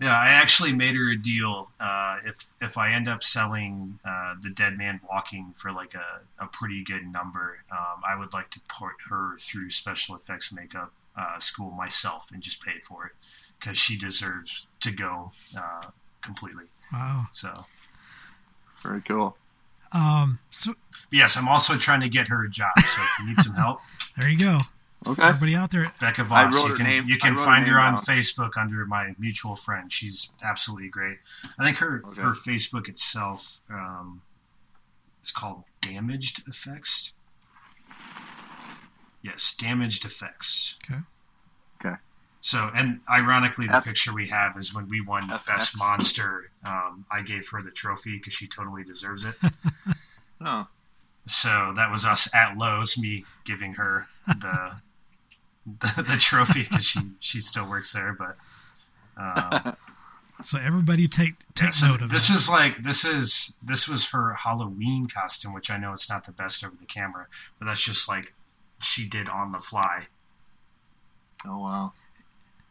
yeah 0.00 0.16
i 0.18 0.28
actually 0.28 0.72
made 0.72 0.94
her 0.94 1.10
a 1.10 1.16
deal 1.16 1.70
uh, 1.80 2.16
if 2.26 2.52
if 2.60 2.76
i 2.78 2.92
end 2.92 3.08
up 3.08 3.22
selling 3.22 3.98
uh, 4.04 4.34
the 4.42 4.50
dead 4.50 4.76
man 4.76 5.00
walking 5.08 5.52
for 5.54 5.72
like 5.72 5.94
a, 5.94 6.20
a 6.42 6.46
pretty 6.48 6.82
good 6.84 7.04
number 7.10 7.58
um, 7.70 8.02
i 8.06 8.14
would 8.18 8.32
like 8.32 8.50
to 8.50 8.60
put 8.68 8.92
her 9.08 9.36
through 9.38 9.70
special 9.70 10.14
effects 10.16 10.52
makeup 10.52 10.92
uh, 11.16 11.38
school 11.38 11.70
myself 11.72 12.30
and 12.32 12.42
just 12.42 12.62
pay 12.64 12.78
for 12.78 13.06
it 13.06 13.12
because 13.58 13.76
she 13.76 13.96
deserves 13.98 14.66
to 14.80 14.90
go 14.92 15.28
uh, 15.58 15.82
completely 16.22 16.64
Wow. 16.92 17.26
so 17.32 17.64
Very 18.82 19.02
cool. 19.02 19.36
Um, 19.92 20.38
so 20.50 20.74
yes 21.10 21.36
i'm 21.36 21.48
also 21.48 21.76
trying 21.76 22.00
to 22.00 22.08
get 22.08 22.28
her 22.28 22.44
a 22.44 22.48
job 22.50 22.72
so 22.78 23.02
if 23.02 23.10
you 23.20 23.26
need 23.28 23.38
some 23.38 23.54
help 23.54 23.80
there 24.20 24.30
you 24.30 24.38
go. 24.38 24.58
Okay. 25.06 25.22
Everybody 25.22 25.54
out 25.56 25.70
there, 25.70 25.90
Becca 25.98 26.22
I 26.22 26.24
Voss. 26.24 26.64
You 26.68 26.74
can 26.74 26.84
name- 26.86 27.04
you 27.06 27.16
can 27.18 27.30
wrote 27.30 27.38
her 27.38 27.44
find 27.44 27.66
her 27.68 27.80
on 27.80 27.94
down. 27.94 28.04
Facebook 28.04 28.58
under 28.58 28.84
my 28.84 29.14
mutual 29.18 29.56
friend. 29.56 29.90
She's 29.90 30.30
absolutely 30.42 30.88
great. 30.90 31.18
I 31.58 31.64
think 31.64 31.78
her 31.78 32.02
Okay. 32.06 32.20
her 32.22 32.32
Facebook 32.32 32.86
itself 32.88 33.60
um, 33.70 34.20
is 35.22 35.30
called 35.30 35.64
Damaged 35.80 36.42
Effects. 36.46 37.14
Yes, 39.22 39.54
Damaged 39.56 40.04
Effects. 40.04 40.78
Okay. 40.90 41.00
Okay. 41.84 41.96
So, 42.40 42.70
and 42.74 43.00
ironically, 43.10 43.66
the 43.66 43.76
F- 43.76 43.84
picture 43.84 44.14
we 44.14 44.28
have 44.28 44.56
is 44.56 44.74
when 44.74 44.88
we 44.88 45.00
won 45.00 45.28
FX. 45.28 45.46
Best 45.46 45.78
Monster. 45.78 46.50
Um, 46.64 47.04
I 47.10 47.22
gave 47.22 47.48
her 47.50 47.62
the 47.62 47.70
trophy 47.70 48.16
because 48.18 48.32
she 48.34 48.46
totally 48.46 48.84
deserves 48.84 49.24
it. 49.24 49.34
Oh, 50.42 50.66
So 51.26 51.72
that 51.76 51.90
was 51.90 52.06
us 52.06 52.34
at 52.34 52.56
Lowe's, 52.56 52.96
me 52.96 53.26
giving 53.44 53.74
her 53.74 54.06
the 54.26 54.80
the, 55.66 56.02
the 56.08 56.16
trophy 56.16 56.62
because 56.64 56.84
she 56.84 57.00
she 57.20 57.40
still 57.40 57.68
works 57.68 57.92
there. 57.92 58.12
But 58.18 58.36
um, 59.16 59.76
so 60.42 60.58
everybody 60.58 61.06
take 61.08 61.34
take 61.54 61.72
so 61.72 61.88
note 61.88 62.02
of 62.02 62.10
this 62.10 62.28
that. 62.28 62.34
is 62.34 62.48
like 62.48 62.82
this 62.82 63.04
is 63.04 63.58
this 63.62 63.88
was 63.88 64.10
her 64.10 64.34
Halloween 64.34 65.06
costume, 65.06 65.52
which 65.52 65.70
I 65.70 65.76
know 65.76 65.92
it's 65.92 66.08
not 66.10 66.24
the 66.24 66.32
best 66.32 66.64
over 66.64 66.74
the 66.78 66.86
camera, 66.86 67.26
but 67.58 67.66
that's 67.66 67.84
just 67.84 68.08
like 68.08 68.32
she 68.82 69.06
did 69.08 69.28
on 69.28 69.52
the 69.52 69.58
fly. 69.60 70.06
oh 71.46 71.58
wow. 71.58 71.92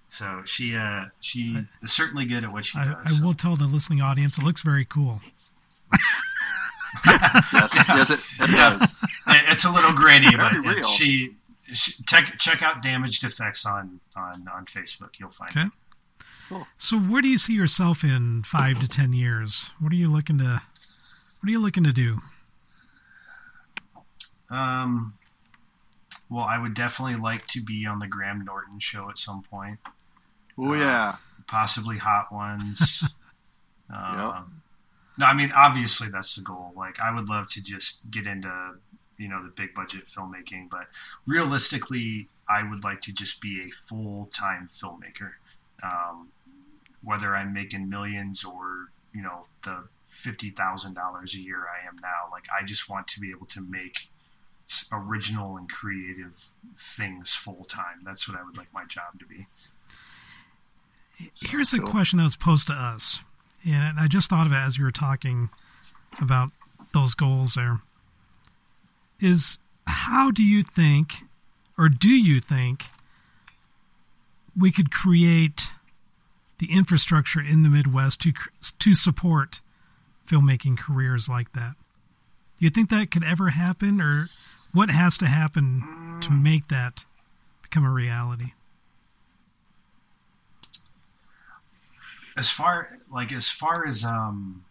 So 0.07 0.41
she 0.43 0.75
uh 0.75 1.05
she 1.19 1.65
is 1.83 1.93
certainly 1.93 2.25
good 2.25 2.43
at 2.43 2.51
what 2.51 2.65
she 2.65 2.79
I, 2.79 2.85
does. 2.85 3.21
I 3.21 3.25
will 3.25 3.35
tell 3.35 3.55
the 3.55 3.65
listening 3.67 4.01
audience 4.01 4.37
it 4.39 4.43
looks 4.43 4.61
very 4.61 4.85
cool. 4.85 5.19
Yes, 7.05 7.53
yes, 7.53 8.39
it, 8.41 8.49
it 8.49 8.51
does. 8.51 8.81
It- 8.81 8.89
it's 9.49 9.63
a 9.65 9.71
little 9.71 9.93
grainy, 9.93 10.35
but 10.35 10.53
it- 10.55 10.85
she, 10.87 10.95
she 11.27 11.35
check 12.07 12.37
check 12.37 12.61
out 12.61 12.81
Damaged 12.81 13.23
Effects 13.23 13.65
on 13.65 13.99
on 14.15 14.45
on 14.53 14.65
Facebook. 14.65 15.19
You'll 15.19 15.29
find 15.29 15.55
it. 15.55 15.59
Okay. 16.51 16.63
So 16.77 16.97
where 16.97 17.21
do 17.21 17.27
you 17.27 17.37
see 17.37 17.53
yourself 17.53 18.03
in 18.03 18.43
five 18.43 18.79
to 18.79 18.87
ten 18.87 19.13
years? 19.13 19.69
What 19.79 19.91
are 19.91 19.95
you 19.95 20.11
looking 20.11 20.37
to 20.39 20.61
What 21.39 21.47
are 21.47 21.51
you 21.51 21.59
looking 21.59 21.83
to 21.83 21.93
do? 21.93 22.19
Um, 24.49 25.13
well, 26.29 26.45
I 26.45 26.57
would 26.57 26.73
definitely 26.73 27.15
like 27.17 27.45
to 27.47 27.61
be 27.61 27.85
on 27.85 27.99
the 27.99 28.07
Graham 28.07 28.43
Norton 28.43 28.79
show 28.79 29.09
at 29.09 29.17
some 29.17 29.41
point. 29.43 29.79
Oh 30.57 30.73
yeah. 30.73 31.17
Possibly 31.47 31.97
Hot 31.97 32.31
Ones. 32.31 33.03
um, 33.93 34.61
No, 35.17 35.25
I 35.25 35.33
mean 35.33 35.51
obviously 35.55 36.09
that's 36.09 36.35
the 36.35 36.41
goal. 36.41 36.73
Like 36.75 36.99
I 36.99 37.13
would 37.13 37.29
love 37.29 37.47
to 37.49 37.63
just 37.63 38.09
get 38.09 38.25
into 38.25 38.49
you 39.19 39.27
know 39.27 39.43
the 39.43 39.49
big 39.49 39.75
budget 39.75 40.05
filmmaking, 40.05 40.69
but 40.69 40.87
realistically, 41.27 42.29
I 42.47 42.63
would 42.63 42.83
like 42.83 43.01
to 43.01 43.13
just 43.13 43.41
be 43.41 43.61
a 43.67 43.69
full 43.69 44.29
time 44.33 44.67
filmmaker. 44.67 45.33
Um, 45.83 46.29
whether 47.03 47.35
I'm 47.35 47.53
making 47.53 47.89
millions 47.89 48.43
or 48.43 48.89
you 49.13 49.21
know 49.21 49.43
the 49.63 49.83
fifty 50.05 50.49
thousand 50.49 50.95
dollars 50.95 51.35
a 51.35 51.41
year 51.41 51.67
I 51.67 51.87
am 51.87 51.95
now, 52.01 52.31
like 52.31 52.45
I 52.57 52.63
just 52.63 52.89
want 52.89 53.07
to 53.09 53.19
be 53.19 53.29
able 53.29 53.45
to 53.47 53.61
make 53.61 54.09
original 54.91 55.57
and 55.57 55.69
creative 55.69 56.35
things 56.75 57.33
full 57.33 57.65
time. 57.65 58.01
That's 58.03 58.27
what 58.27 58.39
I 58.39 58.43
would 58.43 58.57
like 58.57 58.73
my 58.73 58.85
job 58.85 59.19
to 59.19 59.25
be. 59.25 59.45
Here's 61.41 61.73
a 61.73 61.79
question 61.79 62.17
that 62.17 62.23
was 62.23 62.37
posed 62.37 62.67
to 62.67 62.73
us, 62.73 63.19
and 63.65 63.99
I 63.99 64.07
just 64.07 64.29
thought 64.29 64.45
of 64.45 64.53
it 64.53 64.55
as 64.55 64.77
you 64.77 64.85
were 64.85 64.91
talking 64.91 65.49
about 66.21 66.49
those 66.93 67.13
goals. 67.13 67.55
There 67.55 67.81
is 69.19 69.59
how 69.87 70.31
do 70.31 70.43
you 70.43 70.63
think, 70.63 71.23
or 71.77 71.89
do 71.89 72.09
you 72.09 72.39
think, 72.39 72.85
we 74.57 74.71
could 74.71 74.91
create 74.91 75.69
the 76.59 76.71
infrastructure 76.73 77.39
in 77.41 77.63
the 77.63 77.69
Midwest 77.69 78.21
to 78.21 78.33
to 78.79 78.95
support 78.95 79.61
filmmaking 80.27 80.77
careers 80.77 81.29
like 81.29 81.53
that? 81.53 81.75
Do 82.57 82.65
you 82.65 82.69
think 82.69 82.89
that 82.89 83.11
could 83.11 83.23
ever 83.23 83.49
happen, 83.49 84.01
or 84.01 84.27
what 84.73 84.89
has 84.89 85.17
to 85.19 85.27
happen 85.27 85.79
to 86.21 86.31
make 86.31 86.67
that 86.67 87.05
become 87.61 87.85
a 87.85 87.91
reality? 87.91 88.51
as 92.39 92.49
far 92.49 92.87
like 93.11 93.33
as 93.33 93.49
far 93.49 93.85
as 93.85 94.05
um 94.05 94.63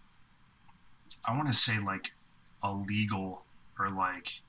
i 1.27 1.37
want 1.37 1.47
to 1.47 1.53
say 1.53 1.79
like 1.79 2.13
a 2.63 2.73
legal 2.73 3.45
or 3.79 3.91
like 3.91 4.41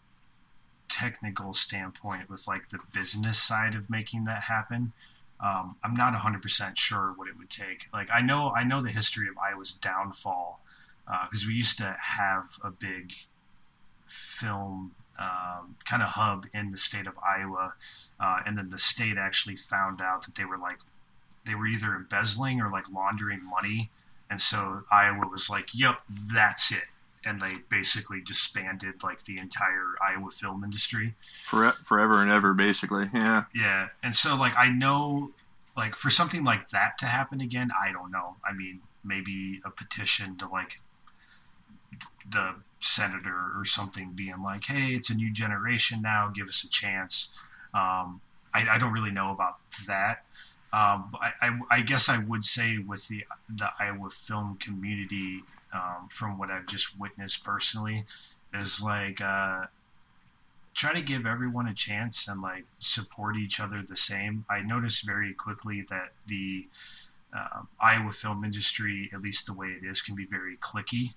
technical 0.88 1.53
standpoint 1.53 2.30
with 2.30 2.47
like 2.47 2.69
the 2.69 2.80
business 2.93 3.41
side 3.41 3.76
of 3.76 3.89
making 3.89 4.26
that 4.26 4.43
happen 4.43 4.91
um, 5.39 5.76
i'm 5.84 5.93
not 5.93 6.14
100% 6.14 6.77
sure 6.77 7.14
what 7.15 7.27
it 7.27 7.38
would 7.38 7.49
take 7.49 7.88
like 7.93 8.10
i 8.11 8.22
know 8.22 8.51
i 8.51 8.64
know 8.64 8.81
the 8.81 8.91
history 8.91 9.27
of 9.27 9.35
iowa's 9.38 9.73
downfall 9.73 10.61
because 11.30 11.45
we 11.45 11.53
used 11.53 11.77
to 11.77 11.95
have 11.99 12.45
a 12.64 12.69
big 12.69 13.14
film 14.06 14.91
um, 15.19 15.76
kind 15.85 16.01
of 16.01 16.10
hub 16.10 16.45
in 16.53 16.72
the 16.72 16.77
state 16.77 17.07
of 17.07 17.18
iowa 17.19 17.73
uh, 18.19 18.39
and 18.45 18.57
then 18.57 18.69
the 18.69 18.77
state 18.77 19.18
actually 19.18 19.56
found 19.56 20.01
out 20.01 20.26
that 20.26 20.35
they 20.35 20.45
were 20.45 20.57
like 20.57 20.80
they 21.49 21.56
were 21.56 21.68
either 21.68 21.95
embezzling 21.95 22.61
or 22.61 22.69
like 22.69 22.89
laundering 22.91 23.43
money. 23.43 23.89
And 24.30 24.39
so 24.39 24.84
Iowa 24.91 25.27
was 25.27 25.49
like, 25.49 25.69
yep, 25.73 26.01
that's 26.10 26.72
it. 26.72 26.85
And 27.25 27.41
they 27.41 27.55
basically 27.69 28.21
disbanded 28.21 29.03
like 29.03 29.23
the 29.23 29.37
entire 29.37 29.95
Iowa 30.01 30.31
film 30.31 30.63
industry. 30.63 31.15
For, 31.49 31.71
forever 31.71 32.21
and 32.21 32.31
ever, 32.31 32.53
basically. 32.53 33.09
Yeah. 33.13 33.43
Yeah. 33.53 33.89
And 34.01 34.15
so 34.15 34.35
like 34.37 34.53
I 34.57 34.69
know 34.69 35.31
like 35.75 35.95
for 35.95 36.09
something 36.09 36.43
like 36.43 36.69
that 36.69 36.97
to 36.99 37.05
happen 37.05 37.41
again, 37.41 37.69
I 37.81 37.91
don't 37.91 38.11
know. 38.11 38.35
I 38.49 38.53
mean, 38.53 38.81
maybe 39.03 39.61
a 39.65 39.69
petition 39.69 40.37
to 40.37 40.47
like 40.47 40.79
the 42.29 42.55
senator 42.79 43.51
or 43.55 43.65
something 43.65 44.11
being 44.13 44.41
like, 44.43 44.65
hey, 44.65 44.91
it's 44.91 45.09
a 45.09 45.15
new 45.15 45.31
generation 45.31 46.01
now, 46.01 46.31
give 46.33 46.47
us 46.47 46.63
a 46.63 46.69
chance. 46.69 47.31
Um, 47.73 48.21
I, 48.53 48.67
I 48.71 48.77
don't 48.77 48.91
really 48.91 49.11
know 49.11 49.31
about 49.31 49.57
that. 49.87 50.23
Um, 50.71 51.11
I, 51.19 51.31
I, 51.41 51.59
I 51.71 51.81
guess 51.81 52.09
I 52.09 52.19
would 52.19 52.43
say 52.43 52.77
with 52.77 53.07
the 53.07 53.25
the 53.49 53.69
Iowa 53.79 54.09
film 54.11 54.57
community, 54.59 55.43
um, 55.73 56.07
from 56.09 56.37
what 56.37 56.49
I've 56.49 56.67
just 56.67 56.99
witnessed 56.99 57.43
personally, 57.43 58.05
is 58.53 58.81
like 58.81 59.21
uh, 59.21 59.65
try 60.73 60.93
to 60.93 61.01
give 61.01 61.25
everyone 61.25 61.67
a 61.67 61.73
chance 61.73 62.27
and 62.27 62.41
like 62.41 62.65
support 62.79 63.35
each 63.35 63.59
other 63.59 63.81
the 63.81 63.97
same. 63.97 64.45
I 64.49 64.61
noticed 64.61 65.05
very 65.05 65.33
quickly 65.33 65.85
that 65.89 66.13
the 66.27 66.67
uh, 67.35 67.63
Iowa 67.79 68.11
film 68.11 68.43
industry, 68.43 69.09
at 69.13 69.21
least 69.21 69.45
the 69.45 69.53
way 69.53 69.67
it 69.67 69.85
is, 69.85 70.01
can 70.01 70.15
be 70.15 70.25
very 70.25 70.57
clicky. 70.57 71.13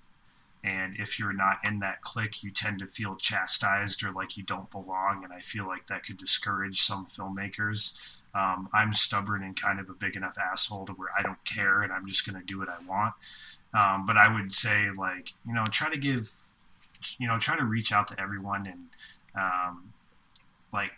And 0.65 0.95
if 0.97 1.19
you're 1.19 1.33
not 1.33 1.59
in 1.65 1.79
that 1.79 2.01
clique, 2.01 2.41
you 2.41 2.49
tend 2.49 2.79
to 2.79 2.87
feel 2.87 3.15
chastised 3.15 4.03
or 4.03 4.11
like 4.11 4.37
you 4.37 4.43
don't 4.43 4.69
belong. 4.71 5.23
And 5.23 5.33
I 5.33 5.41
feel 5.41 5.67
like 5.67 5.87
that 5.87 6.05
could 6.05 6.17
discourage 6.17 6.81
some 6.81 7.05
filmmakers. 7.05 8.21
Um, 8.33 8.69
I'm 8.73 8.93
stubborn 8.93 9.43
and 9.43 9.59
kind 9.59 9.79
of 9.79 9.89
a 9.89 9.93
big 9.93 10.15
enough 10.15 10.37
asshole 10.37 10.85
to 10.85 10.93
where 10.93 11.09
I 11.17 11.21
don't 11.21 11.43
care 11.43 11.81
and 11.81 11.91
I'm 11.91 12.07
just 12.07 12.25
going 12.25 12.39
to 12.39 12.45
do 12.45 12.59
what 12.59 12.69
I 12.69 12.77
want. 12.87 13.13
Um, 13.73 14.05
but 14.05 14.17
I 14.17 14.33
would 14.33 14.53
say, 14.53 14.89
like, 14.95 15.33
you 15.47 15.53
know, 15.53 15.65
try 15.65 15.89
to 15.89 15.97
give, 15.97 16.29
you 17.17 17.27
know, 17.27 17.37
try 17.37 17.57
to 17.57 17.65
reach 17.65 17.91
out 17.91 18.07
to 18.07 18.19
everyone 18.19 18.67
and, 18.67 18.85
um, 19.35 19.93
like, 20.71 20.91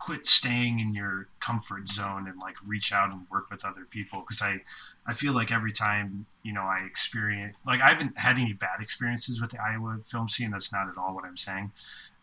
quit 0.00 0.26
staying 0.26 0.80
in 0.80 0.94
your 0.94 1.28
comfort 1.40 1.86
zone 1.86 2.26
and 2.26 2.40
like 2.40 2.56
reach 2.66 2.90
out 2.90 3.12
and 3.12 3.26
work 3.30 3.50
with 3.50 3.64
other 3.64 3.84
people. 3.84 4.20
Because 4.20 4.42
I 4.42 4.60
I 5.06 5.12
feel 5.12 5.34
like 5.34 5.52
every 5.52 5.72
time 5.72 6.26
you 6.42 6.52
know 6.52 6.62
I 6.62 6.84
experience 6.86 7.56
like 7.66 7.82
I 7.82 7.90
haven't 7.90 8.18
had 8.18 8.38
any 8.38 8.54
bad 8.54 8.80
experiences 8.80 9.40
with 9.40 9.50
the 9.50 9.62
Iowa 9.62 9.98
film 9.98 10.28
scene. 10.28 10.50
That's 10.50 10.72
not 10.72 10.88
at 10.88 10.96
all 10.96 11.14
what 11.14 11.24
I'm 11.24 11.36
saying 11.36 11.70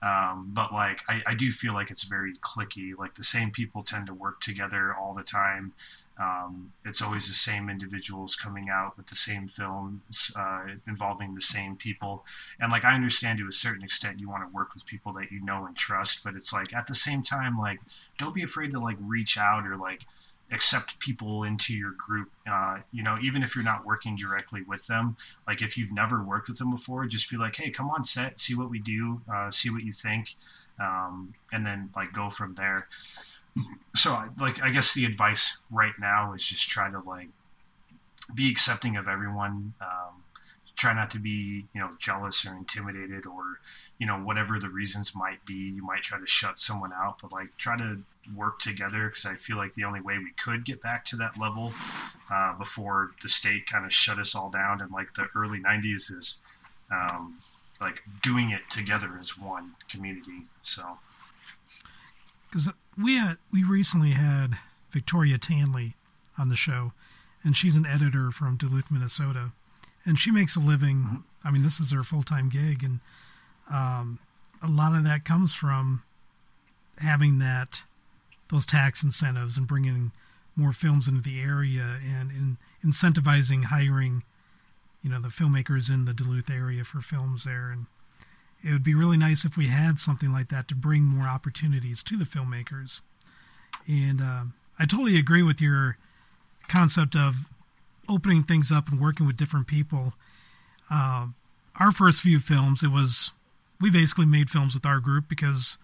um, 0.01 0.49
but 0.53 0.73
like 0.73 1.01
I, 1.09 1.21
I 1.25 1.33
do 1.33 1.51
feel 1.51 1.73
like 1.73 1.91
it's 1.91 2.03
very 2.03 2.33
clicky 2.35 2.97
like 2.97 3.15
the 3.15 3.23
same 3.23 3.51
people 3.51 3.83
tend 3.83 4.07
to 4.07 4.13
work 4.13 4.39
together 4.41 4.95
all 4.95 5.13
the 5.13 5.23
time 5.23 5.73
um, 6.19 6.73
it's 6.83 7.01
always 7.01 7.27
the 7.27 7.33
same 7.33 7.69
individuals 7.69 8.35
coming 8.35 8.69
out 8.69 8.97
with 8.97 9.07
the 9.07 9.15
same 9.15 9.47
films 9.47 10.31
uh, 10.35 10.65
involving 10.87 11.35
the 11.35 11.41
same 11.41 11.75
people. 11.75 12.25
And 12.59 12.71
like 12.71 12.83
I 12.83 12.95
understand 12.95 13.37
to 13.39 13.47
a 13.47 13.51
certain 13.51 13.83
extent, 13.83 14.19
you 14.19 14.29
want 14.29 14.43
to 14.43 14.53
work 14.53 14.73
with 14.73 14.85
people 14.85 15.13
that 15.13 15.31
you 15.31 15.43
know 15.43 15.65
and 15.65 15.75
trust, 15.75 16.23
but 16.23 16.35
it's 16.35 16.51
like 16.51 16.73
at 16.73 16.87
the 16.87 16.95
same 16.95 17.21
time, 17.21 17.57
like 17.57 17.79
don't 18.17 18.33
be 18.33 18.43
afraid 18.43 18.71
to 18.71 18.79
like 18.79 18.97
reach 18.99 19.37
out 19.37 19.67
or 19.67 19.77
like 19.77 20.05
accept 20.51 20.99
people 20.99 21.43
into 21.43 21.73
your 21.73 21.93
group. 21.97 22.29
Uh, 22.49 22.77
you 22.91 23.03
know, 23.03 23.17
even 23.21 23.43
if 23.43 23.55
you're 23.55 23.65
not 23.65 23.85
working 23.85 24.15
directly 24.15 24.61
with 24.63 24.87
them, 24.87 25.17
like 25.45 25.61
if 25.61 25.77
you've 25.77 25.91
never 25.91 26.23
worked 26.23 26.47
with 26.47 26.57
them 26.57 26.71
before, 26.71 27.05
just 27.05 27.29
be 27.29 27.37
like, 27.37 27.55
hey, 27.55 27.69
come 27.69 27.89
on 27.89 28.05
set, 28.05 28.39
see 28.39 28.55
what 28.55 28.69
we 28.69 28.79
do, 28.79 29.21
uh, 29.31 29.51
see 29.51 29.69
what 29.69 29.83
you 29.83 29.91
think, 29.91 30.35
um, 30.79 31.33
and 31.51 31.65
then 31.65 31.89
like 31.95 32.13
go 32.13 32.29
from 32.29 32.55
there 32.55 32.87
so 33.95 34.21
like 34.39 34.61
I 34.61 34.69
guess 34.69 34.93
the 34.93 35.05
advice 35.05 35.57
right 35.71 35.93
now 35.99 36.33
is 36.33 36.47
just 36.47 36.69
try 36.69 36.89
to 36.89 36.99
like 36.99 37.29
be 38.33 38.49
accepting 38.49 38.97
of 38.97 39.07
everyone. 39.07 39.73
Um, 39.81 40.23
try 40.75 40.93
not 40.93 41.09
to 41.11 41.19
be 41.19 41.65
you 41.73 41.81
know 41.81 41.89
jealous 41.99 42.45
or 42.45 42.55
intimidated 42.55 43.25
or 43.25 43.59
you 43.97 44.05
know 44.05 44.17
whatever 44.17 44.59
the 44.59 44.69
reasons 44.69 45.15
might 45.15 45.43
be. 45.45 45.55
You 45.75 45.83
might 45.83 46.01
try 46.01 46.19
to 46.19 46.27
shut 46.27 46.59
someone 46.59 46.91
out, 46.93 47.19
but 47.21 47.31
like 47.31 47.55
try 47.57 47.77
to 47.77 47.99
work 48.35 48.59
together 48.59 49.07
because 49.07 49.25
I 49.25 49.35
feel 49.35 49.57
like 49.57 49.73
the 49.73 49.83
only 49.83 50.01
way 50.01 50.17
we 50.17 50.31
could 50.31 50.65
get 50.65 50.81
back 50.81 51.05
to 51.05 51.15
that 51.17 51.37
level 51.37 51.73
uh, 52.31 52.57
before 52.57 53.11
the 53.21 53.29
state 53.29 53.65
kind 53.65 53.85
of 53.85 53.93
shut 53.93 54.19
us 54.19 54.35
all 54.35 54.49
down 54.49 54.81
in 54.81 54.89
like 54.89 55.13
the 55.13 55.27
early 55.35 55.59
'90s 55.59 56.11
is 56.15 56.39
um, 56.91 57.37
like 57.79 58.01
doing 58.21 58.51
it 58.51 58.61
together 58.69 59.17
as 59.19 59.37
one 59.37 59.75
community. 59.89 60.43
So 60.61 60.97
because 62.49 62.69
we 62.97 63.17
had, 63.17 63.37
we 63.51 63.63
recently 63.63 64.11
had 64.11 64.57
Victoria 64.91 65.37
Tanley 65.37 65.95
on 66.37 66.49
the 66.49 66.55
show, 66.55 66.93
and 67.43 67.55
she's 67.55 67.75
an 67.75 67.85
editor 67.85 68.31
from 68.31 68.57
Duluth, 68.57 68.89
Minnesota, 68.89 69.51
and 70.05 70.17
she 70.17 70.31
makes 70.31 70.55
a 70.55 70.59
living. 70.59 70.97
Mm-hmm. 70.97 71.15
I 71.43 71.51
mean, 71.51 71.63
this 71.63 71.79
is 71.79 71.91
her 71.91 72.03
full 72.03 72.23
time 72.23 72.49
gig, 72.49 72.83
and 72.83 72.99
um, 73.71 74.19
a 74.61 74.67
lot 74.67 74.95
of 74.95 75.03
that 75.03 75.25
comes 75.25 75.53
from 75.53 76.03
having 76.99 77.39
that 77.39 77.83
those 78.49 78.65
tax 78.65 79.03
incentives 79.03 79.57
and 79.57 79.67
bringing 79.67 80.11
more 80.55 80.73
films 80.73 81.07
into 81.07 81.21
the 81.21 81.41
area 81.41 81.99
and 82.03 82.31
in 82.31 82.57
incentivizing 82.83 83.65
hiring, 83.65 84.23
you 85.03 85.09
know, 85.09 85.21
the 85.21 85.27
filmmakers 85.27 85.89
in 85.89 86.05
the 86.05 86.13
Duluth 86.13 86.49
area 86.49 86.83
for 86.83 87.01
films 87.01 87.43
there 87.43 87.69
and 87.69 87.85
it 88.63 88.71
would 88.71 88.83
be 88.83 88.95
really 88.95 89.17
nice 89.17 89.45
if 89.45 89.55
we 89.55 89.67
had 89.67 89.99
something 89.99 90.31
like 90.31 90.49
that 90.49 90.67
to 90.67 90.75
bring 90.75 91.03
more 91.03 91.27
opportunities 91.27 92.03
to 92.03 92.17
the 92.17 92.25
filmmakers. 92.25 93.01
And 93.87 94.21
uh, 94.21 94.43
I 94.79 94.85
totally 94.85 95.17
agree 95.17 95.43
with 95.43 95.61
your 95.61 95.97
concept 96.67 97.15
of 97.15 97.45
opening 98.09 98.43
things 98.43 98.71
up 98.71 98.89
and 98.89 98.99
working 98.99 99.27
with 99.27 99.37
different 99.37 99.67
people. 99.67 100.13
Uh, 100.89 101.27
our 101.79 101.91
first 101.91 102.21
few 102.21 102.39
films, 102.39 102.83
it 102.83 102.91
was 102.91 103.31
we 103.79 103.89
basically 103.89 104.25
made 104.25 104.49
films 104.49 104.73
with 104.73 104.85
our 104.85 104.99
group 104.99 105.29
because 105.29 105.77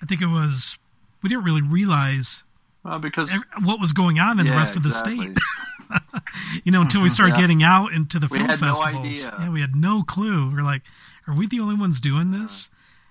I 0.00 0.06
think 0.06 0.22
it 0.22 0.26
was 0.26 0.78
we 1.22 1.28
didn't 1.28 1.44
really 1.44 1.62
realize 1.62 2.42
well, 2.84 2.98
because 2.98 3.30
what 3.62 3.78
was 3.80 3.92
going 3.92 4.18
on 4.18 4.40
in 4.40 4.46
yeah, 4.46 4.52
the 4.52 4.58
rest 4.58 4.76
of 4.76 4.82
the 4.82 4.88
exactly. 4.90 5.16
state. 5.18 5.38
you 6.64 6.72
know, 6.72 6.80
until 6.80 7.00
we 7.02 7.08
started 7.16 7.34
Yeah. 7.34 7.40
getting 7.42 7.62
out 7.62 7.92
into 7.92 8.18
the 8.18 8.26
We 8.28 8.38
film 8.38 8.48
had 8.48 8.60
no 8.60 8.74
festivals. 8.74 9.06
idea. 9.06 9.34
Yeah, 9.38 9.50
we 9.50 9.60
had 9.60 9.76
no 9.76 10.02
clue. 10.02 10.50
We 10.50 10.58
are 10.58 10.62
like, 10.64 10.82
are 11.26 11.34
we 11.34 11.46
the 11.46 11.60
only 11.60 11.76
ones 11.76 12.00
doing 12.00 12.30
this? 12.32 12.70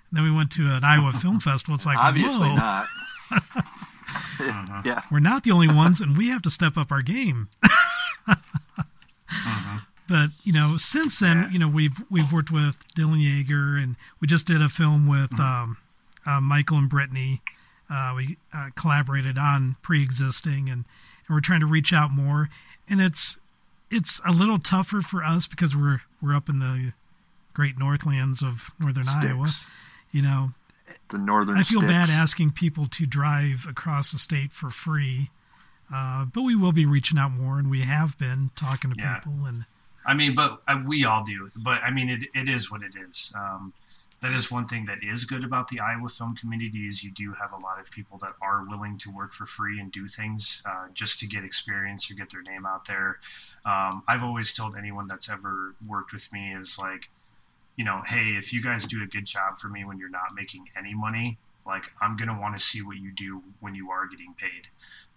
And 0.09 0.17
then 0.17 0.23
we 0.25 0.31
went 0.31 0.51
to 0.53 0.63
an 0.73 0.83
Iowa 0.83 1.13
Film 1.13 1.39
Festival. 1.49 1.75
It's 1.75 1.85
like, 1.85 1.97
Obviously 1.97 2.33
whoa, 2.49 2.55
not. 2.55 2.87
Mm-hmm. 4.39 4.87
yeah. 4.87 5.03
we're 5.11 5.19
not 5.19 5.43
the 5.43 5.51
only 5.51 5.67
ones, 5.69 6.01
and 6.01 6.17
we 6.17 6.27
have 6.29 6.41
to 6.41 6.49
step 6.49 6.75
up 6.75 6.91
our 6.91 7.01
game. 7.01 7.47
But 10.07 10.31
you 10.43 10.51
know, 10.51 10.75
since 10.77 11.19
then, 11.19 11.47
you 11.53 11.59
know, 11.59 11.69
we've 11.69 11.95
we've 12.09 12.33
worked 12.33 12.51
with 12.51 12.83
Dylan 12.97 13.21
Yeager, 13.23 13.81
and 13.81 13.95
we 14.19 14.27
just 14.27 14.45
did 14.45 14.61
a 14.61 14.67
film 14.67 15.07
with 15.07 15.39
um, 15.39 15.77
uh, 16.25 16.41
Michael 16.41 16.77
and 16.79 16.89
Brittany. 16.89 17.41
Uh, 17.91 18.13
we 18.15 18.37
uh, 18.53 18.69
collaborated 18.75 19.37
on 19.37 19.75
pre-existing, 19.81 20.69
and, 20.69 20.85
and 21.27 21.29
we're 21.29 21.41
trying 21.41 21.59
to 21.59 21.65
reach 21.65 21.91
out 21.91 22.11
more. 22.11 22.49
And 22.89 23.01
it's 23.01 23.37
it's 23.89 24.21
a 24.25 24.31
little 24.31 24.59
tougher 24.59 25.01
for 25.01 25.23
us 25.23 25.45
because 25.47 25.75
we're 25.75 26.01
we're 26.21 26.33
up 26.35 26.47
in 26.49 26.59
the 26.59 26.93
great 27.53 27.77
Northlands 27.77 28.41
of 28.41 28.71
northern 28.79 29.07
Iowa. 29.09 29.49
You 30.11 30.21
know, 30.21 30.51
The 31.09 31.17
northern. 31.17 31.57
I 31.57 31.63
feel 31.63 31.81
bad 31.81 32.09
asking 32.09 32.51
people 32.51 32.87
to 32.87 33.05
drive 33.05 33.65
across 33.69 34.11
the 34.11 34.17
state 34.19 34.51
for 34.53 34.69
free, 34.69 35.29
uh, 35.93 36.25
but 36.25 36.41
we 36.43 36.55
will 36.55 36.71
be 36.71 36.85
reaching 36.85 37.17
out 37.17 37.31
more, 37.31 37.59
and 37.59 37.69
we 37.69 37.81
have 37.81 38.17
been 38.17 38.51
talking 38.55 38.91
to 38.91 38.97
Yeah. 38.97 39.15
people. 39.15 39.45
And 39.45 39.65
I 40.05 40.13
mean, 40.13 40.33
but 40.33 40.61
uh, 40.67 40.81
we 40.85 41.03
all 41.05 41.23
do. 41.23 41.51
But 41.55 41.83
I 41.83 41.91
mean, 41.91 42.09
it, 42.09 42.23
it 42.33 42.47
is 42.49 42.71
what 42.71 42.81
it 42.83 42.93
is. 42.95 43.33
Um, 43.35 43.73
that 44.21 44.31
is 44.33 44.51
one 44.51 44.65
thing 44.65 44.85
that 44.85 44.99
is 45.03 45.25
good 45.25 45.43
about 45.43 45.67
the 45.69 45.79
Iowa 45.79 46.07
film 46.07 46.35
community 46.35 46.87
is 46.87 47.03
you 47.03 47.11
do 47.11 47.33
have 47.33 47.53
a 47.53 47.57
lot 47.57 47.79
of 47.79 47.89
people 47.89 48.19
that 48.19 48.33
are 48.41 48.63
willing 48.69 48.97
to 48.99 49.11
work 49.11 49.33
for 49.33 49.45
free 49.45 49.79
and 49.79 49.91
do 49.91 50.05
things 50.05 50.61
uh, 50.65 50.87
just 50.93 51.19
to 51.19 51.27
get 51.27 51.43
experience 51.43 52.09
or 52.09 52.13
get 52.13 52.29
their 52.29 52.43
name 52.43 52.65
out 52.65 52.85
there. 52.85 53.19
Um, 53.65 54.03
I've 54.07 54.23
always 54.23 54.53
told 54.53 54.75
anyone 54.77 55.07
that's 55.07 55.29
ever 55.29 55.73
worked 55.87 56.13
with 56.13 56.31
me 56.31 56.53
is 56.53 56.77
like, 56.77 57.09
you 57.77 57.83
know, 57.83 58.03
hey, 58.05 58.35
if 58.37 58.53
you 58.53 58.61
guys 58.61 58.85
do 58.85 59.01
a 59.03 59.07
good 59.07 59.25
job 59.25 59.57
for 59.57 59.69
me 59.69 59.85
when 59.85 59.97
you're 59.97 60.09
not 60.09 60.35
making 60.35 60.69
any 60.77 60.93
money, 60.93 61.39
like 61.65 61.85
I'm 61.99 62.15
gonna 62.15 62.39
want 62.39 62.57
to 62.57 62.63
see 62.63 62.83
what 62.83 62.97
you 62.97 63.11
do 63.11 63.41
when 63.59 63.73
you 63.73 63.89
are 63.89 64.07
getting 64.07 64.35
paid. 64.37 64.67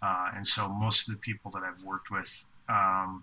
Uh, 0.01 0.31
and 0.35 0.47
so 0.47 0.69
most 0.69 1.09
of 1.09 1.15
the 1.15 1.21
people 1.21 1.51
that 1.51 1.63
I've 1.63 1.83
worked 1.85 2.11
with, 2.11 2.47
um, 2.71 3.23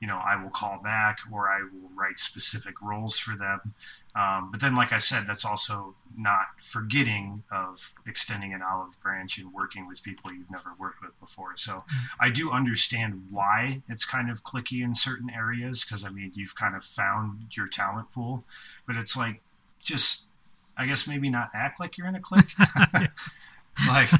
you 0.00 0.08
know, 0.08 0.20
I 0.22 0.42
will 0.42 0.50
call 0.50 0.80
back 0.82 1.18
or 1.32 1.48
I 1.48 1.60
will 1.62 1.90
write 1.94 2.18
specific 2.18 2.82
roles 2.82 3.18
for 3.18 3.36
them. 3.36 3.74
Um, 4.14 4.50
but 4.50 4.60
then, 4.60 4.74
like 4.74 4.92
I 4.92 4.98
said, 4.98 5.24
that's 5.26 5.44
also 5.44 5.94
not 6.16 6.46
forgetting 6.60 7.42
of 7.50 7.94
extending 8.06 8.52
an 8.52 8.60
olive 8.62 9.00
branch 9.00 9.38
and 9.38 9.52
working 9.52 9.88
with 9.88 10.02
people 10.02 10.32
you've 10.32 10.50
never 10.50 10.74
worked 10.78 11.02
with 11.02 11.18
before. 11.20 11.56
So 11.56 11.84
I 12.20 12.30
do 12.30 12.50
understand 12.50 13.28
why 13.30 13.82
it's 13.88 14.04
kind 14.04 14.30
of 14.30 14.44
clicky 14.44 14.82
in 14.82 14.94
certain 14.94 15.30
areas 15.32 15.84
because 15.84 16.04
I 16.04 16.10
mean, 16.10 16.32
you've 16.34 16.54
kind 16.54 16.76
of 16.76 16.84
found 16.84 17.56
your 17.56 17.66
talent 17.66 18.10
pool, 18.10 18.44
but 18.86 18.96
it's 18.96 19.16
like 19.16 19.40
just, 19.80 20.26
I 20.76 20.86
guess 20.86 21.06
maybe 21.06 21.30
not 21.30 21.50
act 21.54 21.80
like 21.80 21.96
you're 21.98 22.08
in 22.08 22.14
a 22.14 22.20
clique. 22.20 22.54
like, 23.88 24.10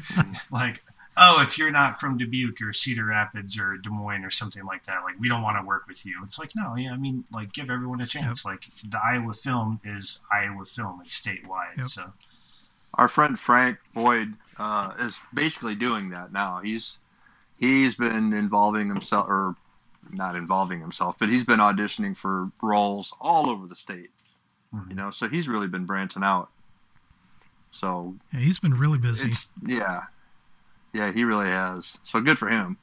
like, 0.51 0.83
oh, 1.17 1.41
if 1.41 1.57
you're 1.57 1.71
not 1.71 1.99
from 1.99 2.17
Dubuque 2.17 2.61
or 2.61 2.71
Cedar 2.73 3.05
Rapids 3.05 3.57
or 3.59 3.77
Des 3.77 3.89
Moines 3.89 4.23
or 4.23 4.29
something 4.29 4.65
like 4.65 4.83
that, 4.83 5.03
like 5.03 5.19
we 5.19 5.27
don't 5.29 5.41
want 5.41 5.57
to 5.57 5.65
work 5.65 5.87
with 5.87 6.05
you. 6.05 6.19
It's 6.23 6.37
like, 6.39 6.51
no, 6.55 6.75
yeah, 6.75 6.91
I 6.93 6.97
mean, 6.97 7.23
like 7.33 7.53
give 7.53 7.69
everyone 7.69 8.01
a 8.01 8.05
chance. 8.05 8.45
Like 8.45 8.65
the 8.89 8.99
Iowa 9.03 9.33
film 9.33 9.79
is 9.83 10.19
Iowa 10.31 10.65
film. 10.65 11.01
It's 11.01 11.19
statewide. 11.19 11.77
Yep. 11.77 11.85
So 11.85 12.13
Our 12.95 13.07
friend 13.07 13.39
Frank 13.39 13.77
Boyd 13.93 14.33
uh, 14.57 14.91
is 14.99 15.17
basically 15.33 15.75
doing 15.75 16.09
that 16.09 16.31
now. 16.33 16.59
He's 16.63 16.97
he's 17.59 17.95
been 17.95 18.33
involving 18.33 18.89
himself, 18.89 19.27
or 19.29 19.55
not 20.11 20.35
involving 20.35 20.79
himself, 20.81 21.15
but 21.19 21.29
he's 21.29 21.43
been 21.43 21.59
auditioning 21.59 22.15
for 22.17 22.49
roles 22.61 23.13
all 23.21 23.49
over 23.49 23.67
the 23.67 23.75
state. 23.75 24.09
You 24.89 24.95
know, 24.95 25.11
so 25.11 25.29
he's 25.29 25.47
really 25.47 25.67
been 25.67 25.85
branching 25.85 26.21
out. 26.21 26.49
So 27.71 28.15
yeah, 28.33 28.41
he's 28.41 28.59
been 28.59 28.73
really 28.73 28.97
busy. 28.97 29.31
yeah, 29.65 30.03
Yeah, 30.95 31.11
he 31.11 31.25
really 31.25 31.47
has. 31.49 31.97
So 32.05 32.21
good 32.21 32.39
for 32.39 32.47
him. 32.49 32.77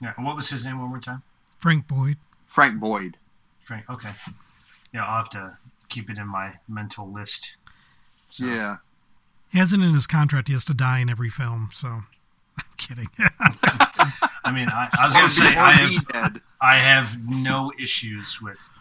Yeah. 0.00 0.12
and 0.16 0.24
What 0.24 0.36
was 0.36 0.48
his 0.50 0.64
name 0.64 0.78
one 0.80 0.88
more 0.90 1.00
time? 1.00 1.22
Frank 1.58 1.88
Boyd. 1.88 2.16
Frank 2.46 2.78
Boyd. 2.78 3.16
Frank. 3.60 3.90
Okay. 3.90 4.10
Yeah, 4.94 5.04
I'll 5.04 5.16
have 5.16 5.30
to 5.30 5.58
keep 5.88 6.08
it 6.08 6.16
in 6.16 6.28
my 6.28 6.54
mental 6.68 7.10
list. 7.10 7.56
So, 8.04 8.46
Yeah. 8.46 8.76
He 9.50 9.58
has 9.58 9.72
it 9.72 9.80
in 9.80 9.92
his 9.94 10.06
contract. 10.06 10.46
He 10.46 10.54
has 10.54 10.64
to 10.66 10.74
die 10.74 11.00
in 11.00 11.10
every 11.10 11.28
film. 11.28 11.70
So 11.74 11.88
I'm 12.58 12.64
kidding. 12.76 13.08
I 13.18 14.52
mean, 14.52 14.68
I, 14.68 14.88
I 14.96 15.04
was 15.06 15.14
going 15.14 15.26
to 15.26 15.32
say 15.32 15.56
I 15.56 15.72
have. 15.72 16.40
I 16.60 16.76
have 16.76 17.18
no 17.28 17.72
issues 17.82 18.40
with 18.40 18.72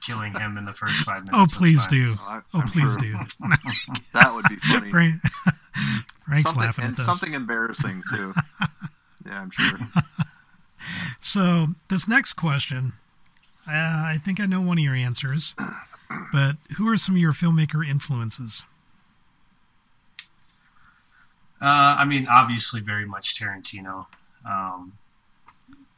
killing 0.00 0.32
him 0.34 0.58
in 0.58 0.64
the 0.64 0.72
first 0.72 1.04
five 1.04 1.22
oh, 1.32 1.32
minutes. 1.32 1.54
oh, 1.54 1.58
please 1.58 1.86
do. 1.86 2.14
I- 2.20 2.40
Oh, 2.54 2.60
I'm 2.60 2.68
please 2.68 2.90
sure. 2.90 2.96
do. 2.98 3.16
That 4.12 4.34
would 4.34 4.44
be 4.48 4.56
funny. 4.56 5.14
Frank, 5.76 6.04
Frank's 6.26 6.50
something, 6.50 6.66
laughing 6.66 6.84
at 6.86 6.96
this. 6.96 7.06
something 7.06 7.34
embarrassing 7.34 8.02
too. 8.10 8.34
yeah, 9.26 9.40
I'm 9.40 9.50
sure. 9.50 9.78
So 11.20 11.68
this 11.88 12.06
next 12.06 12.34
question, 12.34 12.92
uh, 13.68 13.72
I 13.72 14.18
think 14.24 14.40
I 14.40 14.46
know 14.46 14.60
one 14.60 14.78
of 14.78 14.84
your 14.84 14.94
answers, 14.94 15.54
but 16.32 16.56
who 16.76 16.88
are 16.88 16.96
some 16.96 17.16
of 17.16 17.20
your 17.20 17.32
filmmaker 17.32 17.86
influences? 17.86 18.64
Uh, 21.60 21.96
I 21.98 22.04
mean, 22.04 22.26
obviously, 22.28 22.80
very 22.80 23.06
much 23.06 23.40
Tarantino. 23.40 24.06
Um, 24.44 24.92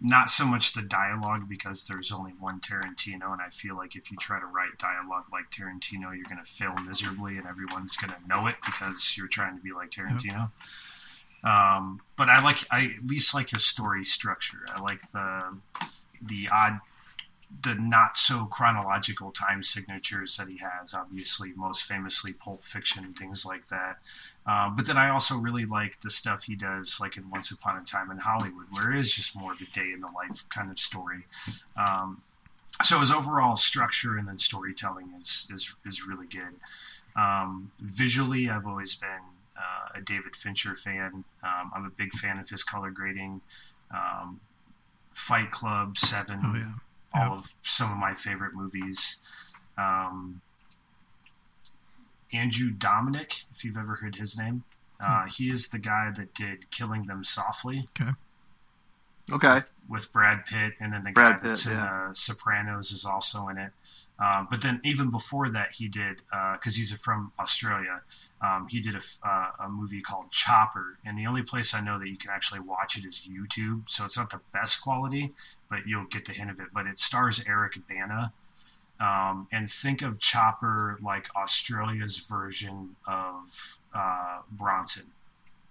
not 0.01 0.29
so 0.29 0.47
much 0.47 0.75
the 0.75 0.83
dialogue 0.83 1.49
because 1.49 1.89
there's 1.89 2.13
only 2.13 2.33
one 2.39 2.61
Tarantino, 2.61 3.33
and 3.33 3.43
I 3.43 3.49
feel 3.51 3.77
like 3.77 3.97
if 3.97 4.11
you 4.11 4.17
try 4.17 4.39
to 4.39 4.47
write 4.47 4.79
dialogue 4.79 5.25
like 5.33 5.51
Tarantino, 5.51 6.15
you're 6.15 6.25
going 6.25 6.43
to 6.43 6.49
fail 6.49 6.75
miserably, 6.77 7.37
and 7.37 7.47
everyone's 7.47 7.97
going 7.97 8.13
to 8.13 8.29
know 8.29 8.47
it 8.47 8.57
because 8.65 9.17
you're 9.17 9.27
trying 9.29 9.57
to 9.57 9.63
be 9.63 9.73
like 9.73 9.91
Tarantino. 9.91 10.51
Um, 11.45 12.01
but 12.17 12.29
I 12.29 12.43
like, 12.43 12.59
I 12.71 12.93
at 12.97 13.07
least 13.07 13.35
like 13.35 13.51
his 13.51 13.65
story 13.65 14.05
structure. 14.05 14.59
I 14.73 14.81
like 14.81 15.01
the 15.11 15.57
the 16.23 16.49
odd, 16.53 16.81
the 17.63 17.75
not 17.75 18.17
so 18.17 18.45
chronological 18.47 19.31
time 19.31 19.63
signatures 19.63 20.37
that 20.37 20.49
he 20.49 20.59
has. 20.59 20.95
Obviously, 20.95 21.53
most 21.57 21.85
famously 21.85 22.33
Pulp 22.33 22.63
Fiction, 22.63 23.13
things 23.15 23.47
like 23.47 23.67
that. 23.69 23.99
Uh, 24.47 24.71
but 24.71 24.87
then 24.87 24.97
I 24.97 25.11
also 25.11 25.37
really 25.37 25.65
like 25.67 26.01
the 26.01 26.11
stuff 26.11 26.45
he 26.45 26.55
does, 26.57 26.99
like 27.01 27.17
in 27.17 27.29
Once 27.31 27.51
Upon 27.51 27.77
a 27.77 27.85
Time 27.85 28.11
in 28.11 28.19
Hollywood, 28.19 28.67
where 28.73 28.93
it 28.93 28.99
is 28.99 29.13
just 29.13 29.37
more 29.39 29.53
of 29.53 29.61
a 29.61 29.67
day 29.67 29.93
in 29.93 30.01
the 30.01 30.09
life 30.09 30.49
kind 30.49 30.71
of 30.71 30.79
story. 30.79 31.27
Um, 31.77 32.23
so 32.83 33.01
his 33.01 33.11
overall 33.11 33.57
structure 33.57 34.17
and 34.17 34.29
then 34.29 34.39
storytelling 34.39 35.13
is 35.19 35.49
is, 35.53 35.75
is 35.85 36.07
really 36.07 36.27
good. 36.27 36.55
Um, 37.17 37.73
visually, 37.81 38.49
I've 38.49 38.67
always 38.67 38.95
been 38.95 39.09
uh, 39.57 39.99
a 39.99 40.01
David 40.01 40.37
Fincher 40.37 40.77
fan. 40.77 41.25
Um, 41.43 41.71
I'm 41.75 41.85
a 41.85 41.91
big 41.91 42.13
fan 42.13 42.39
of 42.39 42.49
his 42.49 42.63
color 42.63 42.91
grading. 42.91 43.41
Um, 43.91 44.41
Fight 45.13 45.51
Club, 45.51 45.99
Seven, 45.99 46.41
Oh, 46.45 46.55
yeah. 46.55 46.73
All 47.15 47.23
Yeah. 47.23 47.33
of 47.33 47.55
some 47.63 47.91
of 47.93 47.99
my 47.99 48.15
favorite 48.15 48.55
movies. 48.55 49.19
Um, 49.77 50.41
Andrew 52.33 52.71
Dominik, 52.71 53.45
if 53.51 53.65
you've 53.65 53.79
ever 53.79 53.97
heard 53.97 54.17
his 54.17 54.39
name, 54.39 54.65
uh, 55.01 55.27
he 55.29 55.51
is 55.51 55.69
the 55.69 55.79
guy 55.79 56.11
that 56.15 56.35
did 56.35 56.71
Killing 56.71 57.07
Them 57.07 57.25
Softly 57.25 57.89
Okay. 58.01 58.11
Okay. 59.31 59.61
with 59.89 60.13
Brad 60.13 60.45
Pitt, 60.45 60.75
and 60.81 60.93
then 60.93 61.05
the 61.05 61.13
Brad 61.13 61.41
guy 61.41 61.49
that's 61.49 61.65
Pitt, 61.65 61.73
in 61.73 61.79
yeah. 61.79 62.09
uh, 62.09 62.13
Sopranos 62.13 62.91
is 62.93 63.05
also 63.05 63.49
in 63.49 63.57
it. 63.59 63.73
Um, 64.19 64.49
but 64.51 64.61
then 64.61 64.81
even 64.83 65.11
before 65.11 65.49
that, 65.51 65.69
he 65.75 65.87
did 65.89 66.23
because 66.55 66.75
he's 66.75 66.93
from 67.01 67.33
Australia. 67.39 68.03
Um, 68.41 68.67
he 68.69 68.81
did 68.81 68.97
a, 68.97 69.01
uh, 69.27 69.51
a 69.67 69.69
movie 69.69 70.01
called 70.01 70.31
Chopper, 70.33 70.99
and 71.05 71.17
the 71.17 71.27
only 71.27 71.43
place 71.43 71.73
I 71.73 71.81
know 71.81 71.99
that 71.99 72.09
you 72.09 72.17
can 72.17 72.31
actually 72.31 72.61
watch 72.61 72.99
it 72.99 73.05
is 73.05 73.29
YouTube. 73.31 73.89
So 73.89 74.05
it's 74.05 74.17
not 74.17 74.31
the 74.31 74.41
best 74.53 74.81
quality, 74.81 75.35
but 75.71 75.81
you'll 75.87 76.07
get 76.07 76.25
the 76.25 76.33
hint 76.33 76.51
of 76.51 76.59
it. 76.59 76.69
But 76.75 76.87
it 76.87 76.99
stars 76.99 77.45
Eric 77.47 77.79
Bana, 77.89 78.33
um, 78.99 79.47
and 79.53 79.69
think 79.69 80.03
of 80.03 80.19
Chopper 80.19 80.99
like 81.01 81.29
Australia's 81.37 82.19
version 82.19 82.97
of 83.07 83.79
uh, 83.95 84.41
Bronson, 84.51 85.13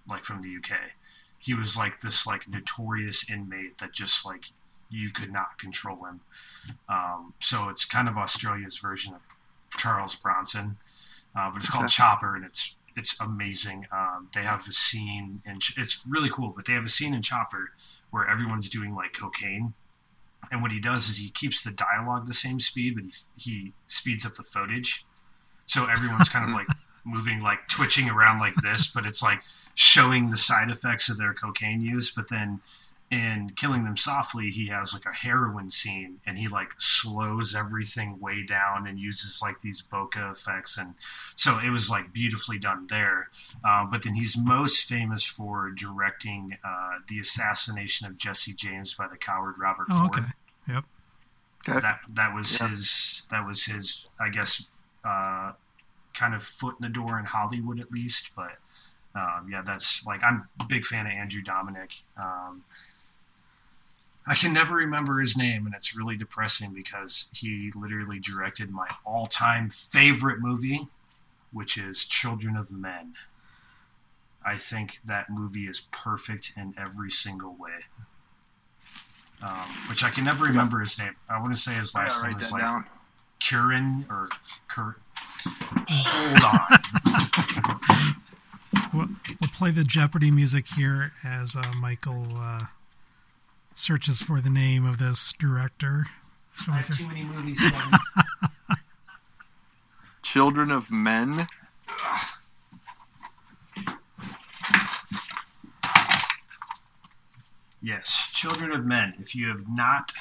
like 0.07 0.23
from 0.23 0.41
the 0.41 0.55
UK. 0.55 0.91
He 1.39 1.53
was 1.53 1.77
like 1.77 1.99
this 1.99 2.25
like 2.25 2.47
notorious 2.47 3.29
inmate 3.29 3.77
that 3.79 3.91
just 3.91 4.25
like 4.25 4.45
you 4.89 5.09
could 5.09 5.31
not 5.31 5.57
control 5.57 6.05
him. 6.05 6.21
Um, 6.89 7.33
so 7.39 7.69
it's 7.69 7.85
kind 7.85 8.07
of 8.07 8.17
Australia's 8.17 8.77
version 8.77 9.13
of 9.13 9.27
Charles 9.77 10.15
Bronson, 10.15 10.77
uh, 11.35 11.49
but 11.51 11.57
it's 11.57 11.69
called 11.69 11.85
Okay. 11.85 11.93
Chopper, 11.93 12.35
and 12.35 12.45
it's 12.45 12.75
it's 12.95 13.19
amazing. 13.21 13.85
Um, 13.91 14.29
they 14.33 14.41
have 14.41 14.67
a 14.67 14.71
scene, 14.71 15.41
and 15.45 15.61
it's 15.77 16.01
really 16.07 16.29
cool. 16.29 16.51
But 16.55 16.65
they 16.65 16.73
have 16.73 16.85
a 16.85 16.89
scene 16.89 17.13
in 17.13 17.21
Chopper 17.21 17.71
where 18.09 18.27
everyone's 18.27 18.69
doing 18.69 18.95
like 18.95 19.13
cocaine, 19.13 19.73
and 20.51 20.61
what 20.61 20.71
he 20.71 20.79
does 20.79 21.07
is 21.09 21.17
he 21.17 21.29
keeps 21.29 21.63
the 21.63 21.71
dialogue 21.71 22.25
the 22.25 22.33
same 22.33 22.59
speed, 22.59 22.95
but 22.95 23.03
he 23.03 23.11
he 23.37 23.73
speeds 23.85 24.25
up 24.25 24.35
the 24.35 24.43
footage, 24.43 25.05
so 25.65 25.85
everyone's 25.85 26.29
kind 26.29 26.47
of 26.49 26.55
like 26.55 26.67
moving 27.05 27.39
like 27.41 27.67
twitching 27.67 28.09
around 28.09 28.39
like 28.39 28.55
this, 28.55 28.87
but 28.87 29.05
it's 29.05 29.21
like 29.21 29.41
showing 29.75 30.29
the 30.29 30.37
side 30.37 30.71
effects 30.71 31.09
of 31.09 31.17
their 31.17 31.33
cocaine 31.33 31.81
use. 31.81 32.11
But 32.11 32.29
then 32.29 32.61
in 33.09 33.51
Killing 33.55 33.85
Them 33.85 33.95
Softly, 33.95 34.49
he 34.49 34.67
has 34.67 34.93
like 34.93 35.05
a 35.05 35.15
heroin 35.15 35.69
scene 35.69 36.19
and 36.25 36.37
he 36.37 36.49
like 36.49 36.73
slows 36.77 37.55
everything 37.55 38.19
way 38.19 38.43
down 38.43 38.85
and 38.85 38.99
uses 38.99 39.39
like 39.41 39.61
these 39.61 39.81
bokeh 39.81 40.29
effects. 40.31 40.77
And 40.77 40.93
so 41.35 41.57
it 41.59 41.69
was 41.69 41.89
like 41.89 42.11
beautifully 42.11 42.59
done 42.59 42.85
there. 42.87 43.29
Uh, 43.63 43.85
but 43.85 44.03
then 44.03 44.13
he's 44.13 44.37
most 44.37 44.89
famous 44.89 45.23
for 45.23 45.71
directing 45.71 46.57
uh, 46.65 46.95
the 47.07 47.19
assassination 47.19 48.07
of 48.07 48.17
Jesse 48.17 48.53
James 48.53 48.93
by 48.93 49.07
the 49.07 49.17
coward 49.17 49.55
Robert 49.57 49.87
Oh, 49.89 50.07
Ford. 50.09 50.19
okay. 50.19 50.27
Yep. 50.67 50.83
That 51.81 51.99
that 52.09 52.33
was 52.35 52.59
Yeah. 52.59 52.67
his 52.69 53.27
that 53.31 53.45
was 53.45 53.63
his 53.65 54.09
I 54.19 54.29
guess 54.29 54.69
uh, 55.05 55.53
kind 56.13 56.33
of 56.33 56.43
foot 56.43 56.75
in 56.79 56.83
the 56.83 56.93
door 56.93 57.19
in 57.19 57.25
Hollywood 57.25 57.79
at 57.79 57.91
least. 57.91 58.31
But 58.35 58.51
um, 59.15 59.47
yeah, 59.49 59.61
that's 59.65 60.05
like 60.05 60.23
I'm 60.23 60.47
a 60.61 60.65
big 60.65 60.85
fan 60.85 61.05
of 61.05 61.11
Andrew 61.13 61.41
Dominik. 61.41 62.01
Um, 62.21 62.63
I 64.29 64.35
can 64.35 64.53
never 64.53 64.75
remember 64.75 65.19
his 65.19 65.37
name, 65.37 65.65
and 65.65 65.73
it's 65.73 65.95
really 65.95 66.17
depressing 66.17 66.73
because 66.73 67.29
he 67.33 67.71
literally 67.75 68.19
directed 68.19 68.69
my 68.69 68.87
all-time 69.05 69.69
favorite 69.69 70.39
movie, 70.39 70.79
which 71.51 71.77
is 71.77 72.05
Children 72.05 72.57
of 72.57 72.71
Men. 72.71 73.13
I 74.45 74.57
think 74.57 75.01
that 75.05 75.29
movie 75.29 75.67
is 75.67 75.87
perfect 75.91 76.53
in 76.57 76.73
every 76.77 77.11
single 77.11 77.55
way. 77.57 77.79
Um, 79.41 79.69
which 79.87 80.03
I 80.03 80.09
can 80.09 80.25
never 80.25 80.45
remember 80.45 80.79
his 80.79 80.97
name. 80.97 81.15
I 81.29 81.39
want 81.39 81.53
to 81.53 81.59
say 81.59 81.73
his 81.73 81.93
last 81.93 82.23
name 82.23 82.33
write 82.33 82.41
is 82.41 82.51
like 82.51 82.61
down. 82.61 82.85
Curran 83.43 84.05
or 84.09 84.29
Cur. 84.67 84.95
Hold 85.89 86.43
on. 86.43 88.13
We'll, 88.93 89.09
we'll 89.39 89.49
play 89.53 89.71
the 89.71 89.83
Jeopardy 89.83 90.31
music 90.31 90.65
here 90.75 91.11
as 91.23 91.55
uh, 91.55 91.71
Michael 91.79 92.25
uh, 92.35 92.65
searches 93.77 94.21
for 94.21 94.41
the 94.41 94.49
name 94.49 94.85
of 94.85 94.97
this 94.97 95.33
director. 95.37 96.07
This 96.51 96.67
I 96.67 96.77
have 96.77 96.97
too 96.97 97.07
many 97.07 97.23
movies. 97.23 97.61
Children 100.23 100.71
of 100.71 100.91
Men. 100.91 101.47
Yes, 107.81 108.29
Children 108.33 108.71
of 108.71 108.85
Men. 108.85 109.13
If 109.19 109.35
you 109.35 109.47
have 109.47 109.69
not, 109.69 110.11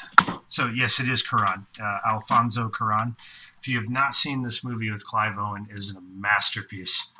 so 0.46 0.70
yes, 0.74 1.00
it 1.00 1.08
is 1.08 1.22
Cuarón, 1.22 1.64
uh, 1.80 1.98
Alfonso 2.06 2.68
Cuarón. 2.68 3.16
If 3.58 3.66
you 3.66 3.80
have 3.80 3.88
not 3.88 4.14
seen 4.14 4.42
this 4.42 4.62
movie 4.62 4.90
with 4.90 5.04
Clive 5.04 5.38
Owen, 5.38 5.66
it 5.70 5.76
is 5.76 5.96
a 5.96 6.00
masterpiece. 6.00 7.10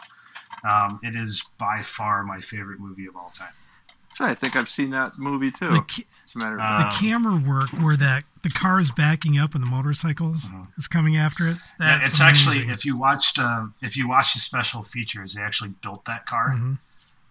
Um, 0.62 1.00
it 1.02 1.16
is 1.16 1.48
by 1.58 1.82
far 1.82 2.22
my 2.22 2.40
favorite 2.40 2.78
movie 2.78 3.06
of 3.06 3.16
all 3.16 3.30
time. 3.30 3.52
Actually, 4.18 4.30
I 4.30 4.34
think 4.34 4.56
I've 4.56 4.68
seen 4.70 4.90
that 4.90 5.18
movie 5.18 5.50
too. 5.50 5.68
The, 5.68 5.80
ca- 5.82 6.04
matter 6.36 6.58
of 6.58 6.60
Uh, 6.60 6.88
the 6.90 6.96
camera 6.96 7.36
work 7.36 7.68
where 7.70 7.96
that 7.98 8.24
the 8.42 8.48
car 8.48 8.80
is 8.80 8.90
backing 8.90 9.38
up 9.38 9.54
and 9.54 9.62
the 9.62 9.66
motorcycles 9.66 10.46
is 10.78 10.88
coming 10.88 11.16
after 11.18 11.46
it. 11.46 11.56
Mm-hmm. 11.56 11.82
Yeah, 11.82 11.98
That's 11.98 12.06
it's 12.08 12.20
actually 12.22 12.58
if 12.72 12.84
you 12.86 12.96
watched 12.96 13.38
uh, 13.38 13.66
if 13.82 13.94
you 13.96 14.08
watch 14.08 14.32
the 14.32 14.40
special 14.40 14.82
features, 14.82 15.34
they 15.34 15.42
actually 15.42 15.74
built 15.82 16.06
that 16.06 16.24
car, 16.24 16.50
Mhm. 16.54 16.78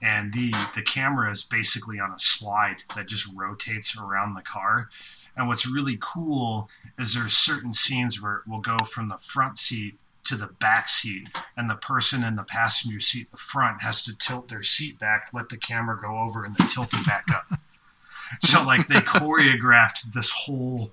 and 0.01 0.31
the 0.33 0.51
the 0.75 0.83
camera 0.83 1.31
is 1.31 1.43
basically 1.43 1.99
on 1.99 2.11
a 2.11 2.19
slide 2.19 2.83
that 2.95 3.07
just 3.07 3.27
rotates 3.35 3.97
around 3.99 4.35
the 4.35 4.41
car. 4.43 4.89
And 5.35 5.47
what's 5.47 5.67
really 5.67 5.97
cool 5.99 6.69
is 6.99 7.13
there's 7.15 7.35
certain 7.35 7.73
scenes 7.73 8.21
where 8.21 8.35
it 8.37 8.47
will 8.47 8.61
go 8.61 8.83
from 8.83 9.07
the 9.09 9.17
front 9.17 9.57
seat 9.57 9.97
to 10.25 10.35
the 10.35 10.47
back 10.47 10.87
seat, 10.89 11.27
and 11.55 11.69
the 11.69 11.75
person 11.75 12.23
in 12.23 12.35
the 12.35 12.43
passenger 12.43 12.99
seat 12.99 13.21
in 13.21 13.27
the 13.31 13.37
front 13.37 13.81
has 13.81 14.03
to 14.03 14.17
tilt 14.17 14.47
their 14.49 14.61
seat 14.63 14.99
back, 14.99 15.29
let 15.33 15.49
the 15.49 15.57
camera 15.57 15.99
go 15.99 16.17
over, 16.19 16.43
and 16.43 16.55
then 16.55 16.67
tilt 16.67 16.93
it 16.93 17.05
back 17.05 17.25
up. 17.33 17.59
so 18.39 18.63
like 18.63 18.87
they 18.87 18.95
choreographed 18.95 20.11
this 20.13 20.31
whole 20.45 20.91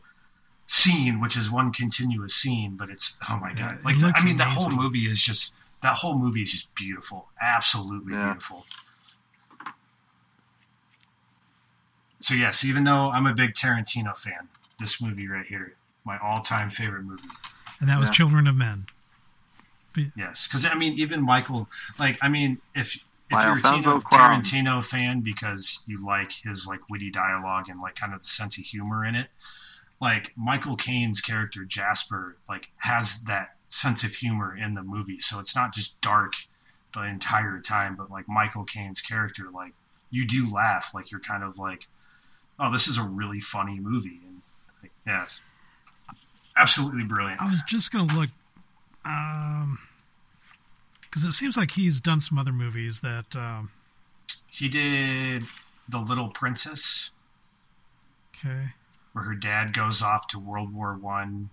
scene, 0.66 1.20
which 1.20 1.36
is 1.36 1.50
one 1.50 1.72
continuous 1.72 2.34
scene, 2.34 2.76
but 2.76 2.88
it's 2.90 3.18
oh 3.28 3.38
my 3.40 3.52
god! 3.52 3.78
it 3.78 3.84
Like 3.84 3.98
the- 3.98 4.12
I 4.16 4.24
mean, 4.24 4.36
that 4.36 4.50
whole 4.52 4.70
movie 4.70 5.00
is 5.06 5.22
just 5.22 5.52
that 5.82 5.96
whole 5.96 6.16
movie 6.16 6.42
is 6.42 6.50
just 6.52 6.74
beautiful, 6.74 7.28
absolutely 7.40 8.12
Yeah. 8.14 8.26
beautiful. 8.26 8.64
So 12.20 12.34
yes, 12.34 12.64
even 12.64 12.84
though 12.84 13.10
I'm 13.10 13.26
a 13.26 13.34
big 13.34 13.54
Tarantino 13.54 14.16
fan, 14.16 14.48
this 14.78 15.02
movie 15.02 15.26
right 15.26 15.44
here, 15.44 15.74
my 16.04 16.18
all-time 16.18 16.70
favorite 16.70 17.02
movie. 17.02 17.28
And 17.80 17.88
that 17.88 17.98
was 17.98 18.08
Yeah. 18.08 18.14
Children 18.14 18.46
of 18.46 18.54
Men. 18.54 18.86
Yes, 20.16 20.46
because 20.46 20.64
I 20.64 20.74
mean, 20.74 20.94
even 20.94 21.22
Michael, 21.22 21.68
like, 21.98 22.18
I 22.22 22.28
mean, 22.28 22.58
if 22.74 22.96
if 22.96 23.02
By 23.30 23.44
you're 23.44 23.52
a 23.52 23.56
Alfonso 23.56 23.80
Tino, 23.80 24.00
Tarantino 24.00 24.84
fan 24.84 25.20
because 25.20 25.82
you 25.86 26.04
like 26.04 26.32
his 26.32 26.66
like 26.66 26.80
witty 26.90 27.10
dialogue 27.10 27.68
and 27.68 27.80
like 27.80 27.94
kind 27.94 28.12
of 28.12 28.20
the 28.20 28.26
sense 28.26 28.58
of 28.58 28.64
humor 28.64 29.04
in 29.04 29.14
it, 29.14 29.28
like 30.00 30.32
Michael 30.36 30.76
Caine's 30.76 31.20
character 31.20 31.64
Jasper, 31.64 32.36
like 32.48 32.70
has 32.78 33.22
that 33.24 33.56
sense 33.68 34.04
of 34.04 34.14
humor 34.14 34.54
in 34.54 34.74
the 34.74 34.82
movie, 34.82 35.18
so 35.18 35.40
it's 35.40 35.56
not 35.56 35.72
just 35.72 35.98
dark 36.02 36.34
the 36.92 37.04
entire 37.04 37.58
time, 37.58 37.96
but 37.96 38.10
like 38.10 38.28
Michael 38.28 38.66
Caine's 38.66 39.00
character, 39.00 39.44
like 39.52 39.72
you 40.10 40.26
do 40.26 40.46
laugh, 40.50 40.90
like 40.94 41.10
you're 41.10 41.20
kind 41.20 41.42
of 41.42 41.58
like, 41.58 41.86
oh, 42.58 42.70
this 42.70 42.86
is 42.86 42.98
a 42.98 43.02
really 43.02 43.40
funny 43.40 43.80
movie, 43.80 44.20
and 44.26 44.36
like, 44.82 44.92
yes, 45.06 45.40
absolutely 46.56 47.04
brilliant. 47.04 47.40
I 47.40 47.50
was 47.50 47.62
just 47.66 47.90
gonna 47.90 48.12
look, 48.14 48.28
um, 49.04 49.78
because 51.02 51.24
it 51.24 51.32
seems 51.32 51.56
like 51.56 51.72
he's 51.72 52.00
done 52.00 52.20
some 52.20 52.38
other 52.38 52.52
movies 52.52 53.00
that. 53.00 53.36
Um, 53.36 53.70
He 54.50 54.68
did 54.68 55.44
The 55.88 55.98
Little 55.98 56.28
Princess, 56.28 57.10
okay. 58.36 58.72
where 59.12 59.24
her 59.24 59.34
dad 59.34 59.72
goes 59.72 60.02
off 60.02 60.26
to 60.28 60.38
World 60.38 60.74
War 60.74 60.94
One, 60.94 61.50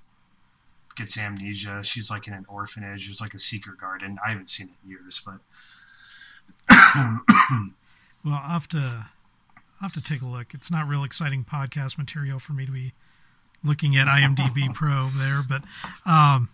gets 0.95 1.17
amnesia. 1.17 1.81
She's 1.83 2.09
like 2.11 2.27
in 2.27 2.33
an 2.33 2.45
orphanage. 2.47 3.07
There's 3.07 3.21
like 3.21 3.33
a 3.33 3.39
secret 3.39 3.79
garden. 3.79 4.17
I 4.25 4.29
haven't 4.29 4.49
seen 4.49 4.67
it 4.67 4.73
in 4.83 4.89
years, 4.91 5.21
but 5.25 5.39
Well, 8.25 8.33
I'll 8.43 8.49
have 8.49 8.67
to, 8.69 8.77
I'll 9.81 9.89
have 9.89 9.93
to 9.93 10.01
take 10.03 10.21
a 10.21 10.25
look. 10.25 10.53
It's 10.53 10.69
not 10.69 10.87
real 10.87 11.03
exciting 11.05 11.45
podcast 11.45 11.97
material 11.97 12.37
for 12.39 12.51
me 12.53 12.65
to 12.65 12.71
be 12.71 12.93
looking 13.63 13.95
at 13.95 14.07
IMDb 14.07 14.73
Pro 14.73 15.07
there, 15.07 15.39
but 15.47 15.63
um, 16.09 16.49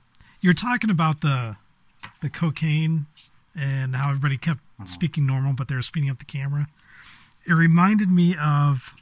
you're 0.46 0.54
talking 0.54 0.90
about 0.90 1.22
the 1.22 1.58
the 2.22 2.30
cocaine 2.30 3.08
and 3.56 3.96
how 3.96 4.10
everybody 4.10 4.38
kept 4.38 4.60
uh-huh. 4.80 4.88
speaking 4.88 5.26
normal, 5.26 5.54
but 5.54 5.68
they 5.68 5.76
were 5.76 5.82
speeding 5.82 6.10
up 6.10 6.20
the 6.20 6.26
camera. 6.26 6.68
It 7.46 7.54
reminded 7.54 8.10
me 8.10 8.36
of 8.40 8.94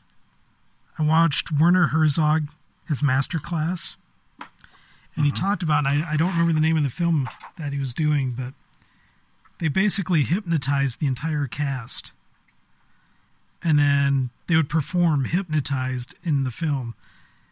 I 0.98 1.04
watched 1.04 1.52
Werner 1.52 1.88
Herzog 1.88 2.48
his 2.88 3.04
master 3.04 3.40
class, 3.40 3.96
and 5.16 5.26
he 5.26 5.32
uh-huh. 5.32 5.42
talked 5.42 5.64
about. 5.64 5.86
And 5.86 6.04
I, 6.04 6.14
I 6.14 6.18
don't 6.18 6.32
remember 6.32 6.54
the 6.54 6.62
name 6.62 6.78
of 6.78 6.84
the 6.84 6.90
film 6.90 7.30
that 7.58 7.74
he 7.74 7.80
was 7.80 7.94
doing, 7.94 8.34
but 8.38 8.54
they 9.60 9.68
basically 9.68 10.24
hypnotized 10.24 11.00
the 11.00 11.08
entire 11.08 11.48
cast 11.48 12.14
and 13.64 13.80
then 13.80 14.30
they 14.48 14.56
would 14.56 14.70
perform 14.70 15.26
hypnotized 15.26 16.16
in 16.24 16.44
the 16.44 16.52
film. 16.52 16.96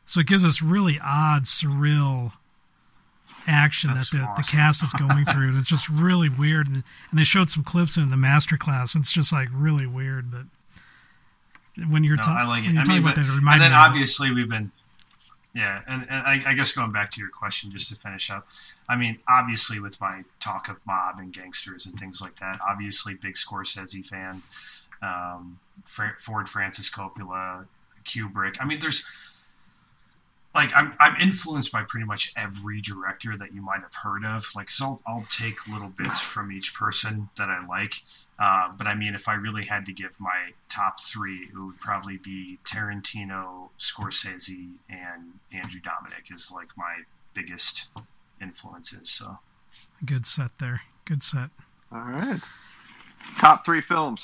So 0.05 0.19
it 0.19 0.27
gives 0.27 0.43
us 0.43 0.61
really 0.61 0.99
odd, 1.01 1.43
surreal 1.43 2.33
action 3.47 3.89
That's 3.89 4.09
that 4.09 4.17
the, 4.17 4.41
the 4.41 4.47
cast 4.49 4.83
is 4.83 4.93
going 4.93 5.25
through. 5.31 5.49
and 5.49 5.57
it's 5.57 5.69
just 5.69 5.89
really 5.89 6.29
weird. 6.29 6.67
And, 6.67 6.83
and 7.09 7.19
they 7.19 7.23
showed 7.23 7.49
some 7.49 7.63
clips 7.63 7.97
in 7.97 8.09
the 8.09 8.17
master 8.17 8.57
class. 8.57 8.95
And 8.95 9.03
it's 9.03 9.11
just 9.11 9.31
like 9.31 9.49
really 9.53 9.87
weird. 9.87 10.31
But 10.31 10.45
when 11.89 12.03
you're, 12.03 12.17
no, 12.17 12.23
ta- 12.23 12.37
I 12.39 12.47
like 12.47 12.63
it. 12.63 12.71
I 12.71 12.73
talking 12.75 12.93
mean, 12.93 13.01
about 13.01 13.15
but, 13.15 13.21
that, 13.21 13.27
it 13.27 13.37
and 13.37 13.47
then 13.47 13.59
me 13.59 13.65
of 13.65 13.71
it. 13.71 13.75
obviously 13.75 14.31
we've 14.31 14.49
been, 14.49 14.71
yeah, 15.53 15.81
and, 15.87 16.05
and 16.09 16.25
I, 16.25 16.41
I 16.47 16.53
guess 16.53 16.71
going 16.71 16.91
back 16.93 17.11
to 17.11 17.19
your 17.19 17.29
question 17.29 17.71
just 17.71 17.89
to 17.89 17.95
finish 17.95 18.29
up, 18.29 18.47
I 18.87 18.95
mean, 18.95 19.17
obviously 19.27 19.79
with 19.79 19.99
my 19.99 20.23
talk 20.39 20.69
of 20.69 20.85
mob 20.87 21.19
and 21.19 21.33
gangsters 21.33 21.85
and 21.85 21.99
things 21.99 22.21
like 22.21 22.35
that, 22.37 22.59
obviously 22.67 23.15
big 23.15 23.33
Scorsese 23.33 24.05
fan, 24.05 24.43
um, 25.01 25.59
Fra- 25.85 26.15
Ford 26.17 26.47
Francis 26.47 26.89
Coppola, 26.89 27.65
Kubrick. 28.05 28.57
I 28.59 28.65
mean, 28.65 28.79
there's 28.79 29.05
like 30.53 30.71
I'm 30.75 30.93
I'm 30.99 31.15
influenced 31.21 31.71
by 31.71 31.83
pretty 31.87 32.05
much 32.05 32.33
every 32.37 32.81
director 32.81 33.37
that 33.37 33.53
you 33.53 33.61
might 33.61 33.81
have 33.81 33.93
heard 34.03 34.25
of. 34.25 34.45
Like, 34.55 34.69
so 34.69 34.85
I'll, 34.85 35.01
I'll 35.07 35.25
take 35.29 35.67
little 35.67 35.89
bits 35.89 36.19
from 36.19 36.51
each 36.51 36.73
person 36.73 37.29
that 37.37 37.49
I 37.49 37.65
like. 37.67 37.95
Uh, 38.37 38.71
but 38.77 38.87
I 38.87 38.95
mean, 38.95 39.15
if 39.15 39.27
I 39.27 39.35
really 39.35 39.65
had 39.65 39.85
to 39.85 39.93
give 39.93 40.19
my 40.19 40.51
top 40.67 40.99
three, 40.99 41.49
it 41.53 41.57
would 41.57 41.79
probably 41.79 42.17
be 42.17 42.59
Tarantino, 42.65 43.69
Scorsese, 43.79 44.71
and 44.89 45.39
Andrew 45.53 45.79
Dominik 45.79 46.31
is 46.33 46.51
like 46.53 46.69
my 46.75 47.01
biggest 47.33 47.89
influences. 48.41 49.09
So 49.09 49.39
Good 50.05 50.25
set 50.25 50.51
there. 50.59 50.81
Good 51.05 51.23
set. 51.23 51.49
All 51.91 52.01
right. 52.01 52.41
Top 53.39 53.65
three 53.65 53.81
films. 53.81 54.21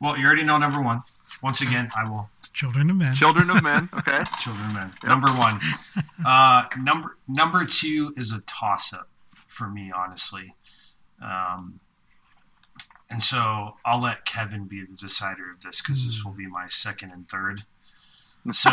Well, 0.00 0.18
you 0.18 0.26
already 0.26 0.44
know 0.44 0.58
number 0.58 0.80
one. 0.80 1.00
Once 1.42 1.60
again, 1.60 1.88
I 1.96 2.08
will. 2.08 2.28
Children 2.54 2.88
of 2.88 2.96
Men. 2.96 3.14
Children 3.16 3.50
of 3.50 3.62
Men. 3.62 3.88
Okay. 3.98 4.22
Children 4.38 4.68
of 4.68 4.74
Men. 4.74 4.92
Number 5.04 5.28
one. 5.28 5.60
Uh, 6.24 6.64
number 6.80 7.16
number 7.28 7.64
two 7.64 8.14
is 8.16 8.32
a 8.32 8.40
toss 8.42 8.92
up 8.92 9.08
for 9.46 9.68
me, 9.68 9.92
honestly. 9.94 10.54
Um, 11.20 11.80
and 13.10 13.20
so 13.22 13.76
I'll 13.84 14.00
let 14.00 14.24
Kevin 14.24 14.66
be 14.66 14.80
the 14.80 14.94
decider 14.96 15.50
of 15.50 15.62
this 15.62 15.82
because 15.82 16.06
this 16.06 16.24
will 16.24 16.32
be 16.32 16.46
my 16.46 16.66
second 16.68 17.10
and 17.12 17.28
third. 17.28 17.62
So 18.52 18.70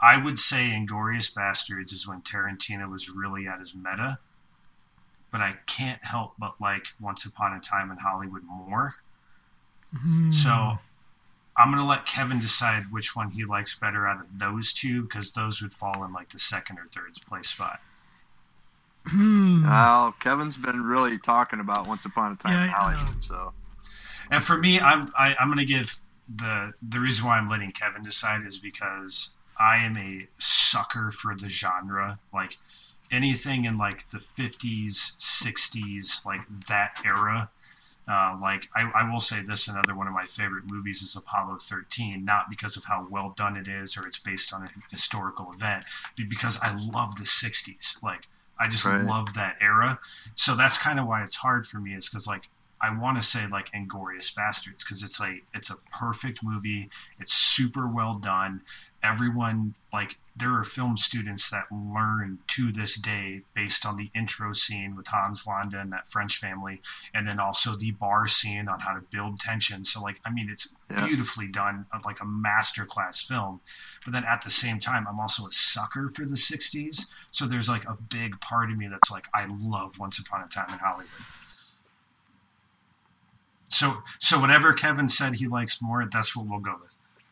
I 0.00 0.16
would 0.16 0.38
say 0.38 0.70
Inglourious 0.70 1.30
Basterds 1.30 1.92
is 1.92 2.08
when 2.08 2.22
Tarantino 2.22 2.90
was 2.90 3.10
really 3.10 3.46
at 3.46 3.58
his 3.58 3.74
meta. 3.74 4.20
But 5.30 5.42
I 5.42 5.52
can't 5.66 6.02
help 6.02 6.32
but 6.38 6.54
like 6.62 6.86
Once 6.98 7.26
Upon 7.26 7.52
a 7.52 7.60
Time 7.60 7.90
in 7.90 7.98
Hollywood 7.98 8.42
more. 8.44 8.94
So 10.30 10.78
I'm 11.58 11.70
gonna 11.70 11.86
let 11.86 12.06
Kevin 12.06 12.38
decide 12.38 12.92
which 12.92 13.16
one 13.16 13.30
he 13.30 13.44
likes 13.44 13.78
better 13.78 14.06
out 14.06 14.20
of 14.20 14.38
those 14.38 14.72
two 14.72 15.02
because 15.02 15.32
those 15.32 15.62
would 15.62 15.72
fall 15.72 16.04
in 16.04 16.12
like 16.12 16.28
the 16.30 16.38
second 16.38 16.78
or 16.78 16.86
third 16.86 17.12
place 17.26 17.48
spot. 17.48 17.80
Hmm. 19.06 19.64
Well, 19.64 20.14
Kevin's 20.20 20.56
been 20.56 20.82
really 20.82 21.18
talking 21.18 21.60
about 21.60 21.86
Once 21.86 22.04
Upon 22.04 22.32
a 22.32 22.36
Time 22.36 22.52
in 22.52 22.58
Yeah, 22.58 22.74
I 22.76 22.92
know. 22.92 22.98
Hollywood, 22.98 23.24
so 23.24 23.52
And 24.30 24.42
for 24.42 24.58
me, 24.58 24.80
I'm 24.80 25.12
I, 25.18 25.36
I'm 25.38 25.48
gonna 25.48 25.64
give 25.64 26.00
the 26.34 26.72
the 26.86 26.98
reason 26.98 27.24
why 27.24 27.38
I'm 27.38 27.48
letting 27.48 27.70
Kevin 27.72 28.02
decide 28.02 28.44
is 28.44 28.58
because 28.58 29.36
I 29.58 29.78
am 29.78 29.96
a 29.96 30.28
sucker 30.34 31.10
for 31.10 31.34
the 31.36 31.48
genre. 31.48 32.18
Like 32.34 32.56
anything 33.10 33.64
in 33.64 33.78
like 33.78 34.08
the 34.08 34.18
50s, 34.18 35.16
60s, 35.16 36.26
like 36.26 36.42
that 36.68 37.00
era. 37.04 37.50
Uh, 38.08 38.36
like 38.40 38.68
I, 38.74 38.90
I 38.94 39.10
will 39.10 39.20
say 39.20 39.42
this, 39.42 39.66
another 39.66 39.94
one 39.96 40.06
of 40.06 40.12
my 40.12 40.24
favorite 40.24 40.64
movies 40.66 41.02
is 41.02 41.16
Apollo 41.16 41.56
13, 41.60 42.24
not 42.24 42.44
because 42.48 42.76
of 42.76 42.84
how 42.84 43.06
well 43.10 43.34
done 43.36 43.56
it 43.56 43.66
is 43.66 43.96
or 43.96 44.06
it's 44.06 44.18
based 44.18 44.54
on 44.54 44.62
a 44.62 44.70
historical 44.90 45.52
event, 45.52 45.84
but 46.16 46.28
because 46.28 46.58
I 46.62 46.74
love 46.74 47.16
the 47.16 47.26
60s. 47.26 47.98
Like 48.02 48.28
I 48.58 48.68
just 48.68 48.86
Right. 48.86 49.02
love 49.04 49.34
that 49.34 49.56
era. 49.60 49.98
So 50.34 50.54
that's 50.54 50.78
kind 50.78 51.00
of 51.00 51.06
why 51.06 51.22
it's 51.22 51.36
hard 51.36 51.66
for 51.66 51.80
me 51.80 51.94
is 51.94 52.08
because 52.08 52.26
like 52.28 52.48
I 52.80 52.94
want 52.94 53.16
to 53.16 53.22
say 53.22 53.46
like 53.46 53.70
Inglourious 53.72 54.34
Basterds 54.34 54.78
because 54.78 55.02
it's 55.02 55.18
like 55.18 55.44
it's 55.54 55.70
a 55.70 55.76
perfect 55.90 56.42
movie. 56.44 56.90
It's 57.18 57.32
super 57.32 57.86
well 57.88 58.14
done. 58.14 58.60
Everyone 59.02 59.74
like 59.92 60.18
there 60.36 60.52
are 60.52 60.62
film 60.62 60.98
students 60.98 61.48
that 61.50 61.64
learn 61.72 62.38
to 62.48 62.70
this 62.70 62.96
day 62.96 63.40
based 63.54 63.86
on 63.86 63.96
the 63.96 64.10
intro 64.14 64.52
scene 64.52 64.94
with 64.94 65.06
Hans 65.08 65.46
Landa 65.46 65.80
and 65.80 65.90
that 65.92 66.06
French 66.06 66.36
family, 66.36 66.82
and 67.14 67.26
then 67.26 67.40
also 67.40 67.74
the 67.76 67.92
bar 67.92 68.26
scene 68.26 68.68
on 68.68 68.80
how 68.80 68.92
to 68.92 69.00
build 69.10 69.38
tension. 69.38 69.82
So 69.84 70.02
like 70.02 70.20
I 70.26 70.30
mean 70.30 70.48
it's 70.50 70.74
Yeah. 70.90 71.06
beautifully 71.06 71.48
done, 71.48 71.86
of 71.92 72.04
like 72.04 72.20
a 72.20 72.24
masterclass 72.26 73.26
film. 73.26 73.60
But 74.04 74.12
then 74.12 74.24
at 74.24 74.42
the 74.42 74.50
same 74.50 74.78
time, 74.78 75.06
I'm 75.08 75.18
also 75.18 75.46
a 75.46 75.50
sucker 75.52 76.08
for 76.08 76.24
the 76.26 76.36
'60s. 76.36 77.06
So 77.30 77.46
there's 77.46 77.68
like 77.68 77.84
a 77.86 77.96
big 78.10 78.38
part 78.40 78.70
of 78.70 78.76
me 78.76 78.86
that's 78.88 79.10
like 79.10 79.26
I 79.34 79.46
love 79.58 79.98
Once 79.98 80.18
Upon 80.18 80.42
a 80.42 80.48
Time 80.48 80.70
in 80.72 80.78
Hollywood. 80.78 81.08
So, 83.70 84.02
so 84.18 84.40
whatever 84.40 84.72
Kevin 84.72 85.08
said 85.08 85.34
he 85.36 85.46
likes 85.46 85.82
more, 85.82 86.06
that's 86.10 86.36
what 86.36 86.46
we'll 86.46 86.60
go 86.60 86.76
with. 86.80 87.26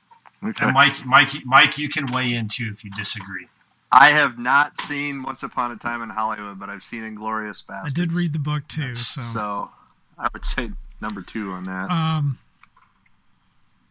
Okay. 0.44 0.64
And 0.66 0.74
Mike, 0.74 1.06
Mike, 1.06 1.30
Mike, 1.44 1.78
you 1.78 1.88
can 1.88 2.12
weigh 2.12 2.34
in 2.34 2.48
too 2.48 2.68
if 2.70 2.84
you 2.84 2.90
disagree. 2.90 3.48
I 3.90 4.10
have 4.10 4.38
not 4.38 4.72
seen 4.88 5.22
Once 5.22 5.42
Upon 5.42 5.70
a 5.70 5.76
Time 5.76 6.02
in 6.02 6.10
Hollywood, 6.10 6.58
but 6.58 6.68
I've 6.68 6.82
seen 6.90 7.04
Inglorious 7.04 7.62
Battle. 7.62 7.86
I 7.86 7.90
did 7.90 8.12
read 8.12 8.32
the 8.32 8.38
book 8.40 8.66
too. 8.68 8.92
So, 8.94 9.22
So 9.32 9.70
I 10.18 10.28
would 10.32 10.44
say 10.44 10.72
number 11.00 11.22
two 11.22 11.52
on 11.52 11.62
that. 11.64 11.88
um, 11.90 12.38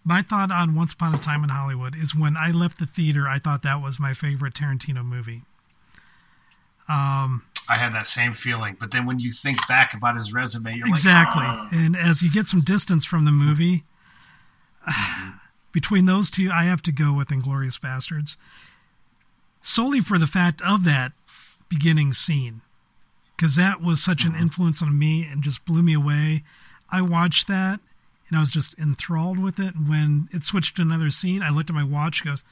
my 0.04 0.22
thought 0.22 0.52
on 0.52 0.76
Once 0.76 0.92
Upon 0.94 1.16
a 1.16 1.18
Time 1.18 1.44
in 1.44 1.50
Hollywood 1.50 1.96
is 1.96 2.14
when 2.14 2.36
I 2.36 2.52
left 2.52 2.78
the 2.80 2.86
theater, 2.86 3.28
I 3.28 3.40
thought 3.40 3.64
that 3.64 3.82
was 3.82 3.98
my 4.00 4.14
favorite 4.14 4.54
Tarantino 4.54 5.04
movie. 5.06 5.44
Um, 6.90 7.44
I 7.70 7.76
had 7.76 7.94
that 7.94 8.06
same 8.06 8.34
feeling, 8.34 8.76
but 8.80 8.92
then 8.92 9.06
when 9.06 9.20
you 9.20 9.32
think 9.32 9.66
back 9.68 9.94
about 9.94 10.16
his 10.16 10.34
resume, 10.34 10.76
you're 10.76 10.88
exactly. 10.88 11.44
like, 11.44 11.58
"Oh." 11.58 11.70
And 11.72 11.96
as 11.96 12.22
you 12.22 12.32
get 12.32 12.48
some 12.48 12.62
distance 12.62 13.06
from 13.06 13.26
the 13.26 13.32
movie, 13.32 13.84
mm-hmm. 14.88 15.38
between 15.72 16.06
those 16.06 16.30
two, 16.30 16.50
I 16.52 16.64
have 16.64 16.82
to 16.84 16.92
go 16.92 17.14
with 17.14 17.30
Inglourious 17.30 17.80
Basterds. 17.80 18.36
Solely 19.62 20.02
for 20.02 20.18
the 20.18 20.28
fact 20.28 20.62
of 20.62 20.84
that 20.84 21.14
beginning 21.70 22.14
scene. 22.14 22.62
Because 23.36 23.56
that 23.56 23.82
was 23.82 24.04
such 24.04 24.24
an 24.26 24.34
mm-hmm. 24.34 24.42
influence 24.42 24.82
on 24.82 25.00
me 25.00 25.26
and 25.26 25.42
just 25.42 25.66
blew 25.66 25.82
me 25.82 25.94
away. 25.94 26.44
I 26.90 27.02
watched 27.02 27.48
that, 27.48 27.80
and 28.28 28.38
I 28.38 28.42
was 28.42 28.52
just 28.52 28.78
enthralled 28.78 29.40
with 29.40 29.60
it. 29.60 29.74
And 29.74 29.90
when 29.90 30.28
it 30.32 30.44
switched 30.44 30.76
to 30.76 30.82
another 30.82 31.10
scene, 31.10 31.42
I 31.42 31.50
looked 31.50 31.70
at 31.70 31.76
my 31.76 31.84
watch. 31.84 32.24
Goes, 32.24 32.44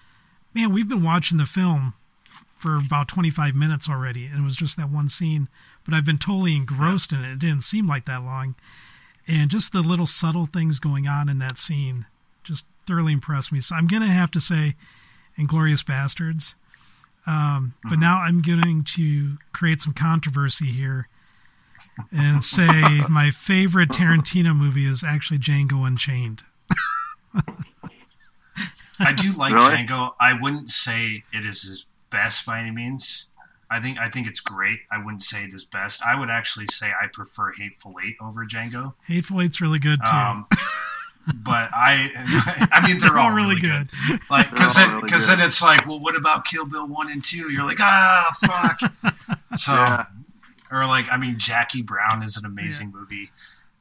man, 0.54 0.74
we've 0.74 0.90
been 0.90 1.04
watching 1.04 1.38
the 1.38 1.46
film 1.46 1.94
for 2.62 2.78
about 2.78 3.08
25 3.08 3.56
minutes 3.56 3.90
already, 3.90 4.26
and 4.28 4.40
it 4.42 4.46
was 4.46 4.56
just 4.56 4.78
that 4.78 4.90
one 4.90 5.10
scene. 5.10 5.48
But 5.84 5.94
I've 5.96 6.06
been 6.06 6.18
totally 6.20 6.56
engrossed 6.56 7.12
in 7.12 7.26
it. 7.26 7.32
It 7.34 7.40
didn't 7.40 7.64
seem 7.64 7.88
like 7.88 8.06
that 8.06 8.24
long, 8.24 8.56
and 9.28 9.50
just 9.50 9.74
the 9.74 9.82
little 9.82 10.06
subtle 10.06 10.46
things 10.46 10.80
going 10.80 11.08
on 11.08 11.28
in 11.28 11.40
that 11.40 11.58
scene 11.58 12.06
just 12.44 12.66
thoroughly 12.88 13.14
impressed 13.14 13.52
me. 13.52 13.60
So 13.62 13.76
I'm 13.76 13.88
gonna 13.88 14.08
have 14.08 14.32
to 14.32 14.40
say, 14.42 14.76
Inglourious 15.38 15.84
Basterds. 15.84 16.56
Um, 17.28 17.76
but 17.88 18.00
now 18.00 18.18
I'm 18.22 18.42
going 18.42 18.84
to 18.96 19.38
create 19.54 19.82
some 19.82 19.94
controversy 19.94 20.72
here 20.72 21.08
and 22.12 22.44
say 22.44 23.02
my 23.10 23.30
favorite 23.32 23.90
Tarantino 23.90 24.56
movie 24.56 24.86
is 24.86 25.04
actually 25.04 25.38
Django 25.38 25.86
Unchained. 25.86 26.42
I 29.00 29.14
do 29.14 29.32
like 29.34 29.54
Really? 29.54 29.78
Django. 29.78 30.12
I 30.20 30.34
wouldn't 30.40 30.70
say 30.70 31.24
it 31.34 31.46
is 31.46 31.64
his 31.64 31.86
best 32.12 32.46
by 32.46 32.60
any 32.60 32.72
means. 32.72 33.28
I 33.70 33.80
think 33.80 33.98
I 33.98 34.10
think 34.10 34.28
it's 34.28 34.42
great. 34.42 34.80
I 34.92 34.98
wouldn't 34.98 35.22
say 35.22 35.44
it 35.46 35.54
is 35.54 35.64
best. 35.66 36.02
I 36.06 36.20
would 36.20 36.30
actually 36.30 36.66
say 36.68 36.88
I 36.88 37.08
prefer 37.12 37.54
Hateful 37.54 37.96
Eight 38.06 38.16
over 38.22 38.46
Django. 38.46 38.94
Hateful 39.08 39.42
Eight's 39.42 39.62
really 39.62 39.80
good 39.80 40.00
too. 40.06 40.12
Um, 40.14 40.46
but 41.34 41.70
I, 41.72 42.10
I 42.72 42.86
mean, 42.86 42.98
they're, 42.98 43.18
all, 43.18 43.32
really 43.32 43.56
good. 43.60 43.88
Like, 44.30 44.50
because 44.50 44.76
They're 44.76 44.86
then, 44.88 44.96
really 44.96 45.08
cause 45.08 45.28
good. 45.30 45.38
then 45.38 45.46
it's 45.46 45.62
like, 45.62 45.88
well, 45.88 46.00
what 46.00 46.16
about 46.18 46.46
Kill 46.46 46.66
Bill 46.66 46.88
one 46.88 47.12
and 47.12 47.24
two? 47.24 47.52
You're 47.52 47.64
like, 47.66 47.80
ah, 47.80 48.32
fuck. 48.42 48.92
so, 49.56 49.74
Yeah. 49.76 50.06
or 50.72 50.86
like, 50.88 51.12
I 51.12 51.18
mean, 51.18 51.36
Jackie 51.38 51.84
Brown 51.84 52.24
is 52.24 52.38
an 52.38 52.46
amazing 52.46 52.92
movie. 52.92 53.30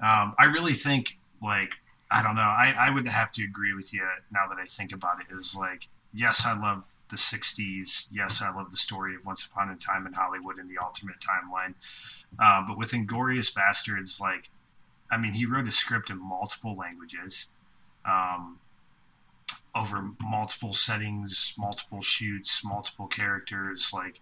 Um, 0.00 0.34
I 0.38 0.44
really 0.52 0.72
think, 0.74 1.18
like, 1.42 1.72
I 2.10 2.22
don't 2.22 2.34
know. 2.34 2.42
I, 2.42 2.74
I 2.78 2.90
would 2.90 3.06
have 3.06 3.32
to 3.32 3.44
agree 3.44 3.72
with 3.74 3.94
you 3.94 4.06
now 4.30 4.46
that 4.48 4.58
I 4.58 4.64
think 4.66 4.92
about 4.92 5.20
it. 5.20 5.34
Is 5.34 5.56
like, 5.58 5.88
yes, 6.12 6.44
I 6.46 6.58
love 6.58 6.86
the 7.10 7.16
'60s. 7.16 8.08
Yes, 8.12 8.42
I 8.42 8.54
love 8.54 8.70
the 8.70 8.76
story 8.76 9.14
of 9.14 9.26
Once 9.26 9.44
Upon 9.44 9.70
a 9.70 9.76
Time 9.76 10.06
in 10.06 10.12
Hollywood 10.12 10.58
and 10.58 10.70
the 10.70 10.78
alternate 10.78 11.16
timeline. 11.18 11.74
Uh, 12.38 12.64
but 12.66 12.78
with 12.78 12.92
Inglourious 12.92 13.52
Basterds, 13.52 14.20
like, 14.20 14.50
I 15.10 15.18
mean, 15.18 15.34
he 15.34 15.44
wrote 15.46 15.68
a 15.68 15.72
script 15.72 16.10
in 16.10 16.18
multiple 16.18 16.76
languages, 16.76 17.48
um, 18.04 18.60
over 19.74 20.10
multiple 20.20 20.72
settings, 20.72 21.54
multiple 21.58 22.00
shoots, 22.00 22.64
multiple 22.64 23.06
characters, 23.06 23.92
like, 23.92 24.20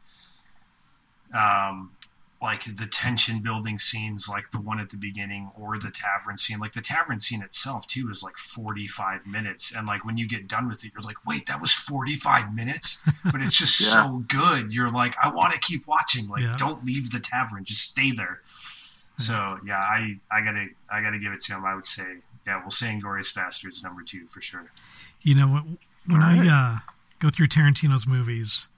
um, 1.34 1.92
like 2.40 2.76
the 2.76 2.86
tension 2.86 3.40
building 3.42 3.78
scenes, 3.78 4.28
like 4.28 4.50
the 4.52 4.60
one 4.60 4.78
at 4.78 4.90
the 4.90 4.96
beginning, 4.96 5.50
or 5.56 5.76
the 5.78 5.90
tavern 5.90 6.36
scene. 6.36 6.58
Like 6.60 6.72
the 6.72 6.80
tavern 6.80 7.18
scene 7.18 7.42
itself 7.42 7.86
too 7.86 8.08
is 8.10 8.22
like 8.22 8.36
forty 8.36 8.86
five 8.86 9.26
minutes, 9.26 9.74
and 9.74 9.86
like 9.88 10.04
when 10.04 10.16
you 10.16 10.28
get 10.28 10.46
done 10.46 10.68
with 10.68 10.84
it, 10.84 10.92
you're 10.94 11.02
like, 11.02 11.26
wait, 11.26 11.46
that 11.46 11.60
was 11.60 11.72
forty 11.72 12.14
five 12.14 12.54
minutes, 12.54 13.04
but 13.24 13.42
it's 13.42 13.58
just 13.58 13.80
Yeah. 13.80 14.04
so 14.04 14.24
good. 14.28 14.72
You're 14.74 14.92
like, 14.92 15.14
I 15.22 15.30
want 15.32 15.52
to 15.54 15.58
keep 15.60 15.86
watching. 15.88 16.28
Like, 16.28 16.42
Yeah. 16.42 16.54
don't 16.56 16.84
leave 16.84 17.10
the 17.10 17.18
tavern, 17.20 17.64
just 17.64 17.82
stay 17.82 18.12
there. 18.12 18.40
So 19.16 19.58
yeah, 19.66 19.78
I 19.80 20.20
I 20.30 20.40
gotta 20.42 20.66
I 20.88 21.02
gotta 21.02 21.18
give 21.18 21.32
it 21.32 21.40
to 21.42 21.54
him. 21.54 21.64
I 21.64 21.74
would 21.74 21.86
say 21.86 22.18
yeah, 22.46 22.60
we'll 22.60 22.70
say 22.70 22.86
Inglourious 22.86 23.34
Basterds 23.36 23.82
number 23.82 24.02
two 24.02 24.26
for 24.28 24.40
sure. 24.40 24.64
You 25.22 25.34
know, 25.34 25.48
when, 25.48 25.78
when 26.06 26.22
I 26.22 26.48
uh, 26.48 26.78
go 27.18 27.28
through 27.30 27.48
Tarantino's 27.48 28.06
movies, 28.06 28.68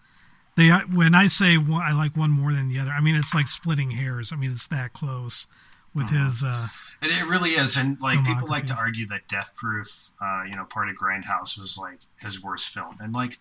they 0.56 0.68
when 0.70 1.14
I 1.14 1.26
say 1.28 1.56
one, 1.56 1.82
I 1.82 1.92
like 1.92 2.16
one 2.16 2.30
more 2.30 2.52
than 2.52 2.68
the 2.68 2.78
other. 2.78 2.90
I 2.90 3.00
mean, 3.00 3.14
it's 3.16 3.34
like 3.34 3.48
splitting 3.48 3.92
hairs. 3.92 4.32
I 4.32 4.36
mean, 4.36 4.52
it's 4.52 4.66
that 4.68 4.92
close 4.92 5.46
with 5.94 6.10
his. 6.10 6.42
Uh, 6.44 6.68
It, 7.02 7.10
it 7.10 7.28
really 7.28 7.50
is, 7.52 7.76
and 7.76 7.98
like 8.00 8.22
people 8.24 8.46
like 8.48 8.66
to 8.66 8.74
argue 8.74 9.06
that 9.08 9.26
Death 9.26 9.54
Proof, 9.56 10.10
uh, 10.20 10.42
you 10.48 10.54
know, 10.54 10.64
part 10.64 10.88
of 10.88 10.96
Grindhouse 10.96 11.58
was 11.58 11.78
like 11.78 12.00
his 12.20 12.42
worst 12.42 12.68
film, 12.68 12.96
and 13.00 13.14
like, 13.14 13.38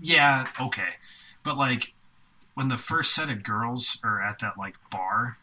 yeah, 0.00 0.48
okay, 0.60 0.94
but 1.44 1.56
like 1.56 1.92
when 2.54 2.68
the 2.68 2.76
first 2.76 3.14
set 3.14 3.30
of 3.30 3.42
girls 3.44 3.98
are 4.04 4.20
at 4.20 4.40
that 4.40 4.58
like 4.58 4.74
bar, 4.90 5.38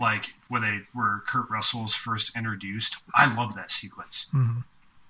like 0.00 0.34
where 0.48 0.60
they 0.60 0.80
where 0.92 1.22
Kurt 1.26 1.48
Russell's 1.50 1.94
first 1.94 2.36
introduced, 2.36 2.98
I 3.14 3.32
love 3.34 3.54
that 3.54 3.70
sequence. 3.70 4.28
mhm. 4.32 4.64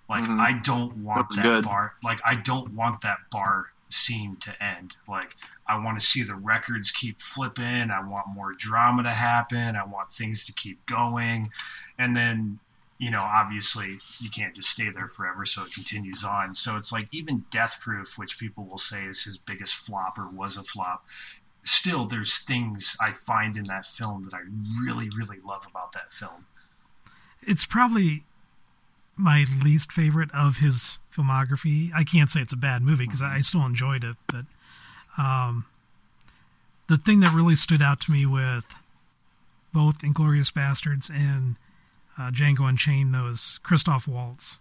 Like 0.09 0.24
Mhm. 0.24 0.39
I 0.39 0.53
don't 0.53 0.98
want 0.98 1.31
That 1.31 1.36
that 1.36 1.43
good. 1.43 1.65
bar. 1.65 1.94
Like 2.03 2.20
I 2.24 2.36
don't 2.36 2.73
want 2.73 3.01
that 3.01 3.19
bar 3.31 3.73
scene 3.89 4.37
to 4.41 4.63
end. 4.63 4.97
Like 5.09 5.35
I 5.67 5.83
want 5.83 5.99
to 5.99 6.05
see 6.05 6.23
the 6.23 6.35
records 6.35 6.91
keep 6.91 7.21
flipping. 7.21 7.91
I 7.91 8.07
want 8.07 8.27
more 8.35 8.53
drama 8.57 9.03
to 9.05 9.11
happen. 9.11 9.77
I 9.77 9.85
want 9.85 10.13
things 10.13 10.47
to 10.47 10.53
keep 10.53 10.85
going. 10.87 11.51
And 11.99 12.17
then, 12.17 12.59
you 12.99 13.11
know, 13.11 13.23
obviously 13.23 13.99
you 14.21 14.31
can't 14.31 14.55
just 14.55 14.71
stay 14.71 14.91
there 14.91 15.09
forever, 15.09 15.45
so 15.45 15.65
it 15.65 15.73
continues 15.73 16.25
on. 16.25 16.55
So 16.55 16.77
it's 16.77 16.93
like 16.93 17.09
even 17.13 17.45
Death 17.51 17.81
Proof, 17.81 18.17
which 18.19 18.39
people 18.39 18.65
will 18.65 18.79
say 18.79 19.05
is 19.05 19.25
his 19.25 19.39
biggest 19.39 19.75
flop 19.75 20.19
or 20.19 20.29
was 20.29 20.57
a 20.57 20.63
flop. 20.63 21.05
Still, 21.61 22.07
there's 22.07 22.39
things 22.39 22.97
I 23.01 23.13
find 23.13 23.57
in 23.57 23.65
that 23.65 23.85
film 23.87 24.23
that 24.25 24.35
I 24.35 24.41
really, 24.85 25.09
really 25.17 25.39
love 25.45 25.67
about 25.69 25.93
that 25.93 26.13
film. 26.13 26.47
it's 27.43 27.67
probably 27.67 28.25
my 29.16 29.47
least 29.64 29.93
favorite 29.93 30.30
of 30.34 30.59
his 30.59 30.98
filmography. 31.12 31.90
I 31.94 32.05
can't 32.05 32.30
say 32.30 32.40
it's 32.40 32.52
a 32.52 32.56
bad 32.56 32.82
movie 32.82 33.06
because 33.06 33.22
I 33.22 33.40
still 33.40 33.64
enjoyed 33.64 34.05
it, 34.05 34.16
but 34.26 34.44
um, 35.18 35.66
the 36.88 36.98
thing 36.98 37.20
that 37.20 37.34
really 37.34 37.56
stood 37.56 37.82
out 37.82 38.01
to 38.02 38.12
me 38.12 38.26
with 38.26 38.66
both 39.72 40.01
Inglourious 40.01 40.52
Basterds 40.52 41.10
and 41.10 41.56
uh, 42.18 42.30
Django 42.30 42.68
Unchained, 42.68 43.14
though, 43.14 43.28
is 43.28 43.59
Christoph 43.62 44.06
Waltz. 44.06 44.59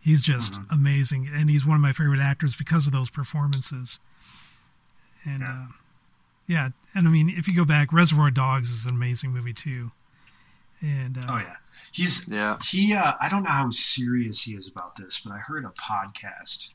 He's 0.00 0.22
just 0.22 0.58
amazing, 0.70 1.28
and 1.32 1.50
he's 1.50 1.66
one 1.66 1.74
of 1.74 1.80
my 1.80 1.92
favorite 1.92 2.20
actors 2.20 2.54
because 2.54 2.86
of 2.86 2.92
those 2.92 3.10
performances. 3.10 3.98
And 5.24 5.40
yeah. 5.40 5.50
Uh, 5.50 5.66
yeah, 6.46 6.68
and 6.94 7.06
I 7.06 7.10
mean, 7.10 7.28
if 7.28 7.46
you 7.46 7.54
go 7.54 7.66
back, 7.66 7.92
Reservoir 7.92 8.30
Dogs 8.30 8.70
is 8.70 8.86
an 8.86 8.94
amazing 8.94 9.32
movie 9.32 9.52
too. 9.52 9.90
And 10.80 11.18
uh, 11.18 11.22
Oh 11.28 11.38
yeah, 11.38 11.56
he's 11.92 12.28
Yeah. 12.30 12.56
he. 12.64 12.94
Uh, 12.94 13.12
I 13.20 13.28
don't 13.28 13.42
know 13.42 13.50
how 13.50 13.70
serious 13.70 14.42
he 14.44 14.54
is 14.54 14.68
about 14.68 14.96
this, 14.96 15.20
but 15.20 15.32
I 15.32 15.38
heard 15.38 15.64
a 15.64 15.70
podcast 15.70 16.72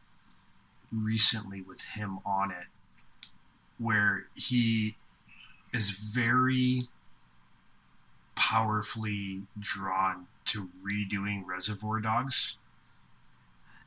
recently 0.91 1.61
with 1.61 1.81
him 1.81 2.19
on 2.25 2.51
it, 2.51 2.67
where 3.77 4.25
he 4.35 4.95
is 5.71 5.89
very 5.91 6.81
powerfully 8.35 9.43
drawn 9.59 10.27
to 10.45 10.67
redoing 10.85 11.43
Reservoir 11.45 11.99
Dogs. 11.99 12.59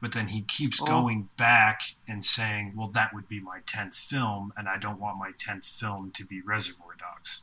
But 0.00 0.12
then 0.12 0.28
he 0.28 0.42
keeps 0.42 0.80
Oh. 0.80 0.86
going 0.86 1.28
back 1.36 1.94
and 2.08 2.24
saying, 2.24 2.74
"Well, 2.74 2.88
that 2.88 3.12
would 3.14 3.28
be 3.28 3.40
my 3.40 3.60
tenth 3.66 3.96
film, 3.98 4.52
and 4.56 4.68
I 4.68 4.78
don't 4.78 4.98
want 4.98 5.18
my 5.18 5.32
tenth 5.32 5.66
film 5.66 6.10
to 6.12 6.24
be 6.24 6.40
Reservoir 6.40 6.94
Dogs." 6.94 7.42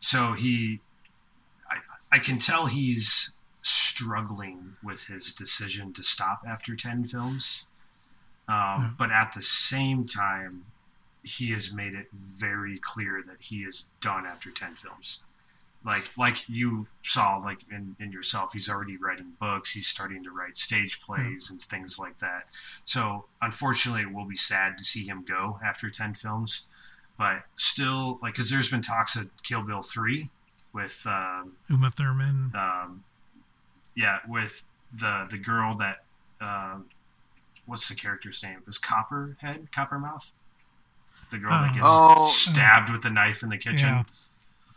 So 0.00 0.32
he 0.34 0.80
I, 2.12 2.18
can 2.18 2.38
tell 2.38 2.66
he's 2.66 3.32
struggling 3.60 4.76
with 4.82 5.06
his 5.06 5.32
decision 5.32 5.92
to 5.94 6.02
stop 6.02 6.42
after 6.46 6.74
10 6.74 7.04
films. 7.04 7.66
Um, 8.48 8.94
But 8.98 9.10
at 9.10 9.32
the 9.32 9.42
same 9.42 10.06
time, 10.06 10.64
he 11.22 11.50
has 11.50 11.72
made 11.72 11.94
it 11.94 12.06
very 12.12 12.78
clear 12.78 13.22
that 13.26 13.40
he 13.42 13.58
is 13.58 13.90
done 14.00 14.24
after 14.24 14.50
10 14.50 14.74
films. 14.76 15.22
Like, 15.84 16.16
like 16.16 16.48
you 16.48 16.86
saw, 17.02 17.36
like 17.36 17.60
in, 17.70 17.94
in 18.00 18.10
yourself, 18.10 18.52
he's 18.52 18.68
already 18.68 18.96
writing 18.96 19.32
books. 19.38 19.72
He's 19.72 19.86
starting 19.86 20.24
to 20.24 20.30
write 20.30 20.56
stage 20.56 21.00
plays 21.00 21.50
and 21.50 21.60
things 21.60 21.98
like 21.98 22.18
that. 22.18 22.46
So, 22.84 23.26
unfortunately, 23.40 24.02
it 24.02 24.12
will 24.12 24.24
be 24.24 24.36
sad 24.36 24.76
to 24.78 24.84
see 24.84 25.06
him 25.06 25.24
go 25.26 25.60
after 25.64 25.88
10 25.88 26.14
films. 26.14 26.66
But 27.16 27.44
still, 27.54 28.18
like, 28.22 28.34
because 28.34 28.50
there's 28.50 28.70
been 28.70 28.80
talks 28.82 29.14
of 29.16 29.30
Kill 29.42 29.62
Bill 29.62 29.80
3 29.80 30.30
with 30.78 31.02
um, 31.06 31.52
Uma 31.68 31.90
Thurman. 31.90 32.52
um, 32.54 33.02
yeah, 33.96 34.18
with 34.28 34.68
the 34.94 35.26
the 35.30 35.38
girl 35.38 35.74
that 35.76 35.96
um, 36.40 36.86
what's 37.66 37.88
the 37.88 37.94
character's 37.94 38.42
name? 38.42 38.58
It 38.60 38.66
was 38.66 38.78
Copperhead, 38.78 39.68
Coppermouth, 39.72 40.32
the 41.30 41.38
girl 41.38 41.50
that 41.62 41.72
Oh. 41.72 41.74
gets 41.74 41.90
Oh. 41.90 42.16
stabbed 42.18 42.90
with 42.90 43.02
the 43.02 43.10
knife 43.10 43.42
in 43.42 43.48
the 43.48 43.58
kitchen. 43.58 43.88
Yeah. 43.88 44.04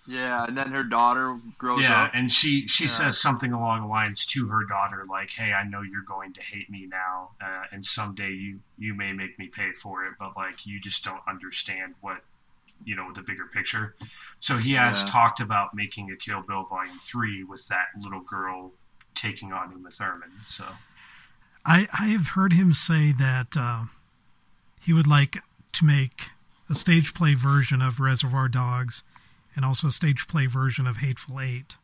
Yeah, 0.08 0.46
and 0.46 0.58
then 0.58 0.72
her 0.72 0.84
daughter 0.84 1.38
grows 1.60 1.80
Yeah, 1.84 2.06
up. 2.06 2.12
and 2.16 2.32
she 2.32 2.68
she 2.68 2.86
Yeah. 2.86 2.90
says 2.90 3.22
something 3.22 3.54
along 3.54 3.82
the 3.82 3.88
lines 3.88 4.26
to 4.34 4.48
her 4.48 4.66
daughter, 4.66 5.06
like, 5.08 5.32
"Hey, 5.32 5.54
I 5.54 5.64
know 5.64 5.84
you're 5.84 6.02
going 6.04 6.34
to 6.34 6.42
hate 6.42 6.70
me 6.72 6.88
now, 6.88 7.30
uh, 7.40 7.66
and 7.72 7.86
someday 7.86 8.32
you 8.32 8.60
you 8.80 8.96
may 8.96 9.14
make 9.14 9.38
me 9.38 9.48
pay 9.48 9.72
for 9.72 10.04
it, 10.08 10.14
but 10.18 10.36
like, 10.36 10.66
you 10.66 10.80
just 10.82 11.04
don't 11.04 11.22
understand 11.28 11.94
what." 12.02 12.18
You 12.86 12.96
know 12.96 13.12
the 13.14 13.22
bigger 13.22 13.46
picture. 13.46 13.96
So 14.40 14.58
he 14.58 14.74
has 14.74 15.02
Yeah. 15.04 15.08
talked 15.10 15.40
about 15.40 15.74
making 15.74 16.12
a 16.12 16.16
Kill 16.16 16.42
Bill 16.42 16.64
Volume 16.64 16.98
Three 17.00 17.44
with 17.44 17.68
that 17.68 17.88
little 17.98 18.22
girl 18.22 18.72
taking 19.14 19.52
on 19.54 19.72
Uma 19.72 19.90
Thurman. 19.92 20.30
So 20.46 20.66
I, 21.66 21.88
I 21.94 22.08
have 22.08 22.30
heard 22.30 22.54
him 22.54 22.74
say 22.74 23.12
that 23.12 23.56
uh, 23.56 23.84
he 24.80 24.94
would 24.94 25.08
like 25.08 25.38
to 25.74 25.86
make 25.86 26.30
a 26.70 26.76
stage 26.76 27.14
play 27.14 27.34
version 27.36 27.82
of 27.82 28.00
Reservoir 28.00 28.48
Dogs 28.48 29.04
and 29.56 29.64
also 29.66 29.88
a 29.88 29.92
stage 29.92 30.28
play 30.28 30.46
version 30.48 30.88
of 30.88 30.98
Hateful 30.98 31.40
Eight 31.40 31.76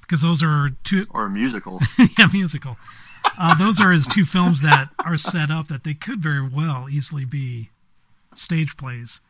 because 0.00 0.22
those 0.22 0.42
are 0.42 0.70
two 0.84 1.06
or 1.10 1.26
a 1.26 1.30
musical. 1.30 1.80
yeah, 2.18 2.28
musical. 2.32 2.76
Uh, 3.38 3.54
those 3.56 3.80
are 3.80 3.90
his 3.92 4.06
two 4.06 4.24
films 4.24 4.62
that 4.62 4.88
are 5.04 5.16
set 5.18 5.50
up 5.50 5.68
that 5.68 5.84
they 5.84 5.92
could 5.94 6.20
very 6.22 6.42
well 6.46 6.88
easily 6.88 7.24
be 7.24 7.70
stage 8.34 8.76
plays. 8.76 9.20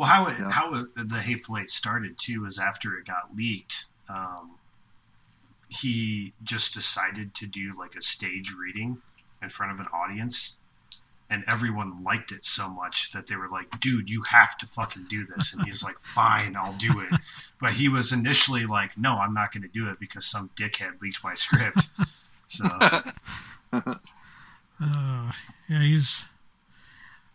Well, 0.00 0.08
how 0.08 0.28
it, 0.28 0.36
how 0.50 0.74
it, 0.76 1.08
the 1.10 1.20
Hateful 1.20 1.58
Eight 1.58 1.68
started 1.68 2.16
too 2.16 2.46
is 2.46 2.58
after 2.58 2.96
it 2.96 3.04
got 3.04 3.36
leaked. 3.36 3.84
Um, 4.08 4.52
he 5.68 6.32
just 6.42 6.72
decided 6.72 7.34
to 7.34 7.46
do 7.46 7.74
like 7.78 7.94
a 7.94 8.00
stage 8.00 8.50
reading 8.58 9.02
in 9.42 9.50
front 9.50 9.72
of 9.72 9.78
an 9.78 9.88
audience, 9.92 10.56
and 11.28 11.44
everyone 11.46 12.02
liked 12.02 12.32
it 12.32 12.46
so 12.46 12.66
much 12.66 13.12
that 13.12 13.26
they 13.26 13.36
were 13.36 13.50
like, 13.50 13.78
"Dude, 13.78 14.08
you 14.08 14.22
have 14.22 14.56
to 14.56 14.66
fucking 14.66 15.04
do 15.10 15.26
this." 15.26 15.52
And 15.52 15.66
he's 15.66 15.84
like, 15.84 15.98
"Fine, 16.00 16.56
I'll 16.56 16.72
do 16.78 17.00
it." 17.00 17.20
But 17.60 17.74
he 17.74 17.90
was 17.90 18.10
initially 18.10 18.64
like, 18.64 18.96
"No, 18.96 19.16
I'm 19.16 19.34
not 19.34 19.52
going 19.52 19.64
to 19.64 19.68
do 19.68 19.90
it 19.90 20.00
because 20.00 20.24
some 20.24 20.48
dickhead 20.56 21.02
leaked 21.02 21.22
my 21.22 21.34
script." 21.34 21.88
So, 22.46 22.64
Uh, 24.82 25.32
yeah, 25.68 25.82
he's. 25.82 26.24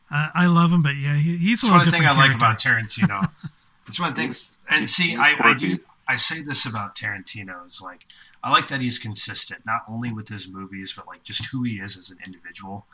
I, 0.10 0.30
I 0.34 0.45
love 0.48 0.72
him, 0.72 0.82
but 0.82 0.95
yeah, 0.95 1.15
he, 1.15 1.38
he's 1.38 1.64
a 1.64 1.68
That's 1.68 1.72
little 1.72 1.77
one 1.77 1.90
thing 1.90 2.06
I 2.06 2.14
different 2.14 2.41
like 2.41 2.57
about. 2.57 2.57
Tarantino. 2.57 3.32
That's 3.86 3.99
one 3.99 4.14
thing. 4.14 4.36
And 4.69 4.90
see, 4.90 5.15
I, 5.15 5.36
I 5.40 5.53
do. 5.53 5.77
I 6.07 6.15
say 6.15 6.41
this 6.41 6.65
about 6.65 6.95
Tarantino 6.95 7.65
is 7.65 7.82
like 7.82 8.06
I 8.44 8.52
like 8.52 8.68
that 8.68 8.82
he's 8.82 8.99
consistent, 8.99 9.65
not 9.65 9.82
only 9.90 10.11
with 10.11 10.27
his 10.27 10.48
movies, 10.48 10.94
but 10.95 11.07
like 11.07 11.23
just 11.23 11.52
who 11.52 11.64
he 11.64 11.76
is 11.76 11.98
as 11.98 12.11
an 12.11 12.18
individual. 12.26 12.86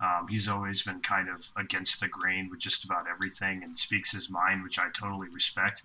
Um, 0.00 0.26
he's 0.28 0.48
always 0.48 0.82
been 0.82 1.00
kind 1.00 1.28
of 1.28 1.50
against 1.56 2.00
the 2.00 2.08
grain 2.08 2.48
with 2.50 2.60
just 2.60 2.84
about 2.84 3.06
everything 3.10 3.64
and 3.64 3.76
speaks 3.76 4.12
his 4.12 4.30
mind, 4.30 4.62
which 4.62 4.78
I 4.78 4.88
totally 4.90 5.28
respect. 5.32 5.82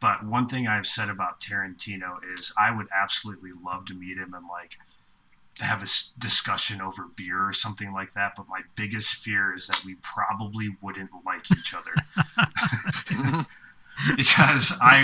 But 0.00 0.24
one 0.24 0.46
thing 0.46 0.68
I've 0.68 0.86
said 0.86 1.08
about 1.08 1.40
Tarantino 1.40 2.18
is 2.38 2.52
I 2.58 2.70
would 2.70 2.86
absolutely 2.94 3.50
love 3.64 3.84
to 3.86 3.94
meet 3.94 4.16
him 4.16 4.32
and 4.34 4.46
like 4.48 4.76
have 5.60 5.82
a 5.82 5.86
discussion 6.18 6.80
over 6.80 7.08
beer 7.16 7.46
or 7.46 7.52
something 7.52 7.92
like 7.92 8.12
that. 8.12 8.32
But 8.36 8.48
my 8.48 8.60
biggest 8.76 9.14
fear 9.14 9.54
is 9.54 9.66
that 9.68 9.82
we 9.84 9.96
probably 10.02 10.76
wouldn't 10.80 11.10
like 11.24 11.50
each 11.50 11.74
other 11.74 13.46
because 14.16 14.78
I, 14.82 15.02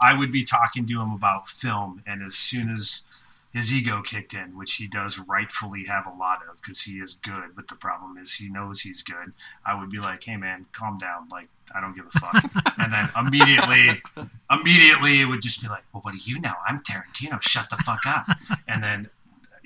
I 0.00 0.10
I 0.10 0.18
would 0.18 0.30
be 0.30 0.44
talking 0.44 0.86
to 0.86 1.00
him 1.00 1.12
about 1.12 1.48
film, 1.48 2.02
and 2.06 2.22
as 2.22 2.34
soon 2.34 2.70
as 2.70 3.04
his 3.52 3.72
ego 3.72 4.02
kicked 4.02 4.34
in, 4.34 4.56
which 4.56 4.74
he 4.74 4.86
does 4.86 5.18
rightfully 5.18 5.84
have 5.86 6.06
a 6.06 6.12
lot 6.12 6.40
of 6.48 6.60
because 6.60 6.82
he 6.82 6.98
is 6.98 7.14
good, 7.14 7.54
but 7.54 7.68
the 7.68 7.74
problem 7.74 8.18
is 8.18 8.34
he 8.34 8.50
knows 8.50 8.82
he's 8.82 9.02
good. 9.02 9.32
I 9.64 9.78
would 9.78 9.90
be 9.90 9.98
like, 9.98 10.22
"Hey 10.22 10.36
man, 10.36 10.66
calm 10.72 10.98
down. 10.98 11.28
Like 11.30 11.48
I 11.74 11.80
don't 11.80 11.96
give 11.96 12.06
a 12.06 12.18
fuck." 12.18 12.34
and 12.78 12.92
then 12.92 13.08
immediately, 13.16 14.02
immediately 14.50 15.20
it 15.20 15.24
would 15.24 15.40
just 15.40 15.62
be 15.62 15.68
like, 15.68 15.84
"Well, 15.92 16.02
what 16.02 16.14
do 16.14 16.20
you 16.22 16.40
know? 16.40 16.54
I'm 16.66 16.80
Tarantino. 16.80 17.42
Shut 17.42 17.70
the 17.70 17.76
fuck 17.76 18.06
up." 18.06 18.26
And 18.68 18.82
then, 18.82 19.08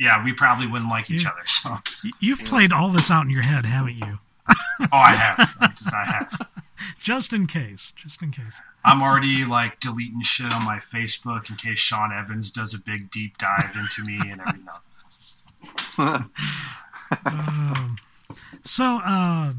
yeah, 0.01 0.25
we 0.25 0.33
probably 0.33 0.67
wouldn't 0.67 0.91
like 0.91 1.09
each 1.11 1.23
Yeah. 1.25 1.31
other. 1.31 1.47
So, 1.47 1.77
You've 2.21 2.41
played 2.41 2.73
all 2.73 2.89
this 2.89 3.11
out 3.11 3.25
in 3.25 3.31
your 3.31 3.43
head, 3.43 3.67
haven't 3.67 3.97
you? 3.97 4.19
oh, 4.49 4.57
I 4.93 5.13
have, 5.13 5.57
I 5.93 6.05
have. 6.07 6.49
Just 7.03 7.33
in 7.35 7.47
case. 7.47 7.93
Just 7.95 8.23
in 8.23 8.31
case. 8.33 8.55
I'm 8.85 9.03
already 9.03 9.45
like 9.45 9.79
deleting 9.79 10.23
shit 10.23 10.53
on 10.55 10.65
my 10.65 10.77
Facebook 10.79 11.51
in 11.51 11.57
case 11.57 11.79
Sean 11.79 12.11
Evans 12.13 12.51
does 12.51 12.73
a 12.75 12.81
big 12.83 13.11
deep 13.11 13.37
dive 13.39 13.77
into 13.77 14.03
me 14.05 14.19
and 14.31 14.41
everything. 14.41 16.31
Um, 17.27 17.97
so, 18.63 19.01
uh, 19.05 19.55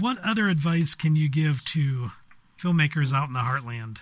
what 0.00 0.16
other 0.24 0.48
advice 0.48 0.94
can 0.94 1.14
you 1.14 1.28
give 1.28 1.62
to 1.66 2.10
filmmakers 2.58 3.12
out 3.12 3.28
in 3.28 3.34
the 3.34 3.40
heartland? 3.40 3.98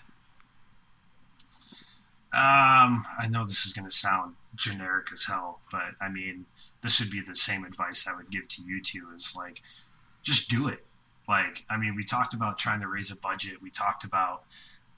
Um, 2.33 3.05
I 3.19 3.27
know 3.29 3.45
this 3.45 3.67
is 3.67 3.73
going 3.73 3.85
to 3.89 3.95
sound 3.95 4.37
generic 4.57 5.09
as 5.13 5.25
hell, 5.25 5.61
but 5.71 5.95
I 6.01 6.09
mean, 6.09 6.47
this 6.83 7.01
would 7.01 7.11
be 7.11 7.21
the 7.21 7.35
same 7.35 7.65
advice 7.65 8.07
I 8.07 8.15
would 8.17 8.31
give 8.31 8.49
to 8.49 8.63
you 8.63 8.81
two 8.81 9.09
is 9.15 9.35
like, 9.37 9.63
just 10.23 10.49
do 10.49 10.69
it. 10.69 10.85
Like, 11.29 11.65
I 11.71 11.77
mean, 11.79 11.95
we 11.95 12.05
talked 12.05 12.35
about 12.35 12.59
trying 12.59 12.81
to 12.81 12.89
raise 12.89 13.11
a 13.11 13.17
budget. 13.17 13.63
We 13.63 13.71
talked 13.71 14.05
about, 14.05 14.45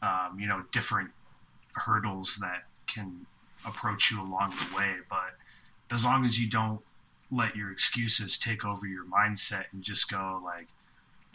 um, 0.03 0.39
you 0.39 0.47
know, 0.47 0.65
different 0.73 1.11
hurdles 1.75 2.37
that 2.37 2.65
can 2.87 3.27
approach 3.65 4.11
you 4.11 4.21
along 4.21 4.51
the 4.51 4.77
way. 4.77 4.97
But 5.09 5.37
as 5.93 6.05
long 6.05 6.25
as 6.25 6.41
you 6.41 6.49
don't 6.49 6.81
let 7.31 7.57
your 7.57 7.71
excuses 7.71 8.39
take 8.39 8.65
over 8.65 8.87
your 8.87 9.05
mindset 9.05 9.65
and 9.73 9.83
just 9.83 10.11
go 10.11 10.41
like, 10.45 10.69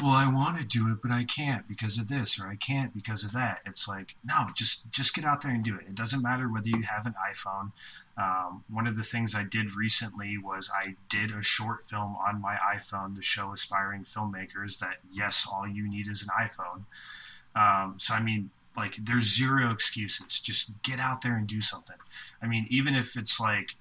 well, 0.02 0.12
I 0.12 0.32
want 0.34 0.58
to 0.58 0.66
do 0.66 0.90
it, 0.92 0.98
but 1.02 1.12
I 1.12 1.24
can't 1.24 1.68
because 1.68 1.98
of 1.98 2.08
this, 2.08 2.40
or 2.40 2.48
I 2.48 2.56
can't 2.56 2.94
because 2.94 3.24
of 3.24 3.32
that. 3.34 3.60
It's 3.66 3.88
like, 3.88 4.16
no, 4.24 4.48
just 4.56 4.90
just 4.92 5.14
get 5.14 5.26
out 5.26 5.42
there 5.42 5.52
and 5.52 5.64
do 5.64 5.76
it. 5.76 5.88
It 5.88 5.96
doesn't 5.96 6.22
matter 6.22 6.52
whether 6.52 6.70
you 6.70 6.82
have 6.84 7.06
an 7.06 7.16
iPhone. 7.32 7.72
Um, 8.18 8.64
one 8.70 8.88
of 8.88 8.96
the 8.96 9.04
things 9.04 9.36
I 9.36 9.44
did 9.44 9.76
recently 9.76 10.38
was 10.38 10.70
I 10.76 10.96
did 11.10 11.32
a 11.32 11.42
short 11.42 11.84
film 11.84 12.16
on 12.16 12.42
my 12.42 12.58
iPhone 12.76 13.16
to 13.16 13.22
show 13.22 13.54
aspiring 13.54 14.04
filmmakers 14.04 14.80
that 14.80 14.98
yes, 15.10 15.48
all 15.52 15.68
you 15.68 15.90
need 15.90 16.08
is 16.08 16.24
an 16.24 16.30
iPhone. 16.48 16.84
Um, 17.56 17.96
so 18.00 18.14
I 18.14 18.22
mean, 18.22 18.50
like, 18.76 18.96
there's 18.96 19.36
zero 19.36 19.72
excuses. 19.72 20.40
Just 20.40 20.82
get 20.82 21.00
out 21.00 21.22
there 21.22 21.36
and 21.36 21.48
do 21.48 21.62
something. 21.62 21.98
I 22.42 22.48
mean, 22.48 22.66
even 22.70 22.96
if 22.96 23.18
it's 23.18 23.40
like 23.40 23.76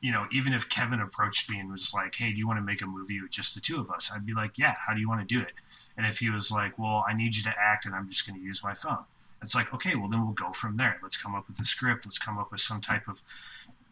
you 0.00 0.12
know, 0.12 0.26
even 0.30 0.52
if 0.52 0.68
Kevin 0.68 1.00
approached 1.00 1.50
me 1.50 1.58
and 1.58 1.70
was 1.70 1.92
like, 1.92 2.14
"Hey, 2.14 2.32
do 2.32 2.38
you 2.38 2.46
want 2.46 2.58
to 2.58 2.64
make 2.64 2.82
a 2.82 2.86
movie 2.86 3.20
with 3.20 3.30
just 3.30 3.54
the 3.54 3.60
two 3.60 3.80
of 3.80 3.90
us?" 3.90 4.10
I'd 4.14 4.26
be 4.26 4.34
like, 4.34 4.58
"Yeah, 4.58 4.76
how 4.86 4.94
do 4.94 5.00
you 5.00 5.08
want 5.08 5.20
to 5.20 5.26
do 5.26 5.40
it?" 5.40 5.54
And 5.96 6.06
if 6.06 6.18
he 6.18 6.30
was 6.30 6.50
like, 6.50 6.78
"Well, 6.78 7.04
I 7.08 7.14
need 7.14 7.36
you 7.36 7.42
to 7.44 7.54
act, 7.58 7.86
and 7.86 7.94
I'm 7.94 8.08
just 8.08 8.26
going 8.26 8.38
to 8.38 8.44
use 8.44 8.62
my 8.62 8.74
phone," 8.74 9.04
it's 9.42 9.54
like, 9.54 9.74
"Okay, 9.74 9.96
well 9.96 10.08
then 10.08 10.24
we'll 10.24 10.34
go 10.34 10.52
from 10.52 10.76
there. 10.76 10.98
Let's 11.02 11.16
come 11.16 11.34
up 11.34 11.48
with 11.48 11.60
a 11.60 11.64
script. 11.64 12.06
Let's 12.06 12.18
come 12.18 12.38
up 12.38 12.52
with 12.52 12.60
some 12.60 12.80
type 12.80 13.08
of 13.08 13.22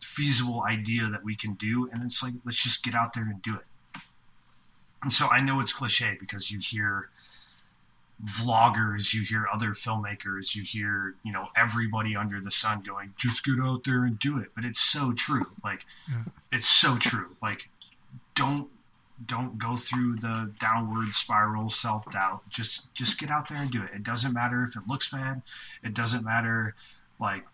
feasible 0.01 0.63
idea 0.63 1.07
that 1.07 1.25
we 1.25 1.35
can 1.35 1.55
do, 1.55 1.89
and 1.91 2.05
it's 2.05 2.23
like, 2.23 2.35
let's 2.45 2.63
just 2.63 2.85
get 2.85 2.95
out 2.95 3.13
there 3.13 3.25
and 3.25 3.43
do 3.43 3.57
it." 3.57 3.67
And 5.03 5.13
so 5.13 5.29
I 5.29 5.41
know 5.41 5.61
it's 5.61 5.73
cliche 5.73 6.17
because 6.19 6.51
you 6.51 6.59
hear 6.61 7.11
vloggers, 8.25 9.13
you 9.13 9.23
hear 9.23 9.47
other 9.53 9.69
filmmakers, 9.69 10.55
you 10.55 10.63
hear, 10.63 11.15
you 11.23 11.33
know, 11.33 11.49
everybody 11.57 12.17
under 12.17 12.41
the 12.41 12.51
sun 12.51 12.81
going, 12.81 13.13
just 13.17 13.45
get 13.45 13.57
out 13.63 13.85
there 13.85 14.05
and 14.05 14.19
do 14.19 14.39
it. 14.39 14.49
But 14.55 14.65
it's 14.65 14.81
so 14.81 15.13
true. 15.13 15.47
Like, 15.63 15.85
it's 16.51 16.67
so 16.67 16.97
true. 16.97 17.37
Like, 17.43 17.69
don't 18.35 18.69
don't 19.25 19.57
go 19.57 19.77
through 19.77 20.17
the 20.17 20.53
downward 20.59 21.15
spiral 21.15 21.69
self 21.69 22.09
doubt. 22.11 22.43
Just 22.51 22.93
just 22.95 23.19
get 23.19 23.31
out 23.31 23.49
there 23.49 23.59
and 23.59 23.71
do 23.71 23.83
it. 23.83 23.91
It 23.95 24.03
doesn't 24.03 24.33
matter 24.33 24.63
if 24.63 24.77
it 24.77 24.83
looks 24.87 25.11
bad. 25.11 25.43
It 25.83 25.95
doesn't 25.95 26.25
matter 26.25 26.75
like 27.19 27.45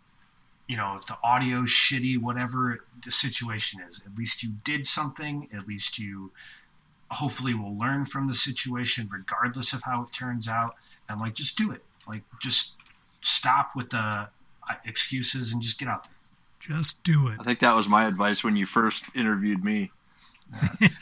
you 0.66 0.76
know 0.76 0.94
if 0.96 1.06
the 1.06 1.16
audio's 1.22 1.68
shitty, 1.68 2.20
whatever 2.20 2.84
the 3.04 3.12
situation 3.12 3.80
is. 3.88 4.00
At 4.04 4.16
least 4.18 4.42
you 4.42 4.54
did 4.64 4.86
something. 4.86 5.48
At 5.54 5.68
least 5.68 5.98
you 5.98 6.32
hopefully 7.12 7.54
we'll 7.54 7.76
learn 7.78 8.04
from 8.04 8.26
the 8.26 8.34
situation 8.34 9.08
regardless 9.12 9.72
of 9.72 9.82
how 9.82 10.02
it 10.02 10.12
turns 10.12 10.48
out 10.48 10.74
and 11.08 11.20
like 11.20 11.34
just 11.34 11.56
do 11.56 11.70
it 11.70 11.82
like 12.08 12.22
just 12.40 12.74
stop 13.20 13.70
with 13.74 13.90
the 13.90 13.98
uh, 13.98 14.74
excuses 14.84 15.52
and 15.52 15.62
just 15.62 15.78
get 15.78 15.88
out 15.88 16.04
there 16.04 16.76
Just 16.76 17.02
do 17.02 17.28
it. 17.28 17.40
I 17.40 17.44
think 17.44 17.60
that 17.60 17.74
was 17.74 17.88
my 17.88 18.06
advice 18.06 18.44
when 18.44 18.56
you 18.56 18.66
first 18.66 19.02
interviewed 19.14 19.64
me. 19.64 19.90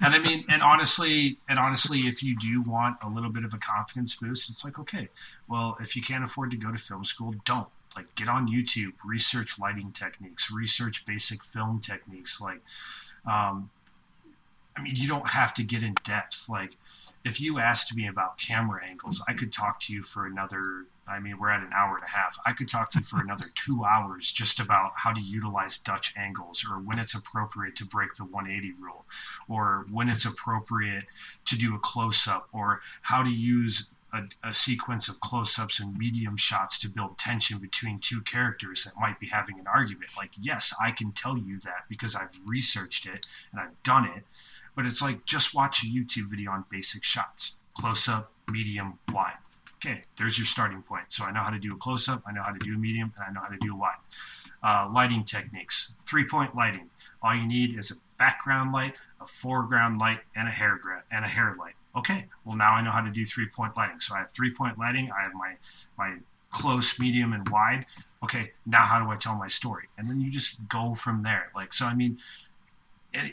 and 0.01 0.15
I 0.15 0.19
mean, 0.19 0.45
and 0.49 0.62
honestly, 0.62 1.39
and 1.49 1.59
honestly, 1.59 2.01
if 2.07 2.23
you 2.23 2.37
do 2.37 2.62
want 2.62 2.99
a 3.03 3.09
little 3.09 3.31
bit 3.31 3.45
of 3.45 3.53
a 3.53 3.59
confidence 3.59 4.15
boost, 4.15 4.49
it's 4.49 4.65
like, 4.65 4.78
okay, 4.78 5.09
well, 5.49 5.77
if 5.81 5.97
you 5.97 6.03
can't 6.03 6.23
afford 6.23 6.53
to 6.53 6.57
go 6.57 6.70
to 6.70 6.78
film 6.78 7.05
school, 7.05 7.35
don't. 7.45 7.69
Like, 7.97 8.15
get 8.15 8.28
on 8.28 8.47
YouTube, 8.47 8.93
research 9.05 9.59
lighting 9.59 9.91
techniques, 9.91 10.53
research 10.53 11.05
basic 11.05 11.43
film 11.43 11.81
techniques. 11.81 12.41
Like, 12.41 12.62
um, 13.27 13.70
I 14.77 14.83
mean, 14.83 14.95
you 14.97 15.09
don't 15.09 15.29
have 15.29 15.53
to 15.55 15.63
get 15.63 15.83
in 15.83 15.95
depth. 16.05 16.49
Like, 16.49 16.77
if 17.25 17.41
you 17.41 17.59
asked 17.59 17.95
me 17.95 18.07
about 18.07 18.39
camera 18.39 18.85
angles, 18.85 19.23
I 19.29 19.35
could 19.35 19.53
talk 19.53 19.81
to 19.81 19.93
you 19.93 20.03
for 20.03 20.27
another. 20.27 20.87
I 21.07 21.19
mean, 21.19 21.39
we're 21.39 21.51
at 21.51 21.63
an 21.63 21.73
hour 21.75 21.97
and 21.97 22.05
a 22.05 22.11
half. 22.11 22.39
I 22.47 22.53
could 22.53 22.69
talk 22.69 22.91
to 22.93 22.99
you 22.99 23.05
for 23.05 23.21
another 23.21 23.47
two 23.55 23.85
hours 23.85 24.31
just 24.31 24.61
about 24.61 24.93
how 24.97 25.13
to 25.13 25.21
utilize 25.21 25.77
Dutch 25.79 26.15
angles, 26.17 26.65
or 26.69 26.79
when 26.79 26.99
it's 26.99 27.15
appropriate 27.15 27.75
to 27.77 27.85
break 27.85 28.15
the 28.15 28.25
180 28.25 28.81
rule, 28.81 29.05
or 29.49 29.87
when 29.91 30.09
it's 30.09 30.25
appropriate 30.25 31.05
to 31.47 31.57
do 31.57 31.75
a 31.75 31.79
close 31.79 32.27
up, 32.27 32.49
or 32.53 32.81
how 33.03 33.23
to 33.23 33.31
use 33.31 33.91
a, 34.12 34.23
a 34.45 34.53
sequence 34.53 35.09
of 35.09 35.20
close 35.20 35.59
ups 35.59 35.81
and 35.81 35.97
medium 35.97 36.37
shots 36.37 36.78
to 36.81 36.89
build 36.89 37.19
tension 37.19 37.59
between 37.59 37.99
two 37.99 38.20
characters 38.23 38.85
that 38.85 39.01
might 39.01 39.20
be 39.20 39.28
having 39.28 39.59
an 39.59 39.66
argument. 39.66 40.11
Like, 40.16 40.31
yes, 40.39 40.74
I 40.82 40.91
can 40.91 41.12
tell 41.12 41.39
you 41.39 41.59
that 41.59 41.85
because 41.89 42.15
I've 42.15 42.37
researched 42.47 43.07
it 43.07 43.27
and 43.53 43.61
I've 43.61 43.82
done 43.82 44.05
it 44.05 44.24
but 44.74 44.87
it's 44.87 45.03
like 45.03 45.24
just 45.24 45.55
watch 45.55 45.82
a 45.85 45.87
YouTube 45.87 46.31
video 46.31 46.51
on 46.51 46.65
basic 46.70 47.05
shots 47.05 47.57
close 47.74 48.09
up, 48.09 48.32
medium, 48.51 48.99
wide. 49.12 49.35
Okay, 49.77 50.05
there's 50.19 50.39
your 50.39 50.45
starting 50.45 50.82
point. 50.82 51.05
So 51.09 51.24
I 51.24 51.32
know 51.32 51.41
how 51.41 51.51
to 51.51 51.59
do 51.59 51.74
a 51.74 51.77
close 51.77 52.09
up, 52.09 52.23
I 52.27 52.32
know 52.32 52.43
how 52.43 52.53
to 52.53 52.59
do 52.59 52.74
a 52.74 52.78
medium, 52.78 53.12
and 53.16 53.24
I 53.24 53.32
know 53.32 53.41
how 53.41 53.49
to 53.49 53.59
do 53.61 53.74
a 53.74 53.77
wide. 53.77 53.97
Uh, 54.62 54.91
lighting 54.93 55.24
techniques, 55.24 55.95
three 56.07 56.24
point 56.24 56.55
lighting. 56.55 56.91
All 57.23 57.35
you 57.35 57.47
need 57.47 57.78
is 57.78 57.91
a 57.91 57.95
background 58.19 58.73
light, 58.73 58.95
a 59.20 59.27
foreground 59.27 59.99
light, 59.99 60.20
and 60.37 60.49
a 60.49 60.51
hair 60.51 60.78
gra- 60.82 61.05
and 61.11 61.24
a 61.24 61.28
hair 61.28 61.57
light. 61.59 61.74
Okay, 61.97 62.27
well 62.45 62.57
now 62.57 62.75
I 62.75 62.83
know 62.83 62.93
how 62.93 63.01
to 63.01 63.11
do 63.11 63.25
three 63.25 63.49
point 63.49 63.77
lighting. 63.77 64.01
So 64.01 64.15
I 64.15 64.19
have 64.19 64.31
three 64.31 64.53
point 64.53 64.79
lighting. 64.79 65.11
I 65.11 65.23
have 65.23 65.35
my 65.35 65.57
my 65.99 66.17
close, 66.53 66.99
medium, 66.99 67.33
and 67.33 67.49
wide. 67.49 67.87
Okay, 68.23 68.53
now 68.67 68.83
how 68.83 69.03
do 69.03 69.11
I 69.11 69.17
tell 69.17 69.37
my 69.37 69.49
story? 69.49 69.85
And 69.99 70.09
then 70.09 70.21
you 70.21 70.31
just 70.31 70.69
go 70.69 70.95
from 70.95 71.23
there. 71.23 71.51
Like 71.55 71.73
so, 71.73 71.87
I 71.87 71.95
mean, 71.95 72.19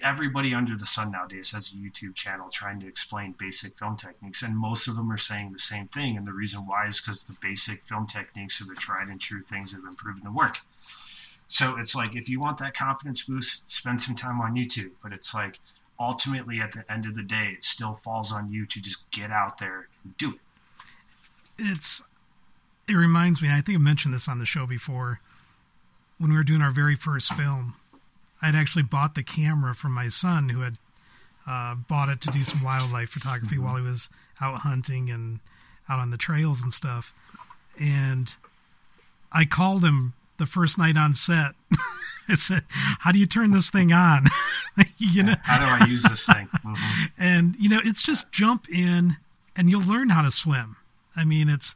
everybody 0.02 0.54
under 0.54 0.76
the 0.76 0.86
sun 0.86 1.12
nowadays 1.12 1.52
has 1.52 1.72
a 1.72 1.76
YouTube 1.76 2.16
channel 2.16 2.50
trying 2.52 2.80
to 2.80 2.88
explain 2.88 3.36
basic 3.38 3.74
film 3.74 3.96
techniques, 3.96 4.42
and 4.42 4.58
most 4.58 4.88
of 4.88 4.96
them 4.96 5.12
are 5.12 5.18
saying 5.18 5.52
the 5.52 5.60
same 5.60 5.88
thing. 5.88 6.18
And 6.18 6.26
the 6.26 6.34
reason 6.34 6.62
why 6.62 6.88
is 6.88 7.00
because 7.00 7.24
the 7.24 7.36
basic 7.42 7.84
film 7.84 8.08
techniques 8.08 8.62
are 8.62 8.66
the 8.66 8.76
tried 8.76 9.10
and 9.10 9.20
true 9.20 9.42
things 9.42 9.72
that 9.72 9.78
have 9.78 9.86
been 9.86 9.96
proven 9.96 10.24
to 10.24 10.32
work. 10.32 10.60
So 11.48 11.78
it's 11.78 11.96
like 11.96 12.16
if 12.16 12.30
you 12.30 12.40
want 12.40 12.58
that 12.58 12.76
confidence 12.76 13.24
boost, 13.24 13.70
spend 13.70 14.02
some 14.02 14.16
time 14.16 14.42
on 14.42 14.56
YouTube. 14.56 14.92
But 15.02 15.14
it's 15.14 15.34
like 15.34 15.60
ultimately 16.00 16.60
at 16.60 16.72
the 16.72 16.90
end 16.92 17.06
of 17.06 17.16
the 17.16 17.24
day, 17.24 17.52
it 17.54 17.64
still 17.64 17.94
falls 17.94 18.32
on 18.32 18.52
you 18.52 18.66
to 18.66 18.82
just 18.82 19.10
get 19.12 19.32
out 19.32 19.58
there 19.58 19.88
and 20.04 20.18
do 20.18 20.32
it. 20.34 20.40
it's 21.58 22.04
it 22.88 22.94
reminds 22.94 23.42
me 23.42 23.50
i 23.52 23.62
think 23.62 23.76
i 23.78 23.82
mentioned 23.82 24.14
this 24.14 24.28
on 24.28 24.40
the 24.40 24.46
show 24.46 24.66
before 24.68 25.20
when 26.20 26.30
we 26.30 26.38
were 26.38 26.44
doing 26.44 26.62
our 26.62 26.72
very 26.72 26.96
first 26.96 27.34
film 27.34 27.76
i'd 28.42 28.56
actually 28.56 28.84
bought 28.84 29.16
the 29.16 29.24
camera 29.24 29.74
from 29.74 29.92
my 29.92 30.08
son 30.08 30.50
who 30.50 30.62
had 30.62 30.78
uh, 31.48 31.76
bought 31.76 32.10
it 32.10 32.20
to 32.22 32.30
do 32.30 32.44
some 32.44 32.62
wildlife 32.62 33.10
photography 33.10 33.58
while 33.58 33.76
he 33.78 33.82
was 33.82 34.10
out 34.42 34.60
hunting 34.60 35.10
and 35.10 35.40
out 35.90 36.00
on 36.00 36.12
the 36.12 36.18
trails 36.18 36.62
and 36.62 36.74
stuff. 36.74 37.14
And 37.80 38.36
i 39.32 39.46
called 39.46 39.84
him 39.84 40.14
the 40.38 40.46
first 40.46 40.78
night 40.78 40.98
on 40.98 41.14
set 41.14 41.54
i 42.30 42.36
said 42.36 42.64
how 43.00 43.12
do 43.12 43.20
you 43.20 43.26
turn 43.26 43.52
this 43.52 43.70
thing 43.70 43.92
on? 43.92 44.26
You 45.00 45.24
know? 45.24 45.36
How 45.44 45.58
do 45.60 45.84
I 45.84 45.88
use 45.88 46.04
this 46.04 46.26
thing? 46.26 46.48
Mhm. 46.64 47.10
and 47.18 47.56
you 47.60 47.68
know 47.70 47.80
it's 47.84 48.02
just 48.04 48.32
jump 48.32 48.70
in 48.70 49.18
and 49.56 49.70
you'll 49.70 49.82
learn 49.82 50.10
how 50.10 50.22
to 50.22 50.30
swim. 50.32 50.76
I 51.16 51.24
mean 51.26 51.50
it's 51.50 51.76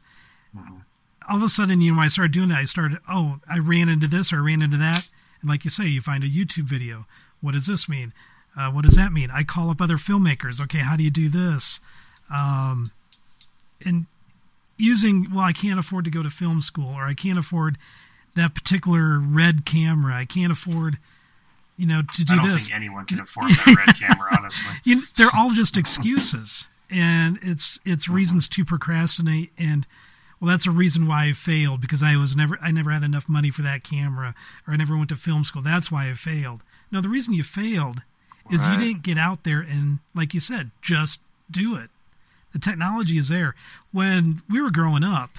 all 1.28 1.36
of 1.38 1.42
a 1.42 1.48
sudden 1.48 1.80
you 1.80 1.90
know 1.92 1.98
when 1.98 2.04
i 2.04 2.08
started 2.08 2.32
doing 2.32 2.50
it 2.50 2.54
i 2.56 2.64
started 2.64 2.98
oh 3.08 3.40
i 3.48 3.58
ran 3.58 3.88
into 3.88 4.06
this 4.06 4.32
or 4.32 4.36
i 4.36 4.40
ran 4.46 4.62
into 4.62 4.76
that. 4.76 5.06
And 5.40 5.50
like 5.50 5.64
you 5.64 5.70
say 5.70 5.86
you 5.86 6.00
find 6.00 6.22
a 6.22 6.28
youtube 6.28 6.64
video. 6.64 7.06
What 7.40 7.52
does 7.52 7.66
this 7.66 7.88
mean? 7.88 8.12
Uh, 8.56 8.70
what 8.70 8.84
does 8.84 8.94
that 8.96 9.12
mean? 9.12 9.30
I 9.32 9.42
call 9.44 9.70
up 9.70 9.80
other 9.80 9.96
filmmakers. 9.96 10.60
Okay 10.60 10.78
how 10.78 10.96
do 10.96 11.02
you 11.02 11.10
do 11.10 11.28
this? 11.28 11.80
Um, 12.30 12.92
and 13.84 14.06
using 14.76 15.28
well 15.32 15.44
i 15.44 15.52
can't 15.52 15.78
afford 15.78 16.04
to 16.04 16.10
go 16.10 16.22
to 16.22 16.30
film 16.30 16.60
school 16.62 16.88
or 16.94 17.04
i 17.04 17.14
can't 17.14 17.38
afford 17.38 17.78
that 18.34 18.54
particular 18.54 19.18
red 19.18 19.64
camera. 19.64 20.14
I 20.14 20.24
can't 20.24 20.52
afford 20.52 20.98
you 21.76 21.86
know 21.86 22.02
to 22.14 22.24
do 22.24 22.34
I 22.34 22.36
don't 22.36 22.46
this. 22.46 22.64
think 22.64 22.76
anyone 22.76 23.06
can 23.06 23.20
afford 23.20 23.50
that 23.50 23.84
red 23.86 23.96
camera, 24.00 24.28
honestly. 24.38 24.72
you 24.84 24.96
know, 24.96 25.02
they're 25.16 25.34
all 25.34 25.50
just 25.52 25.76
excuses 25.76 26.68
and 26.90 27.38
it's 27.42 27.80
it's 27.84 28.04
mm-hmm. 28.04 28.14
reasons 28.14 28.48
to 28.48 28.64
procrastinate 28.64 29.50
and 29.56 29.86
well 30.40 30.50
that's 30.50 30.66
a 30.66 30.70
reason 30.70 31.06
why 31.08 31.26
i 31.26 31.32
failed 31.32 31.80
because 31.80 32.02
i 32.02 32.16
was 32.16 32.36
never 32.36 32.58
i 32.60 32.70
never 32.70 32.90
had 32.90 33.02
enough 33.02 33.28
money 33.28 33.50
for 33.50 33.62
that 33.62 33.82
camera 33.82 34.34
or 34.66 34.74
i 34.74 34.76
never 34.76 34.96
went 34.96 35.08
to 35.08 35.16
film 35.16 35.44
school. 35.44 35.62
That's 35.62 35.90
why 35.90 36.08
i 36.08 36.14
failed. 36.14 36.62
No 36.90 37.00
the 37.00 37.08
reason 37.08 37.34
you 37.34 37.42
failed 37.42 38.02
is 38.50 38.66
you 38.66 38.76
didn't 38.76 39.02
get 39.02 39.16
out 39.16 39.44
there 39.44 39.60
and 39.60 40.00
like 40.14 40.34
you 40.34 40.40
said 40.40 40.70
just 40.82 41.20
do 41.50 41.74
it. 41.76 41.90
The 42.52 42.58
technology 42.58 43.16
is 43.16 43.28
there. 43.28 43.54
When 43.92 44.42
we 44.50 44.60
were 44.60 44.70
growing 44.70 45.04
up 45.04 45.30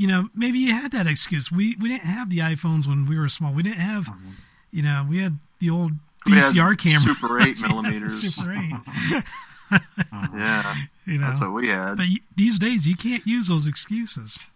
you 0.00 0.06
know 0.06 0.28
maybe 0.34 0.58
you 0.58 0.72
had 0.72 0.92
that 0.92 1.06
excuse 1.06 1.52
we 1.52 1.76
we 1.76 1.90
didn't 1.90 2.06
have 2.06 2.30
the 2.30 2.38
iphones 2.38 2.86
when 2.86 3.06
we 3.06 3.18
were 3.18 3.28
small 3.28 3.52
we 3.52 3.62
didn't 3.62 3.80
have 3.80 4.06
mm-hmm. 4.06 4.30
you 4.70 4.82
know 4.82 5.06
we 5.08 5.18
had 5.18 5.38
the 5.58 5.68
old 5.68 5.92
VCR 6.26 6.78
camera 6.78 7.14
Super 7.14 7.40
8 7.40 7.60
millimeters. 7.68 8.20
Super 8.20 8.52
8 8.52 8.60
Yeah, 10.34 10.76
you 11.06 11.18
know 11.18 11.28
that's 11.28 11.40
what 11.40 11.52
we 11.52 11.68
had. 11.68 11.96
but 11.96 12.06
these 12.36 12.58
days 12.58 12.86
you 12.86 12.96
can't 12.96 13.26
use 13.26 13.48
those 13.48 13.66
excuses 13.66 14.52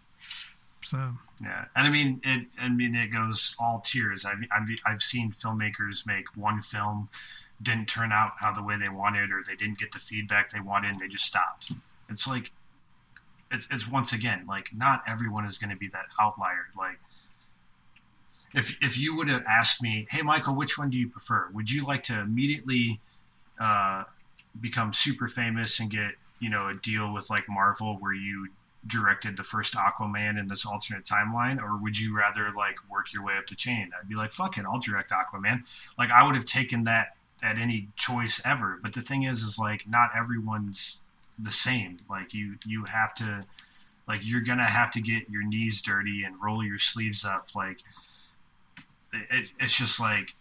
so 0.85 1.13
Yeah, 1.41 1.65
and 1.75 1.87
I 1.87 1.89
mean, 1.89 2.21
it. 2.23 2.47
I 2.61 2.69
mean, 2.69 2.95
it 2.95 3.07
goes 3.07 3.55
all 3.59 3.81
tiers. 3.83 4.23
I've 4.23 4.37
I've, 4.55 4.67
I've 4.85 5.01
seen 5.01 5.31
filmmakers 5.31 6.05
make 6.05 6.37
one 6.37 6.61
film 6.61 7.09
didn't 7.61 7.87
turn 7.87 8.11
out 8.11 8.33
how 8.37 8.51
the 8.51 8.61
way 8.61 8.77
they 8.77 8.89
wanted, 8.89 9.31
or 9.31 9.41
they 9.45 9.55
didn't 9.55 9.79
get 9.79 9.91
the 9.91 9.99
feedback 9.99 10.51
they 10.51 10.59
wanted, 10.59 10.91
and 10.91 10.99
they 10.99 11.07
just 11.07 11.25
stopped. 11.25 11.71
It's 12.09 12.27
like, 12.27 12.51
it's 13.51 13.71
it's 13.71 13.87
once 13.87 14.13
again 14.13 14.45
like 14.47 14.69
not 14.75 15.01
everyone 15.07 15.45
is 15.45 15.57
going 15.57 15.69
to 15.69 15.75
be 15.77 15.87
that 15.89 16.05
outlier. 16.19 16.67
Like, 16.77 16.99
if 18.53 18.83
if 18.83 18.97
you 18.97 19.15
would 19.17 19.27
have 19.27 19.43
asked 19.47 19.81
me, 19.81 20.07
hey 20.09 20.21
Michael, 20.21 20.55
which 20.55 20.77
one 20.77 20.89
do 20.89 20.97
you 20.97 21.09
prefer? 21.09 21.49
Would 21.53 21.71
you 21.71 21.85
like 21.85 22.03
to 22.03 22.19
immediately 22.19 22.99
uh, 23.59 24.03
become 24.59 24.93
super 24.93 25.27
famous 25.27 25.79
and 25.79 25.89
get 25.89 26.11
you 26.39 26.49
know 26.49 26.67
a 26.67 26.75
deal 26.75 27.13
with 27.13 27.29
like 27.29 27.43
Marvel 27.49 27.97
where 27.99 28.13
you 28.13 28.49
directed 28.87 29.35
the 29.35 29.43
first 29.43 29.73
Aquaman 29.73 30.39
in 30.39 30.47
this 30.47 30.65
alternate 30.65 31.03
timeline, 31.03 31.61
or 31.61 31.77
would 31.77 31.99
you 31.99 32.15
rather 32.15 32.51
like 32.55 32.77
work 32.89 33.11
your 33.13 33.23
way 33.23 33.33
up 33.37 33.47
the 33.47 33.55
chain? 33.55 33.89
I'd 33.99 34.07
be 34.07 34.15
like, 34.15 34.31
fuck 34.31 34.57
it, 34.57 34.65
I'll 34.65 34.79
direct 34.79 35.11
Aquaman. 35.11 35.61
Like 35.97 36.11
I 36.11 36.23
would 36.23 36.35
have 36.35 36.45
taken 36.45 36.83
that 36.83 37.15
at 37.43 37.57
any 37.57 37.89
choice 37.95 38.41
ever. 38.45 38.79
But 38.81 38.93
the 38.93 39.01
thing 39.01 39.23
is, 39.23 39.41
is 39.41 39.57
like 39.59 39.87
not 39.87 40.11
everyone's 40.17 41.01
the 41.39 41.51
same. 41.51 41.99
Like 42.09 42.33
you, 42.33 42.55
you 42.65 42.85
have 42.85 43.13
to, 43.15 43.41
like 44.07 44.21
you're 44.23 44.41
gonna 44.41 44.63
have 44.63 44.91
to 44.91 45.01
get 45.01 45.29
your 45.29 45.43
knees 45.43 45.81
dirty 45.81 46.23
and 46.23 46.35
roll 46.41 46.63
your 46.63 46.77
sleeves 46.77 47.25
up. 47.25 47.49
Like 47.55 47.79
it, 49.13 49.51
it's 49.59 49.77
just 49.77 49.99
like, 49.99 50.35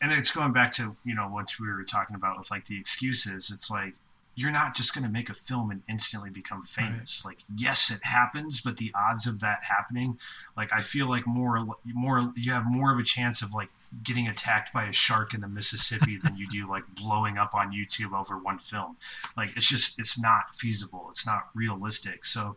and 0.00 0.12
it's 0.12 0.30
going 0.30 0.52
back 0.52 0.72
to 0.72 0.96
you 1.04 1.14
know 1.14 1.28
what 1.28 1.58
we 1.58 1.66
were 1.66 1.82
talking 1.82 2.14
about 2.14 2.38
with 2.38 2.50
like 2.50 2.66
the 2.66 2.78
excuses. 2.78 3.50
It's 3.50 3.70
like 3.70 3.94
you're 4.36 4.52
not 4.52 4.76
just 4.76 4.94
going 4.94 5.02
to 5.02 5.10
make 5.10 5.30
a 5.30 5.34
film 5.34 5.70
and 5.70 5.82
instantly 5.88 6.28
become 6.28 6.62
famous. 6.62 7.24
Like, 7.24 7.38
yes, 7.56 7.90
it 7.90 8.04
happens, 8.04 8.60
but 8.60 8.76
the 8.76 8.92
odds 8.94 9.26
of 9.26 9.40
that 9.40 9.60
happening, 9.62 10.18
like, 10.58 10.70
I 10.74 10.82
feel 10.82 11.08
like 11.08 11.26
more, 11.26 11.66
more, 11.86 12.32
you 12.36 12.52
have 12.52 12.64
more 12.66 12.92
of 12.92 12.98
a 12.98 13.02
chance 13.02 13.40
of 13.40 13.54
like 13.54 13.70
getting 14.02 14.28
attacked 14.28 14.72
by 14.72 14.84
a 14.84 14.92
shark 14.92 15.34
in 15.34 15.40
the 15.40 15.48
Mississippi 15.48 16.16
than 16.16 16.36
you 16.36 16.46
do 16.48 16.64
like 16.66 16.84
blowing 16.94 17.38
up 17.38 17.54
on 17.54 17.72
YouTube 17.72 18.18
over 18.18 18.38
one 18.38 18.58
film. 18.58 18.96
Like, 19.36 19.56
it's 19.56 19.68
just, 19.68 19.98
it's 19.98 20.20
not 20.20 20.52
feasible. 20.52 21.06
It's 21.08 21.26
not 21.26 21.48
realistic. 21.54 22.24
So, 22.24 22.56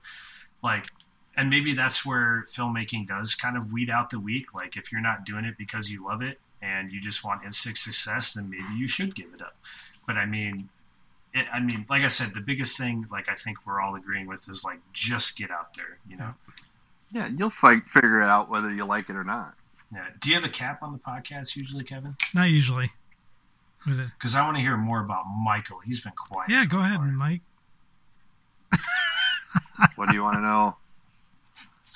like, 0.64 0.88
and 1.38 1.50
maybe 1.50 1.74
that's 1.74 2.06
where 2.06 2.44
filmmaking 2.48 3.08
does 3.08 3.36
kind 3.36 3.56
of 3.56 3.72
weed 3.72 3.90
out 3.90 4.10
the 4.10 4.20
weak. 4.20 4.54
Like, 4.54 4.76
if 4.76 4.92
you're 4.92 5.02
not 5.02 5.26
doing 5.26 5.46
it 5.46 5.58
because 5.58 5.90
you 5.90 6.06
love 6.06 6.22
it 6.22 6.40
and 6.62 6.92
you 6.92 7.00
just 7.00 7.24
want 7.24 7.46
instant 7.46 7.78
success, 7.78 8.34
then 8.34 8.50
maybe 8.50 8.76
you 8.78 8.88
should 8.88 9.16
give 9.16 9.34
it 9.34 9.42
up. 9.42 9.56
But 10.06 10.18
I 10.18 10.26
mean, 10.26 10.70
it, 11.34 11.46
I 11.54 11.60
mean, 11.60 11.86
like 11.90 12.04
I 12.04 12.08
said, 12.08 12.34
the 12.34 12.42
biggest 12.42 12.78
thing, 12.78 13.06
like 13.12 13.30
I 13.30 13.36
think 13.36 13.66
we're 13.66 13.80
all 13.80 13.96
agreeing 13.96 14.28
with, 14.28 14.50
is 14.50 14.64
like 14.66 14.80
just 14.92 15.38
get 15.38 15.52
out 15.52 15.76
there. 15.76 16.00
You 16.10 16.18
know. 16.18 16.34
Yeah, 17.12 17.28
you'll 17.28 17.50
fi- 17.50 17.80
figure 17.80 18.22
it 18.22 18.28
out 18.28 18.50
whether 18.50 18.72
you 18.72 18.86
like 18.86 19.10
it 19.10 19.16
or 19.16 19.24
not. 19.24 19.56
Yeah. 19.94 20.06
Do 20.20 20.30
you 20.30 20.36
have 20.36 20.46
a 20.46 20.50
cap 20.50 20.84
on 20.84 20.92
the 20.94 21.00
podcast 21.00 21.56
usually, 21.56 21.84
Kevin? 21.84 22.16
not 22.34 22.50
usually 22.50 22.92
Because 23.86 24.36
I 24.36 24.44
want 24.46 24.58
to 24.58 24.62
hear 24.62 24.78
more 24.78 25.02
about 25.04 25.24
Michael. 25.44 25.80
He's 25.80 26.00
been 26.00 26.14
quiet. 26.16 26.50
yeah 26.50 26.64
so 26.64 26.70
go 26.70 26.80
ahead 26.80 26.98
far. 26.98 27.06
mike 27.08 27.42
What 29.96 30.10
do 30.10 30.16
you 30.16 30.24
want 30.24 30.36
to 30.36 30.42
know? 30.42 30.76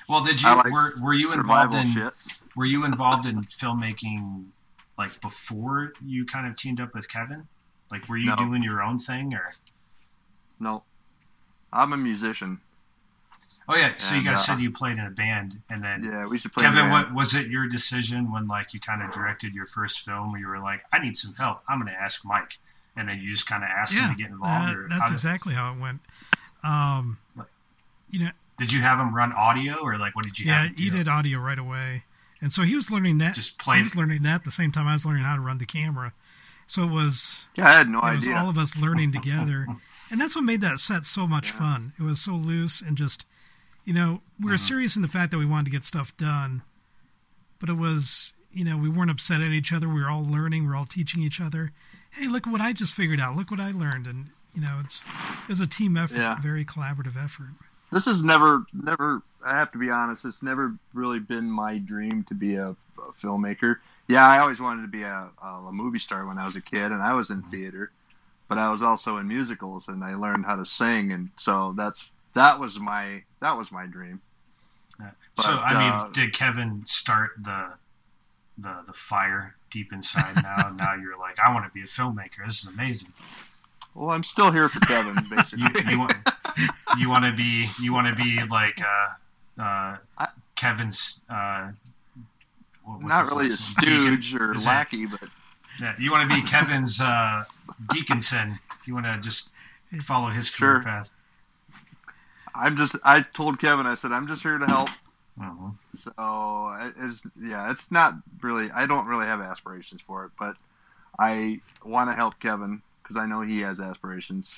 Well, 0.09 0.23
did 0.23 0.41
you 0.41 0.49
like 0.55 0.71
were 0.71 0.93
were 1.01 1.13
you 1.13 1.33
involved 1.33 1.73
in 1.73 1.93
shit. 1.93 2.13
were 2.55 2.65
you 2.65 2.85
involved 2.85 3.25
in 3.25 3.41
filmmaking 3.43 4.45
like 4.97 5.19
before 5.21 5.93
you 6.03 6.25
kind 6.25 6.47
of 6.47 6.55
teamed 6.55 6.79
up 6.81 6.93
with 6.93 7.09
Kevin? 7.11 7.47
Like, 7.91 8.07
were 8.09 8.17
you 8.17 8.27
No. 8.29 8.35
doing 8.35 8.63
your 8.63 8.81
own 8.81 8.97
thing 8.97 9.33
or? 9.33 9.49
No, 10.59 10.83
I'm 11.71 11.93
a 11.93 11.97
musician. 11.97 12.59
Oh 13.69 13.75
yeah, 13.75 13.93
so 13.97 14.15
you 14.15 14.23
guys 14.23 14.37
uh, 14.39 14.41
said 14.41 14.59
you 14.59 14.71
played 14.71 14.97
in 14.97 15.05
a 15.05 15.09
band, 15.09 15.59
and 15.69 15.81
then 15.83 16.03
Yeah, 16.03 16.25
we 16.27 16.31
used 16.35 16.43
to 16.43 16.49
play. 16.49 16.63
Kevin, 16.65 16.89
what 16.91 17.13
was 17.13 17.33
it 17.35 17.47
your 17.47 17.67
decision 17.67 18.31
when 18.31 18.47
like 18.47 18.73
you 18.73 18.79
kind 18.79 19.01
of 19.01 19.11
directed 19.11 19.53
your 19.55 19.65
first 19.65 19.99
film 20.01 20.31
where 20.31 20.41
you 20.41 20.47
were 20.47 20.59
like, 20.59 20.81
I 20.91 20.99
need 20.99 21.15
some 21.15 21.33
help. 21.35 21.61
I'm 21.69 21.79
going 21.79 21.91
to 21.93 21.97
ask 21.99 22.25
Mike, 22.25 22.57
and 22.97 23.07
then 23.07 23.19
you 23.21 23.29
just 23.29 23.47
kind 23.47 23.63
of 23.63 23.69
asked 23.69 23.95
yeah 23.95 24.09
him 24.09 24.15
to 24.15 24.21
get 24.21 24.31
involved. 24.31 24.75
or 24.75 24.87
that's 24.89 25.01
how 25.01 25.07
did, 25.07 25.13
exactly 25.13 25.53
how 25.53 25.73
it 25.73 25.79
went 25.79 26.01
um 26.63 27.17
you 28.09 28.19
know 28.19 28.29
did 28.57 28.71
you 28.71 28.81
have 28.81 28.99
him 28.99 29.13
run 29.13 29.31
audio 29.33 29.75
or 29.81 29.97
like 29.97 30.15
what 30.15 30.23
did 30.25 30.39
you? 30.39 30.45
yeah 30.45 30.67
have 30.67 30.75
he 30.77 30.89
did 30.89 31.07
audio 31.07 31.39
right 31.39 31.59
away 31.59 32.03
and 32.41 32.53
so 32.53 32.61
he 32.63 32.75
was 32.75 32.89
learning 32.91 33.17
that 33.17 33.35
Just 33.35 33.51
he 33.51 33.57
played- 33.63 33.83
was 33.83 33.95
learning 33.95 34.23
that 34.23 34.35
at 34.35 34.43
the 34.45 34.51
same 34.51 34.71
time 34.71 34.87
i 34.87 34.93
was 34.93 35.05
learning 35.05 35.23
how 35.23 35.35
to 35.35 35.41
run 35.41 35.57
the 35.57 35.65
camera 35.65 36.13
so 36.65 36.83
it 36.83 36.91
was 36.91 37.47
Yeah, 37.57 37.67
I 37.67 37.77
had 37.79 37.89
no 37.89 37.99
it 37.99 38.15
was 38.15 38.23
idea. 38.23 38.37
all 38.37 38.49
of 38.49 38.57
us 38.57 38.77
learning 38.77 39.11
together 39.19 39.67
and 40.09 40.21
that's 40.21 40.35
what 40.35 40.43
made 40.45 40.61
that 40.61 40.79
set 40.79 41.05
so 41.05 41.27
much 41.27 41.51
fun 41.51 41.93
it 41.99 42.03
was 42.03 42.21
so 42.21 42.31
loose 42.33 42.79
and 42.81 42.97
just 42.97 43.25
you 43.85 43.93
know 43.93 44.21
we 44.39 44.49
were 44.49 44.55
mm-hmm. 44.55 44.65
serious 44.65 44.95
in 44.95 45.01
the 45.01 45.07
fact 45.07 45.31
that 45.31 45.37
we 45.37 45.45
wanted 45.45 45.65
to 45.65 45.71
get 45.71 45.83
stuff 45.83 46.15
done 46.17 46.61
but 47.59 47.69
it 47.69 47.77
was 47.77 48.33
you 48.51 48.63
know 48.63 48.77
we 48.77 48.89
weren't 48.89 49.11
upset 49.11 49.41
at 49.41 49.51
each 49.51 49.73
other 49.73 49.87
we 49.87 50.01
were 50.01 50.09
all 50.09 50.25
learning 50.25 50.63
we 50.63 50.69
were 50.69 50.75
all 50.75 50.85
teaching 50.85 51.21
each 51.21 51.41
other 51.41 51.71
hey 52.11 52.27
look 52.27 52.45
what 52.45 52.61
i 52.61 52.73
just 52.73 52.93
figured 52.93 53.19
out 53.19 53.35
look 53.35 53.51
what 53.51 53.59
i 53.59 53.71
learned 53.71 54.07
and 54.07 54.27
you 54.53 54.61
know 54.61 54.79
it's 54.83 55.03
it 55.43 55.49
was 55.49 55.59
a 55.59 55.67
team 55.67 55.97
effort 55.97 56.17
Yeah. 56.17 56.39
very 56.41 56.65
collaborative 56.65 57.21
effort 57.21 57.53
this 57.93 58.05
has 58.05 58.23
never, 58.23 58.65
never. 58.73 59.21
I 59.45 59.55
have 59.55 59.71
to 59.73 59.77
be 59.77 59.91
honest. 59.91 60.25
It's 60.25 60.41
never 60.41 60.73
really 60.93 61.19
been 61.19 61.49
my 61.49 61.77
dream 61.77 62.25
to 62.27 62.33
be 62.33 62.55
a, 62.55 62.69
a 62.69 63.11
filmmaker. 63.21 63.77
Yeah, 64.07 64.27
I 64.27 64.39
always 64.39 64.59
wanted 64.59 64.81
to 64.81 64.87
be 64.87 65.03
a, 65.03 65.29
a 65.41 65.71
movie 65.71 65.99
star 65.99 66.25
when 66.27 66.39
I 66.39 66.45
was 66.45 66.55
a 66.55 66.61
kid, 66.61 66.91
and 66.91 67.01
I 67.01 67.13
was 67.13 67.29
in 67.29 67.41
mm-hmm. 67.41 67.51
theater, 67.51 67.91
but 68.49 68.57
I 68.57 68.71
was 68.71 68.81
also 68.81 69.17
in 69.17 69.27
musicals, 69.27 69.87
and 69.87 70.03
I 70.03 70.15
learned 70.15 70.45
how 70.45 70.55
to 70.55 70.65
sing, 70.65 71.11
and 71.11 71.29
so 71.37 71.73
that's 71.77 72.03
that 72.33 72.59
was 72.59 72.77
my 72.79 73.23
that 73.41 73.57
was 73.57 73.71
my 73.71 73.85
dream. 73.85 74.21
so 74.99 75.05
But, 75.35 75.59
I 75.59 75.73
mean, 75.73 75.91
uh, 75.93 76.09
did 76.13 76.33
Kevin 76.33 76.83
start 76.85 77.31
the 77.41 77.73
the 78.57 78.81
the 78.85 78.93
fire 78.93 79.55
deep 79.69 79.91
inside 79.93 80.35
now? 80.43 80.67
and 80.67 80.77
now 80.77 80.93
you're 80.95 81.17
like, 81.17 81.37
I 81.39 81.51
want 81.53 81.65
to 81.65 81.71
be 81.73 81.81
a 81.81 81.85
filmmaker. 81.85 82.45
This 82.45 82.63
is 82.63 82.69
amazing. 82.71 83.13
Well, 83.95 84.09
I'm 84.09 84.23
still 84.23 84.51
here 84.51 84.69
for 84.69 84.79
Kevin, 84.81 85.15
basically. 85.29 85.67
You, 85.85 85.91
you 85.91 85.99
want 85.99 86.13
you 86.97 87.09
want 87.09 87.25
to 87.25 87.31
be 87.33 87.69
you 87.79 87.93
want 87.93 88.15
to 88.15 88.23
be 88.23 88.39
like 88.49 88.79
uh, 88.81 89.61
uh, 89.61 90.27
Kevin's. 90.55 91.21
Uh, 91.29 91.71
Not 92.87 93.29
really 93.29 93.47
a 93.47 93.49
stooge 93.49 94.33
or 94.35 94.53
Is 94.53 94.65
that- 94.65 94.69
lackey, 94.71 95.05
but 95.05 95.23
Yeah, 95.81 95.95
you 95.99 96.11
want 96.11 96.29
to 96.29 96.35
be 96.35 96.41
Kevin's 96.43 96.99
uh, 97.01 97.45
Deaconson. 97.87 98.59
You 98.85 98.93
want 98.93 99.05
to 99.05 99.17
just 99.19 99.51
follow 100.01 100.29
his 100.29 100.49
career 100.49 100.75
Sure. 100.75 100.83
path. 100.83 101.11
I'm 102.55 102.77
just. 102.77 102.95
I 103.03 103.21
told 103.21 103.59
Kevin. 103.59 103.85
I 103.85 103.95
said 103.95 104.11
I'm 104.11 104.27
just 104.27 104.41
here 104.41 104.57
to 104.57 104.65
help. 104.65 104.89
Mm-hmm. 105.39 105.69
So 105.97 106.93
it's 107.05 107.21
yeah. 107.41 107.71
It's 107.71 107.89
not 107.89 108.15
really. 108.41 108.69
I 108.71 108.85
don't 108.85 109.07
really 109.07 109.25
have 109.25 109.41
aspirations 109.41 110.01
for 110.05 110.25
it, 110.25 110.31
but 110.37 110.55
I 111.17 111.59
want 111.83 112.09
to 112.09 112.15
help 112.15 112.39
Kevin 112.39 112.81
because 113.01 113.17
I 113.17 113.25
know 113.25 113.41
he 113.41 113.61
has 113.61 113.79
aspirations, 113.79 114.51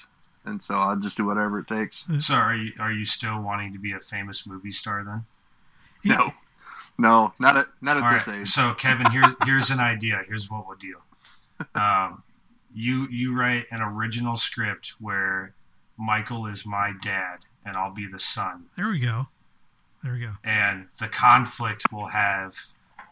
and 0.45 0.61
so 0.61 0.75
I'll 0.75 0.97
just 0.97 1.17
do 1.17 1.25
whatever 1.25 1.59
it 1.59 1.67
takes. 1.67 2.03
So 2.19 2.35
are 2.35 2.55
you 2.55 2.73
are 2.79 2.91
you 2.91 3.05
still 3.05 3.41
wanting 3.41 3.73
to 3.73 3.79
be 3.79 3.93
a 3.93 3.99
famous 3.99 4.45
movie 4.45 4.71
star 4.71 5.03
then? 5.03 5.25
No, 6.03 6.33
no, 6.97 7.33
not 7.39 7.57
at 7.57 7.67
not 7.81 7.97
at 7.97 8.03
All 8.03 8.13
this 8.13 8.27
right. 8.27 8.41
age. 8.41 8.47
So 8.47 8.73
Kevin, 8.73 9.11
here's 9.11 9.33
here's 9.45 9.69
an 9.71 9.79
idea. 9.79 10.21
Here's 10.27 10.49
what 10.49 10.67
we'll 10.67 10.77
do. 10.77 10.97
Um, 11.73 12.21
you 12.73 13.07
you 13.07 13.33
write 13.33 13.67
an 13.71 13.81
original 13.81 14.35
script 14.35 14.95
where 14.99 15.53
Michael 15.97 16.47
is 16.47 16.65
my 16.65 16.91
dad 17.01 17.37
and 17.65 17.75
I'll 17.75 17.93
be 17.93 18.07
the 18.07 18.19
son, 18.19 18.65
There 18.77 18.89
we 18.89 18.99
go. 18.99 19.27
There 20.03 20.13
we 20.13 20.19
go. 20.19 20.33
and 20.43 20.85
the 20.99 21.07
conflict 21.07 21.83
we'll 21.91 22.05
have 22.07 22.55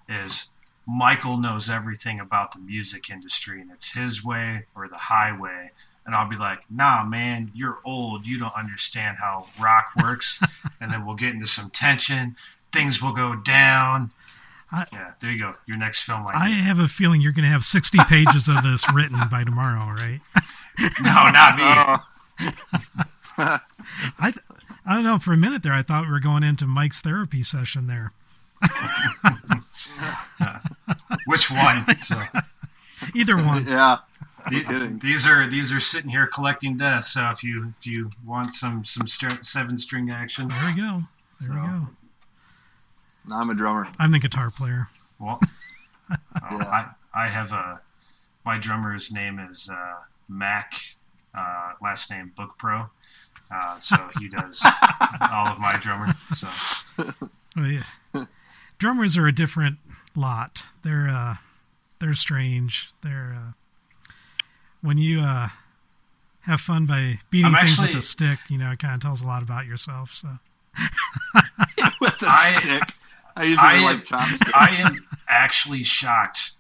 is 0.08 0.52
Michael 0.86 1.38
knows 1.38 1.70
everything 1.70 2.20
about 2.20 2.52
the 2.52 2.60
music 2.60 3.10
industry 3.10 3.60
and 3.62 3.72
it's 3.72 3.94
his 3.94 4.24
way 4.24 4.66
or 4.76 4.88
the 4.88 4.98
highway. 4.98 5.72
And 6.06 6.14
I'll 6.14 6.28
be 6.30 6.36
like, 6.36 6.60
nah, 6.70 7.04
man, 7.06 7.50
you're 7.56 7.80
old. 7.86 8.28
You 8.28 8.38
don't 8.38 8.54
understand 8.56 9.18
how 9.22 9.48
rock 9.60 9.88
works. 10.04 10.42
and 10.82 10.92
then 10.92 11.06
we'll 11.06 11.16
get 11.16 11.34
into 11.34 11.46
some 11.48 11.70
tension. 11.70 12.36
Things 12.74 13.02
will 13.02 13.14
go 13.14 13.36
down. 13.36 14.12
I- 14.70 14.86
yeah, 14.92 15.12
there 15.22 15.32
you 15.32 15.40
go. 15.40 15.54
Your 15.66 15.78
next 15.78 16.04
film 16.04 16.28
idea. 16.28 16.42
I 16.42 16.50
have 16.50 16.78
a 16.80 16.90
feeling 16.90 17.22
you're 17.22 17.32
going 17.32 17.46
to 17.46 17.50
have 17.52 17.64
60 17.64 17.98
pages 18.10 18.50
of 18.50 18.62
this 18.64 18.84
written 18.94 19.18
by 19.32 19.46
tomorrow, 19.46 19.94
right? 19.96 20.20
No, 21.02 21.30
not 21.32 21.58
me. 21.58 22.00
Oh. 22.76 23.04
I 23.38 23.60
th- 24.32 24.38
I 24.86 24.94
don't 24.96 25.04
know. 25.04 25.18
For 25.20 25.34
a 25.34 25.38
minute 25.38 25.64
there, 25.64 25.74
I 25.74 25.82
thought 25.82 26.06
we 26.06 26.12
were 26.12 26.20
going 26.20 26.44
into 26.44 26.66
Mike's 26.68 27.02
therapy 27.02 27.42
session 27.44 27.88
there. 27.88 28.12
Which 31.26 31.50
one? 31.52 31.86
So, 32.00 32.22
Either 33.14 33.38
one. 33.38 33.66
Yeah. 33.74 34.00
the- 34.50 34.98
these 35.00 35.26
are 35.26 35.48
these 35.50 35.72
are 35.74 35.80
sitting 35.80 36.10
here 36.12 36.28
collecting 36.28 36.76
dust. 36.78 37.14
So 37.14 37.30
if 37.32 37.44
you 37.44 37.74
if 37.78 37.88
you 37.88 38.10
want 38.26 38.54
some 38.54 38.84
some 38.84 39.08
str- 39.08 39.30
seven 39.42 39.78
string 39.78 40.10
action, 40.10 40.50
There 40.50 40.74
we 40.76 40.82
go. 40.82 41.04
There 41.40 41.50
we 41.52 41.56
go. 41.56 41.88
No, 43.30 43.36
I'm 43.38 43.50
a 43.50 43.54
drummer. 43.56 43.88
I'm 44.00 44.12
the 44.12 44.20
guitar 44.20 44.52
player. 44.52 44.90
Well, 45.20 45.40
uh, 46.12 46.18
I 46.42 46.90
I 47.14 47.28
have 47.28 47.54
a 47.54 47.80
my 48.46 48.58
drummer's 48.58 49.14
name 49.14 49.40
is 49.40 49.70
uh, 49.72 49.94
Mac, 50.28 50.74
uh, 51.34 51.72
last 51.82 52.12
name 52.12 52.34
Book 52.36 52.58
Pro. 52.58 52.88
Uh, 53.52 53.78
so 53.78 53.98
he 54.20 54.28
does 54.30 54.62
all 55.32 55.48
of 55.48 55.60
my 55.60 55.78
drummer. 55.80 56.14
So 56.34 56.48
Oh, 57.58 57.64
yeah. 57.66 58.26
Drummers 58.80 59.18
are 59.18 59.28
a 59.28 59.32
different 59.34 59.78
lot. 60.16 60.64
They're 60.84 61.08
uh, 61.08 61.36
they're 62.00 62.14
strange. 62.16 62.90
They're 63.04 63.36
uh, 63.38 63.52
when 64.82 64.98
you 64.98 65.20
uh, 65.22 65.50
have 66.42 66.60
fun 66.62 66.86
by 66.86 67.20
beating 67.32 67.46
I'm 67.46 67.54
things 67.54 67.80
actually- 67.80 67.90
with 67.96 68.04
a 68.04 68.08
stick. 68.08 68.40
You 68.50 68.58
know, 68.58 68.72
it 68.72 68.80
kind 68.80 68.96
of 68.96 69.02
tells 69.02 69.22
a 69.22 69.28
lot 69.28 69.44
about 69.44 69.66
yourself. 69.68 70.14
So 70.16 70.28
I 72.22 72.82
I 73.36 73.44
usually 73.44 73.68
I 73.68 73.84
like 73.84 73.98
am, 73.98 74.04
chopsticks. 74.04 74.52
I 74.54 74.70
am 74.80 75.06
actually 75.28 75.84
shocked 75.84 76.54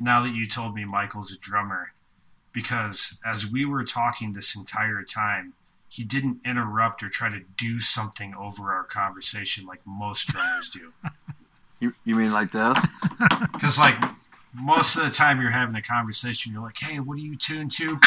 now 0.00 0.22
that 0.22 0.34
you 0.34 0.46
told 0.46 0.74
me 0.74 0.84
Michael's 0.84 1.32
a 1.32 1.38
drummer 1.38 1.92
because 2.52 3.20
as 3.26 3.50
we 3.50 3.64
were 3.64 3.84
talking 3.84 4.32
this 4.32 4.54
entire 4.56 5.02
time, 5.02 5.54
he 5.94 6.02
didn't 6.02 6.40
interrupt 6.44 7.04
or 7.04 7.08
try 7.08 7.30
to 7.30 7.40
do 7.56 7.78
something 7.78 8.34
over 8.34 8.72
our 8.72 8.82
conversation 8.82 9.64
like 9.64 9.80
most 9.86 10.26
drummers 10.26 10.68
do. 10.68 10.92
You, 11.78 11.94
you 12.04 12.16
mean 12.16 12.32
like 12.32 12.50
that? 12.50 12.88
Because 13.52 13.78
like 13.78 13.94
most 14.52 14.96
of 14.96 15.04
the 15.04 15.10
time 15.10 15.40
you're 15.40 15.52
having 15.52 15.76
a 15.76 15.82
conversation, 15.82 16.52
you're 16.52 16.62
like, 16.62 16.78
"Hey, 16.78 16.98
what 16.98 17.16
are 17.16 17.20
you 17.20 17.36
tuned 17.36 17.70
to?" 17.72 17.96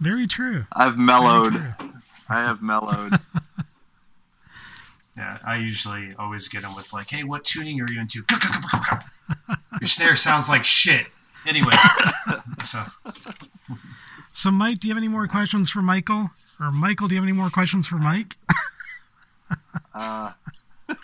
very 0.00 0.26
true. 0.26 0.66
I've 0.72 0.98
mellowed. 0.98 1.54
I 2.28 2.42
have 2.42 2.62
mellowed. 2.62 3.18
Yeah, 5.16 5.38
I 5.44 5.56
usually 5.56 6.14
always 6.16 6.46
get 6.46 6.62
them 6.62 6.76
with 6.76 6.92
like, 6.92 7.10
"Hey, 7.10 7.24
what 7.24 7.42
tuning 7.42 7.80
are 7.80 7.90
you 7.90 8.00
into?" 8.00 8.22
Your 9.80 9.88
snare 9.88 10.14
sounds 10.14 10.48
like 10.48 10.62
shit. 10.62 11.08
Anyways, 11.46 11.80
so 12.64 12.82
So, 14.32 14.50
Mike, 14.50 14.80
do 14.80 14.88
you 14.88 14.94
have 14.94 15.00
any 15.02 15.08
more 15.08 15.26
questions 15.26 15.70
for 15.70 15.82
Michael? 15.82 16.28
Or 16.60 16.70
Michael, 16.70 17.08
do 17.08 17.14
you 17.14 17.20
have 17.20 17.28
any 17.28 17.36
more 17.36 17.48
questions 17.50 17.86
for 17.86 17.96
Mike? 17.96 18.36
Uh, 19.94 20.30
do 20.88 20.94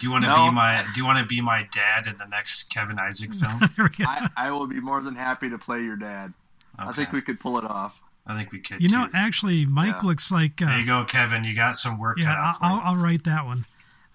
you 0.00 0.10
want 0.10 0.22
to 0.24 0.28
No. 0.30 0.46
be 0.48 0.54
my 0.54 0.86
Do 0.94 1.00
you 1.00 1.04
want 1.04 1.18
to 1.18 1.24
be 1.26 1.40
my 1.40 1.66
dad 1.72 2.06
in 2.06 2.16
the 2.16 2.24
next 2.26 2.72
Kevin 2.72 2.98
Isaac 3.00 3.34
film? 3.34 3.60
I, 4.06 4.28
I 4.36 4.50
will 4.52 4.66
be 4.68 4.80
more 4.80 5.00
than 5.02 5.16
happy 5.16 5.50
to 5.50 5.58
play 5.58 5.82
your 5.82 5.96
dad. 5.96 6.32
I 6.78 6.92
think 6.92 7.10
we 7.12 7.20
could 7.20 7.40
pull 7.40 7.58
it 7.58 7.64
off. 7.64 8.00
I 8.26 8.36
think 8.36 8.52
we 8.52 8.60
could. 8.60 8.80
You 8.80 8.88
know, 8.88 9.06
too. 9.06 9.12
actually, 9.14 9.66
Mike 9.66 9.96
Yeah. 10.02 10.08
looks 10.08 10.30
like. 10.30 10.62
Uh, 10.62 10.66
there 10.66 10.78
you 10.78 10.86
go, 10.86 11.04
Kevin. 11.04 11.42
You 11.44 11.54
got 11.54 11.76
some 11.76 11.98
work 11.98 12.16
Yeah, 12.18 12.26
cut 12.26 12.38
I'll, 12.38 12.52
for 12.54 12.66
you. 12.66 12.80
I'll 12.84 13.02
write 13.04 13.24
that 13.24 13.44
one. 13.44 13.64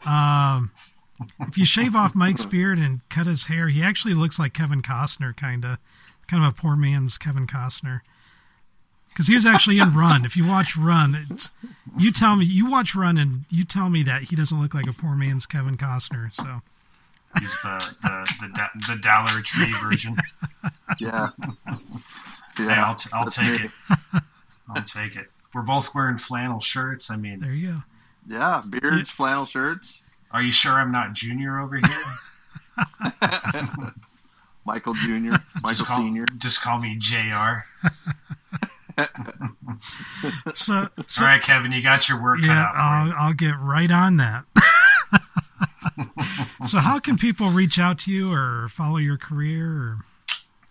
Um, 0.05 0.71
if 1.41 1.57
you 1.57 1.65
shave 1.65 1.95
off 1.95 2.15
Mike's 2.15 2.45
beard 2.45 2.77
and 2.77 3.01
cut 3.09 3.27
his 3.27 3.45
hair, 3.45 3.67
he 3.69 3.81
actually 3.83 4.13
looks 4.13 4.39
like 4.39 4.53
Kevin 4.53 4.81
Costner, 4.81 5.35
kind 5.35 5.65
of, 5.65 5.77
kind 6.27 6.43
of 6.43 6.51
a 6.51 6.53
poor 6.55 6.75
man's 6.75 7.17
Kevin 7.17 7.47
Costner. 7.47 8.01
Because 9.09 9.27
he 9.27 9.33
was 9.33 9.45
actually 9.45 9.79
in 9.79 9.93
Run. 9.95 10.23
If 10.23 10.37
you 10.37 10.47
watch 10.47 10.77
Run, 10.77 11.15
it's, 11.15 11.49
you 11.97 12.11
tell 12.11 12.35
me 12.35 12.45
you 12.45 12.69
watch 12.69 12.95
Run 12.95 13.17
and 13.17 13.45
you 13.49 13.65
tell 13.65 13.89
me 13.89 14.03
that 14.03 14.23
he 14.23 14.35
doesn't 14.35 14.61
look 14.61 14.73
like 14.73 14.87
a 14.87 14.93
poor 14.93 15.15
man's 15.15 15.45
Kevin 15.45 15.77
Costner. 15.77 16.33
So 16.33 16.61
He's 17.39 17.59
the 17.61 17.95
the 18.01 18.27
the, 18.39 18.93
the 18.93 19.01
Dollar 19.01 19.41
Tree 19.41 19.73
version. 19.83 20.15
Yeah. 20.99 21.29
Hey, 22.57 22.65
Yeah, 22.65 22.85
I'll, 22.87 22.95
t- 22.95 23.09
I'll 23.13 23.27
take 23.27 23.61
me. 23.61 23.69
it. 24.13 24.23
I'll 24.75 24.81
take 24.83 25.15
it. 25.15 25.27
We're 25.53 25.61
both 25.61 25.93
wearing 25.95 26.17
flannel 26.17 26.59
shirts. 26.59 27.09
I 27.09 27.15
mean, 27.15 27.39
there 27.39 27.53
you 27.53 27.71
go. 27.73 27.77
Yeah, 28.27 28.61
beards, 28.69 29.09
flannel 29.09 29.45
shirts. 29.45 29.99
Are 30.31 30.41
you 30.41 30.51
sure 30.51 30.73
I'm 30.73 30.91
not 30.91 31.13
Junior 31.13 31.59
over 31.59 31.77
here? 31.77 32.03
Michael 34.65 34.93
Jr., 34.93 35.07
Michael 35.07 35.69
just 35.69 35.85
call, 35.85 35.97
Senior. 35.99 36.25
Just 36.37 36.61
call 36.61 36.79
me 36.79 36.95
Jr. 36.97 37.65
So, 40.55 40.89
so 41.07 41.23
All 41.23 41.29
right, 41.29 41.41
Kevin, 41.41 41.71
you 41.71 41.81
got 41.81 42.09
your 42.09 42.21
work 42.21 42.41
cut 42.41 42.47
yeah, 42.47 42.65
out 42.65 42.75
for 42.75 42.81
I'll. 42.81 43.13
I'll 43.27 43.33
get 43.33 43.53
right 43.59 43.89
on 43.89 44.17
that. 44.17 44.43
so, 46.67 46.79
how 46.79 46.99
can 46.99 47.17
people 47.17 47.47
reach 47.49 47.79
out 47.79 47.99
to 47.99 48.11
you 48.11 48.31
or 48.31 48.67
follow 48.69 48.97
your 48.97 49.17
career 49.17 49.67
or 49.67 49.99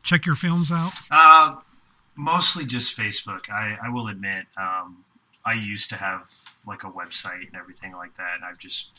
check 0.02 0.26
your 0.26 0.34
films 0.34 0.70
out? 0.70 0.92
Uh, 1.10 1.56
mostly 2.16 2.66
just 2.66 2.96
Facebook. 2.96 3.48
I, 3.50 3.78
I 3.82 3.88
will 3.88 4.08
admit, 4.08 4.46
um, 4.56 5.04
I 5.46 5.54
used 5.54 5.88
to 5.90 5.96
have 5.96 6.30
like 6.66 6.84
a 6.84 6.90
website 6.90 7.46
and 7.46 7.56
everything 7.56 7.92
like 7.92 8.14
that, 8.14 8.36
and 8.36 8.44
I've 8.44 8.58
just 8.58 8.97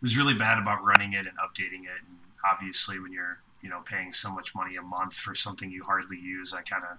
was 0.00 0.16
really 0.16 0.34
bad 0.34 0.58
about 0.58 0.84
running 0.84 1.12
it 1.12 1.26
and 1.26 1.36
updating 1.38 1.84
it. 1.84 2.00
And 2.06 2.18
obviously, 2.50 2.98
when 3.00 3.12
you're 3.12 3.38
you 3.62 3.68
know 3.68 3.80
paying 3.84 4.12
so 4.12 4.32
much 4.32 4.54
money 4.54 4.76
a 4.76 4.82
month 4.82 5.16
for 5.16 5.34
something 5.34 5.70
you 5.70 5.82
hardly 5.84 6.18
use, 6.18 6.52
I 6.52 6.62
kind 6.62 6.84
of 6.90 6.98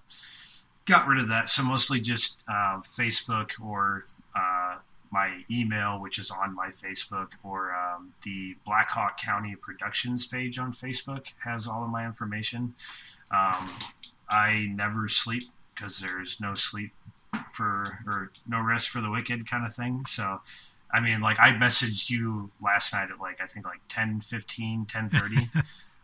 got 0.85 1.07
rid 1.07 1.19
of 1.19 1.27
that. 1.29 1.49
So 1.49 1.63
mostly 1.63 1.99
just 1.99 2.43
uh, 2.47 2.79
Facebook 2.81 3.51
or 3.61 4.03
uh, 4.35 4.77
my 5.11 5.43
email, 5.49 5.99
which 5.99 6.17
is 6.17 6.31
on 6.31 6.55
my 6.55 6.67
Facebook, 6.67 7.31
or 7.43 7.73
um, 7.73 8.13
the 8.23 8.55
Blackhawk 8.65 9.17
County 9.17 9.55
Productions 9.55 10.25
page 10.25 10.59
on 10.59 10.71
Facebook 10.71 11.31
has 11.43 11.67
all 11.67 11.83
of 11.83 11.89
my 11.89 12.05
information. 12.05 12.75
Um, 13.31 13.67
I 14.29 14.67
never 14.73 15.07
sleep 15.07 15.49
because 15.73 15.99
there's 15.99 16.39
no 16.41 16.55
sleep 16.55 16.91
for 17.51 17.99
or 18.05 18.31
no 18.47 18.61
rest 18.61 18.89
for 18.89 19.01
the 19.01 19.09
wicked 19.09 19.49
kind 19.49 19.65
of 19.65 19.73
thing. 19.73 20.05
So, 20.05 20.41
I 20.91 20.99
mean, 21.01 21.21
like 21.21 21.39
I 21.39 21.51
messaged 21.51 22.09
you 22.09 22.51
last 22.61 22.93
night 22.93 23.11
at 23.11 23.19
like 23.19 23.41
I 23.41 23.45
think 23.45 23.65
like 23.65 23.81
10, 23.89 24.21
15, 24.21 24.85
10, 24.85 25.09
30. 25.09 25.49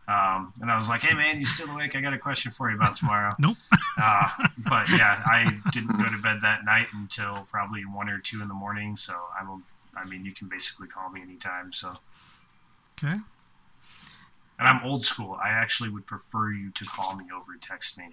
Um, 0.08 0.52
and 0.60 0.70
I 0.70 0.76
was 0.76 0.88
like, 0.88 1.02
"Hey 1.02 1.16
man, 1.16 1.40
you 1.40 1.44
still 1.44 1.68
awake? 1.68 1.96
I 1.96 2.00
got 2.00 2.12
a 2.12 2.18
question 2.18 2.52
for 2.52 2.70
you 2.70 2.76
about 2.76 2.94
tomorrow." 2.94 3.32
nope. 3.40 3.56
uh, 4.00 4.28
but 4.68 4.88
yeah, 4.90 5.20
I 5.26 5.58
didn't 5.72 5.98
go 5.98 6.04
to 6.04 6.18
bed 6.22 6.42
that 6.42 6.64
night 6.64 6.86
until 6.92 7.46
probably 7.50 7.84
one 7.84 8.08
or 8.08 8.18
two 8.18 8.40
in 8.40 8.46
the 8.46 8.54
morning. 8.54 8.94
So 8.94 9.14
I'm, 9.36 9.64
I 9.96 10.06
mean, 10.08 10.24
you 10.24 10.30
can 10.30 10.48
basically 10.48 10.86
call 10.86 11.10
me 11.10 11.22
anytime. 11.22 11.72
So. 11.72 11.94
Okay. 12.96 13.16
And 14.58 14.68
I'm 14.68 14.80
old 14.84 15.02
school. 15.02 15.36
I 15.42 15.48
actually 15.48 15.90
would 15.90 16.06
prefer 16.06 16.52
you 16.52 16.70
to 16.70 16.84
call 16.84 17.16
me 17.16 17.24
over 17.34 17.56
text 17.60 17.98
me. 17.98 18.10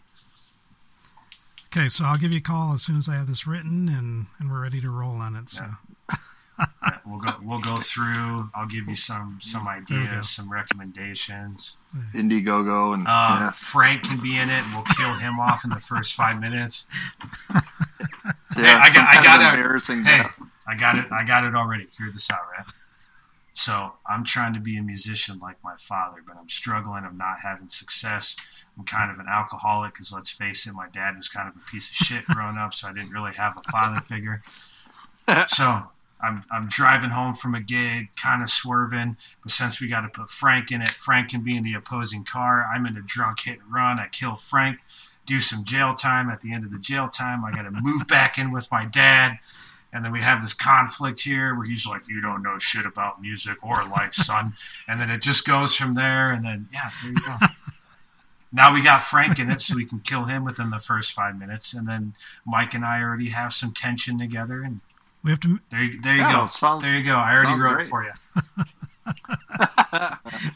Okay, 1.67 1.89
so 1.89 2.05
I'll 2.05 2.17
give 2.17 2.31
you 2.31 2.39
a 2.39 2.41
call 2.41 2.73
as 2.73 2.81
soon 2.81 2.97
as 2.97 3.07
I 3.07 3.13
have 3.13 3.27
this 3.27 3.47
written 3.47 3.87
and, 3.87 4.25
and 4.39 4.51
we're 4.51 4.61
ready 4.61 4.81
to 4.81 4.89
roll 4.89 5.15
on 5.17 5.35
it. 5.35 5.49
So. 5.49 5.61
Yeah. 5.61 5.73
Yeah, 6.59 6.97
we'll 7.05 7.19
go. 7.19 7.33
We'll 7.41 7.61
go 7.61 7.77
through. 7.77 8.49
I'll 8.55 8.67
give 8.67 8.87
you 8.87 8.95
some 8.95 9.39
some 9.41 9.67
ideas, 9.67 10.29
some 10.29 10.51
recommendations. 10.51 11.77
Indiegogo 12.13 12.93
and 12.93 13.07
uh, 13.07 13.37
yeah. 13.39 13.51
Frank 13.51 14.03
can 14.03 14.21
be 14.21 14.37
in 14.37 14.49
it, 14.49 14.63
and 14.63 14.73
we'll 14.73 14.85
kill 14.95 15.13
him 15.13 15.39
off 15.39 15.63
in 15.63 15.69
the 15.69 15.79
first 15.79 16.13
five 16.13 16.39
minutes. 16.39 16.87
yeah, 17.53 17.61
hey, 18.55 18.63
I 18.67 18.93
got, 18.93 19.17
I 19.17 19.23
got 19.23 19.59
it. 19.59 19.83
Hey, 19.85 19.97
death. 20.03 20.39
I 20.67 20.75
got 20.75 20.97
it. 20.97 21.05
I 21.11 21.23
got 21.23 21.43
it 21.43 21.55
already. 21.55 21.87
Hear 21.97 22.09
this 22.11 22.29
out, 22.31 22.39
right? 22.57 22.65
So 23.53 23.93
I'm 24.07 24.23
trying 24.23 24.53
to 24.55 24.59
be 24.59 24.77
a 24.77 24.81
musician 24.81 25.37
like 25.39 25.57
my 25.63 25.75
father, 25.77 26.23
but 26.25 26.35
I'm 26.37 26.49
struggling. 26.49 27.03
I'm 27.05 27.17
not 27.17 27.41
having 27.43 27.69
success. 27.69 28.35
I'm 28.77 28.83
kind 28.83 29.11
of 29.11 29.19
an 29.19 29.27
alcoholic 29.29 29.93
because 29.93 30.11
let's 30.11 30.31
face 30.31 30.65
it, 30.65 30.73
my 30.73 30.87
dad 30.91 31.15
was 31.15 31.29
kind 31.29 31.47
of 31.47 31.55
a 31.55 31.71
piece 31.71 31.89
of 31.89 31.95
shit 31.95 32.25
growing 32.33 32.57
up, 32.57 32.73
so 32.73 32.87
I 32.87 32.93
didn't 32.93 33.11
really 33.11 33.33
have 33.33 33.55
a 33.57 33.71
father 33.71 34.01
figure. 34.01 34.41
So 35.47 35.83
I'm, 36.23 36.43
I'm 36.49 36.67
driving 36.67 37.09
home 37.09 37.33
from 37.33 37.53
a 37.53 37.59
gig, 37.59 38.07
kind 38.15 38.41
of 38.41 38.49
swerving, 38.49 39.17
but 39.41 39.51
since 39.51 39.81
we 39.81 39.87
got 39.87 40.01
to 40.01 40.09
put 40.09 40.29
Frank 40.29 40.71
in 40.71 40.81
it, 40.81 40.89
Frank 40.89 41.29
can 41.29 41.43
be 41.43 41.57
in 41.57 41.63
the 41.63 41.73
opposing 41.73 42.23
car. 42.23 42.65
I'm 42.73 42.85
in 42.85 42.95
a 42.95 43.01
drunk 43.01 43.41
hit 43.41 43.59
and 43.59 43.73
run. 43.73 43.99
I 43.99 44.07
kill 44.07 44.35
Frank, 44.35 44.79
do 45.25 45.39
some 45.39 45.65
jail 45.65 45.93
time. 45.93 46.29
At 46.29 46.39
the 46.39 46.53
end 46.53 46.63
of 46.63 46.71
the 46.71 46.79
jail 46.79 47.09
time, 47.09 47.43
I 47.43 47.51
got 47.51 47.63
to 47.63 47.71
move 47.71 48.07
back 48.07 48.37
in 48.37 48.51
with 48.51 48.71
my 48.71 48.85
dad. 48.85 49.37
And 49.91 50.03
then 50.03 50.11
we 50.11 50.21
have 50.21 50.41
this 50.41 50.53
conflict 50.53 51.21
here 51.21 51.55
where 51.55 51.67
he's 51.67 51.85
like, 51.85 52.07
You 52.07 52.19
don't 52.19 52.41
know 52.41 52.57
shit 52.57 52.85
about 52.85 53.21
music 53.21 53.63
or 53.63 53.85
life, 53.85 54.13
son. 54.13 54.53
and 54.87 54.99
then 54.99 55.11
it 55.11 55.21
just 55.21 55.45
goes 55.45 55.75
from 55.75 55.93
there. 55.93 56.31
And 56.31 56.43
then, 56.43 56.67
yeah, 56.73 56.89
there 57.01 57.11
you 57.11 57.17
go. 57.17 57.47
now 58.51 58.73
we 58.73 58.81
got 58.81 59.01
Frank 59.01 59.39
in 59.39 59.51
it, 59.51 59.61
so 59.61 59.75
we 59.75 59.85
can 59.85 59.99
kill 59.99 60.23
him 60.23 60.45
within 60.45 60.71
the 60.71 60.79
first 60.79 61.11
five 61.11 61.37
minutes. 61.37 61.73
And 61.73 61.87
then 61.87 62.13
Mike 62.45 62.73
and 62.73 62.83
I 62.83 63.03
already 63.03 63.29
have 63.29 63.53
some 63.53 63.71
tension 63.71 64.17
together. 64.17 64.63
And 64.63 64.79
we 65.23 65.31
have 65.31 65.39
to. 65.41 65.59
There 65.69 65.81
you, 65.83 66.01
there 66.01 66.15
you 66.15 66.21
Yeah, 66.21 66.31
go. 66.47 66.49
sounds- 66.55 66.83
there 66.83 66.97
you 66.97 67.03
go. 67.03 67.15
I 67.15 67.33
already 67.35 67.59
wrote 67.59 67.73
great. 67.73 67.85
it 67.85 67.89
for 67.89 68.03
you. 68.03 68.11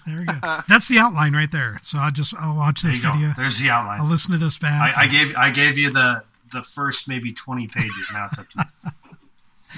There 0.05 0.17
we 0.19 0.25
go. 0.25 0.39
That's 0.67 0.87
the 0.87 0.97
outline 0.99 1.35
right 1.35 1.51
there. 1.51 1.79
So 1.83 1.97
I'll 1.99 2.11
just 2.11 2.33
I'll 2.35 2.55
watch 2.55 2.81
There 2.81 2.91
this 2.91 3.01
go. 3.01 3.11
video. 3.13 3.33
There's 3.35 3.59
the 3.59 3.69
outline. 3.69 4.01
I'll 4.01 4.07
listen 4.07 4.31
to 4.31 4.37
this 4.37 4.57
back. 4.57 4.97
I, 4.97 5.03
I 5.03 5.07
gave 5.07 5.35
I 5.35 5.49
gave 5.51 5.77
you 5.77 5.91
the 5.91 6.23
the 6.51 6.61
first 6.61 7.07
maybe 7.07 7.33
twenty 7.33 7.67
pages. 7.67 8.09
Now 8.13 8.25
it's 8.25 8.39
up 8.39 8.49
to 8.51 8.65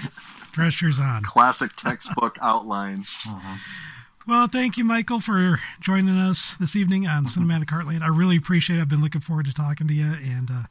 you. 0.01 0.09
Pressure's 0.53 0.99
on. 0.99 1.23
Classic 1.23 1.71
textbook 1.75 2.37
outline. 2.41 3.03
Well, 4.27 4.47
thank 4.47 4.77
you, 4.77 4.83
Michael, 4.83 5.19
for 5.19 5.59
joining 5.79 6.17
us 6.17 6.53
this 6.59 6.75
evening 6.75 7.07
on 7.07 7.25
Cinematic 7.25 7.65
Heartland. 7.65 8.01
I 8.01 8.07
really 8.07 8.37
appreciate 8.37 8.77
it. 8.77 8.81
I've 8.81 8.89
been 8.89 9.01
looking 9.01 9.21
forward 9.21 9.45
to 9.47 9.53
talking 9.53 9.87
to 9.87 9.93
you 9.93 10.05
and 10.23 10.49
uh, 10.51 10.63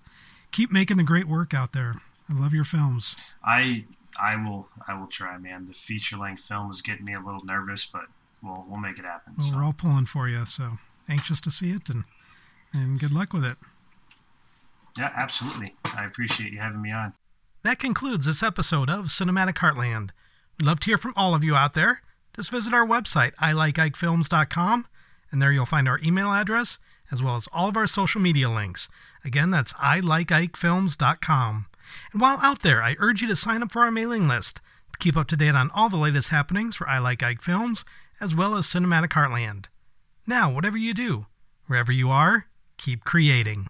keep 0.52 0.70
making 0.70 0.96
the 0.96 1.02
great 1.02 1.26
work 1.26 1.52
out 1.54 1.72
there. 1.72 2.00
I 2.30 2.34
love 2.38 2.52
your 2.54 2.64
films. 2.64 3.34
I 3.44 3.84
I 4.20 4.36
will 4.36 4.68
I 4.86 4.98
will 4.98 5.06
try, 5.06 5.38
man. 5.38 5.66
The 5.66 5.72
feature 5.72 6.16
length 6.16 6.42
film 6.42 6.70
is 6.70 6.82
getting 6.82 7.04
me 7.04 7.14
a 7.14 7.20
little 7.20 7.44
nervous, 7.44 7.86
but 7.86 8.06
we'll 8.42 8.64
we'll 8.68 8.80
make 8.80 8.98
it 8.98 9.04
happen. 9.04 9.34
Well, 9.38 9.52
we're 9.54 9.64
all 9.64 9.72
pulling 9.72 10.06
for 10.06 10.28
you, 10.28 10.44
so 10.44 10.72
anxious 11.08 11.40
to 11.42 11.50
see 11.50 11.70
it 11.70 11.88
and 11.88 12.04
and 12.72 12.98
good 13.00 13.12
luck 13.12 13.32
with 13.32 13.44
it. 13.44 13.56
Yeah, 14.98 15.12
absolutely. 15.14 15.74
I 15.96 16.04
appreciate 16.04 16.52
you 16.52 16.58
having 16.58 16.82
me 16.82 16.90
on. 16.90 17.12
That 17.62 17.78
concludes 17.78 18.26
this 18.26 18.42
episode 18.42 18.90
of 18.90 19.06
Cinematic 19.06 19.54
Heartland. 19.54 20.10
We'd 20.58 20.66
love 20.66 20.80
to 20.80 20.86
hear 20.86 20.98
from 20.98 21.12
all 21.16 21.34
of 21.34 21.44
you 21.44 21.54
out 21.54 21.74
there. 21.74 22.02
Just 22.34 22.50
visit 22.50 22.72
our 22.72 22.86
website, 22.86 23.34
ilikeikefilms.com, 23.36 24.86
and 25.30 25.42
there 25.42 25.52
you'll 25.52 25.66
find 25.66 25.88
our 25.88 26.00
email 26.02 26.32
address 26.32 26.78
as 27.10 27.22
well 27.22 27.36
as 27.36 27.48
all 27.52 27.68
of 27.68 27.76
our 27.76 27.86
social 27.86 28.20
media 28.20 28.50
links. 28.50 28.88
Again, 29.24 29.50
that's 29.50 29.72
ilikeikefilms.com. 29.74 31.66
And 32.12 32.20
while 32.20 32.38
out 32.42 32.62
there, 32.62 32.82
I 32.82 32.96
urge 32.98 33.22
you 33.22 33.28
to 33.28 33.36
sign 33.36 33.62
up 33.62 33.72
for 33.72 33.82
our 33.82 33.90
mailing 33.90 34.28
list 34.28 34.60
to 34.92 34.98
keep 34.98 35.16
up 35.16 35.28
to 35.28 35.36
date 35.36 35.54
on 35.54 35.70
all 35.74 35.88
the 35.88 35.96
latest 35.96 36.28
happenings 36.28 36.76
for 36.76 36.88
I 36.88 36.98
Like 36.98 37.22
Ike 37.22 37.42
Films 37.42 37.84
as 38.20 38.34
well 38.34 38.56
as 38.56 38.66
Cinematic 38.66 39.10
Heartland. 39.10 39.66
Now, 40.26 40.52
whatever 40.52 40.76
you 40.76 40.92
do, 40.94 41.26
wherever 41.66 41.92
you 41.92 42.10
are, 42.10 42.46
keep 42.76 43.04
creating. 43.04 43.68